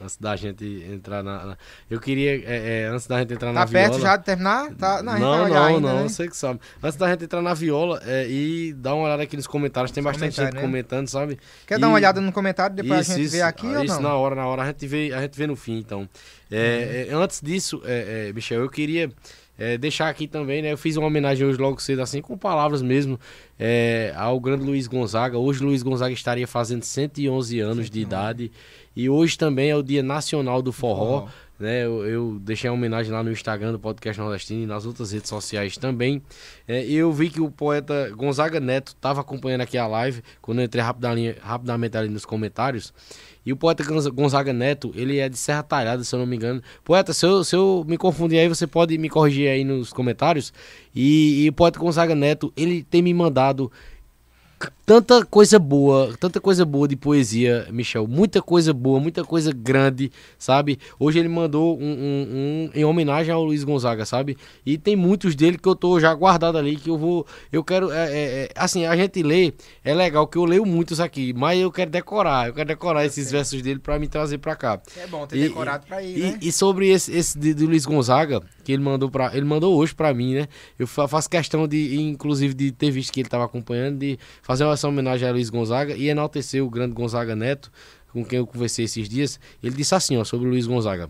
Antes 0.00 0.16
da 0.16 0.34
gente 0.36 0.64
entrar 0.92 1.22
na. 1.22 1.46
na- 1.46 1.58
Eu 1.88 2.00
queria. 2.00 2.32
é, 2.44 2.82
é, 2.82 2.86
antes 2.86 3.06
da 3.06 3.20
gente 3.20 3.32
entrar 3.32 3.52
na 3.52 3.64
Tá 3.64 3.72
perto 3.72 3.92
viola. 3.94 4.00
já 4.10 4.16
de 4.16 4.24
terminar? 4.24 4.74
Tá, 4.74 5.02
não, 5.02 5.18
não, 5.18 5.48
não, 5.48 5.64
ainda, 5.64 5.80
não, 5.80 6.02
né? 6.02 6.08
você 6.08 6.28
que 6.28 6.36
sabe. 6.36 6.60
Antes 6.82 6.98
da 6.98 7.08
gente 7.10 7.24
entrar 7.24 7.40
na 7.40 7.54
viola 7.54 8.02
é, 8.04 8.28
e 8.28 8.72
dar 8.74 8.94
uma 8.94 9.04
olhada 9.04 9.22
aqui 9.22 9.36
nos 9.36 9.46
comentários, 9.46 9.92
tem 9.92 10.02
bastante 10.02 10.36
gente 10.36 10.52
né? 10.54 10.60
comentando, 10.60 11.06
sabe? 11.08 11.38
Quer 11.66 11.78
dar 11.78 11.86
uma 11.88 11.96
E- 11.96 12.00
olhada 12.00 12.20
no 12.20 12.32
comentário 12.32 12.74
depois 12.76 13.02
isso, 13.02 13.12
a 13.12 13.14
gente 13.14 13.24
isso, 13.26 13.36
vê 13.36 13.42
aqui 13.42 13.66
ou 13.66 13.84
isso 13.84 13.94
não? 13.94 14.02
na 14.02 14.14
hora, 14.16 14.34
na 14.34 14.46
hora 14.46 14.62
a 14.62 14.66
gente 14.66 14.86
vê, 14.86 15.12
a 15.14 15.20
gente 15.22 15.38
vê 15.38 15.46
no 15.46 15.54
fim, 15.56 15.78
então. 15.78 16.08
É, 16.50 17.06
é, 17.10 17.14
antes 17.14 17.40
disso, 17.40 17.80
é, 17.84 18.32
Michel, 18.34 18.60
eu 18.60 18.68
queria 18.68 19.10
é, 19.56 19.78
deixar 19.78 20.08
aqui 20.08 20.26
também, 20.26 20.60
né? 20.60 20.72
Eu 20.72 20.76
fiz 20.76 20.96
uma 20.96 21.06
homenagem 21.06 21.46
hoje 21.46 21.58
logo 21.58 21.80
cedo, 21.80 22.02
assim, 22.02 22.20
com 22.20 22.36
palavras 22.36 22.82
mesmo, 22.82 23.18
é, 23.58 24.12
ao 24.16 24.38
grande 24.40 24.64
Luiz 24.64 24.86
Gonzaga. 24.88 25.38
Hoje 25.38 25.62
Luiz 25.62 25.82
Gonzaga 25.82 26.12
estaria 26.12 26.46
fazendo 26.46 26.82
111 26.82 27.60
anos 27.60 27.88
de 27.88 28.00
idade. 28.00 28.50
E 28.96 29.08
hoje 29.08 29.36
também 29.38 29.70
é 29.70 29.76
o 29.76 29.82
Dia 29.82 30.02
Nacional 30.02 30.62
do 30.62 30.72
Forró. 30.72 31.26
Né, 31.56 31.84
eu, 31.84 32.04
eu 32.04 32.38
deixei 32.40 32.68
a 32.68 32.72
homenagem 32.72 33.12
lá 33.12 33.22
no 33.22 33.30
Instagram 33.30 33.70
do 33.70 33.78
Podcast 33.78 34.20
Nordestino 34.20 34.64
e 34.64 34.66
nas 34.66 34.84
outras 34.86 35.12
redes 35.12 35.28
sociais 35.28 35.76
também. 35.76 36.20
É, 36.66 36.84
e 36.84 36.96
eu 36.96 37.12
vi 37.12 37.30
que 37.30 37.40
o 37.40 37.48
poeta 37.48 38.10
Gonzaga 38.16 38.58
Neto 38.58 38.88
estava 38.88 39.20
acompanhando 39.20 39.60
aqui 39.60 39.78
a 39.78 39.86
live, 39.86 40.20
quando 40.42 40.58
eu 40.58 40.64
entrei 40.64 40.82
rapidamente, 40.82 41.38
rapidamente 41.40 41.96
ali 41.96 42.08
nos 42.08 42.24
comentários. 42.24 42.92
E 43.46 43.52
o 43.52 43.56
poeta 43.56 43.84
Gonza- 43.84 44.10
Gonzaga 44.10 44.52
Neto, 44.52 44.90
ele 44.96 45.18
é 45.18 45.28
de 45.28 45.36
Serra 45.38 45.62
Talhada, 45.62 46.02
se 46.02 46.12
eu 46.12 46.18
não 46.18 46.26
me 46.26 46.34
engano. 46.34 46.60
Poeta, 46.82 47.12
se 47.12 47.24
eu, 47.24 47.44
se 47.44 47.54
eu 47.54 47.84
me 47.86 47.96
confundir 47.96 48.40
aí, 48.40 48.48
você 48.48 48.66
pode 48.66 48.98
me 48.98 49.08
corrigir 49.08 49.48
aí 49.48 49.62
nos 49.62 49.92
comentários. 49.92 50.52
E, 50.92 51.44
e 51.44 51.48
o 51.48 51.52
poeta 51.52 51.78
Gonzaga 51.78 52.16
Neto, 52.16 52.52
ele 52.56 52.82
tem 52.82 53.00
me 53.00 53.14
mandado 53.14 53.70
tanta 54.86 55.24
coisa 55.24 55.58
boa, 55.58 56.14
tanta 56.20 56.40
coisa 56.40 56.64
boa 56.64 56.86
de 56.86 56.96
poesia, 56.96 57.66
Michel. 57.70 58.06
Muita 58.06 58.42
coisa 58.42 58.72
boa, 58.72 59.00
muita 59.00 59.24
coisa 59.24 59.52
grande, 59.52 60.10
sabe? 60.38 60.78
Hoje 60.98 61.18
ele 61.18 61.28
mandou 61.28 61.78
um, 61.78 61.82
um- 61.82 62.28
um 62.34 62.70
em 62.74 62.84
homenagem 62.84 63.32
ao 63.32 63.42
Luiz 63.44 63.64
Gonzaga, 63.64 64.04
sabe? 64.04 64.36
E 64.64 64.76
tem 64.76 64.94
muitos 64.96 65.34
dele 65.34 65.56
que 65.58 65.68
eu 65.68 65.74
tô 65.74 65.98
já 65.98 66.12
guardado 66.14 66.58
ali, 66.58 66.76
que 66.76 66.90
eu 66.90 66.98
vou. 66.98 67.26
Eu 67.52 67.64
quero. 67.64 67.90
é, 67.90 68.04
é, 68.12 68.22
é, 68.44 68.48
assim, 68.56 68.84
a 68.86 68.94
gente 68.96 69.22
lê, 69.22 69.52
é 69.84 69.94
legal 69.94 70.26
que 70.26 70.36
eu 70.38 70.44
leio 70.44 70.66
muitos 70.66 71.00
aqui, 71.00 71.32
mas 71.32 71.58
eu 71.60 71.70
quero 71.72 71.90
decorar. 71.90 72.48
Eu 72.48 72.54
quero 72.54 72.68
decorar 72.68 73.04
esses 73.06 73.30
versos 73.30 73.62
dele 73.62 73.78
pra 73.80 73.98
me 73.98 74.06
trazer 74.08 74.38
pra 74.38 74.54
cá. 74.54 74.80
É 74.96 75.06
bom 75.06 75.26
ter 75.26 75.36
E- 75.38 75.48
decorado 75.48 75.86
pra 75.86 76.02
ir, 76.02 76.18
E, 76.18 76.20
né? 76.20 76.38
e 76.42 76.52
sobre 76.52 76.88
esse, 76.90 77.12
esse 77.16 77.38
de, 77.38 77.54
do 77.54 77.66
Luiz 77.66 77.84
Gonzaga, 77.86 78.40
que 78.64 78.72
ele 78.72 78.82
mandou 78.82 79.08
para 79.10 79.36
ele 79.36 79.44
mandou 79.44 79.76
hoje 79.76 79.94
pra 79.94 80.12
mim, 80.12 80.34
né? 80.34 80.48
Eu 80.78 80.86
fa- 80.86 81.06
faço 81.06 81.30
questão 81.30 81.68
de, 81.68 82.00
inclusive, 82.00 82.54
de 82.54 82.72
ter 82.72 82.90
visto 82.90 83.12
que 83.12 83.20
ele 83.20 83.28
tava 83.28 83.44
acompanhando, 83.44 83.98
de 83.98 84.18
fazer 84.42 84.64
essa 84.64 84.88
homenagem 84.88 85.28
a 85.28 85.32
Luiz 85.32 85.50
Gonzaga 85.50 85.94
e 85.94 86.08
enaltecer 86.08 86.64
o 86.64 86.70
grande 86.70 86.94
Gonzaga 86.94 87.36
Neto, 87.36 87.70
com 88.12 88.24
quem 88.24 88.38
eu 88.38 88.46
conversei 88.46 88.86
esses 88.86 89.08
dias. 89.08 89.38
Ele 89.62 89.74
disse 89.76 89.94
assim, 89.94 90.16
ó, 90.16 90.24
sobre 90.24 90.46
o 90.48 90.50
Luiz 90.50 90.66
Gonzaga. 90.66 91.08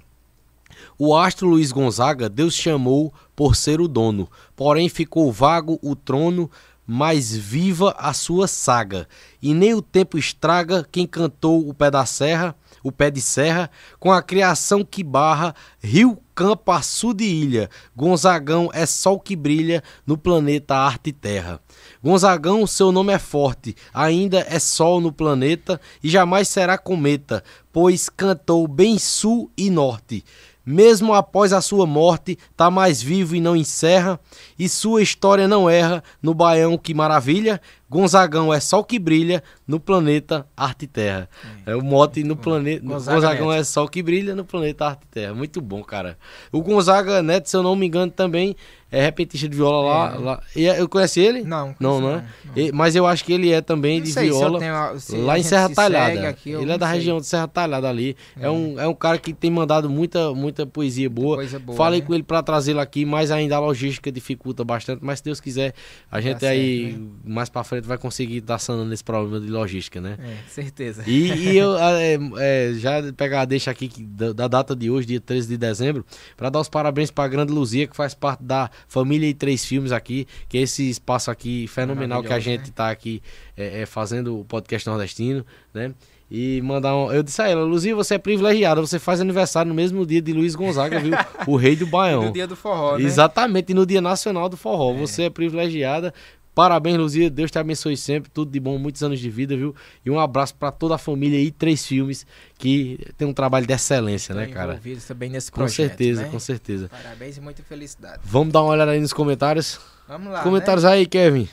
O 0.98 1.16
astro 1.16 1.48
Luiz 1.48 1.70
Gonzaga, 1.70 2.28
Deus 2.28 2.54
chamou 2.54 3.12
por 3.36 3.54
ser 3.54 3.80
o 3.80 3.86
dono, 3.86 4.28
porém 4.56 4.88
ficou 4.88 5.30
vago 5.30 5.78
o 5.82 5.94
trono 5.94 6.50
mais 6.86 7.34
viva 7.34 7.94
a 7.98 8.12
sua 8.12 8.46
saga, 8.46 9.08
e 9.40 9.54
nem 9.54 9.74
o 9.74 9.82
tempo 9.82 10.18
estraga 10.18 10.86
quem 10.90 11.06
cantou 11.06 11.68
o 11.68 11.74
pé 11.74 11.90
da 11.90 12.04
serra, 12.04 12.54
o 12.82 12.92
pé 12.92 13.10
de 13.10 13.20
serra, 13.20 13.70
com 13.98 14.12
a 14.12 14.22
criação 14.22 14.84
que 14.84 15.02
barra 15.02 15.54
rio, 15.82 16.18
campo, 16.34 16.70
açude 16.70 17.24
e 17.24 17.42
ilha. 17.42 17.70
Gonzagão 17.96 18.68
é 18.74 18.84
sol 18.84 19.18
que 19.18 19.34
brilha 19.34 19.82
no 20.06 20.18
planeta 20.18 20.76
Arte 20.76 21.08
e 21.08 21.12
Terra. 21.12 21.60
Gonzagão, 22.02 22.66
seu 22.66 22.92
nome 22.92 23.12
é 23.12 23.18
forte, 23.18 23.74
ainda 23.92 24.44
é 24.48 24.58
sol 24.58 25.00
no 25.00 25.12
planeta 25.12 25.80
e 26.02 26.10
jamais 26.10 26.48
será 26.48 26.76
cometa, 26.76 27.42
pois 27.72 28.10
cantou 28.10 28.68
bem 28.68 28.98
sul 28.98 29.50
e 29.56 29.70
norte 29.70 30.24
mesmo 30.64 31.12
após 31.12 31.52
a 31.52 31.60
sua 31.60 31.86
morte, 31.86 32.38
tá 32.56 32.70
mais 32.70 33.02
vivo 33.02 33.36
e 33.36 33.40
não 33.40 33.54
encerra, 33.54 34.18
e 34.58 34.68
sua 34.68 35.02
história 35.02 35.46
não 35.46 35.68
erra 35.68 36.02
no 36.22 36.34
Baião 36.34 36.78
que 36.78 36.94
maravilha, 36.94 37.60
Gonzagão 37.94 38.52
é 38.52 38.58
sol 38.58 38.82
que 38.82 38.98
brilha 38.98 39.40
no 39.68 39.78
planeta 39.78 40.44
Arte 40.56 40.84
Terra. 40.84 41.28
É, 41.64 41.70
é 41.70 41.76
o 41.76 41.80
mote 41.80 42.24
no 42.24 42.34
planeta. 42.34 42.84
Gonzaga 42.84 43.14
Gonzagão 43.14 43.48
Neto. 43.50 43.60
é 43.60 43.64
sol 43.64 43.88
que 43.88 44.02
brilha 44.02 44.34
no 44.34 44.44
planeta 44.44 44.86
Arte 44.86 45.06
Terra. 45.06 45.32
Muito 45.32 45.60
bom, 45.60 45.80
cara. 45.84 46.18
O 46.50 46.60
Gonzaga 46.60 47.22
Neto, 47.22 47.48
se 47.48 47.56
eu 47.56 47.62
não 47.62 47.76
me 47.76 47.86
engano, 47.86 48.10
também 48.10 48.56
é 48.94 49.02
repentista 49.02 49.48
de 49.48 49.56
viola 49.56 49.88
lá. 49.88 50.14
É. 50.14 50.18
lá. 50.18 50.42
E 50.54 50.68
é, 50.68 50.80
eu 50.80 50.88
conheci 50.88 51.20
ele? 51.20 51.42
Não. 51.42 51.74
Não, 51.80 52.00
não, 52.00 52.10
é? 52.10 52.24
Não. 52.44 52.70
mas 52.72 52.94
eu 52.94 53.04
acho 53.06 53.24
que 53.24 53.32
ele 53.32 53.50
é 53.50 53.60
também 53.60 54.00
de 54.00 54.12
viola 54.12 54.98
se 54.98 55.16
lá 55.16 55.36
em 55.36 55.42
Serra 55.42 55.68
Talhada. 55.68 56.28
Aqui, 56.28 56.50
ele 56.50 56.70
é 56.70 56.78
da 56.78 56.86
sei. 56.86 56.96
região 56.96 57.18
de 57.18 57.26
Serra 57.26 57.48
Talhada 57.48 57.88
ali. 57.88 58.16
É. 58.40 58.46
é. 58.46 58.50
um, 58.50 58.78
é 58.78 58.86
um 58.86 58.94
cara 58.94 59.18
que 59.18 59.32
tem 59.32 59.50
mandado 59.50 59.90
muita, 59.90 60.32
muita 60.32 60.64
poesia 60.64 61.10
boa. 61.10 61.36
Coisa 61.36 61.58
boa 61.58 61.76
Falei 61.76 62.00
né? 62.00 62.06
com 62.06 62.14
ele 62.14 62.22
para 62.22 62.40
trazê-lo 62.42 62.78
aqui, 62.78 63.04
mas 63.04 63.32
ainda 63.32 63.56
a 63.56 63.58
logística 63.58 64.12
dificulta 64.12 64.62
bastante. 64.62 65.04
Mas 65.04 65.18
se 65.18 65.24
Deus 65.24 65.40
quiser, 65.40 65.74
a 66.10 66.20
gente 66.20 66.38
tá 66.38 66.48
aí 66.48 66.92
certo, 66.92 67.00
né? 67.00 67.08
mais 67.24 67.48
para 67.48 67.64
frente 67.64 67.83
vai 67.86 67.98
conseguir 67.98 68.38
estar 68.38 68.58
sanando 68.58 68.92
esse 68.92 69.04
problema 69.04 69.40
de 69.40 69.50
logística, 69.50 70.00
né? 70.00 70.16
É, 70.20 70.48
certeza. 70.48 71.04
E, 71.06 71.32
e 71.32 71.58
eu 71.58 71.76
é, 71.78 72.18
é, 72.38 72.72
já 72.74 73.12
pegar 73.12 73.44
deixa 73.44 73.70
aqui 73.70 73.90
da, 73.98 74.32
da, 74.32 74.48
data 74.48 74.74
de 74.74 74.90
hoje, 74.90 75.06
dia 75.06 75.20
13 75.20 75.48
de 75.48 75.56
dezembro, 75.56 76.04
para 76.36 76.50
dar 76.50 76.60
os 76.60 76.68
parabéns 76.68 77.10
para 77.10 77.24
a 77.24 77.28
Grande 77.28 77.52
Luzia, 77.52 77.86
que 77.86 77.96
faz 77.96 78.14
parte 78.14 78.42
da 78.42 78.70
família 78.88 79.28
e 79.28 79.34
três 79.34 79.64
filmes 79.64 79.92
aqui, 79.92 80.26
que 80.48 80.58
é 80.58 80.62
esse 80.62 80.88
espaço 80.88 81.30
aqui 81.30 81.66
fenomenal 81.68 82.22
que 82.22 82.32
a 82.32 82.38
gente 82.38 82.70
está 82.70 82.86
né? 82.86 82.92
aqui 82.92 83.22
é, 83.56 83.82
é, 83.82 83.86
fazendo 83.86 84.40
o 84.40 84.44
podcast 84.44 84.88
nordestino, 84.88 85.44
né? 85.72 85.92
E 86.30 86.60
mandar 86.62 86.96
um. 86.96 87.12
Eu 87.12 87.22
disse 87.22 87.40
a 87.42 87.48
ela, 87.48 87.62
Luzia, 87.64 87.94
você 87.94 88.14
é 88.14 88.18
privilegiada, 88.18 88.80
você 88.80 88.98
faz 88.98 89.20
aniversário 89.20 89.68
no 89.68 89.74
mesmo 89.74 90.06
dia 90.06 90.22
de 90.22 90.32
Luiz 90.32 90.54
Gonzaga, 90.54 90.98
viu? 90.98 91.12
o 91.46 91.56
rei 91.56 91.76
do 91.76 91.86
Baião. 91.86 92.24
no 92.24 92.32
dia 92.32 92.46
do 92.46 92.56
forró, 92.56 92.96
né? 92.96 93.04
Exatamente, 93.04 93.70
e 93.70 93.74
no 93.74 93.84
dia 93.84 94.00
nacional 94.00 94.48
do 94.48 94.56
forró. 94.56 94.94
É. 94.94 94.98
Você 94.98 95.24
é 95.24 95.30
privilegiada. 95.30 96.14
Parabéns, 96.54 96.96
Luzia. 96.96 97.28
Deus 97.28 97.50
te 97.50 97.58
abençoe 97.58 97.96
sempre. 97.96 98.30
Tudo 98.30 98.50
de 98.50 98.60
bom, 98.60 98.78
muitos 98.78 99.02
anos 99.02 99.18
de 99.18 99.28
vida, 99.28 99.56
viu? 99.56 99.74
E 100.04 100.10
um 100.10 100.20
abraço 100.20 100.54
para 100.54 100.70
toda 100.70 100.94
a 100.94 100.98
família 100.98 101.40
e 101.40 101.50
três 101.50 101.84
filmes 101.84 102.24
que 102.56 102.98
tem 103.18 103.26
um 103.26 103.32
trabalho 103.34 103.66
de 103.66 103.72
excelência, 103.72 104.34
né, 104.34 104.46
cara? 104.46 104.80
também 105.06 105.30
nesse 105.30 105.50
com 105.50 105.66
certeza, 105.66 106.22
né? 106.22 106.28
com 106.28 106.38
certeza. 106.38 106.88
Parabéns 106.88 107.36
e 107.36 107.40
muita 107.40 107.62
felicidade. 107.62 108.20
Vamos 108.24 108.52
dar 108.52 108.62
uma 108.62 108.72
olhada 108.72 108.92
aí 108.92 109.00
nos 109.00 109.12
comentários. 109.12 109.80
Vamos 110.06 110.32
lá. 110.32 110.42
Comentários 110.42 110.84
né? 110.84 110.90
aí, 110.90 111.06
Kevin. 111.06 111.48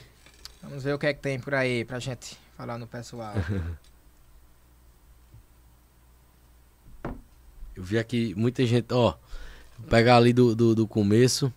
Vamos 0.61 0.83
ver 0.83 0.93
o 0.93 0.99
que 0.99 1.07
é 1.07 1.13
que 1.13 1.19
tem 1.19 1.39
por 1.39 1.55
aí 1.55 1.83
pra 1.83 1.97
gente 1.97 2.37
falar 2.55 2.77
no 2.77 2.85
pessoal. 2.85 3.33
Eu 7.75 7.83
vi 7.83 7.97
aqui 7.97 8.35
muita 8.35 8.63
gente, 8.65 8.93
ó. 8.93 9.15
Vou 9.79 9.87
pegar 9.89 10.17
ali 10.17 10.31
do, 10.33 10.53
do, 10.53 10.75
do 10.75 10.87
começo. 10.87 11.51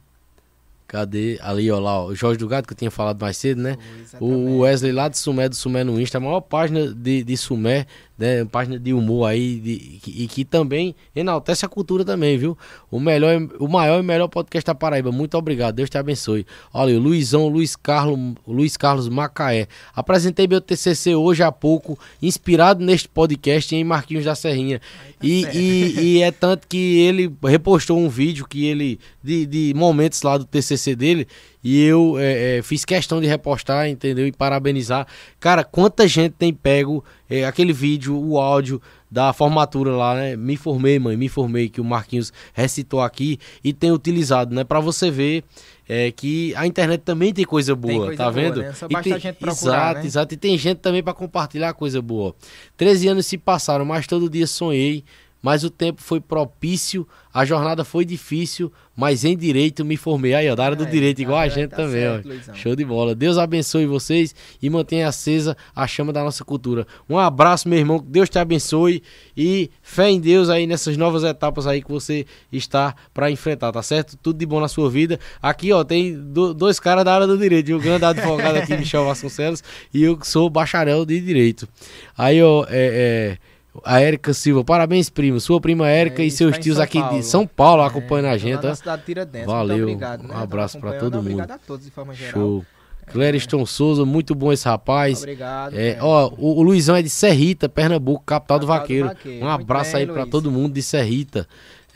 Cadê? 0.87 1.39
Ali, 1.41 1.71
ó 1.71 1.79
lá, 1.79 2.03
ó, 2.03 2.07
o 2.07 2.15
Jorge 2.15 2.39
do 2.39 2.47
Gato, 2.47 2.67
que 2.67 2.75
eu 2.75 2.77
tinha 2.77 2.91
falado 2.91 3.21
mais 3.21 3.37
cedo, 3.37 3.61
né? 3.63 3.77
o 4.21 4.59
Wesley 4.61 4.93
lá 4.93 5.09
de 5.09 5.17
Sumé, 5.19 5.49
do 5.49 5.55
Sumé 5.55 5.83
no 5.83 6.01
Insta, 6.01 6.19
a 6.19 6.21
maior 6.21 6.41
página 6.43 6.93
de, 6.95 7.25
de 7.25 7.37
Sumé 7.37 7.87
né, 8.17 8.45
página 8.45 8.79
de 8.79 8.93
humor 8.93 9.27
aí 9.27 9.57
de, 9.57 10.01
e 10.07 10.29
que 10.29 10.45
também 10.45 10.95
enaltece 11.15 11.65
a 11.65 11.69
cultura 11.69 12.05
também, 12.05 12.39
viu? 12.39 12.57
O 12.91 13.01
melhor, 13.01 13.41
o 13.59 13.67
maior 13.67 14.01
e 14.01 14.03
melhor 14.03 14.29
podcast 14.29 14.67
da 14.67 14.75
Paraíba. 14.75 15.11
Muito 15.11 15.37
obrigado, 15.37 15.75
Deus 15.75 15.91
te 15.91 15.99
abençoe. 15.99 16.47
Olha, 16.73 16.97
o 16.97 17.01
Luizão, 17.01 17.49
Luiz 17.49 17.75
Carlos, 17.75 18.35
Luiz 18.47 18.77
Carlos 18.77 19.09
Macaé. 19.09 19.67
Apresentei 19.95 20.47
meu 20.47 20.61
TCC 20.61 21.15
hoje 21.15 21.43
há 21.43 21.51
pouco, 21.51 21.99
inspirado 22.23 22.85
neste 22.85 23.09
podcast 23.09 23.75
em 23.75 23.83
Marquinhos 23.83 24.25
da 24.25 24.35
Serrinha. 24.35 24.79
Tá 24.79 24.85
e, 25.23 25.45
e, 25.53 26.01
e, 26.01 26.23
é 26.23 26.31
tanto 26.31 26.69
que 26.69 26.99
ele 27.01 27.33
repostou 27.43 27.99
um 27.99 28.09
vídeo 28.09 28.47
que 28.47 28.67
ele 28.67 29.01
de, 29.23 29.47
de 29.47 29.73
momentos 29.75 30.23
lá 30.23 30.39
do 30.39 30.45
TCC 30.45 30.95
dele 30.95 31.27
e 31.65 31.83
eu 31.83 32.19
é, 32.19 32.59
é, 32.59 32.63
fiz 32.63 32.85
questão 32.85 33.23
de 33.23 33.27
repostar, 33.27 33.89
entendeu? 33.89 34.27
E 34.27 34.33
parabenizar. 34.33 35.07
Cara, 35.41 35.65
quanta 35.65 36.07
gente 36.07 36.33
tem 36.33 36.53
pego 36.53 37.03
é, 37.35 37.45
aquele 37.45 37.73
vídeo, 37.73 38.17
o 38.17 38.39
áudio 38.39 38.81
da 39.11 39.33
formatura 39.33 39.91
lá, 39.93 40.15
né? 40.15 40.37
Me 40.37 40.57
formei, 40.57 40.99
mãe, 40.99 41.17
me 41.17 41.29
formei, 41.29 41.69
que 41.69 41.81
o 41.81 41.85
Marquinhos 41.85 42.33
recitou 42.53 43.01
aqui 43.01 43.39
e 43.63 43.73
tem 43.73 43.91
utilizado, 43.91 44.55
né? 44.55 44.63
Para 44.63 44.81
você 44.81 45.11
ver 45.11 45.45
é, 45.89 46.11
que 46.13 46.55
a 46.55 46.67
internet 46.67 47.01
também 47.01 47.33
tem 47.33 47.45
coisa 47.45 47.75
boa, 47.75 47.93
tem 47.93 48.01
coisa 48.01 48.17
tá 48.17 48.25
boa, 48.25 48.33
vendo? 48.33 48.61
Né? 48.61 48.73
Só 48.73 48.89
basta 48.89 49.05
tem, 49.05 49.13
a 49.13 49.19
gente 49.19 49.37
procurar, 49.37 49.77
Exato, 49.77 50.01
né? 50.01 50.07
exato. 50.07 50.35
E 50.35 50.37
tem 50.37 50.57
gente 50.57 50.79
também 50.79 51.03
para 51.03 51.13
compartilhar 51.13 51.75
coisa 51.75 52.01
boa. 52.01 52.35
13 52.77 53.09
anos 53.09 53.27
se 53.27 53.37
passaram, 53.37 53.85
mas 53.85 54.07
todo 54.07 54.31
dia 54.31 54.47
sonhei 54.47 55.05
mas 55.45 55.63
o 55.63 55.69
tempo 55.69 56.01
foi 56.01 56.23
propício, 56.23 57.07
a 57.31 57.45
jornada 57.45 57.85
foi 57.85 58.03
difícil, 58.07 58.73
mas 58.97 59.27
em 59.27 59.37
direito 59.37 59.85
me 59.85 59.95
formei. 59.95 60.33
Aí, 60.33 60.49
ó, 60.49 60.55
da 60.55 60.65
área 60.65 60.77
do 60.77 60.87
direito, 60.87 61.21
igual 61.21 61.39
a 61.39 61.49
gente 61.49 61.69
tá 61.69 61.77
também, 61.77 62.01
certo. 62.01 62.57
Show 62.57 62.75
de 62.75 62.83
bola. 62.83 63.15
Deus 63.15 63.37
abençoe 63.37 63.85
vocês 63.85 64.35
e 64.63 64.71
mantenha 64.71 65.07
acesa 65.07 65.55
a 65.77 65.87
chama 65.87 66.15
da 66.15 66.25
nossa 66.25 66.43
cultura. 66.47 66.87
Um 67.07 67.19
abraço, 67.19 67.69
meu 67.69 67.79
irmão, 67.79 67.99
que 67.99 68.07
Deus 68.07 68.31
te 68.31 68.39
abençoe 68.39 69.03
e 69.37 69.71
fé 69.83 70.09
em 70.09 70.19
Deus 70.19 70.49
aí 70.49 70.67
nessas 70.67 70.97
novas 70.97 71.23
etapas 71.25 71.67
aí 71.67 71.83
que 71.83 71.93
você 71.93 72.25
está 72.51 72.95
para 73.13 73.31
enfrentar, 73.31 73.71
tá 73.71 73.83
certo? 73.83 74.17
Tudo 74.17 74.39
de 74.39 74.47
bom 74.47 74.61
na 74.61 74.69
sua 74.69 74.89
vida. 74.89 75.21
Aqui, 75.43 75.71
ó, 75.75 75.85
tem 75.85 76.19
do, 76.19 76.55
dois 76.55 76.81
caras 76.81 77.05
da 77.05 77.15
área 77.15 77.27
do 77.27 77.37
direito, 77.37 77.71
o 77.75 77.79
grande 77.79 78.07
advogado 78.07 78.57
aqui, 78.57 78.75
Michel 78.79 79.05
Vasconcelos, 79.05 79.63
e 79.93 80.03
eu 80.03 80.17
que 80.17 80.27
sou 80.27 80.49
bacharel 80.49 81.05
de 81.05 81.21
direito. 81.21 81.69
Aí, 82.17 82.43
ó, 82.43 82.65
é... 82.71 83.37
é 83.41 83.54
a 83.83 84.01
Érica 84.01 84.33
Silva, 84.33 84.63
parabéns, 84.63 85.11
primo. 85.11 85.41
Sua 85.41 85.61
prima 85.61 85.89
Érica 85.89 86.23
é, 86.23 86.27
e 86.27 86.31
seus 86.31 86.59
tios 86.59 86.79
aqui 86.79 87.01
Paulo. 87.01 87.19
de 87.19 87.25
São 87.25 87.47
Paulo 87.47 87.83
é, 87.83 87.87
acompanhando 87.87 88.27
a 88.27 88.39
gente. 88.39 88.63
Na 88.63 88.75
cidade 88.75 89.03
Tiradentes. 89.05 89.47
Valeu. 89.47 89.85
Obrigado, 89.85 90.23
né? 90.23 90.35
Um 90.35 90.39
abraço 90.39 90.79
para 90.79 90.93
todo 90.99 91.17
mundo. 91.17 91.33
Obrigado 91.33 91.51
a 91.53 91.59
todos 91.59 91.85
de 91.85 91.91
forma 91.91 92.15
geral. 92.15 92.33
Show. 92.33 92.67
É, 93.07 93.11
Clériston 93.11 93.67
Souza, 93.67 94.05
muito 94.05 94.35
bom 94.35 94.53
esse 94.53 94.65
rapaz. 94.65 95.19
Obrigado. 95.19 95.75
É, 95.75 95.99
ó, 96.01 96.31
o, 96.39 96.59
o, 96.59 96.63
Luizão 96.63 96.97
é 96.97 97.03
de 97.03 97.11
Serrita, 97.11 97.69
Pernambuco, 97.69 98.25
capital, 98.25 98.59
capital 98.59 98.59
do, 98.61 98.67
vaqueiro. 98.67 99.09
do 99.09 99.15
Vaqueiro. 99.15 99.45
Um 99.45 99.49
abraço 99.49 99.93
bem, 99.93 100.01
aí 100.03 100.07
para 100.07 100.27
todo 100.27 100.51
mundo 100.51 100.75
de 100.75 100.83
Serrita. 100.83 101.47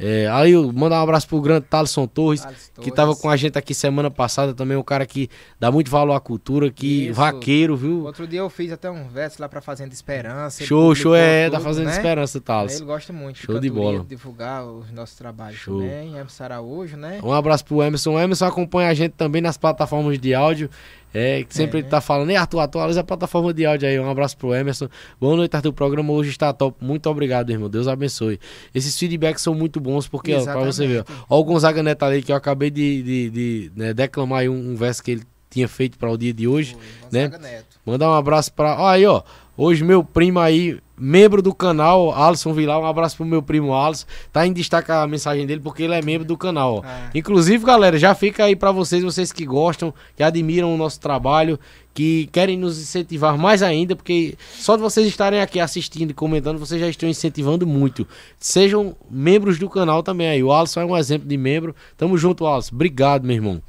É, 0.00 0.28
aí 0.28 0.52
eu 0.52 0.72
mandar 0.72 1.00
um 1.00 1.02
abraço 1.02 1.26
pro 1.26 1.40
grande 1.40 1.66
Thaleson 1.66 2.06
Torres, 2.06 2.42
Torres, 2.42 2.72
que 2.80 2.90
tava 2.90 3.16
com 3.16 3.28
a 3.28 3.36
gente 3.36 3.58
aqui 3.58 3.74
semana 3.74 4.10
passada 4.10 4.54
também, 4.54 4.76
um 4.76 4.82
cara 4.82 5.04
que 5.04 5.28
dá 5.58 5.72
muito 5.72 5.90
valor 5.90 6.14
à 6.14 6.20
cultura, 6.20 6.70
que 6.70 7.06
Isso. 7.06 7.14
vaqueiro, 7.14 7.76
viu? 7.76 8.04
Outro 8.04 8.26
dia 8.26 8.38
eu 8.38 8.48
fiz 8.48 8.70
até 8.70 8.88
um 8.88 9.08
verso 9.08 9.42
lá 9.42 9.48
pra 9.48 9.60
Fazenda 9.60 9.92
Esperança. 9.92 10.64
Show, 10.64 10.94
show, 10.94 11.14
é, 11.14 11.46
tudo, 11.46 11.52
da 11.54 11.60
Fazenda 11.60 11.90
né? 11.90 11.96
Esperança, 11.96 12.40
Thales. 12.40 12.76
Ele 12.76 12.84
gosta 12.84 13.12
muito 13.12 13.38
show 13.38 13.58
de, 13.58 13.68
bola. 13.68 14.04
divulgar 14.04 14.64
os 14.64 14.90
nossos 14.92 15.16
trabalhos 15.16 15.58
show. 15.58 15.80
também, 15.80 16.10
Emerson 16.10 16.44
Araújo, 16.44 16.96
né? 16.96 17.18
Um 17.22 17.32
abraço 17.32 17.64
pro 17.64 17.82
Emerson. 17.82 18.12
O 18.12 18.20
Emerson 18.20 18.46
acompanha 18.46 18.90
a 18.90 18.94
gente 18.94 19.12
também 19.12 19.42
nas 19.42 19.56
plataformas 19.56 20.18
de 20.18 20.32
áudio. 20.32 20.70
É, 21.12 21.42
que 21.42 21.54
sempre 21.54 21.78
é, 21.78 21.80
ele 21.80 21.88
tá 21.88 22.00
falando, 22.00 22.30
e 22.30 22.36
Arthur, 22.36 22.60
atualiza 22.60 23.00
a 23.00 23.04
plataforma 23.04 23.52
de 23.52 23.64
áudio 23.64 23.88
aí. 23.88 23.98
Um 23.98 24.10
abraço 24.10 24.36
pro 24.36 24.54
Emerson. 24.54 24.88
Boa 25.20 25.36
noite, 25.36 25.54
Arthur. 25.54 25.70
O 25.70 25.72
programa 25.72 26.12
hoje 26.12 26.30
está 26.30 26.52
top. 26.52 26.76
Muito 26.84 27.08
obrigado, 27.08 27.50
irmão. 27.50 27.68
Deus 27.68 27.88
abençoe. 27.88 28.38
Esses 28.74 28.98
feedbacks 28.98 29.42
são 29.42 29.54
muito 29.54 29.80
bons, 29.80 30.06
porque, 30.06 30.34
ó, 30.34 30.42
pra 30.42 30.60
você 30.60 30.86
ver, 30.86 31.04
ó, 31.28 31.38
o 31.38 31.44
Gonzaga 31.44 31.82
Neto 31.82 32.02
ali, 32.04 32.22
que 32.22 32.30
eu 32.30 32.36
acabei 32.36 32.70
de, 32.70 33.02
de, 33.02 33.30
de 33.30 33.72
né, 33.74 33.94
declamar 33.94 34.40
aí 34.40 34.48
um, 34.48 34.72
um, 34.72 34.76
verso 34.76 35.02
que 35.02 35.12
ele 35.12 35.22
tinha 35.48 35.66
feito 35.66 35.96
para 35.98 36.10
o 36.10 36.18
dia 36.18 36.32
de 36.32 36.46
hoje, 36.46 36.76
Oi, 36.76 37.08
né? 37.10 37.28
Neto. 37.28 37.78
Mandar 37.86 38.10
um 38.10 38.14
abraço 38.14 38.52
para, 38.52 38.78
ó, 38.78 38.88
aí, 38.88 39.06
ó. 39.06 39.22
Hoje 39.60 39.82
meu 39.82 40.04
primo 40.04 40.38
aí 40.38 40.78
membro 40.96 41.42
do 41.42 41.52
canal, 41.52 42.14
Alisson 42.14 42.52
Vilar. 42.52 42.78
Um 42.78 42.86
abraço 42.86 43.16
pro 43.16 43.26
meu 43.26 43.42
primo 43.42 43.74
Alisson. 43.74 44.06
Tá 44.32 44.46
em 44.46 44.52
destaque 44.52 44.92
a 44.92 45.04
mensagem 45.04 45.44
dele 45.48 45.60
porque 45.60 45.82
ele 45.82 45.94
é 45.94 46.00
membro 46.00 46.24
do 46.24 46.36
canal. 46.36 46.84
Ah. 46.86 47.10
Inclusive, 47.12 47.64
galera, 47.64 47.98
já 47.98 48.14
fica 48.14 48.44
aí 48.44 48.54
para 48.54 48.70
vocês, 48.70 49.02
vocês 49.02 49.32
que 49.32 49.44
gostam, 49.44 49.92
que 50.16 50.22
admiram 50.22 50.72
o 50.72 50.76
nosso 50.76 51.00
trabalho, 51.00 51.58
que 51.92 52.28
querem 52.30 52.56
nos 52.56 52.80
incentivar 52.80 53.36
mais 53.36 53.60
ainda, 53.60 53.96
porque 53.96 54.36
só 54.54 54.76
de 54.76 54.82
vocês 54.82 55.08
estarem 55.08 55.40
aqui 55.40 55.58
assistindo 55.58 56.12
e 56.12 56.14
comentando, 56.14 56.56
vocês 56.56 56.80
já 56.80 56.88
estão 56.88 57.08
incentivando 57.08 57.66
muito. 57.66 58.06
Sejam 58.38 58.94
membros 59.10 59.58
do 59.58 59.68
canal 59.68 60.04
também 60.04 60.28
aí. 60.28 60.40
O 60.40 60.52
Alisson 60.52 60.82
é 60.82 60.84
um 60.84 60.96
exemplo 60.96 61.28
de 61.28 61.36
membro. 61.36 61.74
Tamo 61.96 62.16
junto, 62.16 62.46
Alisson. 62.46 62.76
Obrigado, 62.76 63.24
meu 63.24 63.34
irmão. 63.34 63.60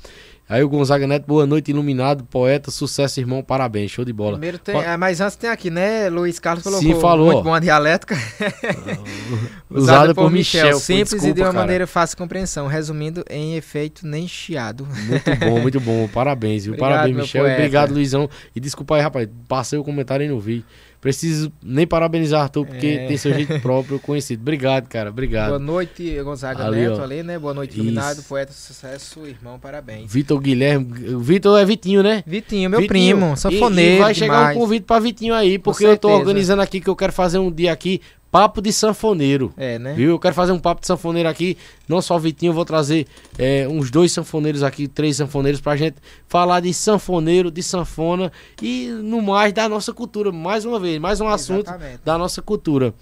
Aí 0.52 0.64
o 0.64 0.68
Gonzaga 0.68 1.06
Neto, 1.06 1.26
boa 1.28 1.46
noite, 1.46 1.70
iluminado, 1.70 2.24
poeta, 2.24 2.72
sucesso, 2.72 3.20
irmão, 3.20 3.44
parabéns, 3.44 3.92
show 3.92 4.04
de 4.04 4.12
bola. 4.12 4.32
Primeiro 4.32 4.58
tem, 4.58 4.74
Fa- 4.74 4.84
é, 4.84 4.98
mas 4.98 5.22
antes 5.22 5.36
tem 5.36 5.48
aqui, 5.48 5.70
né? 5.70 6.10
Luiz 6.10 6.40
Carlos 6.40 6.64
colocou 6.64 6.82
Sim, 6.92 7.00
falou. 7.00 7.28
muito 7.28 7.44
bom 7.44 7.54
a 7.54 7.60
dialética. 7.60 8.18
Usada 9.70 10.16
por 10.16 10.32
Michel. 10.32 10.72
Pô, 10.72 10.80
Simples 10.80 11.10
desculpa, 11.10 11.28
e 11.30 11.34
de 11.34 11.42
uma 11.42 11.48
cara. 11.52 11.60
maneira 11.60 11.86
fácil 11.88 12.16
de 12.16 12.24
compreensão. 12.24 12.66
Resumindo, 12.68 13.24
em 13.30 13.56
efeito, 13.56 14.08
nem 14.08 14.28
chiado. 14.28 14.88
Muito 15.08 15.36
bom, 15.40 15.60
muito 15.62 15.80
bom. 15.80 16.08
Parabéns, 16.08 16.64
viu? 16.66 16.74
Obrigado, 16.74 16.92
Parabéns, 16.94 17.18
Michel. 17.18 17.44
poeta. 17.44 17.58
Obrigado, 17.60 17.94
Luizão. 17.94 18.30
E 18.56 18.60
desculpa 18.60 18.96
aí, 18.96 19.02
rapaz. 19.02 19.30
Passei 19.48 19.78
o 19.78 19.84
comentário 19.84 20.26
e 20.26 20.30
não 20.30 20.40
vi. 20.40 20.66
Preciso 21.02 21.50
nem 21.64 21.88
parabenizar 21.88 22.42
Arthur, 22.42 22.66
porque 22.66 22.86
É. 22.88 23.08
tem 23.08 23.16
seu 23.16 23.34
jeito 23.34 23.58
próprio, 23.62 24.00
conhecido. 24.02 24.42
Obrigado, 24.42 24.88
cara. 24.90 25.10
Obrigado. 25.10 25.48
Boa 25.50 25.60
noite, 25.60 26.22
Gonzaga 26.24 26.66
Ali, 26.66 26.82
Neto, 26.82 27.00
ó. 27.00 27.04
ali, 27.04 27.24
né? 27.24 27.40
Boa 27.40 27.54
noite, 27.54 27.76
iluminado, 27.76 28.22
poeta, 28.24 28.52
sucesso, 28.52 29.26
irmão, 29.26 29.58
parabéns. 29.58 30.12
Vitor 30.12 30.38
Guilherme. 30.42 30.86
Vitor 31.22 31.58
é 31.58 31.64
Vitinho, 31.64 32.04
né? 32.04 32.22
Vitinho, 32.28 32.70
meu 32.70 32.82
Vitinho. 32.82 33.16
primo, 33.16 33.34
E- 33.34 33.38
sanfoneiro. 33.38 33.96
E 33.96 34.00
vai 34.00 34.14
chegar 34.14 34.36
demais. 34.40 34.58
um 34.58 34.60
convite 34.60 34.84
pra 34.84 35.00
Vitinho 35.00 35.34
aí, 35.34 35.58
porque 35.58 35.86
eu 35.86 35.98
tô 35.98 36.10
organizando 36.10 36.62
aqui 36.62 36.82
que 36.82 36.90
eu 36.90 36.96
quero 36.98 37.14
fazer 37.14 37.38
um 37.38 37.50
dia 37.50 37.72
aqui, 37.72 38.02
papo 38.32 38.62
de 38.62 38.72
sanfoneiro. 38.72 39.54
É, 39.58 39.80
né? 39.80 39.94
Viu? 39.94 40.12
Eu 40.12 40.20
quero 40.20 40.36
fazer 40.36 40.52
um 40.52 40.60
papo 40.60 40.82
de 40.82 40.88
sanfoneiro 40.88 41.28
aqui. 41.28 41.58
Não 41.88 42.02
só 42.02 42.16
o 42.16 42.20
Vitinho, 42.20 42.52
eu 42.52 42.54
vou 42.54 42.66
trazer 42.66 43.08
é, 43.38 43.68
uns 43.68 43.90
dois 43.90 44.12
sanfoneiros 44.12 44.64
aqui, 44.64 44.88
três 44.88 45.18
sanfoneiros, 45.18 45.60
pra 45.60 45.76
gente 45.76 45.98
falar 46.28 46.60
de 46.60 46.74
sanfoneiro, 46.74 47.50
de 47.50 47.64
sanfona 47.64 48.32
e 48.62 48.88
no 48.88 49.22
mais 49.22 49.54
da 49.54 49.68
nossa 49.68 49.94
cultura. 49.94 50.32
Mais 50.32 50.66
uma 50.66 50.80
vez, 50.80 51.00
mais 51.00 51.20
um 51.20 51.28
assunto 51.28 51.68
Exatamente. 51.68 52.02
da 52.04 52.18
nossa 52.18 52.42
cultura. 52.42 52.94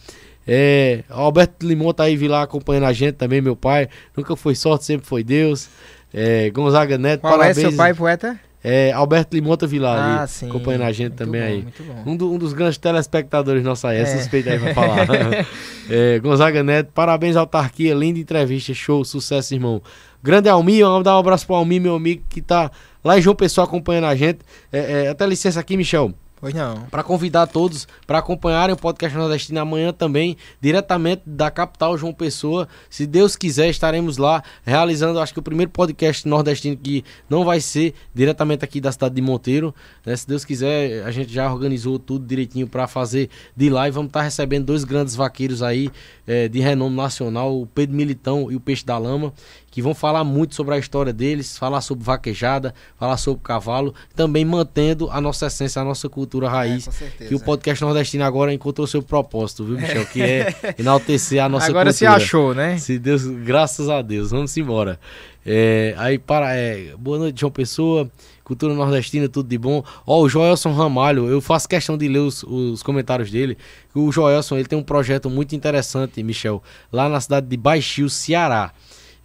É, 0.48 1.04
Alberto 1.10 1.68
Limão 1.68 1.94
tá 1.94 2.06
aí 2.06 2.16
vi 2.16 2.30
lá 2.30 2.42
acompanhando 2.42 2.86
a 2.86 2.94
gente 2.94 3.16
também, 3.16 3.42
meu 3.42 3.56
pai. 3.56 3.90
Nunca 4.16 4.36
foi 4.36 4.56
sorte, 4.56 4.86
sempre 4.86 5.06
foi 5.06 5.24
Deus. 5.24 5.68
É, 6.14 6.50
Gonzaga 6.52 6.98
Neto, 6.98 7.20
Qual 7.22 7.34
parabéns. 7.34 7.58
é 7.58 7.62
seu 7.62 7.74
pai, 7.74 7.94
poeta? 7.94 8.40
É, 8.70 8.92
Alberto 8.92 9.34
Limonta 9.36 9.66
Vilar 9.66 10.22
Ah, 10.24 10.28
sim. 10.28 10.50
acompanhando 10.50 10.82
a 10.84 10.92
gente 10.92 11.14
também 11.14 11.40
bom, 11.42 11.48
aí. 11.48 11.62
Muito 11.64 11.84
bom. 11.84 12.04
Um, 12.12 12.18
do- 12.18 12.34
um 12.34 12.38
dos 12.38 12.52
grandes 12.52 12.78
telespectadores 12.78 13.64
nossa 13.64 13.88
aí, 13.90 14.00
é, 14.00 14.02
É. 14.02 14.06
suspeito 14.06 14.50
aí 14.50 14.60
pra 14.60 14.74
falar. 14.74 15.08
É, 15.90 16.20
Gonzaga 16.20 16.62
Neto, 16.64 16.92
parabéns 16.94 17.38
autarquia, 17.38 17.94
linda 17.96 18.20
entrevista, 18.20 18.74
show, 18.74 19.06
sucesso, 19.06 19.54
irmão. 19.54 19.82
Grande 20.22 20.50
Almir, 20.50 20.84
vamos 20.84 21.04
dar 21.06 21.16
um 21.16 21.20
abraço 21.20 21.46
pro 21.46 21.56
Almir, 21.56 21.80
meu 21.80 21.96
amigo, 21.96 22.24
que 22.28 22.42
tá 22.42 22.70
lá 23.02 23.18
em 23.18 23.22
João 23.22 23.36
Pessoa 23.38 23.66
acompanhando 23.66 24.04
a 24.08 24.16
gente. 24.16 24.40
É, 24.70 25.06
é, 25.06 25.08
até 25.08 25.26
licença 25.26 25.60
aqui, 25.62 25.78
Michel. 25.78 26.12
Pois 26.40 26.54
não. 26.54 26.82
Para 26.92 27.02
convidar 27.02 27.48
todos 27.48 27.88
para 28.06 28.20
acompanharem 28.20 28.74
o 28.74 28.78
podcast 28.78 29.18
Nordestino 29.18 29.60
amanhã 29.60 29.92
também, 29.92 30.38
diretamente 30.62 31.24
da 31.26 31.50
capital 31.50 31.98
João 31.98 32.14
Pessoa. 32.14 32.68
Se 32.92 33.08
Deus 33.08 33.36
quiser, 33.36 33.70
estaremos 33.70 34.18
lá 34.18 34.44
realizando, 34.64 35.20
acho 35.20 35.34
que 35.34 35.40
o 35.40 35.44
primeiro 35.44 35.72
podcast 35.72 36.28
nordestino 36.28 36.78
que 36.78 37.04
não 37.28 37.44
vai 37.44 37.60
ser 37.60 37.96
diretamente 38.14 38.64
aqui 38.64 38.80
da 38.80 38.92
cidade 38.92 39.16
de 39.16 39.22
Monteiro. 39.22 39.74
né? 40.06 40.16
Se 40.16 40.28
Deus 40.28 40.46
quiser, 40.46 41.04
a 41.06 41.12
gente 41.12 41.34
já 41.34 41.52
organizou 41.52 41.98
tudo 41.98 42.26
direitinho 42.28 42.68
para 42.68 42.88
fazer 42.88 43.32
de 43.56 43.70
lá 43.70 43.88
e 43.88 43.92
vamos 43.92 44.10
estar 44.10 44.22
recebendo 44.22 44.66
dois 44.66 44.84
grandes 44.84 45.16
vaqueiros 45.16 45.64
aí 45.64 45.90
eh, 46.28 46.48
de 46.48 46.60
renome 46.60 46.96
nacional, 46.96 47.60
o 47.60 47.66
Pedro 47.66 47.96
Militão 47.96 48.52
e 48.52 48.56
o 48.56 48.60
Peixe 48.60 48.86
da 48.86 48.98
Lama 48.98 49.34
que 49.78 49.82
vão 49.84 49.94
falar 49.94 50.24
muito 50.24 50.56
sobre 50.56 50.74
a 50.74 50.80
história 50.80 51.14
deles, 51.14 51.56
falar 51.56 51.82
sobre 51.82 52.04
vaquejada, 52.04 52.74
falar 52.98 53.16
sobre 53.16 53.44
cavalo, 53.44 53.94
também 54.16 54.44
mantendo 54.44 55.08
a 55.12 55.22
nossa 55.22 55.46
essência, 55.46 55.80
a 55.80 55.86
nossa 55.86 56.10
cultura 56.10 56.50
raiz. 56.50 56.82
É, 56.82 56.86
com 56.88 56.92
certeza. 56.98 57.30
que 57.30 57.36
o 57.36 57.40
podcast 57.40 57.84
nordestino 57.84 58.24
agora 58.24 58.52
encontrou 58.52 58.88
seu 58.88 59.04
propósito, 59.04 59.64
viu, 59.64 59.78
Michel? 59.78 60.04
Que 60.08 60.20
é 60.24 60.56
enaltecer 60.80 61.44
a 61.44 61.48
nossa 61.48 61.68
Agora 61.68 61.92
cultura. 61.92 61.94
se 61.94 62.06
achou, 62.08 62.56
né? 62.56 62.80
Se 62.80 62.98
Deus, 62.98 63.28
graças 63.28 63.88
a 63.88 64.02
Deus, 64.02 64.32
vamos 64.32 64.58
embora. 64.58 65.00
É, 65.46 65.94
aí 66.00 66.18
para, 66.18 66.56
é, 66.56 66.96
boa 66.98 67.20
noite, 67.20 67.40
João 67.40 67.52
Pessoa, 67.52 68.10
cultura 68.44 68.74
nordestina, 68.74 69.30
tudo 69.30 69.48
de 69.48 69.60
bom. 69.60 69.84
Ó, 70.08 70.22
o 70.22 70.28
Joelson 70.28 70.74
Ramalho, 70.74 71.28
eu 71.28 71.40
faço 71.40 71.70
questão 71.70 71.96
de 71.96 72.08
ler 72.08 72.18
os, 72.18 72.42
os 72.42 72.82
comentários 72.82 73.30
dele. 73.30 73.56
O 73.94 74.12
Joelson, 74.12 74.58
ele 74.58 74.68
tem 74.68 74.80
um 74.80 74.84
projeto 74.84 75.30
muito 75.30 75.56
interessante, 75.56 76.24
Michel, 76.24 76.64
lá 76.92 77.08
na 77.08 77.22
cidade 77.22 77.46
de 77.46 77.56
Baixio, 77.56 78.10
Ceará. 78.10 78.74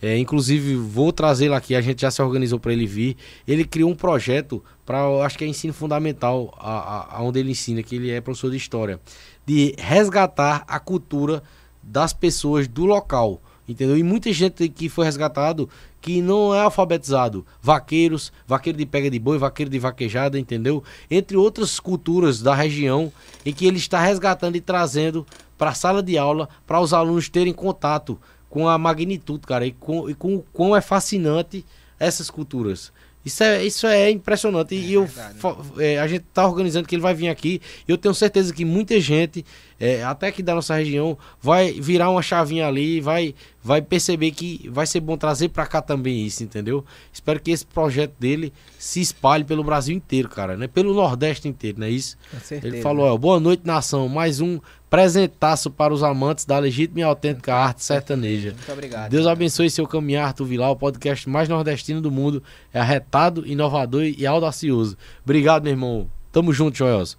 É, 0.03 0.19
inclusive, 0.19 0.75
vou 0.75 1.13
trazê-lo 1.13 1.55
aqui, 1.55 1.77
a 1.77 1.81
gente 1.81 2.03
já 2.03 2.11
se 2.11 2.21
organizou 2.21 2.59
para 2.59 2.73
ele 2.73 2.87
vir. 2.87 3.17
Ele 3.47 3.65
criou 3.65 3.89
um 3.89 3.95
projeto 3.95 4.61
para, 4.85 5.07
acho 5.25 5.39
que 5.39 5.45
é 5.45 5.47
ensino 5.47 5.73
fundamental, 5.73 6.53
a, 6.59 7.19
a, 7.19 7.23
onde 7.23 7.39
ele 7.39 7.53
ensina, 7.53 7.85
que 7.85 7.95
ele 7.95 8.11
é 8.11 8.21
professor 8.21 8.51
de 8.51 8.57
história, 8.57 8.99
de 9.47 9.77
resgatar 9.79 10.65
a 10.67 10.81
cultura 10.81 11.41
das 11.81 12.13
pessoas 12.13 12.67
do 12.67 12.85
local, 12.85 13.41
entendeu? 13.69 13.97
E 13.97 14.03
muita 14.03 14.33
gente 14.33 14.69
que 14.69 14.89
foi 14.89 15.05
resgatado 15.05 15.69
que 16.01 16.21
não 16.21 16.53
é 16.53 16.61
alfabetizado, 16.61 17.47
vaqueiros, 17.63 18.33
vaqueiro 18.45 18.77
de 18.77 18.85
pega 18.85 19.09
de 19.09 19.21
boi, 19.21 19.39
vaqueiro 19.39 19.71
de 19.71 19.79
vaquejada, 19.79 20.37
entendeu? 20.37 20.83
Entre 21.09 21.37
outras 21.37 21.79
culturas 21.79 22.43
da 22.43 22.57
região 22.57 23.13
em 23.47 23.53
que 23.53 23.67
ele 23.67 23.77
está 23.77 24.01
resgatando 24.01 24.57
e 24.57 24.61
trazendo 24.61 25.25
para 25.57 25.71
a 25.71 25.75
sala 25.75 26.03
de 26.03 26.19
aula 26.19 26.49
para 26.67 26.81
os 26.81 26.93
alunos 26.93 27.29
terem 27.29 27.53
contato 27.53 28.19
com 28.53 28.69
a 28.69 28.77
magnitude, 28.77 29.47
cara, 29.47 29.65
e 29.67 29.73
com, 29.73 30.11
e 30.11 30.15
com 30.15 30.35
o 30.37 30.45
quão 30.53 30.77
é 30.77 30.83
fascinante 30.83 31.65
essas 31.99 32.29
culturas. 32.29 32.93
Isso 33.25 33.43
é, 33.43 33.65
isso 33.65 33.87
é 33.87 34.11
impressionante. 34.11 34.75
E 34.75 34.93
eu, 34.93 35.07
fa- 35.09 35.57
é, 35.79 35.99
a 35.99 36.07
gente 36.07 36.25
tá 36.35 36.47
organizando 36.47 36.87
que 36.87 36.95
ele 36.95 37.01
vai 37.01 37.15
vir 37.15 37.29
aqui. 37.29 37.63
Eu 37.89 37.97
tenho 37.97 38.13
certeza 38.15 38.53
que 38.53 38.63
muita 38.63 39.01
gente, 39.01 39.43
é, 39.83 40.05
até 40.05 40.29
aqui 40.29 40.45
da 40.45 40.55
nossa 40.55 40.77
região, 40.77 41.19
vai 41.41 41.73
virar 41.73 42.09
uma 42.09 42.23
chavinha 42.23 42.69
ali, 42.69 43.01
vai, 43.01 43.35
vai 43.61 43.83
perceber 43.83 44.31
que 44.31 44.71
vai 44.71 44.87
ser 44.87 45.01
bom 45.01 45.17
trazer 45.17 45.49
pra 45.49 45.67
cá 45.67 45.83
também 45.83 46.25
isso, 46.25 46.45
entendeu? 46.45 46.85
Espero 47.13 47.41
que 47.41 47.51
esse 47.51 47.67
projeto 47.67 48.15
dele 48.17 48.53
se 48.79 49.01
espalhe 49.01 49.43
pelo 49.43 49.65
Brasil 49.65 49.93
inteiro, 49.93 50.29
cara, 50.29 50.57
né? 50.57 50.69
Pelo 50.69 50.95
Nordeste 50.95 51.49
inteiro, 51.49 51.81
não 51.81 51.89
é 51.89 51.91
isso? 51.91 52.17
Com 52.31 52.39
certeza. 52.39 52.77
Ele 52.77 52.81
falou, 52.81 53.13
ó, 53.13 53.19
boa 53.19 53.41
noite, 53.41 53.67
nação. 53.67 54.09
Mais 54.09 54.41
um 54.41 54.61
presentaço 54.89 55.69
para 55.69 55.93
os 55.93 56.05
amantes 56.05 56.45
da 56.45 56.61
legítima 56.61 57.01
e 57.01 57.03
autêntica 57.03 57.53
arte 57.53 57.83
sertaneja. 57.83 58.51
Muito 58.53 58.73
obrigado. 58.73 59.11
Deus 59.11 59.27
abençoe 59.27 59.69
seu 59.69 59.89
caminhar, 59.89 60.29
Arthur 60.29 60.45
Vilar, 60.45 60.71
o 60.71 60.77
podcast 60.77 61.29
mais 61.29 61.49
nordestino 61.49 62.01
do 62.01 62.11
mundo. 62.11 62.41
É 62.73 62.79
arretado, 62.79 63.45
inovador 63.45 64.05
e 64.05 64.25
audacioso. 64.25 64.97
Obrigado, 65.25 65.65
meu 65.65 65.73
irmão. 65.73 66.22
Tamo 66.33 66.53
junto, 66.53 66.79
Joelson. 66.79 67.17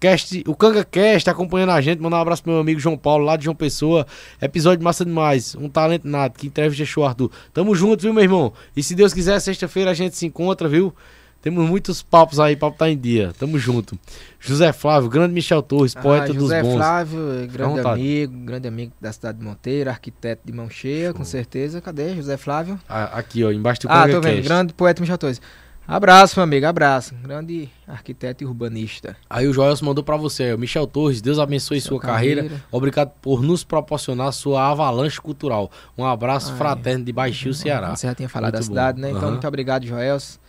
Cast, 0.00 0.42
o 0.46 0.54
Canga 0.54 0.84
Cast 0.84 1.30
acompanhando 1.30 1.70
a 1.70 1.80
gente. 1.80 2.00
Mandar 2.00 2.18
um 2.18 2.20
abraço 2.20 2.42
pro 2.42 2.52
meu 2.52 2.60
amigo 2.60 2.80
João 2.80 2.98
Paulo, 2.98 3.24
lá 3.24 3.36
de 3.36 3.44
João 3.44 3.54
Pessoa. 3.54 4.06
Episódio 4.42 4.84
massa 4.84 5.04
demais. 5.04 5.54
Um 5.54 5.68
talento 5.68 6.06
nato. 6.06 6.38
Que 6.38 6.48
entrevista 6.48 6.84
show, 6.84 7.04
Arthur. 7.04 7.30
Tamo 7.54 7.74
junto, 7.76 8.02
viu, 8.02 8.12
meu 8.12 8.24
irmão? 8.24 8.52
E 8.76 8.82
se 8.82 8.94
Deus 8.94 9.14
quiser, 9.14 9.38
sexta-feira 9.40 9.92
a 9.92 9.94
gente 9.94 10.16
se 10.16 10.26
encontra, 10.26 10.68
viu? 10.68 10.92
Temos 11.46 11.64
muitos 11.64 12.02
papos 12.02 12.40
aí, 12.40 12.56
papo 12.56 12.76
tá 12.76 12.90
em 12.90 12.98
dia. 12.98 13.32
Tamo 13.38 13.56
junto. 13.56 13.96
José 14.40 14.72
Flávio, 14.72 15.08
grande 15.08 15.32
Michel 15.32 15.62
Torres, 15.62 15.94
poeta 15.94 16.24
ah, 16.24 16.34
dos 16.34 16.36
José 16.36 16.60
bons. 16.60 16.74
Flávio, 16.74 17.20
grande 17.52 17.80
amigo, 17.86 18.32
grande 18.38 18.66
amigo 18.66 18.92
da 19.00 19.12
cidade 19.12 19.38
de 19.38 19.44
Monteiro, 19.44 19.88
arquiteto 19.88 20.42
de 20.44 20.52
mão 20.52 20.68
cheia, 20.68 21.14
com 21.14 21.22
certeza. 21.22 21.80
Cadê 21.80 22.16
José 22.16 22.36
Flávio? 22.36 22.80
Ah, 22.88 23.16
Aqui, 23.16 23.44
ó, 23.44 23.52
embaixo 23.52 23.82
do 23.82 23.88
Ah, 23.88 24.08
tô 24.08 24.20
vendo, 24.20 24.42
grande 24.42 24.74
poeta 24.74 25.00
Michel 25.00 25.18
Torres. 25.18 25.40
Abraço, 25.88 26.36
meu 26.36 26.44
amigo, 26.44 26.66
abraço. 26.66 27.14
Grande 27.22 27.68
arquiteto 27.86 28.42
e 28.42 28.46
urbanista. 28.46 29.16
Aí 29.30 29.46
o 29.46 29.52
Joelson 29.52 29.84
mandou 29.84 30.02
pra 30.02 30.16
você, 30.16 30.52
ó, 30.52 30.56
Michel 30.56 30.86
Torres, 30.86 31.20
Deus 31.20 31.38
abençoe 31.38 31.80
Sua 31.80 31.90
sua 31.90 32.00
carreira. 32.00 32.42
carreira. 32.42 32.64
Obrigado 32.72 33.12
por 33.22 33.40
nos 33.42 33.62
proporcionar 33.62 34.32
sua 34.32 34.68
avalanche 34.70 35.20
cultural. 35.20 35.70
Um 35.96 36.04
abraço 36.04 36.50
Ai. 36.52 36.58
fraterno 36.58 37.04
de 37.04 37.12
Baixio, 37.12 37.54
Ceará. 37.54 37.94
Você 37.94 38.06
já 38.08 38.14
tinha 38.14 38.28
falado 38.28 38.54
Muito 38.54 38.62
da 38.64 38.68
cidade, 38.68 38.96
bom. 38.96 39.02
né? 39.02 39.10
Então, 39.10 39.22
Aham. 39.22 39.30
muito 39.32 39.46
obrigado, 39.46 39.86
Joels. 39.86 40.40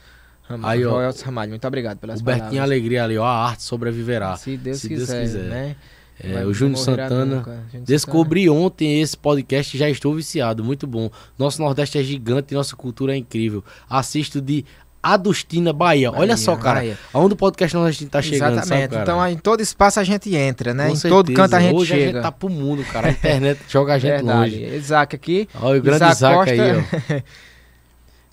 Ram- 0.49 0.59
Aí, 0.63 0.83
ó. 0.85 0.89
Joels 0.91 1.21
Ramalho, 1.21 1.51
muito 1.51 1.67
obrigado 1.67 1.97
pelas 1.99 2.19
O 2.19 2.23
Bertinho 2.23 2.45
palavras. 2.47 2.63
Alegria 2.63 3.03
ali, 3.03 3.17
ó, 3.17 3.25
a 3.25 3.45
arte 3.49 3.61
sobreviverá. 3.63 4.35
Se 4.37 4.57
Deus, 4.57 4.79
Se 4.79 4.89
Deus 4.89 5.01
quiser, 5.01 5.21
quiser. 5.21 5.43
né? 5.43 5.75
É, 6.19 6.43
o 6.43 6.51
Júnior 6.51 6.79
Santana. 6.79 7.25
nunca. 7.25 7.63
Descobri 7.85 8.49
ontem 8.49 9.01
esse 9.01 9.15
podcast 9.15 9.77
e 9.77 9.79
já 9.79 9.87
estou 9.87 10.15
viciado. 10.15 10.63
Muito 10.63 10.87
bom. 10.87 11.11
Nosso 11.37 11.61
Nordeste 11.61 11.99
é 11.99 12.03
gigante 12.03 12.55
e 12.55 12.57
nossa 12.57 12.75
cultura 12.75 13.13
é 13.13 13.17
incrível. 13.17 13.63
Assisto 13.87 14.41
de 14.41 14.65
Adustina, 15.13 15.71
Bahia. 15.73 16.09
Olha 16.11 16.19
Bahia, 16.19 16.37
só, 16.37 16.55
cara. 16.55 16.79
Bahia. 16.79 16.97
Aonde 17.13 17.33
o 17.33 17.37
podcast 17.37 17.75
nordestino 17.75 18.09
tá 18.09 18.21
chegando, 18.21 18.53
Exatamente. 18.57 18.91
sabe, 18.91 19.01
então, 19.03 19.27
em 19.27 19.37
todo 19.37 19.61
espaço 19.61 19.99
a 19.99 20.03
gente 20.03 20.35
entra, 20.35 20.73
né? 20.73 20.87
Com 20.87 20.93
em 20.93 20.95
certeza. 20.95 21.15
todo 21.15 21.33
canto 21.33 21.55
a 21.55 21.59
gente 21.59 21.75
Hoje 21.75 21.87
chega. 21.93 22.03
a 22.03 22.13
gente 22.13 22.21
tá 22.21 22.31
pro 22.31 22.49
mundo, 22.49 22.83
cara. 22.85 23.07
A 23.07 23.11
internet 23.11 23.59
joga 23.69 23.93
a 23.93 23.97
gente 23.99 24.11
Verdade. 24.11 24.39
longe. 24.55 24.75
Isaac 24.75 25.15
aqui. 25.15 25.49
Olha 25.61 25.79
o 25.79 25.81
grande 25.81 26.05
Isaac, 26.11 26.49
aí, 26.49 26.59
ó. 26.59 27.21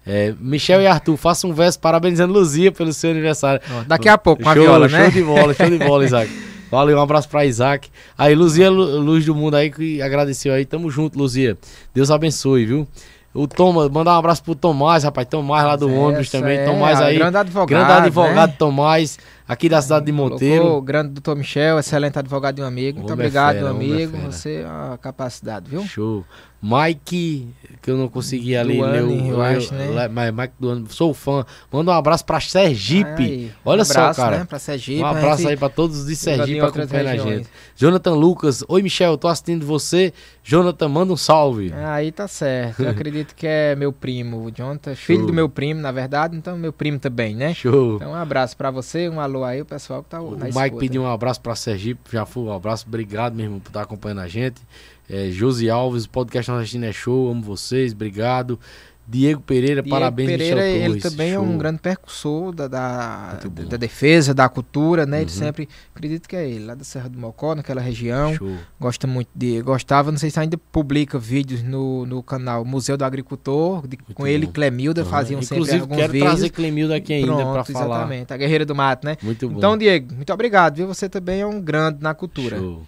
É, 0.07 0.35
Michel 0.39 0.83
e 0.83 0.87
Arthur, 0.87 1.17
façam 1.17 1.49
um 1.51 1.55
verso 1.55 1.79
parabenizando 1.81 2.33
Luzia 2.33 2.71
pelo 2.71 2.93
seu 2.93 3.11
aniversário. 3.11 3.61
Daqui 3.87 4.09
a 4.09 4.19
pouco, 4.19 4.43
com 4.43 4.49
a 4.51 4.55
show, 4.55 4.63
viola, 4.63 4.89
show 4.89 4.99
né? 4.99 5.11
de 5.11 5.23
bola, 5.23 5.55
show 5.55 5.71
de 5.71 5.79
bola, 5.79 6.05
Isaac. 6.07 6.31
Valeu, 6.71 6.99
um 6.99 7.01
abraço 7.01 7.29
pra 7.29 7.47
Isaac. 7.47 7.89
Aí, 8.19 8.35
Luzia, 8.35 8.69
Lu- 8.69 8.99
Luz 8.99 9.25
do 9.25 9.35
Mundo 9.35 9.55
aí, 9.55 9.71
que 9.71 10.03
agradeceu 10.03 10.53
aí. 10.53 10.65
Tamo 10.67 10.91
junto, 10.91 11.17
Luzia. 11.19 11.57
Deus 11.95 12.11
abençoe, 12.11 12.67
viu? 12.67 12.89
O 13.35 13.49
Thomas, 13.49 13.91
mandar 13.91 14.13
um 14.15 14.19
abraço 14.19 14.45
pro 14.45 14.55
Tomás, 14.55 15.03
rapaz. 15.03 15.27
Tomás 15.29 15.65
lá 15.67 15.75
do 15.75 15.91
Essa 15.91 15.99
ônibus 15.99 16.31
também. 16.31 16.57
é 16.59 16.65
Tomás 16.65 17.01
aí. 17.01 17.19
grande 17.19 17.37
advogado, 17.37 17.69
Grande 17.69 17.93
advogado 17.93 18.51
né? 18.51 18.57
Tomás. 18.57 19.19
Aqui 19.47 19.69
da 19.69 19.81
cidade 19.83 20.07
de 20.07 20.13
Monteiro. 20.13 20.63
Colocou 20.63 20.83
grande 20.83 21.11
doutor 21.11 21.37
Michel, 21.37 21.79
excelente 21.79 22.19
advogado 22.19 22.57
de 22.57 22.63
um 22.63 22.67
amigo. 22.67 22.99
Muito 22.99 23.13
Homem 23.13 23.25
é 23.25 23.29
obrigado, 23.29 23.55
fera, 23.57 23.67
é 23.67 23.71
amigo. 23.71 24.17
Você 24.31 24.57
é 24.63 24.67
uma 24.67 24.99
capacidade, 24.99 25.69
viu? 25.71 25.83
Show. 25.85 26.25
Mike, 26.67 27.47
que 27.83 27.91
eu 27.91 27.97
não 27.99 28.09
consegui 28.09 28.57
ali 28.57 28.81
ler 28.81 29.03
o- 29.05 29.29
eu 29.33 29.43
acho, 29.43 29.75
né? 29.75 30.09
Mas 30.09 30.35
Mike 30.35 30.55
Duane, 30.59 30.87
sou 30.89 31.13
fã. 31.13 31.45
Manda 31.71 31.91
um 31.91 31.95
abraço 31.95 32.25
pra 32.25 32.41
Sergipe. 32.41 33.23
Aí, 33.23 33.53
Olha 33.67 33.83
um 33.83 33.85
só, 33.85 33.93
abraço, 34.01 34.21
cara. 34.21 34.39
Né, 34.39 34.45
pra 34.47 34.59
Sergipe. 34.59 35.03
um 35.03 35.05
abraço 35.07 35.43
gente 35.43 35.51
aí 35.51 35.57
pra 35.59 35.69
todos 35.69 36.07
de 36.07 36.17
Sergipe 36.17 36.61
acompanhando 36.61 37.09
a 37.09 37.17
gente. 37.19 37.49
Jonathan 37.77 38.15
Lucas, 38.15 38.65
oi 38.67 38.81
Michel, 38.81 39.19
tô 39.19 39.29
assistindo 39.29 39.67
você. 39.67 40.15
Jonathan, 40.43 40.89
manda 40.89 41.13
um 41.13 41.17
salve. 41.19 41.71
Aí 41.75 42.11
tá 42.11 42.27
certo. 42.27 42.83
Eu 42.83 42.89
acredito 42.91 43.35
que 43.35 43.47
é 43.47 43.77
meu 43.77 43.93
primo, 43.93 44.45
o 44.47 44.51
Jonathan, 44.51 44.95
filho 44.95 45.19
Show. 45.21 45.27
do 45.27 45.33
meu 45.35 45.51
primo, 45.51 45.81
na 45.83 45.93
verdade, 45.93 46.35
então 46.35 46.57
meu 46.57 46.73
primo 46.73 46.99
também, 46.99 47.35
né? 47.37 47.53
Show. 47.53 47.97
Então 47.97 48.13
um 48.13 48.15
abraço 48.15 48.57
pra 48.57 48.71
você, 48.71 49.07
um 49.09 49.21
alô 49.37 49.45
aí, 49.45 49.61
o 49.63 49.65
pessoal 49.65 50.03
que 50.03 50.09
tá 50.11 50.21
O 50.21 50.37
na 50.37 50.47
Mike 50.47 50.59
escuta. 50.59 50.81
pediu 50.81 51.03
um 51.03 51.07
abraço 51.11 51.41
pra 51.41 51.55
Sergipe, 51.55 52.01
já 52.13 52.25
foi 52.25 52.43
um 52.45 52.53
abraço, 52.53 52.85
obrigado 52.87 53.35
mesmo 53.35 53.61
por 53.61 53.69
estar 53.71 53.83
acompanhando 53.83 54.21
a 54.21 54.29
gente. 54.29 54.61
É, 55.09 55.31
Josi 55.31 55.69
Alves, 55.69 56.05
o 56.05 56.11
podcast 56.11 56.51
Nordestino 56.51 56.87
é 56.87 56.93
show, 56.93 57.31
amo 57.31 57.43
vocês, 57.43 57.93
obrigado. 57.93 58.59
Diego 59.07 59.41
Pereira, 59.43 59.83
Diego 59.83 59.89
parabéns, 59.91 60.29
Pereira, 60.31 60.57
Michel 60.63 60.75
ele 60.77 60.87
Torres, 60.87 61.03
também 61.03 61.33
é 61.33 61.39
um 61.39 61.47
show. 61.49 61.59
grande 61.59 61.79
percussor 61.79 62.53
da, 62.55 62.67
da, 62.69 63.39
da 63.69 63.77
defesa, 63.77 64.33
da 64.33 64.49
cultura, 64.49 65.05
né? 65.05 65.19
Ele 65.19 65.25
Uhum. 65.31 65.37
sempre, 65.37 65.69
acredito 65.95 66.27
que 66.29 66.35
é 66.35 66.49
ele, 66.49 66.65
lá 66.65 66.75
da 66.75 66.85
Serra 66.85 67.09
do 67.11 67.19
Mocó, 67.19 67.55
naquela 67.55 67.81
região. 67.83 68.35
Show. 68.35 68.57
Gosta 68.81 69.07
muito 69.07 69.29
de. 69.35 69.61
Gostava, 69.61 70.11
não 70.11 70.19
sei 70.19 70.31
se 70.31 70.41
ainda 70.41 70.57
publica 70.57 71.19
vídeos 71.19 71.63
no, 71.63 72.07
no 72.07 72.23
canal 72.23 72.65
Museu 72.65 72.97
do 72.97 73.05
Agricultor, 73.05 73.87
de- 73.87 73.97
com 73.99 74.23
bom. 74.23 74.27
ele 74.27 74.45
e 74.45 74.49
Clemilda, 74.49 75.03
Aham. 75.03 75.11
faziam 75.11 75.43
sempre 75.43 75.57
Inclusive, 75.57 75.81
alguns 75.83 75.97
quero 75.99 76.13
vídeos. 76.13 76.31
trazer 76.33 76.51
Clemildo 76.51 76.95
aqui 76.95 77.13
ainda 77.13 77.37
pra 77.45 77.65
falar. 77.65 77.97
exatamente. 77.97 78.33
A 78.33 78.37
Guerreira 78.39 78.65
do 78.65 78.75
Mato, 78.75 79.07
né? 79.07 79.17
Muito 79.23 79.49
bom. 79.51 79.59
Então, 79.59 79.77
Diego, 79.77 80.15
muito 80.15 80.33
obrigado, 80.33 80.77
viu? 80.77 80.87
Você 80.89 81.09
também 81.11 81.41
é 81.43 81.47
um 81.47 81.61
grande 81.61 81.99
na 82.01 82.15
cultura. 82.15 82.57
Show. 82.57 82.83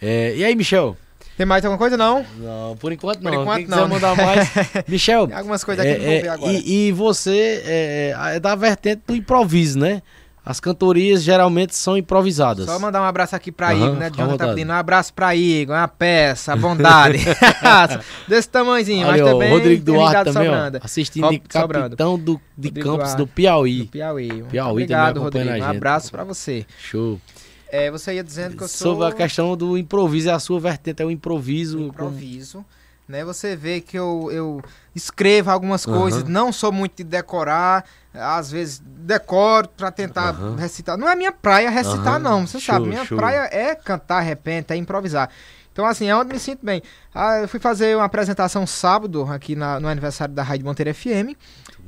É, 0.00 0.34
e 0.36 0.44
aí, 0.44 0.54
Michel? 0.54 0.96
Tem 1.38 1.46
mais 1.46 1.64
alguma 1.64 1.78
coisa? 1.78 1.96
Não? 1.96 2.26
Não, 2.36 2.76
por 2.76 2.92
enquanto 2.92 3.20
Por 3.22 3.30
não. 3.30 3.42
enquanto 3.42 3.56
Quem 3.58 3.64
quiser 3.66 3.76
não, 3.76 3.86
né? 3.88 3.94
mandar 3.94 4.16
mais. 4.16 4.48
Michel, 4.88 5.28
Tem 5.28 5.36
algumas 5.36 5.62
coisas 5.62 5.86
aqui 5.86 5.94
que 5.94 6.04
é, 6.04 6.08
vou 6.10 6.20
ver 6.20 6.26
é, 6.26 6.28
agora. 6.30 6.52
e, 6.52 6.88
e 6.88 6.92
você 6.92 7.62
é, 7.64 8.14
é 8.34 8.40
da 8.40 8.56
vertente 8.56 9.02
do 9.06 9.14
improviso, 9.14 9.78
né? 9.78 10.02
As 10.44 10.58
cantorias 10.60 11.22
geralmente 11.22 11.76
são 11.76 11.96
improvisadas. 11.96 12.64
Só 12.64 12.78
mandar 12.78 13.02
um 13.02 13.04
abraço 13.04 13.36
aqui 13.36 13.52
pra 13.52 13.68
Aham, 13.68 13.76
Igor, 13.86 13.96
né? 13.96 14.10
Jonathan 14.10 14.36
tá 14.38 14.48
pedindo 14.48 14.70
um 14.72 14.74
abraço 14.76 15.12
pra 15.12 15.36
Igor, 15.36 15.76
uma 15.76 15.86
peça, 15.86 16.54
a 16.54 16.56
bondade. 16.56 17.18
Desse 18.26 18.48
tamanhozinho, 18.48 19.06
mas 19.06 19.20
Olha, 19.20 19.26
ó, 19.26 19.32
também. 19.34 19.50
Rodrigo 19.52 19.84
Duarte 19.84 20.32
também, 20.32 20.48
ó, 20.48 20.70
assistindo 20.82 21.24
Ó, 21.26 21.30
de 21.30 21.38
capitão 21.40 22.18
do, 22.18 22.40
de 22.56 22.68
Rodrigo 22.68 22.80
Campos 22.86 23.04
Duarte. 23.14 23.16
do 23.18 23.26
Piauí. 23.26 23.78
Do 23.82 23.86
Piauí. 23.88 24.28
Muito 24.32 24.46
Piauí 24.46 24.70
Obrigado, 24.72 25.20
Rodrigo. 25.20 25.50
a 25.50 25.58
Um 25.58 25.64
abraço 25.70 26.10
pra 26.10 26.24
você. 26.24 26.64
Show. 26.80 27.20
É, 27.70 27.90
você 27.90 28.14
ia 28.14 28.24
dizendo 28.24 28.56
que 28.56 28.62
eu 28.62 28.68
sou. 28.68 28.94
Sobre 28.94 29.06
a 29.08 29.12
questão 29.12 29.56
do 29.56 29.76
improviso, 29.76 30.28
é 30.28 30.32
a 30.32 30.38
sua 30.38 30.58
vertente, 30.58 31.02
é 31.02 31.04
o 31.04 31.10
improviso. 31.10 31.80
improviso. 31.80 32.64
Né? 33.06 33.24
Você 33.24 33.56
vê 33.56 33.80
que 33.80 33.98
eu, 33.98 34.28
eu 34.30 34.62
escrevo 34.94 35.50
algumas 35.50 35.86
Aham. 35.86 35.98
coisas, 35.98 36.24
não 36.24 36.52
sou 36.52 36.70
muito 36.70 36.96
de 36.98 37.04
decorar, 37.04 37.84
às 38.12 38.50
vezes 38.50 38.82
decoro 38.84 39.68
pra 39.68 39.90
tentar 39.90 40.30
Aham. 40.30 40.56
recitar. 40.56 40.96
Não 40.98 41.08
é 41.08 41.16
minha 41.16 41.32
praia 41.32 41.70
recitar, 41.70 42.14
Aham. 42.14 42.18
não, 42.18 42.46
você 42.46 42.60
Show, 42.60 42.74
sabe. 42.74 42.88
Minha 42.88 43.04
show. 43.06 43.16
praia 43.16 43.48
é 43.50 43.74
cantar, 43.74 44.20
repente, 44.20 44.72
é 44.72 44.76
improvisar. 44.76 45.30
Então, 45.72 45.86
assim, 45.86 46.06
é 46.08 46.16
onde 46.16 46.32
me 46.32 46.38
sinto 46.40 46.66
bem. 46.66 46.82
Ah, 47.14 47.38
eu 47.38 47.48
fui 47.48 47.60
fazer 47.60 47.96
uma 47.96 48.04
apresentação 48.04 48.66
sábado 48.66 49.22
aqui 49.30 49.54
na- 49.54 49.78
no 49.78 49.88
aniversário 49.88 50.34
da 50.34 50.42
Rádio 50.42 50.66
Monteiro 50.66 50.92
FM, 50.92 51.34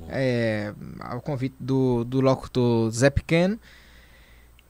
é, 0.09 0.73
ao 1.01 1.21
convite 1.21 1.57
do, 1.61 2.05
do 2.05 2.21
locutor 2.21 2.91
Zé 2.93 3.11
Pequeno. 3.11 3.59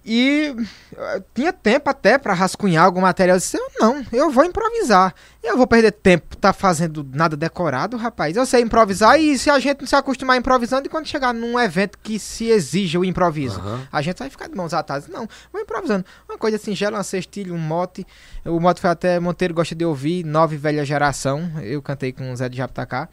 E 0.04 0.54
eh, 0.96 1.22
tinha 1.34 1.52
tempo 1.52 1.90
até 1.90 2.16
pra 2.16 2.32
rascunhar 2.32 2.84
algum 2.84 3.02
material. 3.02 3.36
Eu 3.36 3.40
disse, 3.40 3.56
eu 3.56 3.70
não, 3.78 4.04
eu 4.12 4.30
vou 4.30 4.44
improvisar. 4.44 5.14
Eu 5.42 5.56
vou 5.56 5.66
perder 5.66 5.92
tempo 5.92 6.36
tá 6.36 6.52
fazendo 6.52 7.06
nada 7.12 7.36
decorado, 7.36 7.96
rapaz. 7.96 8.36
Eu 8.36 8.46
sei 8.46 8.62
improvisar 8.62 9.20
e 9.20 9.38
se 9.38 9.50
a 9.50 9.58
gente 9.58 9.80
não 9.80 9.86
se 9.86 9.94
acostumar 9.94 10.36
improvisando, 10.36 10.86
e 10.86 10.90
quando 10.90 11.06
chegar 11.06 11.34
num 11.34 11.58
evento 11.58 11.98
que 12.02 12.18
se 12.18 12.46
exija 12.46 12.98
o 12.98 13.04
improviso, 13.04 13.58
Aham. 13.60 13.86
a 13.92 14.02
gente 14.02 14.18
vai 14.18 14.30
ficar 14.30 14.48
de 14.48 14.54
mãos 14.54 14.72
atadas. 14.72 15.08
Não, 15.08 15.28
vou 15.52 15.60
improvisando. 15.60 16.04
Uma 16.28 16.38
coisa 16.38 16.56
singela, 16.58 16.96
uma 16.96 17.04
cestilha, 17.04 17.52
um 17.52 17.58
mote. 17.58 18.06
O 18.44 18.58
mote 18.58 18.80
foi 18.80 18.90
até 18.90 19.20
Monteiro 19.20 19.52
gosta 19.54 19.74
de 19.74 19.84
ouvir, 19.84 20.24
Nove 20.24 20.56
Velha 20.56 20.84
Geração. 20.84 21.50
Eu 21.62 21.82
cantei 21.82 22.12
com 22.12 22.32
o 22.32 22.36
Zé 22.36 22.48
de 22.48 22.56
Japitacá. 22.56 23.08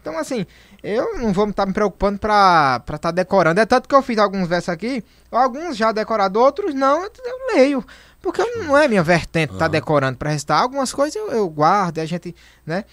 Então, 0.00 0.18
assim, 0.18 0.46
eu 0.82 1.18
não 1.18 1.32
vou 1.32 1.48
estar 1.48 1.66
me 1.66 1.72
preocupando 1.72 2.18
pra 2.18 2.80
estar 2.80 2.98
tá 2.98 3.10
decorando. 3.10 3.60
É 3.60 3.66
tanto 3.66 3.88
que 3.88 3.94
eu 3.94 4.02
fiz 4.02 4.18
alguns 4.18 4.48
versos 4.48 4.70
aqui, 4.70 5.04
alguns 5.30 5.76
já 5.76 5.92
decorados, 5.92 6.40
outros 6.40 6.74
não, 6.74 7.02
eu, 7.04 7.10
leio. 7.54 7.84
Porque 8.20 8.44
não 8.56 8.76
é 8.76 8.86
minha 8.86 9.02
vertente 9.02 9.52
estar 9.52 9.66
Aham. 9.66 9.72
decorando 9.72 10.18
pra 10.18 10.30
recitar. 10.30 10.60
Algumas 10.60 10.92
coisas 10.92 11.16
eu, 11.16 11.30
eu 11.30 11.48
guardo, 11.48 11.98
a 11.98 12.04
gente, 12.04 12.34
né? 12.66 12.84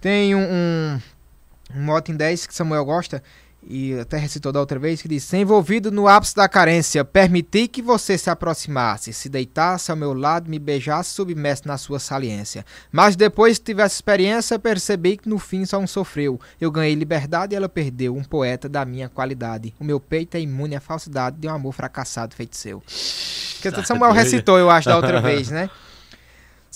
Tem 0.00 0.34
um, 0.34 0.40
um, 0.40 1.00
um 1.74 1.82
mote 1.82 2.12
em 2.12 2.16
10 2.16 2.46
que 2.46 2.54
Samuel 2.54 2.84
gosta, 2.84 3.22
e 3.68 3.98
até 3.98 4.16
recitou 4.16 4.52
da 4.52 4.60
outra 4.60 4.78
vez, 4.78 5.02
que 5.02 5.08
diz: 5.08 5.24
Ser 5.24 5.38
envolvido 5.38 5.90
no 5.90 6.06
ápice 6.06 6.34
da 6.34 6.48
carência, 6.48 7.04
permiti 7.04 7.66
que 7.66 7.82
você 7.82 8.16
se 8.16 8.30
aproximasse, 8.30 9.12
se 9.12 9.28
deitasse 9.28 9.90
ao 9.90 9.96
meu 9.96 10.14
lado, 10.14 10.48
me 10.48 10.58
beijasse, 10.58 11.10
submerso 11.10 11.66
na 11.66 11.76
sua 11.76 11.98
saliência. 11.98 12.64
Mas 12.92 13.16
depois 13.16 13.58
que 13.58 13.64
tivesse 13.64 13.96
experiência, 13.96 14.58
percebi 14.58 15.16
que 15.16 15.28
no 15.28 15.38
fim 15.38 15.64
só 15.64 15.78
um 15.78 15.86
sofreu. 15.86 16.40
Eu 16.60 16.70
ganhei 16.70 16.94
liberdade 16.94 17.54
e 17.54 17.56
ela 17.56 17.68
perdeu, 17.68 18.14
um 18.14 18.22
poeta 18.22 18.68
da 18.68 18.84
minha 18.84 19.08
qualidade. 19.08 19.74
O 19.80 19.84
meu 19.84 19.98
peito 19.98 20.36
é 20.36 20.40
imune 20.40 20.76
à 20.76 20.80
falsidade 20.80 21.36
de 21.38 21.48
um 21.48 21.52
amor 21.52 21.72
fracassado 21.72 22.34
feito 22.34 22.56
seu. 22.56 22.82
Que 23.60 23.84
Samuel 23.84 24.12
recitou, 24.12 24.58
eu 24.58 24.70
acho, 24.70 24.88
da 24.88 24.96
outra 24.96 25.20
vez, 25.22 25.50
né? 25.50 25.68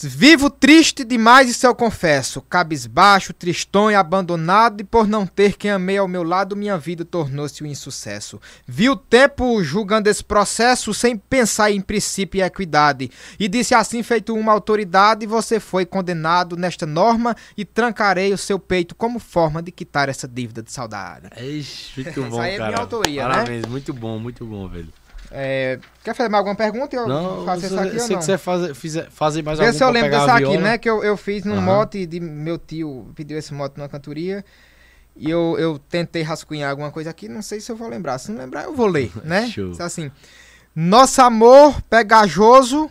Vivo 0.02 0.48
triste 0.48 1.04
demais, 1.04 1.50
isso 1.50 1.66
eu 1.66 1.74
confesso. 1.74 2.40
Cabisbaixo, 2.42 3.32
tristonho, 3.32 3.98
abandonado, 3.98 4.80
e 4.80 4.84
por 4.84 5.06
não 5.06 5.26
ter 5.26 5.56
quem 5.56 5.70
amei 5.70 5.98
ao 5.98 6.08
meu 6.08 6.22
lado, 6.22 6.56
minha 6.56 6.78
vida 6.78 7.04
tornou-se 7.04 7.62
um 7.62 7.66
insucesso. 7.66 8.40
Vi 8.66 8.88
o 8.88 8.96
tempo 8.96 9.62
julgando 9.62 10.08
esse 10.08 10.24
processo 10.24 10.94
sem 10.94 11.16
pensar 11.16 11.70
em 11.70 11.80
princípio 11.80 12.38
e 12.38 12.42
equidade. 12.42 13.10
E 13.38 13.48
disse 13.48 13.74
assim, 13.74 14.02
feito 14.02 14.34
uma 14.34 14.52
autoridade, 14.52 15.26
você 15.26 15.60
foi 15.60 15.84
condenado 15.84 16.56
nesta 16.56 16.86
norma 16.86 17.36
e 17.56 17.64
trancarei 17.64 18.32
o 18.32 18.38
seu 18.38 18.58
peito 18.58 18.94
como 18.94 19.18
forma 19.18 19.62
de 19.62 19.70
quitar 19.70 20.08
essa 20.08 20.26
dívida 20.26 20.62
de 20.62 20.72
saudade. 20.72 21.28
Ixi, 21.36 22.02
muito 22.02 22.22
bom, 22.30 22.40
aí 22.40 22.54
é 22.54 22.56
cara. 22.56 22.70
minha 22.70 22.80
autoria, 22.80 23.28
né? 23.28 23.34
Parabéns, 23.34 23.66
muito 23.66 23.92
bom, 23.92 24.18
muito 24.18 24.46
bom, 24.46 24.66
velho. 24.68 24.88
É, 25.32 25.78
quer 26.02 26.14
fazer 26.14 26.28
mais 26.28 26.40
alguma 26.40 26.56
pergunta? 26.56 26.96
Eu 26.96 27.06
Não, 27.06 27.44
faço 27.44 27.60
se, 27.60 27.66
essa 27.66 27.82
aqui 27.82 27.94
ou 27.94 28.00
se 28.00 28.12
não? 28.12 28.18
quiser 28.18 28.38
fazer, 28.38 28.74
fizer, 28.74 29.10
fazer 29.10 29.42
mais 29.44 29.58
Vê 29.58 29.66
algum 29.66 29.78
se 29.78 29.84
eu 29.84 29.90
lembro 29.90 30.10
dessa 30.10 30.34
aqui, 30.34 30.58
né? 30.58 30.76
Que 30.76 30.90
eu, 30.90 31.04
eu 31.04 31.16
fiz 31.16 31.44
num 31.44 31.54
Aham. 31.54 31.60
mote 31.60 32.04
de 32.04 32.18
meu 32.18 32.58
tio 32.58 33.06
pediu 33.14 33.38
esse 33.38 33.54
mote 33.54 33.78
numa 33.78 33.88
cantoria. 33.88 34.44
E 35.16 35.30
eu, 35.30 35.56
eu 35.58 35.78
tentei 35.78 36.22
rascunhar 36.22 36.70
alguma 36.70 36.90
coisa 36.90 37.10
aqui, 37.10 37.28
não 37.28 37.42
sei 37.42 37.60
se 37.60 37.70
eu 37.70 37.76
vou 37.76 37.88
lembrar. 37.88 38.18
Se 38.18 38.32
não 38.32 38.38
lembrar, 38.40 38.64
eu 38.64 38.74
vou 38.74 38.86
ler, 38.86 39.12
né? 39.22 39.46
Show. 39.48 39.72
Assim: 39.78 40.10
Nosso 40.74 41.22
amor 41.22 41.80
pegajoso 41.82 42.90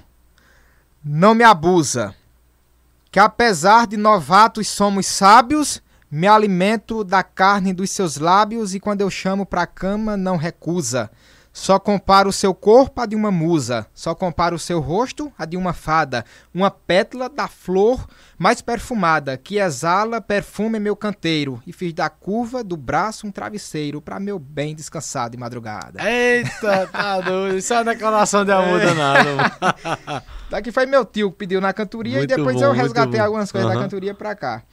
não 1.04 1.34
me 1.34 1.44
abusa. 1.44 2.16
Que 3.12 3.20
apesar 3.20 3.88
de 3.88 3.98
novatos 3.98 4.68
somos 4.70 5.08
sábios, 5.08 5.82
me 6.12 6.28
alimento 6.28 7.04
da 7.04 7.24
carne 7.24 7.74
dos 7.74 7.90
seus 7.90 8.18
lábios 8.18 8.76
e 8.76 8.80
quando 8.80 9.02
eu 9.02 9.10
chamo 9.10 9.46
pra 9.46 9.66
cama 9.66 10.16
não 10.16 10.38
recusa. 10.38 11.10
Só 11.60 11.78
comparo 11.78 12.30
o 12.30 12.34
seu 12.34 12.54
corpo 12.54 13.02
a 13.02 13.06
de 13.06 13.18
uma 13.18 13.30
musa, 13.30 13.86
só 13.94 14.16
comparo 14.16 14.56
o 14.56 14.60
seu 14.60 14.80
rosto 14.80 15.30
a 15.38 15.44
de 15.44 15.58
uma 15.58 15.74
fada, 15.74 16.24
uma 16.54 16.72
pétala 16.72 17.28
da 17.28 17.50
flor 17.50 18.08
mais 18.38 18.62
perfumada, 18.62 19.36
que 19.36 19.60
exala 19.60 20.22
perfume 20.22 20.80
meu 20.80 20.96
canteiro, 20.96 21.62
e 21.68 21.74
fiz 21.74 21.92
da 21.92 22.10
curva 22.10 22.64
do 22.64 22.78
braço 22.78 23.28
um 23.28 23.32
travesseiro 23.32 24.02
para 24.02 24.22
meu 24.22 24.40
bem 24.40 24.74
descansado 24.74 25.32
de 25.32 25.38
madrugada. 25.38 26.02
Eita, 26.02 26.88
tá 26.88 27.20
doido. 27.20 27.58
Isso 27.58 27.74
é 27.74 27.78
uma 27.78 27.94
declaração 27.94 28.46
de 28.46 28.54
amor 28.54 28.80
danado, 28.80 29.30
mano. 29.36 30.22
Daqui 30.50 30.72
foi 30.72 30.86
meu 30.86 31.04
tio 31.04 31.30
que 31.30 31.40
pediu 31.40 31.60
na 31.60 31.74
cantoria 31.74 32.20
Muito 32.20 32.32
e 32.32 32.38
depois 32.38 32.56
bom, 32.56 32.64
eu 32.64 32.72
resgatei 32.72 33.20
algumas 33.20 33.52
coisas 33.52 33.68
da 33.70 33.76
Aham. 33.76 33.84
cantoria 33.84 34.14
pra 34.14 34.34
cá. 34.34 34.64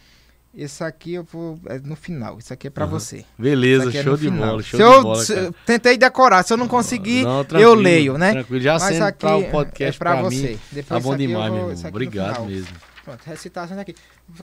Esse 0.57 0.83
aqui 0.83 1.13
eu 1.13 1.23
vou 1.23 1.61
é 1.67 1.79
no 1.81 1.95
final, 1.95 2.39
isso 2.39 2.51
aqui 2.51 2.69
é 2.69 2.71
pra 2.71 2.85
Aham. 2.85 2.93
você. 2.93 3.17
Isso 3.19 3.27
Beleza, 3.39 3.91
é 3.91 4.03
show 4.03 4.17
de 4.17 4.31
bola, 4.31 4.63
show 4.63 4.63
se 4.63 4.77
de 4.79 4.83
eu 4.83 5.03
bola, 5.03 5.23
se- 5.23 5.35
cara. 5.35 5.55
tentei 5.67 5.99
decorar, 5.99 6.43
se 6.45 6.53
eu 6.53 6.57
não 6.57 6.67
conseguir, 6.67 7.25
Não, 7.25 7.45
eu 7.61 7.75
leio, 7.75 8.17
né? 8.17 8.33
Tranquilo, 8.33 8.63
já 8.63 8.79
Mas 8.79 9.01
aqui 9.03 9.19
pra 9.19 9.37
o 9.37 9.51
podcast 9.51 9.97
é 9.97 9.99
pra 9.99 10.13
pra 10.15 10.23
você. 10.23 10.37
mim. 10.53 10.59
Depois 10.73 10.87
Tá 10.87 10.95
bom 10.95 11.01
isso 11.01 11.13
eu 11.13 11.17
demais, 11.29 11.51
vou- 11.53 11.59
meu 11.63 11.73
isso 11.73 11.81
irmão. 11.81 11.91
Obrigado 11.91 12.45
mesmo. 12.47 12.75
Pronto, 13.05 13.21
recitações 13.27 13.79
aqui. 13.79 13.95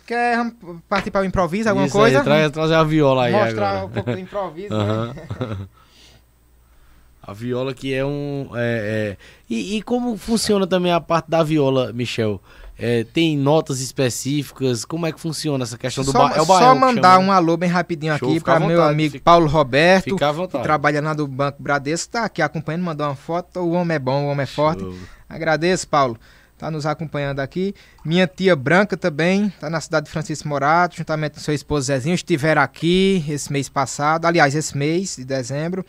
Quer 0.05 0.37
vamos 0.37 0.81
partir 0.87 1.09
para 1.09 1.21
o 1.21 1.25
improviso, 1.25 1.67
alguma 1.67 1.87
Isso 1.87 1.97
coisa? 1.97 2.19
Aí, 2.19 2.23
traz, 2.23 2.51
trazer 2.51 2.75
a 2.75 2.83
viola 2.83 3.25
aí 3.25 3.31
Mostrar 3.33 3.69
agora. 3.71 3.85
um 3.85 3.89
pouco 3.89 4.11
do 4.11 4.19
improviso, 4.19 4.69
né? 4.69 4.83
Aham. 4.83 5.67
A 7.25 7.31
viola 7.33 7.73
que 7.73 7.93
é 7.93 8.05
um. 8.05 8.49
é, 8.53 9.15
é. 9.15 9.17
E, 9.49 9.77
e 9.77 9.81
como 9.81 10.17
funciona 10.17 10.67
também 10.67 10.91
a 10.91 10.99
parte 10.99 11.29
da 11.29 11.41
viola, 11.41 11.93
Michel? 11.93 12.41
É, 12.77 13.03
tem 13.03 13.37
notas 13.37 13.79
específicas? 13.81 14.83
Como 14.83 15.05
é 15.05 15.11
que 15.11 15.19
funciona 15.19 15.63
essa 15.63 15.77
questão 15.77 16.03
do 16.03 16.11
Só, 16.11 16.27
ba... 16.29 16.35
é 16.35 16.41
o 16.41 16.45
só 16.45 16.73
mandar 16.73 17.19
né? 17.19 17.25
um 17.25 17.31
alô 17.31 17.55
bem 17.55 17.69
rapidinho 17.69 18.17
Show, 18.17 18.29
aqui 18.29 18.39
para 18.39 18.59
meu 18.59 18.81
amigo 18.83 19.13
fica- 19.13 19.23
Paulo 19.23 19.47
Roberto, 19.47 20.15
que 20.15 20.57
trabalha 20.63 20.99
lá 21.01 21.13
do 21.13 21.27
Banco 21.27 21.61
Bradesco, 21.61 22.11
tá 22.11 22.25
aqui 22.25 22.41
acompanhando, 22.41 22.83
mandou 22.83 23.05
uma 23.07 23.15
foto. 23.15 23.59
O 23.59 23.71
homem 23.71 23.95
é 23.95 23.99
bom, 23.99 24.25
o 24.25 24.27
homem 24.29 24.43
é 24.43 24.47
forte. 24.47 24.81
Show. 24.81 24.95
Agradeço, 25.29 25.87
Paulo. 25.87 26.17
Tá 26.57 26.71
nos 26.71 26.85
acompanhando 26.85 27.39
aqui. 27.41 27.75
Minha 28.05 28.25
tia 28.25 28.55
Branca 28.55 28.95
também, 28.95 29.49
tá 29.59 29.69
na 29.69 29.81
cidade 29.81 30.05
de 30.05 30.11
Francisco 30.11 30.47
Morato, 30.47 30.95
juntamente 30.95 31.33
com 31.35 31.41
seu 31.41 31.53
esposo 31.53 31.87
Zezinho. 31.87 32.15
Estiveram 32.15 32.61
aqui 32.61 33.23
esse 33.27 33.51
mês 33.51 33.67
passado, 33.69 34.25
aliás, 34.25 34.55
esse 34.55 34.77
mês 34.77 35.15
de 35.17 35.25
dezembro. 35.25 35.85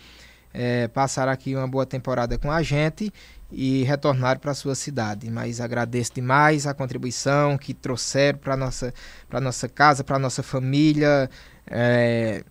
É, 0.52 0.86
passaram 0.89 1.32
aqui 1.32 1.55
uma 1.56 1.66
boa 1.66 1.85
temporada 1.85 2.39
com 2.39 2.48
a 2.51 2.62
gente 2.62 3.12
e 3.51 3.83
retornaram 3.85 4.41
para 4.41 4.55
sua 4.55 4.75
cidade. 4.75 5.31
Mas 5.31 5.61
agradeço 5.61 6.15
demais 6.15 6.66
a 6.66 6.75
contribuição 6.75 7.57
que 7.59 7.75
trouxeram 7.75 8.39
para 8.39 8.57
nossa 8.57 8.93
para 9.29 9.41
nossa 9.41 9.69
casa, 9.69 10.05
para 10.05 10.19
nossa 10.19 10.43
família, 10.43 11.29
é, 11.66 12.45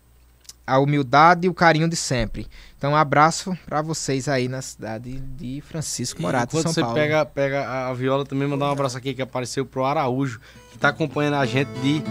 a 0.66 0.80
humildade 0.80 1.48
e 1.48 1.50
o 1.50 1.54
carinho 1.54 1.88
de 1.90 1.96
sempre. 1.96 2.48
Então, 2.78 2.92
um 2.92 2.96
abraço 2.96 3.58
para 3.66 3.82
vocês 3.82 4.28
aí 4.28 4.48
na 4.48 4.62
cidade 4.62 5.20
de 5.20 5.62
Francisco 5.62 6.22
Morato, 6.22 6.62
São 6.62 6.72
você 6.74 6.82
Paulo. 6.82 6.96
pega, 6.96 7.26
pega 7.26 7.88
a 7.90 7.94
viola, 7.94 8.26
também 8.26 8.48
mandar 8.48 8.68
um 8.68 8.72
abraço 8.72 8.98
aqui 8.98 9.14
que 9.14 9.22
apareceu 9.22 9.66
pro 9.66 9.86
Araújo, 9.86 10.40
que 10.72 10.78
tá 10.78 10.90
acompanhando 10.90 11.36
a 11.36 11.46
gente 11.46 11.70
de 11.82 12.02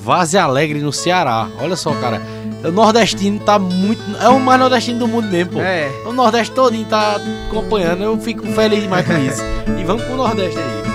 Vaze 0.00 0.36
Alegre, 0.36 0.80
no 0.80 0.92
Ceará. 0.92 1.48
Olha 1.60 1.76
só, 1.76 1.94
cara. 2.00 2.20
O 2.64 2.70
nordestino 2.70 3.40
tá 3.40 3.58
muito. 3.58 4.00
É 4.20 4.28
o 4.28 4.38
mais 4.38 4.58
nordestino 4.60 5.00
do 5.00 5.08
mundo 5.08 5.26
mesmo, 5.28 5.54
pô. 5.54 5.60
É, 5.60 5.88
O 6.06 6.12
Nordeste 6.12 6.54
todinho 6.54 6.86
tá 6.86 7.16
acompanhando. 7.48 8.02
Eu 8.04 8.18
fico 8.20 8.46
feliz 8.52 8.82
demais 8.82 9.06
com 9.06 9.16
isso. 9.18 9.42
E 9.80 9.84
vamos 9.84 10.04
pro 10.04 10.16
Nordeste 10.16 10.58
aí. 10.58 10.91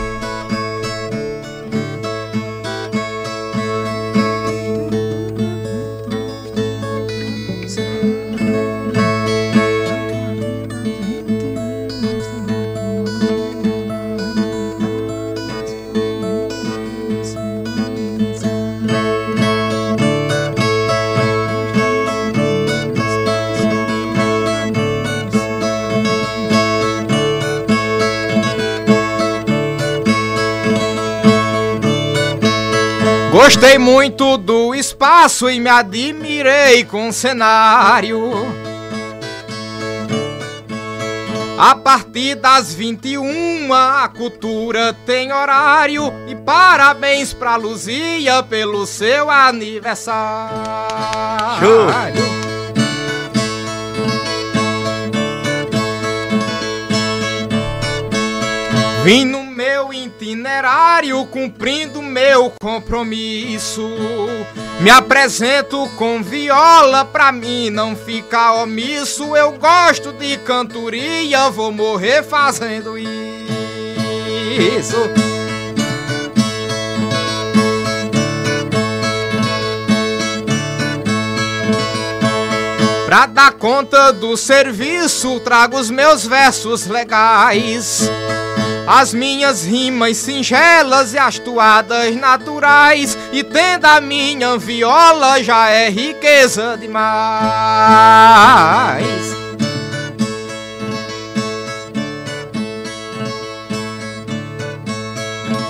Gostei 33.59 33.79
muito 33.79 34.37
do 34.37 34.75
espaço 34.75 35.49
e 35.49 35.59
me 35.59 35.67
admirei 35.67 36.83
com 36.83 37.07
o 37.07 37.11
cenário. 37.11 38.31
A 41.57 41.73
partir 41.73 42.35
das 42.35 42.71
21 42.75 43.73
a 43.73 44.07
cultura 44.09 44.95
tem 45.07 45.33
horário 45.33 46.13
e 46.27 46.35
parabéns 46.35 47.33
pra 47.33 47.55
Luzia 47.55 48.43
pelo 48.43 48.85
seu 48.85 49.27
aniversário. 49.27 50.55
Show. 51.59 51.87
Vim 59.03 59.25
no 59.25 59.43
meu 59.43 59.91
itinerário 59.91 61.25
cumprindo 61.25 62.01
meu 62.17 62.51
compromisso. 62.59 63.87
Me 64.79 64.89
apresento 64.89 65.87
com 65.95 66.23
viola 66.23 67.05
pra 67.05 67.31
mim 67.31 67.69
não 67.69 67.95
ficar 67.95 68.53
omisso. 68.53 69.35
Eu 69.35 69.51
gosto 69.51 70.11
de 70.13 70.35
cantoria, 70.37 71.51
vou 71.51 71.71
morrer 71.71 72.23
fazendo 72.23 72.97
isso. 72.97 74.97
Pra 83.05 83.27
dar 83.27 83.51
conta 83.51 84.11
do 84.11 84.35
serviço, 84.35 85.39
trago 85.41 85.77
os 85.77 85.91
meus 85.91 86.25
versos 86.25 86.87
legais. 86.87 88.09
As 88.87 89.13
minhas 89.13 89.65
rimas 89.65 90.15
singelas 90.15 91.13
e 91.13 91.17
as 91.17 91.37
toadas 91.37 92.15
naturais. 92.15 93.17
E 93.33 93.43
tendo 93.43 93.83
a 93.83 93.99
minha 93.99 94.57
viola, 94.57 95.43
já 95.43 95.69
é 95.69 95.89
riqueza 95.89 96.77
demais. 96.79 96.97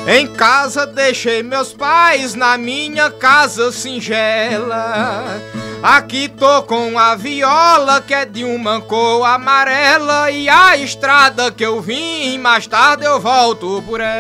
Em 0.08 0.28
casa 0.28 0.86
deixei 0.86 1.42
meus 1.42 1.74
pais 1.74 2.36
na 2.36 2.56
minha 2.58 3.10
casa 3.10 3.72
singela. 3.72 5.42
Aqui 5.82 6.28
tô 6.28 6.64
com 6.64 6.98
a 6.98 7.16
viola 7.16 8.02
que 8.02 8.14
é 8.14 8.26
de 8.26 8.44
uma 8.44 8.82
cor 8.82 9.24
amarela 9.24 10.32
e 10.32 10.50
a 10.50 10.76
estrada 10.76 11.52
que 11.52 11.64
eu 11.64 11.80
vim, 11.80 12.38
mais 12.40 12.66
tarde 12.66 13.06
eu 13.06 13.20
volto 13.20 13.84
por 13.86 14.02
ela. 14.02 14.18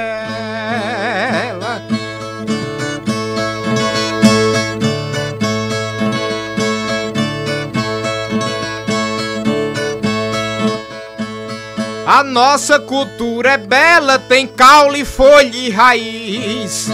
A 12.05 12.23
nossa 12.23 12.79
cultura 12.79 13.51
é 13.51 13.57
bela, 13.57 14.17
tem 14.17 14.47
caule, 14.47 15.03
folha 15.03 15.57
e 15.57 15.69
raiz. 15.69 16.87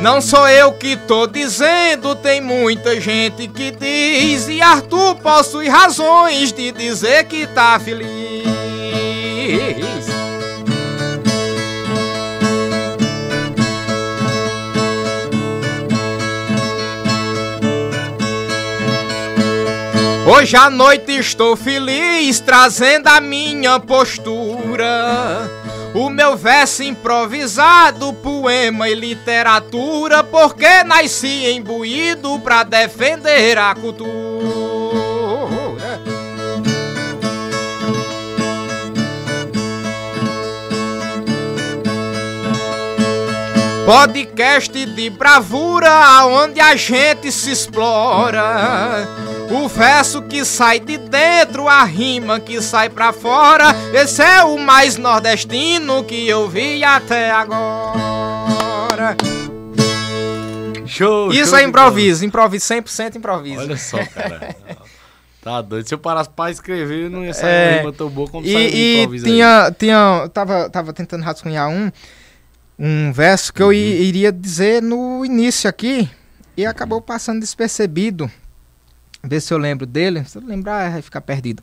Não 0.00 0.20
sou 0.20 0.46
eu 0.46 0.72
que 0.72 0.94
tô 0.96 1.26
dizendo, 1.26 2.14
tem 2.14 2.40
muita 2.40 3.00
gente 3.00 3.48
que 3.48 3.70
diz. 3.70 4.46
E 4.48 4.60
Arthur 4.60 5.16
possui 5.16 5.68
razões 5.68 6.52
de 6.52 6.70
dizer 6.70 7.24
que 7.24 7.46
tá 7.46 7.80
feliz. 7.80 8.46
Hoje 20.28 20.56
à 20.56 20.68
noite 20.68 21.16
estou 21.16 21.56
feliz, 21.56 22.40
trazendo 22.40 23.06
a 23.06 23.20
minha 23.20 23.80
postura. 23.80 25.55
O 25.98 26.10
meu 26.10 26.36
verso 26.36 26.82
improvisado, 26.82 28.12
poema 28.12 28.86
e 28.86 28.94
literatura, 28.94 30.22
porque 30.22 30.84
nasci 30.84 31.50
imbuído 31.52 32.38
pra 32.40 32.62
defender 32.62 33.56
a 33.56 33.74
cultura. 33.74 34.06
Podcast 43.86 44.84
de 44.84 45.08
bravura, 45.08 46.26
onde 46.26 46.60
a 46.60 46.76
gente 46.76 47.32
se 47.32 47.52
explora. 47.52 49.08
O 49.50 49.68
verso 49.68 50.22
que 50.22 50.44
sai 50.44 50.80
de 50.80 50.98
dentro, 50.98 51.68
a 51.68 51.84
rima 51.84 52.40
que 52.40 52.60
sai 52.60 52.88
pra 52.88 53.12
fora. 53.12 53.66
Esse 53.94 54.22
é 54.22 54.42
o 54.44 54.58
mais 54.58 54.96
nordestino 54.96 56.04
que 56.04 56.26
eu 56.28 56.48
vi 56.48 56.82
até 56.84 57.30
agora. 57.30 59.16
Show! 60.86 61.30
Isso 61.32 61.50
show 61.50 61.58
é 61.58 61.62
de 61.62 61.68
improviso, 61.68 62.24
improviso, 62.24 62.64
100% 62.66 62.84
bola. 62.96 63.16
improviso. 63.18 63.60
Olha 63.60 63.76
só, 63.76 63.98
cara. 64.06 64.56
Tá 65.42 65.62
doido. 65.62 65.86
Se 65.86 65.94
eu 65.94 65.98
parasse 65.98 66.28
pra 66.28 66.50
escrever, 66.50 67.04
eu 67.04 67.10
não 67.10 67.24
ia 67.24 67.32
sair 67.32 67.48
É. 67.48 67.70
uma 67.74 67.78
rima 67.82 67.92
tão 67.92 68.08
boa 68.10 68.28
como 68.28 68.44
saiu 68.44 68.58
E, 68.58 68.68
do 68.68 68.76
e 68.76 68.96
improviso 68.98 69.26
aí. 69.26 69.30
tinha, 69.32 69.74
tinha, 69.78 70.28
tava, 70.34 70.68
tava 70.68 70.92
tentando 70.92 71.22
rascunhar 71.22 71.68
um, 71.68 71.88
um 72.76 73.12
verso 73.12 73.52
que 73.54 73.62
eu 73.62 73.72
i- 73.72 74.08
iria 74.08 74.32
dizer 74.32 74.82
no 74.82 75.24
início 75.24 75.70
aqui 75.70 76.10
e 76.56 76.66
acabou 76.66 77.00
passando 77.00 77.38
despercebido. 77.38 78.28
Ver 79.22 79.40
se 79.40 79.52
eu 79.52 79.58
lembro 79.58 79.86
dele. 79.86 80.24
Se 80.24 80.38
eu 80.38 80.42
lembrar, 80.42 80.90
vai 80.90 81.02
ficar 81.02 81.20
perdido. 81.20 81.62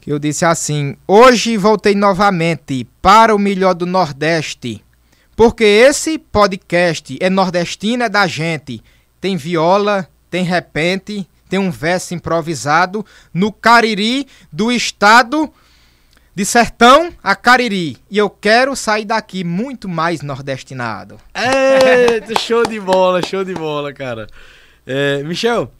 Que 0.00 0.12
eu 0.12 0.18
disse 0.18 0.44
assim: 0.44 0.96
Hoje 1.06 1.56
voltei 1.56 1.94
novamente 1.94 2.86
para 3.00 3.34
o 3.34 3.38
melhor 3.38 3.74
do 3.74 3.86
Nordeste. 3.86 4.82
Porque 5.36 5.64
esse 5.64 6.18
podcast 6.18 7.18
é 7.20 7.28
nordestino, 7.28 8.04
é 8.04 8.08
da 8.08 8.26
gente. 8.26 8.82
Tem 9.20 9.36
viola, 9.36 10.08
tem 10.30 10.44
repente, 10.44 11.26
tem 11.48 11.58
um 11.58 11.70
verso 11.70 12.14
improvisado 12.14 13.04
no 13.32 13.52
Cariri 13.52 14.26
do 14.52 14.70
estado 14.70 15.52
De 16.36 16.44
sertão 16.44 17.12
a 17.22 17.34
Cariri. 17.34 17.96
E 18.10 18.18
eu 18.18 18.28
quero 18.28 18.74
sair 18.74 19.04
daqui 19.04 19.44
muito 19.44 19.88
mais 19.88 20.20
nordestinado. 20.20 21.18
Eita, 21.34 22.38
show 22.38 22.64
de 22.64 22.78
bola, 22.78 23.22
show 23.22 23.44
de 23.44 23.54
bola, 23.54 23.92
cara. 23.92 24.26
É, 24.86 25.22
Michel, 25.22 25.72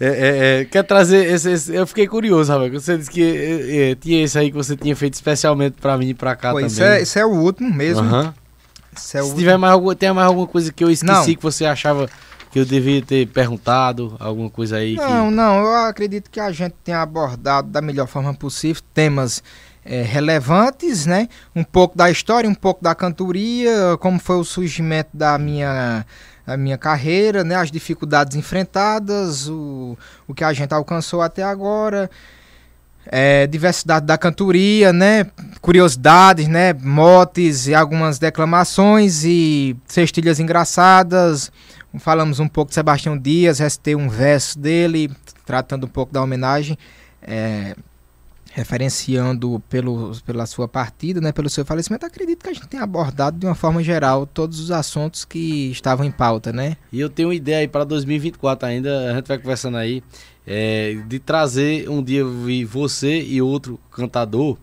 é, 0.00 0.06
é, 0.06 0.60
é, 0.60 0.64
quer 0.64 0.84
trazer 0.84 1.26
esse, 1.26 1.50
esse, 1.50 1.74
Eu 1.74 1.86
fiquei 1.86 2.06
curioso, 2.06 2.52
rapaz. 2.52 2.72
Você 2.72 2.96
disse 2.96 3.10
que 3.10 3.22
é, 3.22 3.90
é, 3.90 3.94
tinha 3.96 4.22
esse 4.22 4.38
aí 4.38 4.50
que 4.50 4.56
você 4.56 4.76
tinha 4.76 4.94
feito 4.94 5.14
especialmente 5.14 5.76
pra 5.80 5.98
mim 5.98 6.10
e 6.10 6.14
pra 6.14 6.36
cá 6.36 6.50
Pô, 6.50 6.56
também. 6.56 6.68
Isso 6.68 6.82
é, 6.82 7.02
isso 7.02 7.18
é 7.18 7.26
o 7.26 7.30
último 7.30 7.72
mesmo. 7.72 8.04
Isso 8.96 9.16
é 9.16 9.20
o 9.20 9.24
Se 9.24 9.30
último. 9.30 9.38
tiver 9.38 9.56
mais 9.56 9.72
alguma, 9.72 9.94
tem 9.96 10.12
mais 10.12 10.26
alguma 10.26 10.46
coisa 10.46 10.72
que 10.72 10.84
eu 10.84 10.90
esqueci 10.90 11.12
Não. 11.12 11.24
que 11.24 11.42
você 11.42 11.64
achava 11.64 12.08
que 12.50 12.58
eu 12.58 12.64
devia 12.64 13.02
ter 13.02 13.26
perguntado, 13.26 14.16
alguma 14.18 14.48
coisa 14.48 14.76
aí 14.76 14.94
Não, 14.94 15.28
que... 15.28 15.34
não, 15.34 15.60
eu 15.60 15.74
acredito 15.86 16.30
que 16.30 16.40
a 16.40 16.50
gente 16.50 16.74
tenha 16.82 17.02
abordado 17.02 17.68
da 17.68 17.82
melhor 17.82 18.06
forma 18.06 18.32
possível 18.32 18.82
temas 18.94 19.42
eh, 19.84 20.02
relevantes, 20.02 21.04
né? 21.06 21.28
Um 21.54 21.62
pouco 21.62 21.96
da 21.96 22.10
história, 22.10 22.48
um 22.48 22.54
pouco 22.54 22.82
da 22.82 22.94
cantoria, 22.94 23.96
como 24.00 24.18
foi 24.18 24.36
o 24.36 24.44
surgimento 24.44 25.10
da 25.12 25.36
minha, 25.38 26.06
da 26.48 26.56
minha 26.56 26.78
carreira, 26.78 27.44
né? 27.44 27.56
As 27.56 27.70
dificuldades 27.70 28.34
enfrentadas, 28.34 29.50
o, 29.50 29.98
o 30.26 30.32
que 30.32 30.42
a 30.42 30.50
gente 30.54 30.72
alcançou 30.72 31.20
até 31.20 31.42
agora. 31.42 32.10
eh, 33.10 33.46
diversidade 33.46 34.06
da 34.06 34.16
cantoria, 34.16 34.90
né? 34.90 35.26
Curiosidades, 35.60 36.48
né? 36.48 36.72
Motes 36.72 37.66
e 37.66 37.74
algumas 37.74 38.18
declamações 38.18 39.24
e 39.24 39.76
cestilhas 39.86 40.40
engraçadas. 40.40 41.52
Falamos 41.98 42.40
um 42.40 42.48
pouco 42.48 42.70
de 42.70 42.76
Sebastião 42.76 43.18
Dias, 43.18 43.58
recitei 43.58 43.94
um 43.94 44.08
verso 44.08 44.58
dele, 44.58 45.10
tratando 45.44 45.84
um 45.84 45.88
pouco 45.88 46.12
da 46.12 46.22
homenagem, 46.22 46.78
é, 47.22 47.74
referenciando 48.58 49.62
pelo, 49.68 50.12
pela 50.26 50.46
sua 50.46 50.66
partida, 50.68 51.20
né, 51.20 51.32
pelo 51.32 51.48
seu 51.48 51.64
falecimento. 51.64 52.04
Acredito 52.04 52.42
que 52.42 52.50
a 52.50 52.52
gente 52.52 52.68
tem 52.68 52.80
abordado 52.80 53.38
de 53.38 53.46
uma 53.46 53.54
forma 53.54 53.82
geral 53.82 54.26
todos 54.26 54.58
os 54.58 54.70
assuntos 54.70 55.24
que 55.24 55.70
estavam 55.70 56.04
em 56.04 56.10
pauta, 56.10 56.52
né? 56.52 56.76
E 56.92 57.00
eu 57.00 57.08
tenho 57.08 57.28
uma 57.28 57.34
ideia 57.34 57.58
aí 57.58 57.68
para 57.68 57.84
2024 57.84 58.68
ainda, 58.68 59.12
a 59.12 59.14
gente 59.14 59.28
vai 59.28 59.38
conversando 59.38 59.76
aí, 59.76 60.02
é, 60.46 60.96
de 61.06 61.18
trazer 61.18 61.88
um 61.88 62.02
dia 62.02 62.24
você 62.66 63.22
e 63.22 63.40
outro 63.40 63.78
cantador 63.90 64.56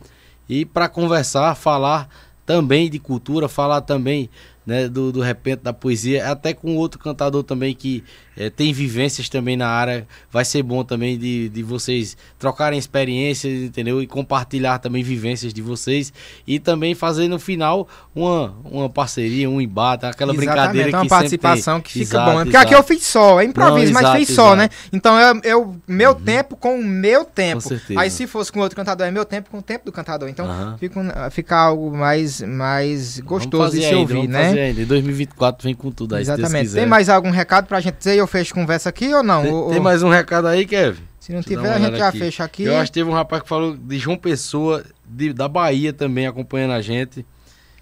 e 0.48 0.66
para 0.66 0.88
conversar, 0.88 1.56
falar 1.56 2.10
também 2.46 2.90
de 2.90 3.00
cultura, 3.00 3.48
falar 3.48 3.82
também 3.82 4.30
né, 4.66 4.88
do, 4.88 5.12
do 5.12 5.22
repente 5.22 5.62
da 5.62 5.74
poesia, 5.74 6.32
até 6.32 6.54
com 6.54 6.76
outro 6.76 7.00
cantador 7.00 7.44
também 7.44 7.74
que 7.74 8.04
é, 8.38 8.50
tem 8.50 8.74
vivências 8.74 9.30
também 9.30 9.56
na 9.56 9.68
área, 9.68 10.08
vai 10.32 10.44
ser 10.44 10.62
bom 10.64 10.84
também 10.84 11.18
de, 11.18 11.50
de 11.50 11.64
vocês 11.64 12.18
trocarem 12.38 12.78
experiências, 12.78 13.64
entendeu? 13.64 14.02
E 14.02 14.08
compartilhar 14.08 14.80
também 14.80 15.04
vivências 15.04 15.54
de 15.54 15.62
vocês 15.62 16.12
e 16.46 16.60
também 16.60 16.94
fazer 16.94 17.28
no 17.28 17.40
final 17.40 17.88
uma, 18.14 18.54
uma 18.66 18.90
parceria, 18.90 19.50
um 19.50 19.62
embate, 19.62 20.06
aquela 20.06 20.34
brincadeira 20.34 20.90
que 20.90 20.96
uma 20.96 21.08
participação 21.08 21.76
tem. 21.76 21.84
que 21.84 21.92
fica 21.94 22.04
Exato, 22.18 22.32
bom. 22.32 22.38
né? 22.40 22.44
Porque 22.46 22.58
aqui 22.58 22.76
eu 22.76 22.84
fiz 22.84 23.06
só, 23.06 23.40
é 23.42 23.46
improviso, 23.46 23.94
Não, 23.94 23.94
mas 23.94 24.04
exato, 24.04 24.18
fiz 24.18 24.30
só, 24.36 24.54
exato. 24.54 24.56
né? 24.58 24.70
Então 24.92 25.18
é, 25.18 25.34
é 25.44 25.56
o 25.56 25.76
meu 25.88 26.14
tempo 26.16 26.56
com 26.56 26.80
o 26.80 26.84
meu 26.84 27.24
tempo. 27.26 27.62
certeza. 27.62 28.00
Aí 28.00 28.10
se 28.10 28.28
fosse 28.28 28.52
com 28.52 28.60
outro 28.60 28.76
cantador, 28.76 29.08
é 29.08 29.12
meu 29.12 29.26
tempo 29.26 29.50
com 29.50 29.60
o 29.60 29.62
tempo 29.62 29.86
do 29.86 29.92
cantador. 29.92 30.28
Então 30.30 30.46
Aham. 30.46 30.78
fica, 30.78 31.30
fica 31.32 31.58
algo 31.58 31.96
mais, 31.96 32.42
mais 32.42 33.20
gostoso 33.20 33.72
de 33.76 33.80
se 33.82 33.86
ainda, 33.86 34.00
ouvir, 34.00 34.28
né? 34.28 34.46
fazer 34.50 34.60
ainda. 34.60 34.82
Em 34.82 34.86
2024 34.86 35.64
vem 35.64 35.74
com 35.76 35.92
tudo 35.92 36.16
aí, 36.16 36.22
Exatamente. 36.22 36.72
Tem 36.72 36.86
mais 36.86 37.10
algum 37.10 37.30
recado 37.32 37.68
pra 37.68 37.80
gente 37.80 37.96
dizer 37.98 38.25
eu 38.26 38.28
fecho 38.28 38.54
conversa 38.54 38.90
aqui 38.90 39.14
ou 39.14 39.24
não? 39.24 39.42
Tem- 39.44 39.52
Ou- 39.54 39.70
tem 39.72 39.80
mais 39.80 40.04
um 40.04 40.10
recado 40.10 40.48
aí, 40.48 40.66
Kevin? 40.66 41.02
Se 41.20 41.32
não 41.32 41.40
Deixa 41.42 41.50
tiver, 41.62 41.74
a 41.74 41.80
gente 41.80 41.98
já 41.98 42.08
aqui. 42.10 42.20
fecha 42.20 42.44
aqui. 42.44 42.64
Eu 42.64 42.78
acho 42.78 42.92
que 42.92 43.00
teve 43.00 43.10
um 43.10 43.14
rapaz 43.14 43.42
que 43.42 43.50
falou 43.50 43.76
de 43.76 43.98
João 43.98 44.18
Pessoa, 44.18 44.84
de- 45.08 45.34
da 45.34 45.48
Bahia 45.48 45.92
também, 45.94 46.28
acompanhando 46.28 46.74
a 46.74 46.82
gente. 46.82 47.26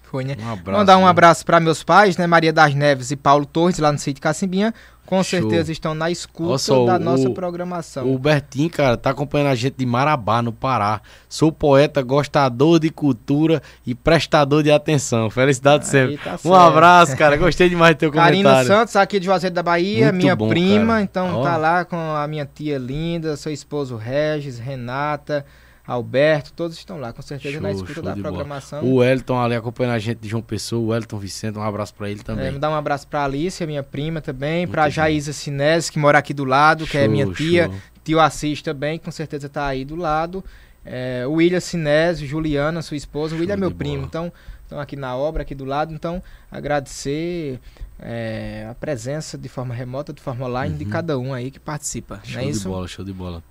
Foi, 0.04 0.24
né? 0.24 0.36
Um 0.40 0.52
abraço. 0.52 0.78
Mandar 0.78 0.98
um 0.98 1.06
abraço 1.06 1.44
para 1.44 1.58
meus 1.60 1.82
pais, 1.82 2.16
né? 2.16 2.26
Maria 2.26 2.52
das 2.52 2.72
Neves 2.74 3.10
e 3.10 3.16
Paulo 3.16 3.44
Torres, 3.44 3.78
lá 3.78 3.90
no 3.92 3.98
sítio 3.98 4.22
Cacimbinha. 4.22 4.72
Com 5.06 5.22
Show. 5.22 5.40
certeza 5.40 5.70
estão 5.70 5.94
na 5.94 6.10
escuta 6.10 6.56
só, 6.58 6.86
da 6.86 6.96
o- 6.96 6.98
nossa 6.98 7.28
programação. 7.30 8.10
O 8.12 8.18
Bertinho, 8.18 8.70
cara, 8.70 8.96
tá 8.96 9.10
acompanhando 9.10 9.48
a 9.48 9.54
gente 9.54 9.74
de 9.76 9.84
Marabá, 9.84 10.40
no 10.40 10.52
Pará. 10.52 11.00
Sou 11.28 11.52
poeta, 11.52 12.00
gostador 12.00 12.78
de 12.80 12.88
cultura 12.90 13.62
e 13.86 13.94
prestador 13.94 14.62
de 14.62 14.70
atenção. 14.70 15.28
Felicidade 15.28 15.84
Aí 15.84 15.90
sempre. 15.90 16.16
tá 16.16 16.34
Um 16.34 16.38
certo. 16.38 16.54
abraço, 16.54 17.16
cara. 17.18 17.36
Gostei 17.36 17.68
demais 17.68 17.94
do 17.94 17.98
teu 17.98 18.10
comentário. 18.10 18.66
Santos, 18.66 18.96
aqui 18.96 19.18
de 19.20 19.26
Juazeiro 19.26 19.54
da 19.54 19.62
Bahia, 19.62 20.06
Muito 20.06 20.22
minha 20.22 20.34
bom, 20.36 20.48
prima, 20.48 20.86
cara. 20.94 21.02
então 21.02 21.36
Ó. 21.38 21.42
tá 21.42 21.56
lá 21.56 21.84
com 21.84 21.96
a 21.96 22.26
minha 22.26 22.46
tia 22.52 22.78
linda, 22.78 23.36
seu 23.36 23.52
esposo 23.52 23.96
Regis, 23.96 24.58
Renata, 24.58 25.44
Alberto, 25.86 26.52
todos 26.54 26.76
estão 26.78 26.98
lá, 26.98 27.12
com 27.12 27.20
certeza 27.20 27.60
na 27.60 27.68
Show, 27.70 27.76
escuta 27.80 27.94
show 27.94 28.02
da 28.02 28.16
programação. 28.16 28.82
O 28.84 28.96
Wellington 28.96 29.38
ali 29.38 29.54
acompanhando 29.54 29.94
a 29.94 29.98
gente 29.98 30.18
de 30.18 30.28
João 30.28 30.42
Pessoa, 30.42 30.80
o 30.82 30.86
Wellington 30.88 31.18
Vicente, 31.18 31.58
um 31.58 31.62
abraço 31.62 31.94
pra 31.94 32.08
ele 32.10 32.20
É, 32.20 32.22
também. 32.22 32.50
mandar 32.52 32.70
um 32.70 32.74
abraço 32.74 33.06
pra 33.06 33.24
Alicia, 33.24 33.66
minha 33.66 33.82
prima 33.82 34.20
também, 34.22 34.66
bom. 34.66 34.88
Jaísa 34.90 35.32
Sinés, 35.32 35.90
que 35.90 35.98
mora 35.98 36.18
aqui 36.18 36.32
do 36.32 36.44
lado, 36.44 36.86
que 36.86 36.96
é 36.96 37.02
Show, 37.04 37.10
minha 37.12 37.26
tia, 37.32 37.64
show. 37.66 37.74
tio 38.02 38.20
Assis 38.20 38.62
também, 38.62 38.98
com 38.98 39.10
certeza 39.10 39.48
tá 39.48 39.66
aí 39.66 39.84
do 39.84 39.94
lado. 39.96 40.42
É, 40.86 41.24
o 41.26 41.32
William 41.34 41.60
Sinésio, 41.60 42.26
Juliana, 42.26 42.80
sua 42.82 42.96
esposa. 42.96 43.34
O 43.34 43.38
William 43.38 43.54
é 43.54 43.56
Show 43.58 43.60
meu 43.68 43.70
primo, 43.70 43.94
bola. 43.96 44.06
então 44.06 44.32
estão 44.62 44.80
aqui 44.80 44.96
na 44.96 45.14
obra, 45.16 45.42
aqui 45.42 45.54
do 45.54 45.64
lado. 45.66 45.92
Então, 45.94 46.22
agradecer 46.50 47.60
é, 47.98 48.66
a 48.70 48.74
presença 48.74 49.36
de 49.38 49.48
forma 49.48 49.74
remota, 49.74 50.12
de 50.12 50.20
forma 50.22 50.46
online, 50.46 50.76
de 50.76 50.84
cada 50.86 51.18
um 51.18 51.32
aí 51.34 51.50
que 51.50 51.60
participa. 51.60 52.20
Show 52.24 52.34
não 52.36 52.40
é 52.40 52.44
de 52.44 52.50
isso? 52.50 52.68
bola, 52.68 52.88
show 52.88 53.04
de 53.04 53.12
bola. 53.12 53.42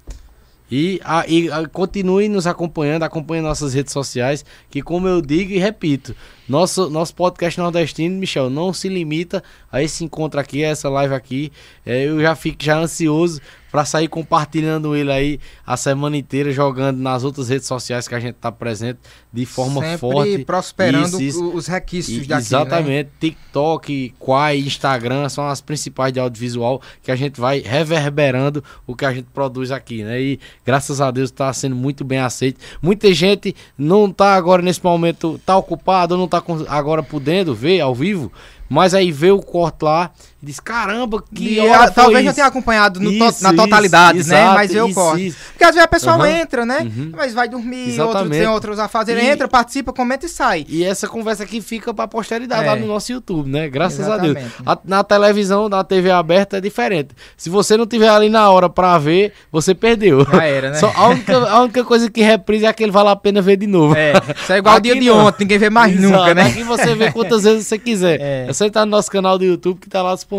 E, 0.76 1.00
a, 1.04 1.24
e 1.28 1.52
a- 1.52 1.68
continue 1.68 2.28
nos 2.28 2.48
acompanhando, 2.48 3.04
acompanhe 3.04 3.44
nossas 3.44 3.76
redes 3.76 3.94
sociais, 3.94 4.44
que 4.72 4.82
como 4.82 5.08
eu 5.08 5.22
digo 5.22 5.52
e 5.52 5.60
repito, 5.60 6.16
nosso, 6.50 6.90
nosso 6.90 7.14
podcast 7.14 7.60
nordestino, 7.60 8.18
Michel, 8.18 8.50
não 8.50 8.74
se 8.74 8.90
limita 8.90 9.44
a 9.72 9.84
esse 9.84 10.04
encontro 10.04 10.40
aqui, 10.40 10.66
a 10.66 10.70
essa 10.70 10.90
live 10.90 11.14
aqui. 11.14 11.52
É, 11.86 12.06
eu 12.08 12.20
já 12.20 12.34
fico 12.36 12.64
já 12.64 12.76
ansioso 12.80 13.40
para 13.74 13.86
sair 13.86 14.08
compartilhando 14.08 14.96
ele 14.96 15.12
aí 15.12 15.40
a 15.66 15.76
semana 15.76 16.16
inteira, 16.16 16.52
jogando 16.52 17.00
nas 17.00 17.24
outras 17.24 17.50
redes 17.50 17.66
sociais 17.66 18.08
que 18.08 18.14
a 18.14 18.20
gente 18.20 18.36
tá 18.36 18.52
presente 18.52 19.00
de 19.34 19.48
forma 19.48 19.82
Sempre 19.82 19.98
forte. 19.98 20.46
prosperando 20.46 21.08
Isso, 21.20 21.22
isso. 21.24 21.50
os 21.56 21.66
requisitos 21.66 22.26
E- 22.26 22.28
daqui, 22.28 22.42
né? 22.44 22.48
exatamente, 22.48 23.10
TikTok, 23.20 24.14
Quai, 24.20 24.60
Instagram 24.60 25.28
são 25.28 25.48
as 25.48 25.60
principais 25.60 26.14
de 26.14 26.20
audiovisual 26.20 26.80
que 27.02 27.10
a 27.10 27.16
gente 27.16 27.42
vai 27.42 27.62
reverberando 27.66 28.64
o 28.86 28.96
que 28.96 29.06
a 29.06 29.12
gente 29.14 29.28
produz 29.34 29.72
aqui, 29.72 30.04
né? 30.04 30.22
E 30.22 30.40
graças 30.64 31.02
a 31.02 31.10
Deus 31.10 31.32
está 31.32 31.52
sendo 31.52 31.76
muito 31.76 32.04
bem 32.04 32.20
aceito. 32.20 32.60
Muita 32.80 33.12
gente 33.12 33.56
não 33.76 34.12
tá 34.12 34.36
agora 34.36 34.62
nesse 34.62 34.84
momento 34.84 35.42
tá 35.44 35.58
ocupado, 35.58 36.16
não 36.16 36.28
tá 36.28 36.40
com- 36.40 36.64
agora 36.68 37.02
podendo 37.02 37.56
ver 37.56 37.82
ao 37.82 37.96
vivo, 37.96 38.32
mas 38.70 38.94
aí 38.94 39.12
vê 39.12 39.32
o 39.32 39.42
corte 39.42 39.84
lá 39.84 40.12
diz: 40.44 40.60
"Caramba, 40.60 41.24
que 41.34 41.56
E, 41.56 41.60
hora 41.60 41.90
talvez 41.92 42.20
isso?" 42.20 42.26
já 42.28 42.34
tenha 42.34 42.48
acompanhado 42.48 43.00
no 43.00 43.10
to- 43.10 43.16
Isso, 43.30 43.44
na 43.44 43.50
isso, 43.52 43.58
totalidade, 43.64 44.18
né? 44.20 44.24
exato, 44.24 44.54
Mas 44.56 44.74
eu 44.76 44.88
isso, 44.88 45.18
isso. 45.18 45.38
Porque 45.52 45.64
às 45.64 45.70
vezes 45.72 45.84
a 45.84 45.88
pessoa 45.88 46.16
Aham. 46.16 46.28
entra, 46.30 46.66
né? 46.66 46.80
Uhum. 46.82 47.12
Mas 47.16 47.34
vai 47.34 47.48
dormir, 47.48 47.90
Exatamente. 47.90 48.18
outro 48.18 48.30
tem 48.32 48.48
outros 48.48 48.80
a 48.80 48.88
fazer. 48.88 49.18
E- 49.18 49.26
Entra, 49.26 49.48
participa, 49.48 49.94
comenta 49.94 50.26
e 50.26 50.30
sai. 50.30 50.66
E 50.68 50.84
essa 50.84 51.08
conversa 51.08 51.44
aqui 51.44 51.62
fica 51.62 51.94
pra 51.94 52.08
posteridade 52.08 52.64
É. 52.66 52.68
lá 52.70 52.76
no 52.76 52.86
nosso 52.88 53.12
YouTube, 53.12 53.50
né? 53.50 53.70
Graças 53.70 54.08
a 54.10 54.18
Deus. 54.18 54.36
Exatamente. 54.38 54.64
A- 54.66 54.78
na 54.84 55.04
televisão, 55.04 55.70
na 55.70 55.84
TV 55.84 56.12
aberta 56.12 56.58
é 56.58 56.62
diferente. 56.62 57.10
Se 57.38 57.50
você 57.50 57.78
não 57.78 57.86
tiver 57.88 58.10
ali 58.10 58.30
na 58.30 58.50
hora 58.50 58.70
pra 58.70 58.98
ver, 58.98 59.34
você 59.52 59.74
perdeu. 59.74 60.26
Já 60.30 60.44
era, 60.44 60.70
né? 60.72 60.76
Só 60.76 60.92
a, 60.96 61.08
única, 61.10 61.38
a 61.38 61.62
única 61.62 61.84
coisa 61.84 62.10
que 62.10 62.22
reprisa 62.22 62.66
é 62.66 62.70
aquele 62.70 62.92
vale 62.92 63.10
a 63.10 63.16
pena 63.16 63.42
ver 63.42 63.58
de 63.58 63.68
novo. 63.68 63.96
É, 63.96 64.14
isso 64.42 64.52
é 64.54 64.58
igual 64.58 64.76
o 64.78 64.80
dia 64.80 64.94
Aqui 64.94 65.02
de 65.02 65.08
não. 65.10 65.26
ontem, 65.28 65.44
ninguém 65.44 65.58
vê 65.58 65.70
mais 65.70 65.94
Exato. 65.94 66.10
nunca, 66.18 66.34
né? 66.34 66.44
Aqui 66.48 66.64
você 66.64 66.96
vê 66.96 67.12
quantas 67.12 67.44
vezes 67.44 67.66
você 67.68 67.78
quiser. 67.78 68.20
É. 68.24 68.46
É. 68.50 68.54
só 68.54 68.66
entrar 68.66 68.86
no 68.86 68.92
nosso 68.92 69.10
canal 69.12 69.38
do 69.38 69.44
YouTube 69.46 69.80
que 69.80 69.90
tá 69.90 70.02
lá 70.02 70.14
disponível. 70.14 70.33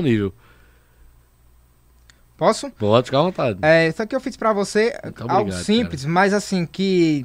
Posso? 2.36 2.70
Pode 2.70 3.06
ficar 3.06 3.20
à 3.20 3.22
vontade. 3.22 3.58
É, 3.62 3.88
isso 3.88 4.02
aqui 4.02 4.14
eu 4.14 4.20
fiz 4.20 4.36
pra 4.36 4.52
você 4.52 4.92
Muito 5.04 5.22
algo 5.22 5.34
obrigado, 5.42 5.62
simples, 5.62 6.04
mas 6.04 6.32
assim, 6.32 6.66
que 6.66 7.24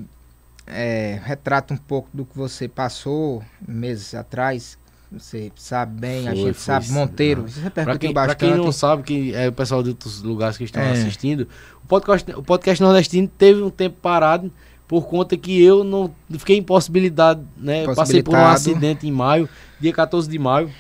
é, 0.67 1.19
retrata 1.23 1.73
um 1.73 1.77
pouco 1.77 2.09
do 2.13 2.23
que 2.23 2.37
você 2.37 2.67
passou 2.67 3.43
meses 3.67 4.13
atrás. 4.13 4.77
Você 5.11 5.51
sabe 5.55 5.99
bem, 5.99 6.27
a 6.27 6.31
Foi, 6.31 6.35
gente 6.35 6.53
foi, 6.53 6.53
sabe. 6.53 6.91
Monteiro, 6.91 7.43
repercutiu 7.63 7.99
quem, 7.99 8.13
pra 8.13 8.35
quem 8.35 8.55
não 8.55 8.71
sabe, 8.71 9.01
que 9.01 9.33
é 9.33 9.47
o 9.47 9.51
pessoal 9.51 9.81
de 9.81 9.89
outros 9.89 10.21
lugares 10.21 10.55
que 10.55 10.63
estão 10.63 10.83
É. 10.83 10.91
assistindo, 10.91 11.47
o 11.83 11.87
podcast, 11.87 12.31
o 12.33 12.43
podcast 12.43 12.83
nordestino 12.83 13.27
teve 13.27 13.59
um 13.63 13.71
tempo 13.71 13.97
parado 13.99 14.51
por 14.87 15.07
conta 15.07 15.35
que 15.35 15.59
eu 15.63 15.83
não 15.83 16.13
fiquei 16.37 16.57
impossibilidade, 16.57 17.41
né? 17.57 17.85
Passei 17.95 18.21
por 18.21 18.35
um 18.35 18.45
acidente 18.45 19.07
em 19.07 19.11
maio, 19.11 19.49
dia 19.79 19.91
14 19.91 20.29
de 20.29 20.37
maio. 20.37 20.71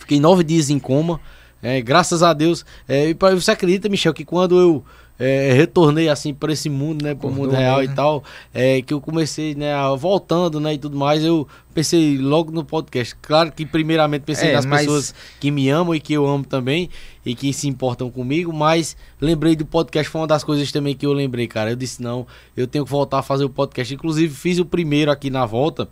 Fiquei 0.00 0.18
nove 0.18 0.42
dias 0.42 0.68
em 0.70 0.78
coma. 0.78 1.20
É, 1.62 1.80
graças 1.80 2.22
a 2.22 2.32
Deus. 2.32 2.64
É, 2.88 3.10
e 3.10 3.14
pra- 3.14 3.34
você 3.34 3.50
acredita, 3.52 3.88
Michel, 3.88 4.14
que 4.14 4.24
quando 4.24 4.58
eu 4.58 4.84
é, 5.22 5.52
retornei 5.52 6.08
assim 6.08 6.32
para 6.32 6.50
esse 6.50 6.70
mundo, 6.70 7.02
né, 7.04 7.14
para 7.14 7.26
o 7.28 7.30
mundo 7.30 7.50
real 7.50 7.80
mesmo. 7.80 7.92
e 7.92 7.94
tal, 7.94 8.24
é, 8.54 8.80
que 8.80 8.94
eu 8.94 9.02
comecei, 9.02 9.54
né, 9.54 9.74
voltando, 9.98 10.58
né, 10.58 10.72
e 10.72 10.78
tudo 10.78 10.96
mais, 10.96 11.22
eu 11.22 11.46
pensei 11.74 12.16
logo 12.16 12.50
no 12.50 12.64
podcast. 12.64 13.14
Claro 13.20 13.52
que 13.52 13.66
primeiramente 13.66 14.22
pensei 14.22 14.48
É, 14.48 14.52
nas 14.54 14.64
mas- 14.64 14.80
pessoas 14.86 15.14
que 15.38 15.50
me 15.50 15.68
amam 15.68 15.94
e 15.94 16.00
que 16.00 16.14
eu 16.14 16.26
amo 16.26 16.42
também 16.46 16.88
e 17.22 17.34
que 17.34 17.52
se 17.52 17.68
importam 17.68 18.10
comigo, 18.10 18.50
mas 18.50 18.96
lembrei 19.20 19.54
do 19.54 19.66
podcast, 19.66 20.10
foi 20.10 20.22
uma 20.22 20.26
das 20.26 20.42
coisas 20.42 20.72
também 20.72 20.94
que 20.96 21.04
eu 21.04 21.12
lembrei, 21.12 21.46
cara. 21.46 21.68
Eu 21.72 21.76
disse, 21.76 22.02
não, 22.02 22.26
eu 22.56 22.66
tenho 22.66 22.86
que 22.86 22.90
voltar 22.90 23.18
a 23.18 23.22
fazer 23.22 23.44
o 23.44 23.50
podcast. 23.50 23.92
Inclusive, 23.92 24.34
fiz 24.34 24.58
o 24.58 24.64
primeiro 24.64 25.10
aqui 25.10 25.28
na 25.28 25.44
volta, 25.44 25.86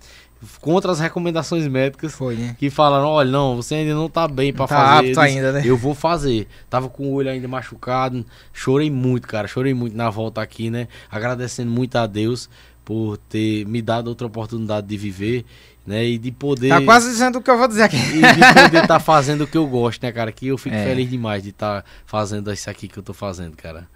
contra 0.60 0.92
as 0.92 1.00
recomendações 1.00 1.66
médicas. 1.66 2.12
Foi, 2.14 2.34
né? 2.36 2.56
Que 2.58 2.70
falaram, 2.70 3.06
olha, 3.06 3.30
não, 3.30 3.56
você 3.56 3.76
ainda 3.76 3.94
não 3.94 4.08
tá 4.08 4.26
bem 4.28 4.52
Não 4.52 4.66
tá 4.66 4.68
fazer. 4.68 5.08
apto 5.08 5.20
ainda, 5.20 5.52
né? 5.52 5.62
Eu 5.64 5.76
vou 5.76 5.94
fazer. 5.94 6.46
Tava 6.70 6.88
com 6.88 7.04
o 7.04 7.12
olho 7.14 7.30
ainda 7.30 7.48
machucado. 7.48 8.24
Chorei 8.52 8.90
muito, 8.90 9.26
cara. 9.26 9.48
Chorei 9.48 9.74
muito 9.74 9.96
na 9.96 10.10
volta 10.10 10.40
aqui, 10.40 10.70
né? 10.70 10.88
Agradecendo 11.10 11.70
muito 11.70 11.96
a 11.96 12.06
Deus 12.06 12.48
por 12.84 13.16
ter 13.18 13.66
me 13.66 13.82
dado 13.82 14.08
outra 14.08 14.26
oportunidade 14.26 14.86
de 14.86 14.96
viver, 14.96 15.44
né? 15.86 16.04
E 16.06 16.16
de 16.18 16.30
poder. 16.32 16.68
Tá 16.70 16.80
quase 16.82 17.10
dizendo 17.10 17.38
o 17.38 17.42
que 17.42 17.50
eu 17.50 17.58
vou 17.58 17.68
dizer 17.68 17.82
aqui. 17.82 17.96
E 17.96 18.20
de 18.20 18.62
poder 18.62 18.82
estar 18.82 18.98
fazendo 19.00 19.42
o 19.42 19.46
que 19.46 19.58
eu 19.58 19.66
gosto, 19.66 20.02
né, 20.02 20.10
cara? 20.12 20.32
Que 20.32 20.46
eu 20.46 20.56
fico 20.56 20.74
É. 20.74 20.84
feliz 20.84 21.10
demais 21.10 21.42
de 21.42 21.50
estar 21.50 21.84
fazendo 22.06 22.52
isso 22.52 22.70
aqui 22.70 22.88
que 22.88 22.98
eu 22.98 23.02
tô 23.02 23.12
fazendo, 23.12 23.56
cara. 23.56 23.86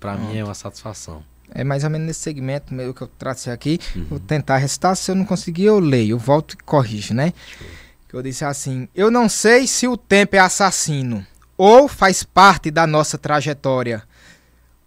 Pra 0.00 0.16
mim 0.16 0.36
é 0.36 0.42
uma 0.42 0.54
satisfação. 0.54 1.22
É 1.54 1.64
mais 1.64 1.84
ou 1.84 1.90
menos 1.90 2.06
nesse 2.06 2.20
segmento 2.20 2.72
meio 2.74 2.94
que 2.94 3.02
eu 3.02 3.06
tracei 3.06 3.52
aqui. 3.52 3.78
Uhum. 3.94 4.04
Vou 4.10 4.20
tentar 4.20 4.56
recitar. 4.56 4.96
Se 4.96 5.10
eu 5.10 5.14
não 5.14 5.24
conseguir, 5.24 5.64
eu 5.64 5.78
leio. 5.78 6.14
Eu 6.14 6.18
volto 6.18 6.52
e 6.52 6.56
corrijo, 6.56 7.14
né? 7.14 7.32
Que 8.08 8.14
eu 8.14 8.22
disse 8.22 8.44
assim: 8.44 8.88
Eu 8.94 9.10
não 9.10 9.28
sei 9.28 9.66
se 9.66 9.86
o 9.86 9.96
tempo 9.96 10.36
é 10.36 10.38
assassino 10.38 11.26
ou 11.56 11.86
faz 11.86 12.22
parte 12.22 12.70
da 12.70 12.86
nossa 12.86 13.16
trajetória. 13.16 14.02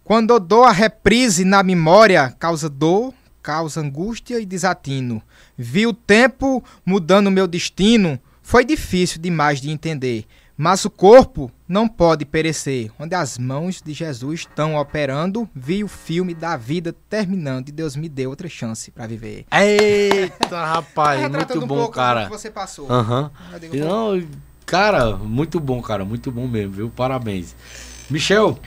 Quando 0.04 0.30
eu 0.30 0.38
dou 0.38 0.64
a 0.64 0.72
reprise 0.72 1.44
na 1.44 1.62
memória, 1.62 2.34
causa 2.38 2.68
dor, 2.68 3.14
causa 3.42 3.80
angústia 3.80 4.38
e 4.38 4.46
desatino. 4.46 5.22
Vi 5.56 5.86
o 5.86 5.92
tempo 5.92 6.62
mudando 6.84 7.30
meu 7.30 7.46
destino. 7.46 8.20
Foi 8.42 8.64
difícil 8.64 9.20
demais 9.20 9.60
de 9.60 9.70
entender. 9.70 10.26
Mas 10.56 10.84
o 10.84 10.90
corpo 10.90 11.50
não 11.68 11.88
pode 11.88 12.24
perecer. 12.24 12.90
Onde 12.98 13.14
as 13.14 13.38
mãos 13.38 13.82
de 13.82 13.92
Jesus 13.92 14.40
estão 14.40 14.76
operando, 14.76 15.48
vi 15.54 15.82
o 15.82 15.88
filme 15.88 16.34
da 16.34 16.56
vida 16.56 16.94
terminando 17.08 17.68
e 17.68 17.72
Deus 17.72 17.96
me 17.96 18.08
deu 18.08 18.30
outra 18.30 18.48
chance 18.48 18.90
para 18.90 19.06
viver. 19.06 19.44
Eita, 19.52 20.64
rapaz, 20.64 21.20
Retratando 21.20 21.60
muito 21.60 21.74
um 21.74 21.76
bom, 21.76 21.88
cara. 21.88 22.24
que 22.24 22.30
você 22.30 22.50
passou. 22.50 22.88
E 23.72 23.78
Não, 23.78 24.22
cara, 24.64 25.16
muito 25.16 25.58
bom, 25.60 25.82
cara, 25.82 26.04
muito 26.04 26.30
bom 26.30 26.46
mesmo, 26.46 26.72
viu? 26.72 26.90
Parabéns. 26.90 27.54
Michel, 28.08 28.58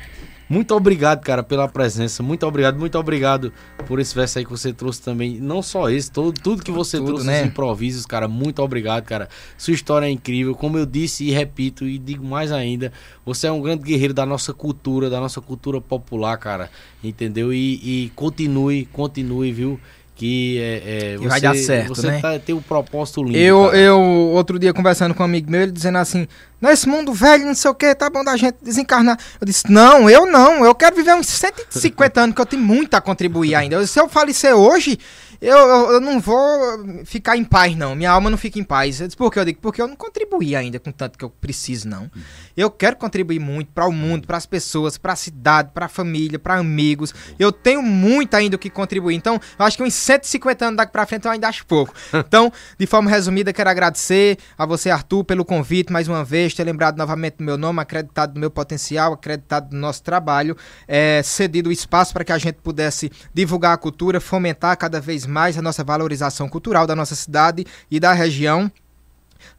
muito 0.49 0.73
obrigado, 0.73 1.21
cara, 1.21 1.43
pela 1.43 1.67
presença. 1.67 2.23
Muito 2.23 2.43
obrigado, 2.47 2.79
muito 2.79 2.97
obrigado 2.97 3.53
por 3.85 3.99
esse 3.99 4.15
verso 4.15 4.39
aí 4.39 4.45
que 4.45 4.49
você 4.49 4.73
trouxe 4.73 4.99
também. 4.99 5.39
Não 5.39 5.61
só 5.61 5.91
esse, 5.91 6.11
todo, 6.11 6.33
tudo 6.41 6.63
que 6.63 6.71
você 6.71 6.97
Tudo, 6.97 7.07
trouxe, 7.07 7.27
né? 7.27 7.41
os 7.41 7.47
improvisos, 7.49 8.03
cara. 8.05 8.27
Muito 8.27 8.59
obrigado, 8.63 9.03
cara. 9.03 9.29
Sua 9.55 9.75
história 9.75 10.07
é 10.07 10.09
incrível. 10.09 10.55
Como 10.55 10.75
eu 10.75 10.87
disse 10.87 11.23
e 11.23 11.29
repito 11.29 11.85
e 11.85 11.99
digo 11.99 12.25
mais 12.25 12.51
ainda, 12.51 12.91
você 13.23 13.45
é 13.45 13.51
um 13.51 13.61
grande 13.61 13.83
guerreiro 13.83 14.13
da 14.13 14.25
nossa 14.25 14.51
cultura, 14.51 15.07
da 15.07 15.19
nossa 15.19 15.39
cultura 15.39 15.79
popular, 15.79 16.35
cara. 16.37 16.71
Entendeu? 17.03 17.53
E, 17.53 18.05
e 18.05 18.09
continue, 18.15 18.85
continue, 18.85 19.51
viu? 19.51 19.79
Que 20.19 20.59
é, 20.59 21.13
é, 21.13 21.17
Que 21.17 21.27
vai 21.29 21.39
dar 21.39 21.55
certo, 21.55 21.95
você 21.95 22.07
né? 22.07 22.19
tá- 22.19 22.37
tem 22.37 22.53
um 22.53 22.61
propósito 22.61 23.23
lindo. 23.23 23.37
Eu, 23.37 23.63
cara. 23.67 23.77
eu, 23.77 23.97
outro 24.01 24.59
dia, 24.59 24.73
conversando 24.73 25.15
com 25.15 25.23
um 25.23 25.25
amigo 25.25 25.49
meu, 25.49 25.61
ele 25.61 25.71
dizendo 25.71 25.97
assim: 25.97 26.27
Nesse 26.61 26.89
mundo 26.89 27.13
velho, 27.13 27.45
não 27.45 27.55
sei 27.55 27.71
o 27.71 27.73
que, 27.73 27.95
tá 27.95 28.09
bom 28.09 28.21
da 28.21 28.35
gente 28.35 28.57
desencarnar. 28.61 29.17
Eu 29.39 29.47
disse: 29.47 29.71
Não, 29.71 30.09
eu 30.09 30.25
não, 30.25 30.65
eu 30.65 30.75
quero 30.75 30.93
viver 30.93 31.15
uns 31.15 31.27
150 31.27 32.19
anos, 32.19 32.35
que 32.35 32.41
eu 32.41 32.45
tenho 32.45 32.61
muito 32.61 32.93
a 32.95 32.99
contribuir 32.99 33.55
ainda. 33.55 33.87
Se 33.87 33.97
eu 33.97 34.09
falecer 34.09 34.53
hoje, 34.53 34.99
eu, 35.41 35.57
eu, 35.57 35.91
eu 35.93 36.01
não 36.01 36.19
vou 36.19 37.05
ficar 37.05 37.37
em 37.37 37.45
paz, 37.45 37.75
não. 37.75 37.95
Minha 37.95 38.11
alma 38.11 38.29
não 38.29 38.37
fica 38.37 38.59
em 38.59 38.63
paz. 38.63 38.99
Eu 38.99 39.07
disse: 39.07 39.15
Por 39.15 39.31
que? 39.31 39.39
Eu 39.39 39.45
digo: 39.45 39.59
Porque 39.61 39.81
eu 39.81 39.87
não 39.87 39.95
contribuí 39.95 40.53
ainda 40.53 40.79
com 40.79 40.91
tanto 40.91 41.17
que 41.17 41.23
eu 41.23 41.29
preciso, 41.29 41.87
não. 41.87 42.11
Eu 42.57 42.69
quero 42.69 42.97
contribuir 42.97 43.39
muito 43.39 43.71
para 43.71 43.87
o 43.87 43.91
mundo, 43.91 44.27
para 44.27 44.35
as 44.35 44.45
pessoas, 44.45 44.97
para 44.97 45.13
a 45.13 45.15
cidade, 45.15 45.71
para 45.73 45.85
a 45.85 45.89
família, 45.89 46.37
para 46.37 46.55
amigos. 46.55 47.13
Eu 47.39 47.53
tenho 47.53 47.81
muito 47.81 48.33
ainda 48.35 48.57
o 48.57 48.59
que 48.59 48.69
contribuir. 48.69 49.15
Então, 49.15 49.39
eu 49.57 49.65
acho 49.65 49.77
que 49.77 49.83
uns 49.83 49.93
150 49.93 50.65
anos 50.65 50.77
daqui 50.77 50.91
para 50.91 51.05
frente 51.05 51.25
eu 51.25 51.31
ainda 51.31 51.47
acho 51.47 51.65
pouco. 51.65 51.93
Então, 52.29 52.51
de 52.77 52.85
forma 52.85 53.09
resumida, 53.09 53.51
quero 53.51 53.69
agradecer 53.69 54.37
a 54.55 54.65
você, 54.65 54.91
Arthur, 54.91 55.23
pelo 55.23 55.43
convite 55.43 55.91
mais 55.91 56.07
uma 56.07 56.23
vez, 56.23 56.53
ter 56.53 56.63
lembrado 56.63 56.95
novamente 56.95 57.37
do 57.37 57.43
meu 57.43 57.57
nome, 57.57 57.81
acreditado 57.81 58.33
do 58.33 58.39
meu 58.39 58.51
potencial, 58.51 59.13
acreditado 59.13 59.69
do 59.69 59.75
nosso 59.75 60.03
trabalho, 60.03 60.55
é, 60.87 61.21
cedido 61.23 61.69
o 61.69 61.71
espaço 61.71 62.13
para 62.13 62.23
que 62.23 62.31
a 62.31 62.37
gente 62.37 62.57
pudesse 62.57 63.11
divulgar 63.33 63.73
a 63.73 63.77
cultura, 63.77 64.19
fomentar 64.19 64.77
cada 64.77 65.01
vez 65.01 65.25
mais 65.25 65.28
a 65.57 65.61
nossa 65.61 65.83
valorização 65.83 66.49
cultural 66.49 66.85
da 66.85 66.95
nossa 66.95 67.15
cidade 67.15 67.65
e 67.89 67.99
da 67.99 68.13
região 68.13 68.71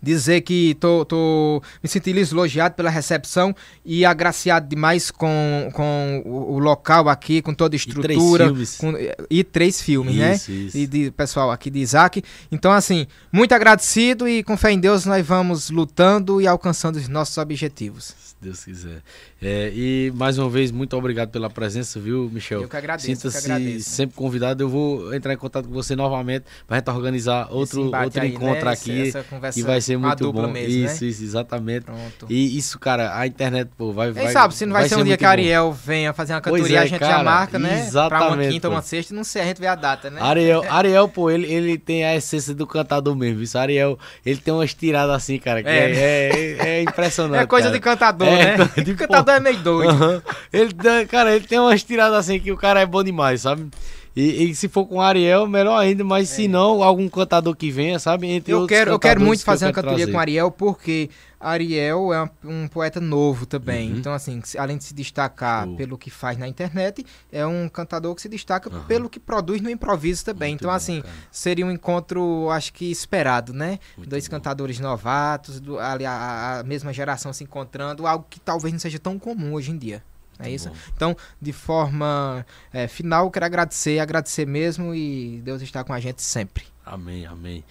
dizer 0.02 0.40
que 0.42 0.74
tô, 0.80 1.04
tô 1.04 1.62
me 1.82 1.88
senti 1.88 2.12
lisonjeado 2.12 2.74
pela 2.74 2.90
recepção 2.90 3.54
e 3.84 4.04
agraciado 4.04 4.68
demais 4.68 5.10
com, 5.10 5.68
com 5.72 6.22
o, 6.24 6.54
o 6.54 6.58
local 6.58 7.08
aqui, 7.08 7.42
com 7.42 7.52
toda 7.54 7.76
a 7.76 7.78
três 7.78 7.86
estrutura. 7.86 8.46
filmes. 8.46 8.76
com- 8.76 8.94
e 9.28 9.44
três 9.44 9.80
filmes, 9.80 10.16
né? 10.16 10.34
Isso, 10.34 10.52
isso. 10.52 10.76
E 10.78 10.86
de 10.86 11.10
pessoal 11.10 11.50
aqui 11.50 11.70
de 11.70 11.78
Isaac. 11.80 12.22
Então, 12.50 12.72
assim, 12.72 13.06
muito 13.32 13.52
agradecido 13.52 14.28
e 14.28 14.42
com 14.42 14.56
fé 14.56 14.72
em 14.72 14.78
Deus 14.80 15.04
nós 15.06 15.24
vamos 15.26 15.70
lutando 15.70 16.40
e 16.40 16.46
alcançando 16.46 16.96
os 16.96 17.08
nossos 17.08 17.36
objetivos. 17.38 18.14
Se 18.18 18.34
Deus 18.40 18.64
quiser. 18.64 19.02
É, 19.42 19.70
e 19.74 20.12
mais 20.14 20.38
uma 20.38 20.48
vez, 20.48 20.70
muito 20.70 20.96
obrigado 20.96 21.30
pela 21.30 21.48
presença, 21.50 21.98
viu, 22.00 22.30
Michel? 22.32 22.62
Eu 22.62 22.68
que 22.68 22.76
agradeço, 22.76 23.06
Sinta-se 23.06 23.80
sempre 23.82 24.16
convidado. 24.16 24.62
Eu 24.62 24.68
vou 24.68 25.14
entrar 25.14 25.32
em 25.32 25.36
contato 25.36 25.66
com 25.66 25.72
você 25.74 25.96
novamente 25.96 26.44
pra 26.66 26.76
gente 26.78 26.90
organizar 26.90 27.48
outro, 27.50 27.84
outro 27.94 28.20
aí, 28.20 28.30
encontro 28.30 28.64
né? 28.66 28.72
aqui. 28.72 29.08
Essa 29.08 29.22
conversa 29.22 29.58
que 29.58 29.66
vai 29.66 29.80
ser 29.80 29.89
a 29.96 29.98
muito 29.98 30.24
dupla 30.24 30.46
bom. 30.46 30.52
mesmo, 30.52 30.84
né? 30.84 30.92
isso, 30.92 31.04
isso, 31.04 31.22
exatamente. 31.22 31.84
Pronto. 31.84 32.26
E 32.28 32.56
isso, 32.56 32.78
cara, 32.78 33.16
a 33.18 33.26
internet, 33.26 33.70
pô, 33.76 33.92
vai. 33.92 34.12
Quem 34.12 34.24
vai 34.24 34.32
sabe 34.32 34.54
se 34.54 34.66
não 34.66 34.72
vai, 34.72 34.88
ser 34.88 34.96
um 34.96 35.04
dia 35.04 35.16
que 35.16 35.24
a. 35.24 35.30
Ariel 35.30 35.72
venha 35.72 36.12
fazer 36.12 36.34
uma 36.34 36.40
cantoria, 36.40 36.78
é, 36.78 36.82
a 36.82 36.86
gente 36.86 37.00
já 37.00 37.08
cara, 37.08 37.22
marca, 37.22 37.58
né? 37.58 37.68
Pra 37.68 37.76
uma 37.76 37.86
exatamente, 37.86 38.52
quinta, 38.52 38.68
pô. 38.68 38.74
uma 38.74 38.82
sexta, 38.82 39.14
não 39.14 39.24
sei, 39.24 39.42
a 39.42 39.44
gente 39.44 39.60
vê 39.60 39.66
a 39.66 39.74
data, 39.74 40.10
né? 40.10 40.20
Ariel, 40.22 40.64
Ariel, 40.68 41.08
pô, 41.08 41.30
ele, 41.30 41.46
ele 41.52 41.78
tem 41.78 42.04
a 42.04 42.16
essência 42.16 42.54
do 42.54 42.66
cantador 42.66 43.14
mesmo. 43.14 43.42
Isso, 43.42 43.56
Ariel, 43.58 43.98
ele 44.24 44.40
tem 44.40 44.52
umas 44.52 44.74
tiradas 44.74 45.14
assim, 45.14 45.38
cara, 45.38 45.62
que 45.62 45.68
É. 45.68 45.90
é, 45.90 46.30
é, 46.30 46.68
é 46.78 46.82
impressionante. 46.82 47.42
É 47.42 47.46
coisa 47.46 47.68
cara. 47.68 47.78
de 47.78 47.80
cantador, 47.82 48.28
É, 48.28 48.56
né? 48.58 48.68
de 48.84 48.94
cantador 48.94 49.34
é 49.34 49.40
meio 49.40 49.58
doido. 49.58 50.22
Ele, 50.52 50.74
cara, 51.08 51.34
ele 51.34 51.46
tem 51.46 51.58
umas 51.58 51.82
tiradas 51.82 52.18
assim 52.18 52.38
que 52.40 52.50
o 52.52 52.56
cara 52.56 52.80
é 52.80 52.86
bom 52.86 53.02
demais, 53.02 53.42
sabe? 53.42 53.68
E, 54.14 54.50
e 54.50 54.54
se 54.54 54.68
for 54.68 54.86
com 54.86 55.00
Ariel, 55.00 55.46
melhor 55.46 55.78
ainda, 55.78 56.02
mas 56.02 56.28
se 56.28 56.48
não, 56.48 56.82
algum 56.82 57.08
cantador 57.08 57.54
que 57.54 57.70
venha, 57.70 57.98
sabe? 57.98 58.28
Entre 58.28 58.52
É. 58.52 58.54
Eu 58.54 58.66
quero, 58.66 58.90
eu 58.90 58.98
quero 58.98 59.20
muito 59.20 59.40
que 59.40 59.44
fazer 59.44 59.66
uma 59.66 59.72
quero 59.72 59.86
cantoria 59.86 60.04
trazer. 60.04 60.12
com 60.12 60.18
Ariel, 60.18 60.50
porque 60.50 61.08
Ariel 61.38 62.12
é 62.12 62.22
um, 62.22 62.28
um 62.44 62.68
poeta 62.68 63.00
novo 63.00 63.46
também. 63.46 63.92
Uhum. 63.92 63.98
Então, 63.98 64.12
assim, 64.12 64.42
além 64.58 64.76
de 64.76 64.84
se 64.84 64.92
destacar 64.92 65.64
Show. 65.64 65.76
pelo 65.76 65.96
que 65.96 66.10
faz 66.10 66.36
na 66.36 66.48
internet, 66.48 67.06
é 67.32 67.46
um 67.46 67.68
cantador 67.68 68.14
que 68.14 68.20
se 68.20 68.28
destaca 68.28 68.68
Aham. 68.68 68.84
pelo 68.86 69.08
que 69.08 69.20
produz 69.20 69.60
no 69.60 69.70
improviso 69.70 70.24
também. 70.24 70.50
Muito 70.50 70.62
então, 70.62 70.70
bom, 70.70 70.76
assim, 70.76 71.00
cara. 71.02 71.14
seria 71.30 71.64
um 71.64 71.70
encontro, 71.70 72.50
acho 72.50 72.72
que 72.72 72.90
esperado, 72.90 73.52
né? 73.52 73.78
Muito 73.96 74.10
Dois 74.10 74.26
bom. 74.26 74.32
cantadores 74.32 74.80
novatos, 74.80 75.60
do, 75.60 75.78
ali, 75.78 76.04
a, 76.04 76.58
a 76.58 76.62
mesma 76.64 76.92
geração 76.92 77.32
se 77.32 77.44
encontrando, 77.44 78.06
algo 78.06 78.26
que 78.28 78.40
talvez 78.40 78.72
não 78.72 78.80
seja 78.80 78.98
tão 78.98 79.18
comum 79.18 79.54
hoje 79.54 79.70
em 79.70 79.78
dia. 79.78 80.02
Não 80.40 80.46
é 80.46 80.50
isso? 80.50 80.68
bom. 80.68 80.76
Então, 80.96 81.16
de 81.40 81.52
forma 81.52 82.44
eh, 82.72 82.88
final, 82.88 83.26
eu 83.26 83.30
quero 83.30 83.46
agradecer, 83.46 83.98
agradecer 83.98 84.46
mesmo 84.46 84.94
e 84.94 85.40
Deus 85.44 85.60
está 85.62 85.84
com 85.84 85.92
a 85.92 86.00
gente 86.00 86.22
sempre. 86.22 86.64
Amém, 86.84 87.26
amém. 87.26 87.62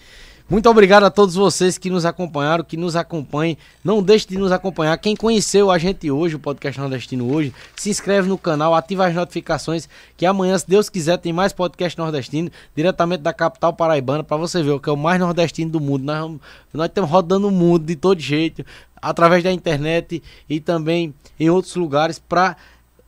Muito 0.50 0.68
obrigado 0.68 1.04
a 1.04 1.10
todos 1.12 1.36
vocês 1.36 1.78
que 1.78 1.88
nos 1.88 2.04
acompanharam, 2.04 2.64
que 2.64 2.76
nos 2.76 2.96
acompanhem. 2.96 3.56
Não 3.84 4.02
deixe 4.02 4.26
de 4.26 4.36
nos 4.36 4.50
acompanhar. 4.50 4.98
Quem 4.98 5.14
conheceu 5.14 5.70
a 5.70 5.78
gente 5.78 6.10
hoje, 6.10 6.34
o 6.34 6.40
podcast 6.40 6.80
nordestino 6.80 7.32
hoje, 7.32 7.54
se 7.76 7.88
inscreve 7.88 8.28
no 8.28 8.36
canal, 8.36 8.74
ativa 8.74 9.06
as 9.06 9.14
notificações, 9.14 9.88
que 10.16 10.26
amanhã, 10.26 10.58
se 10.58 10.68
Deus 10.68 10.88
quiser, 10.88 11.18
tem 11.18 11.32
mais 11.32 11.52
podcast 11.52 11.96
nordestino, 11.96 12.50
diretamente 12.74 13.22
da 13.22 13.32
capital 13.32 13.72
paraibana, 13.72 14.24
para 14.24 14.36
você 14.36 14.60
ver 14.60 14.72
o 14.72 14.80
que 14.80 14.90
é 14.90 14.92
o 14.92 14.96
mais 14.96 15.20
nordestino 15.20 15.70
do 15.70 15.78
mundo. 15.78 16.02
Nós, 16.02 16.40
nós 16.74 16.86
estamos 16.88 17.08
rodando 17.08 17.46
o 17.46 17.52
mundo 17.52 17.86
de 17.86 17.94
todo 17.94 18.18
jeito, 18.18 18.66
através 19.00 19.42
da 19.42 19.52
internet 19.52 20.22
e 20.48 20.60
também 20.60 21.14
em 21.38 21.50
outros 21.50 21.74
lugares, 21.76 22.18
para 22.18 22.56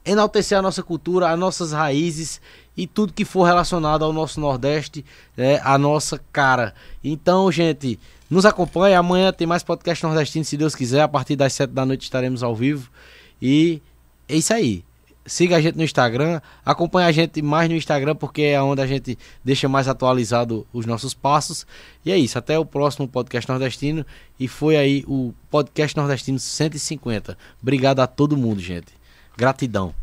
enaltecer 0.04 0.58
a 0.58 0.62
nossa 0.62 0.82
cultura, 0.82 1.30
as 1.30 1.38
nossas 1.38 1.72
raízes 1.72 2.40
e 2.76 2.86
tudo 2.86 3.12
que 3.12 3.24
for 3.24 3.44
relacionado 3.44 4.04
ao 4.04 4.12
nosso 4.12 4.40
Nordeste, 4.40 5.04
é, 5.36 5.60
a 5.62 5.76
nossa 5.78 6.20
cara. 6.32 6.74
Então, 7.04 7.50
gente, 7.52 7.98
nos 8.28 8.46
acompanhe. 8.46 8.94
Amanhã 8.94 9.32
tem 9.32 9.46
mais 9.46 9.62
podcast 9.62 10.02
nordestino, 10.04 10.44
se 10.44 10.56
Deus 10.56 10.74
quiser. 10.74 11.02
A 11.02 11.08
partir 11.08 11.36
das 11.36 11.52
7 11.52 11.70
da 11.70 11.84
noite 11.84 12.02
estaremos 12.02 12.42
ao 12.42 12.56
vivo. 12.56 12.90
E 13.40 13.80
é 14.28 14.36
isso 14.36 14.54
aí. 14.54 14.82
Siga 15.24 15.56
a 15.56 15.60
gente 15.60 15.76
no 15.76 15.84
Instagram, 15.84 16.40
acompanhe 16.64 17.06
a 17.06 17.12
gente 17.12 17.40
mais 17.42 17.68
no 17.68 17.76
Instagram, 17.76 18.16
porque 18.16 18.42
é 18.42 18.60
onde 18.60 18.82
a 18.82 18.86
gente 18.86 19.16
deixa 19.44 19.68
mais 19.68 19.86
atualizado 19.86 20.66
os 20.72 20.84
nossos 20.84 21.14
passos. 21.14 21.64
E 22.04 22.10
é 22.10 22.18
isso, 22.18 22.36
até 22.36 22.58
o 22.58 22.64
próximo 22.64 23.06
podcast 23.06 23.48
nordestino. 23.48 24.04
E 24.38 24.48
foi 24.48 24.76
aí 24.76 25.04
o 25.06 25.32
podcast 25.50 25.96
nordestino 25.96 26.38
150. 26.38 27.38
Obrigado 27.62 28.00
a 28.00 28.06
todo 28.06 28.36
mundo, 28.36 28.60
gente. 28.60 28.92
Gratidão. 29.36 29.94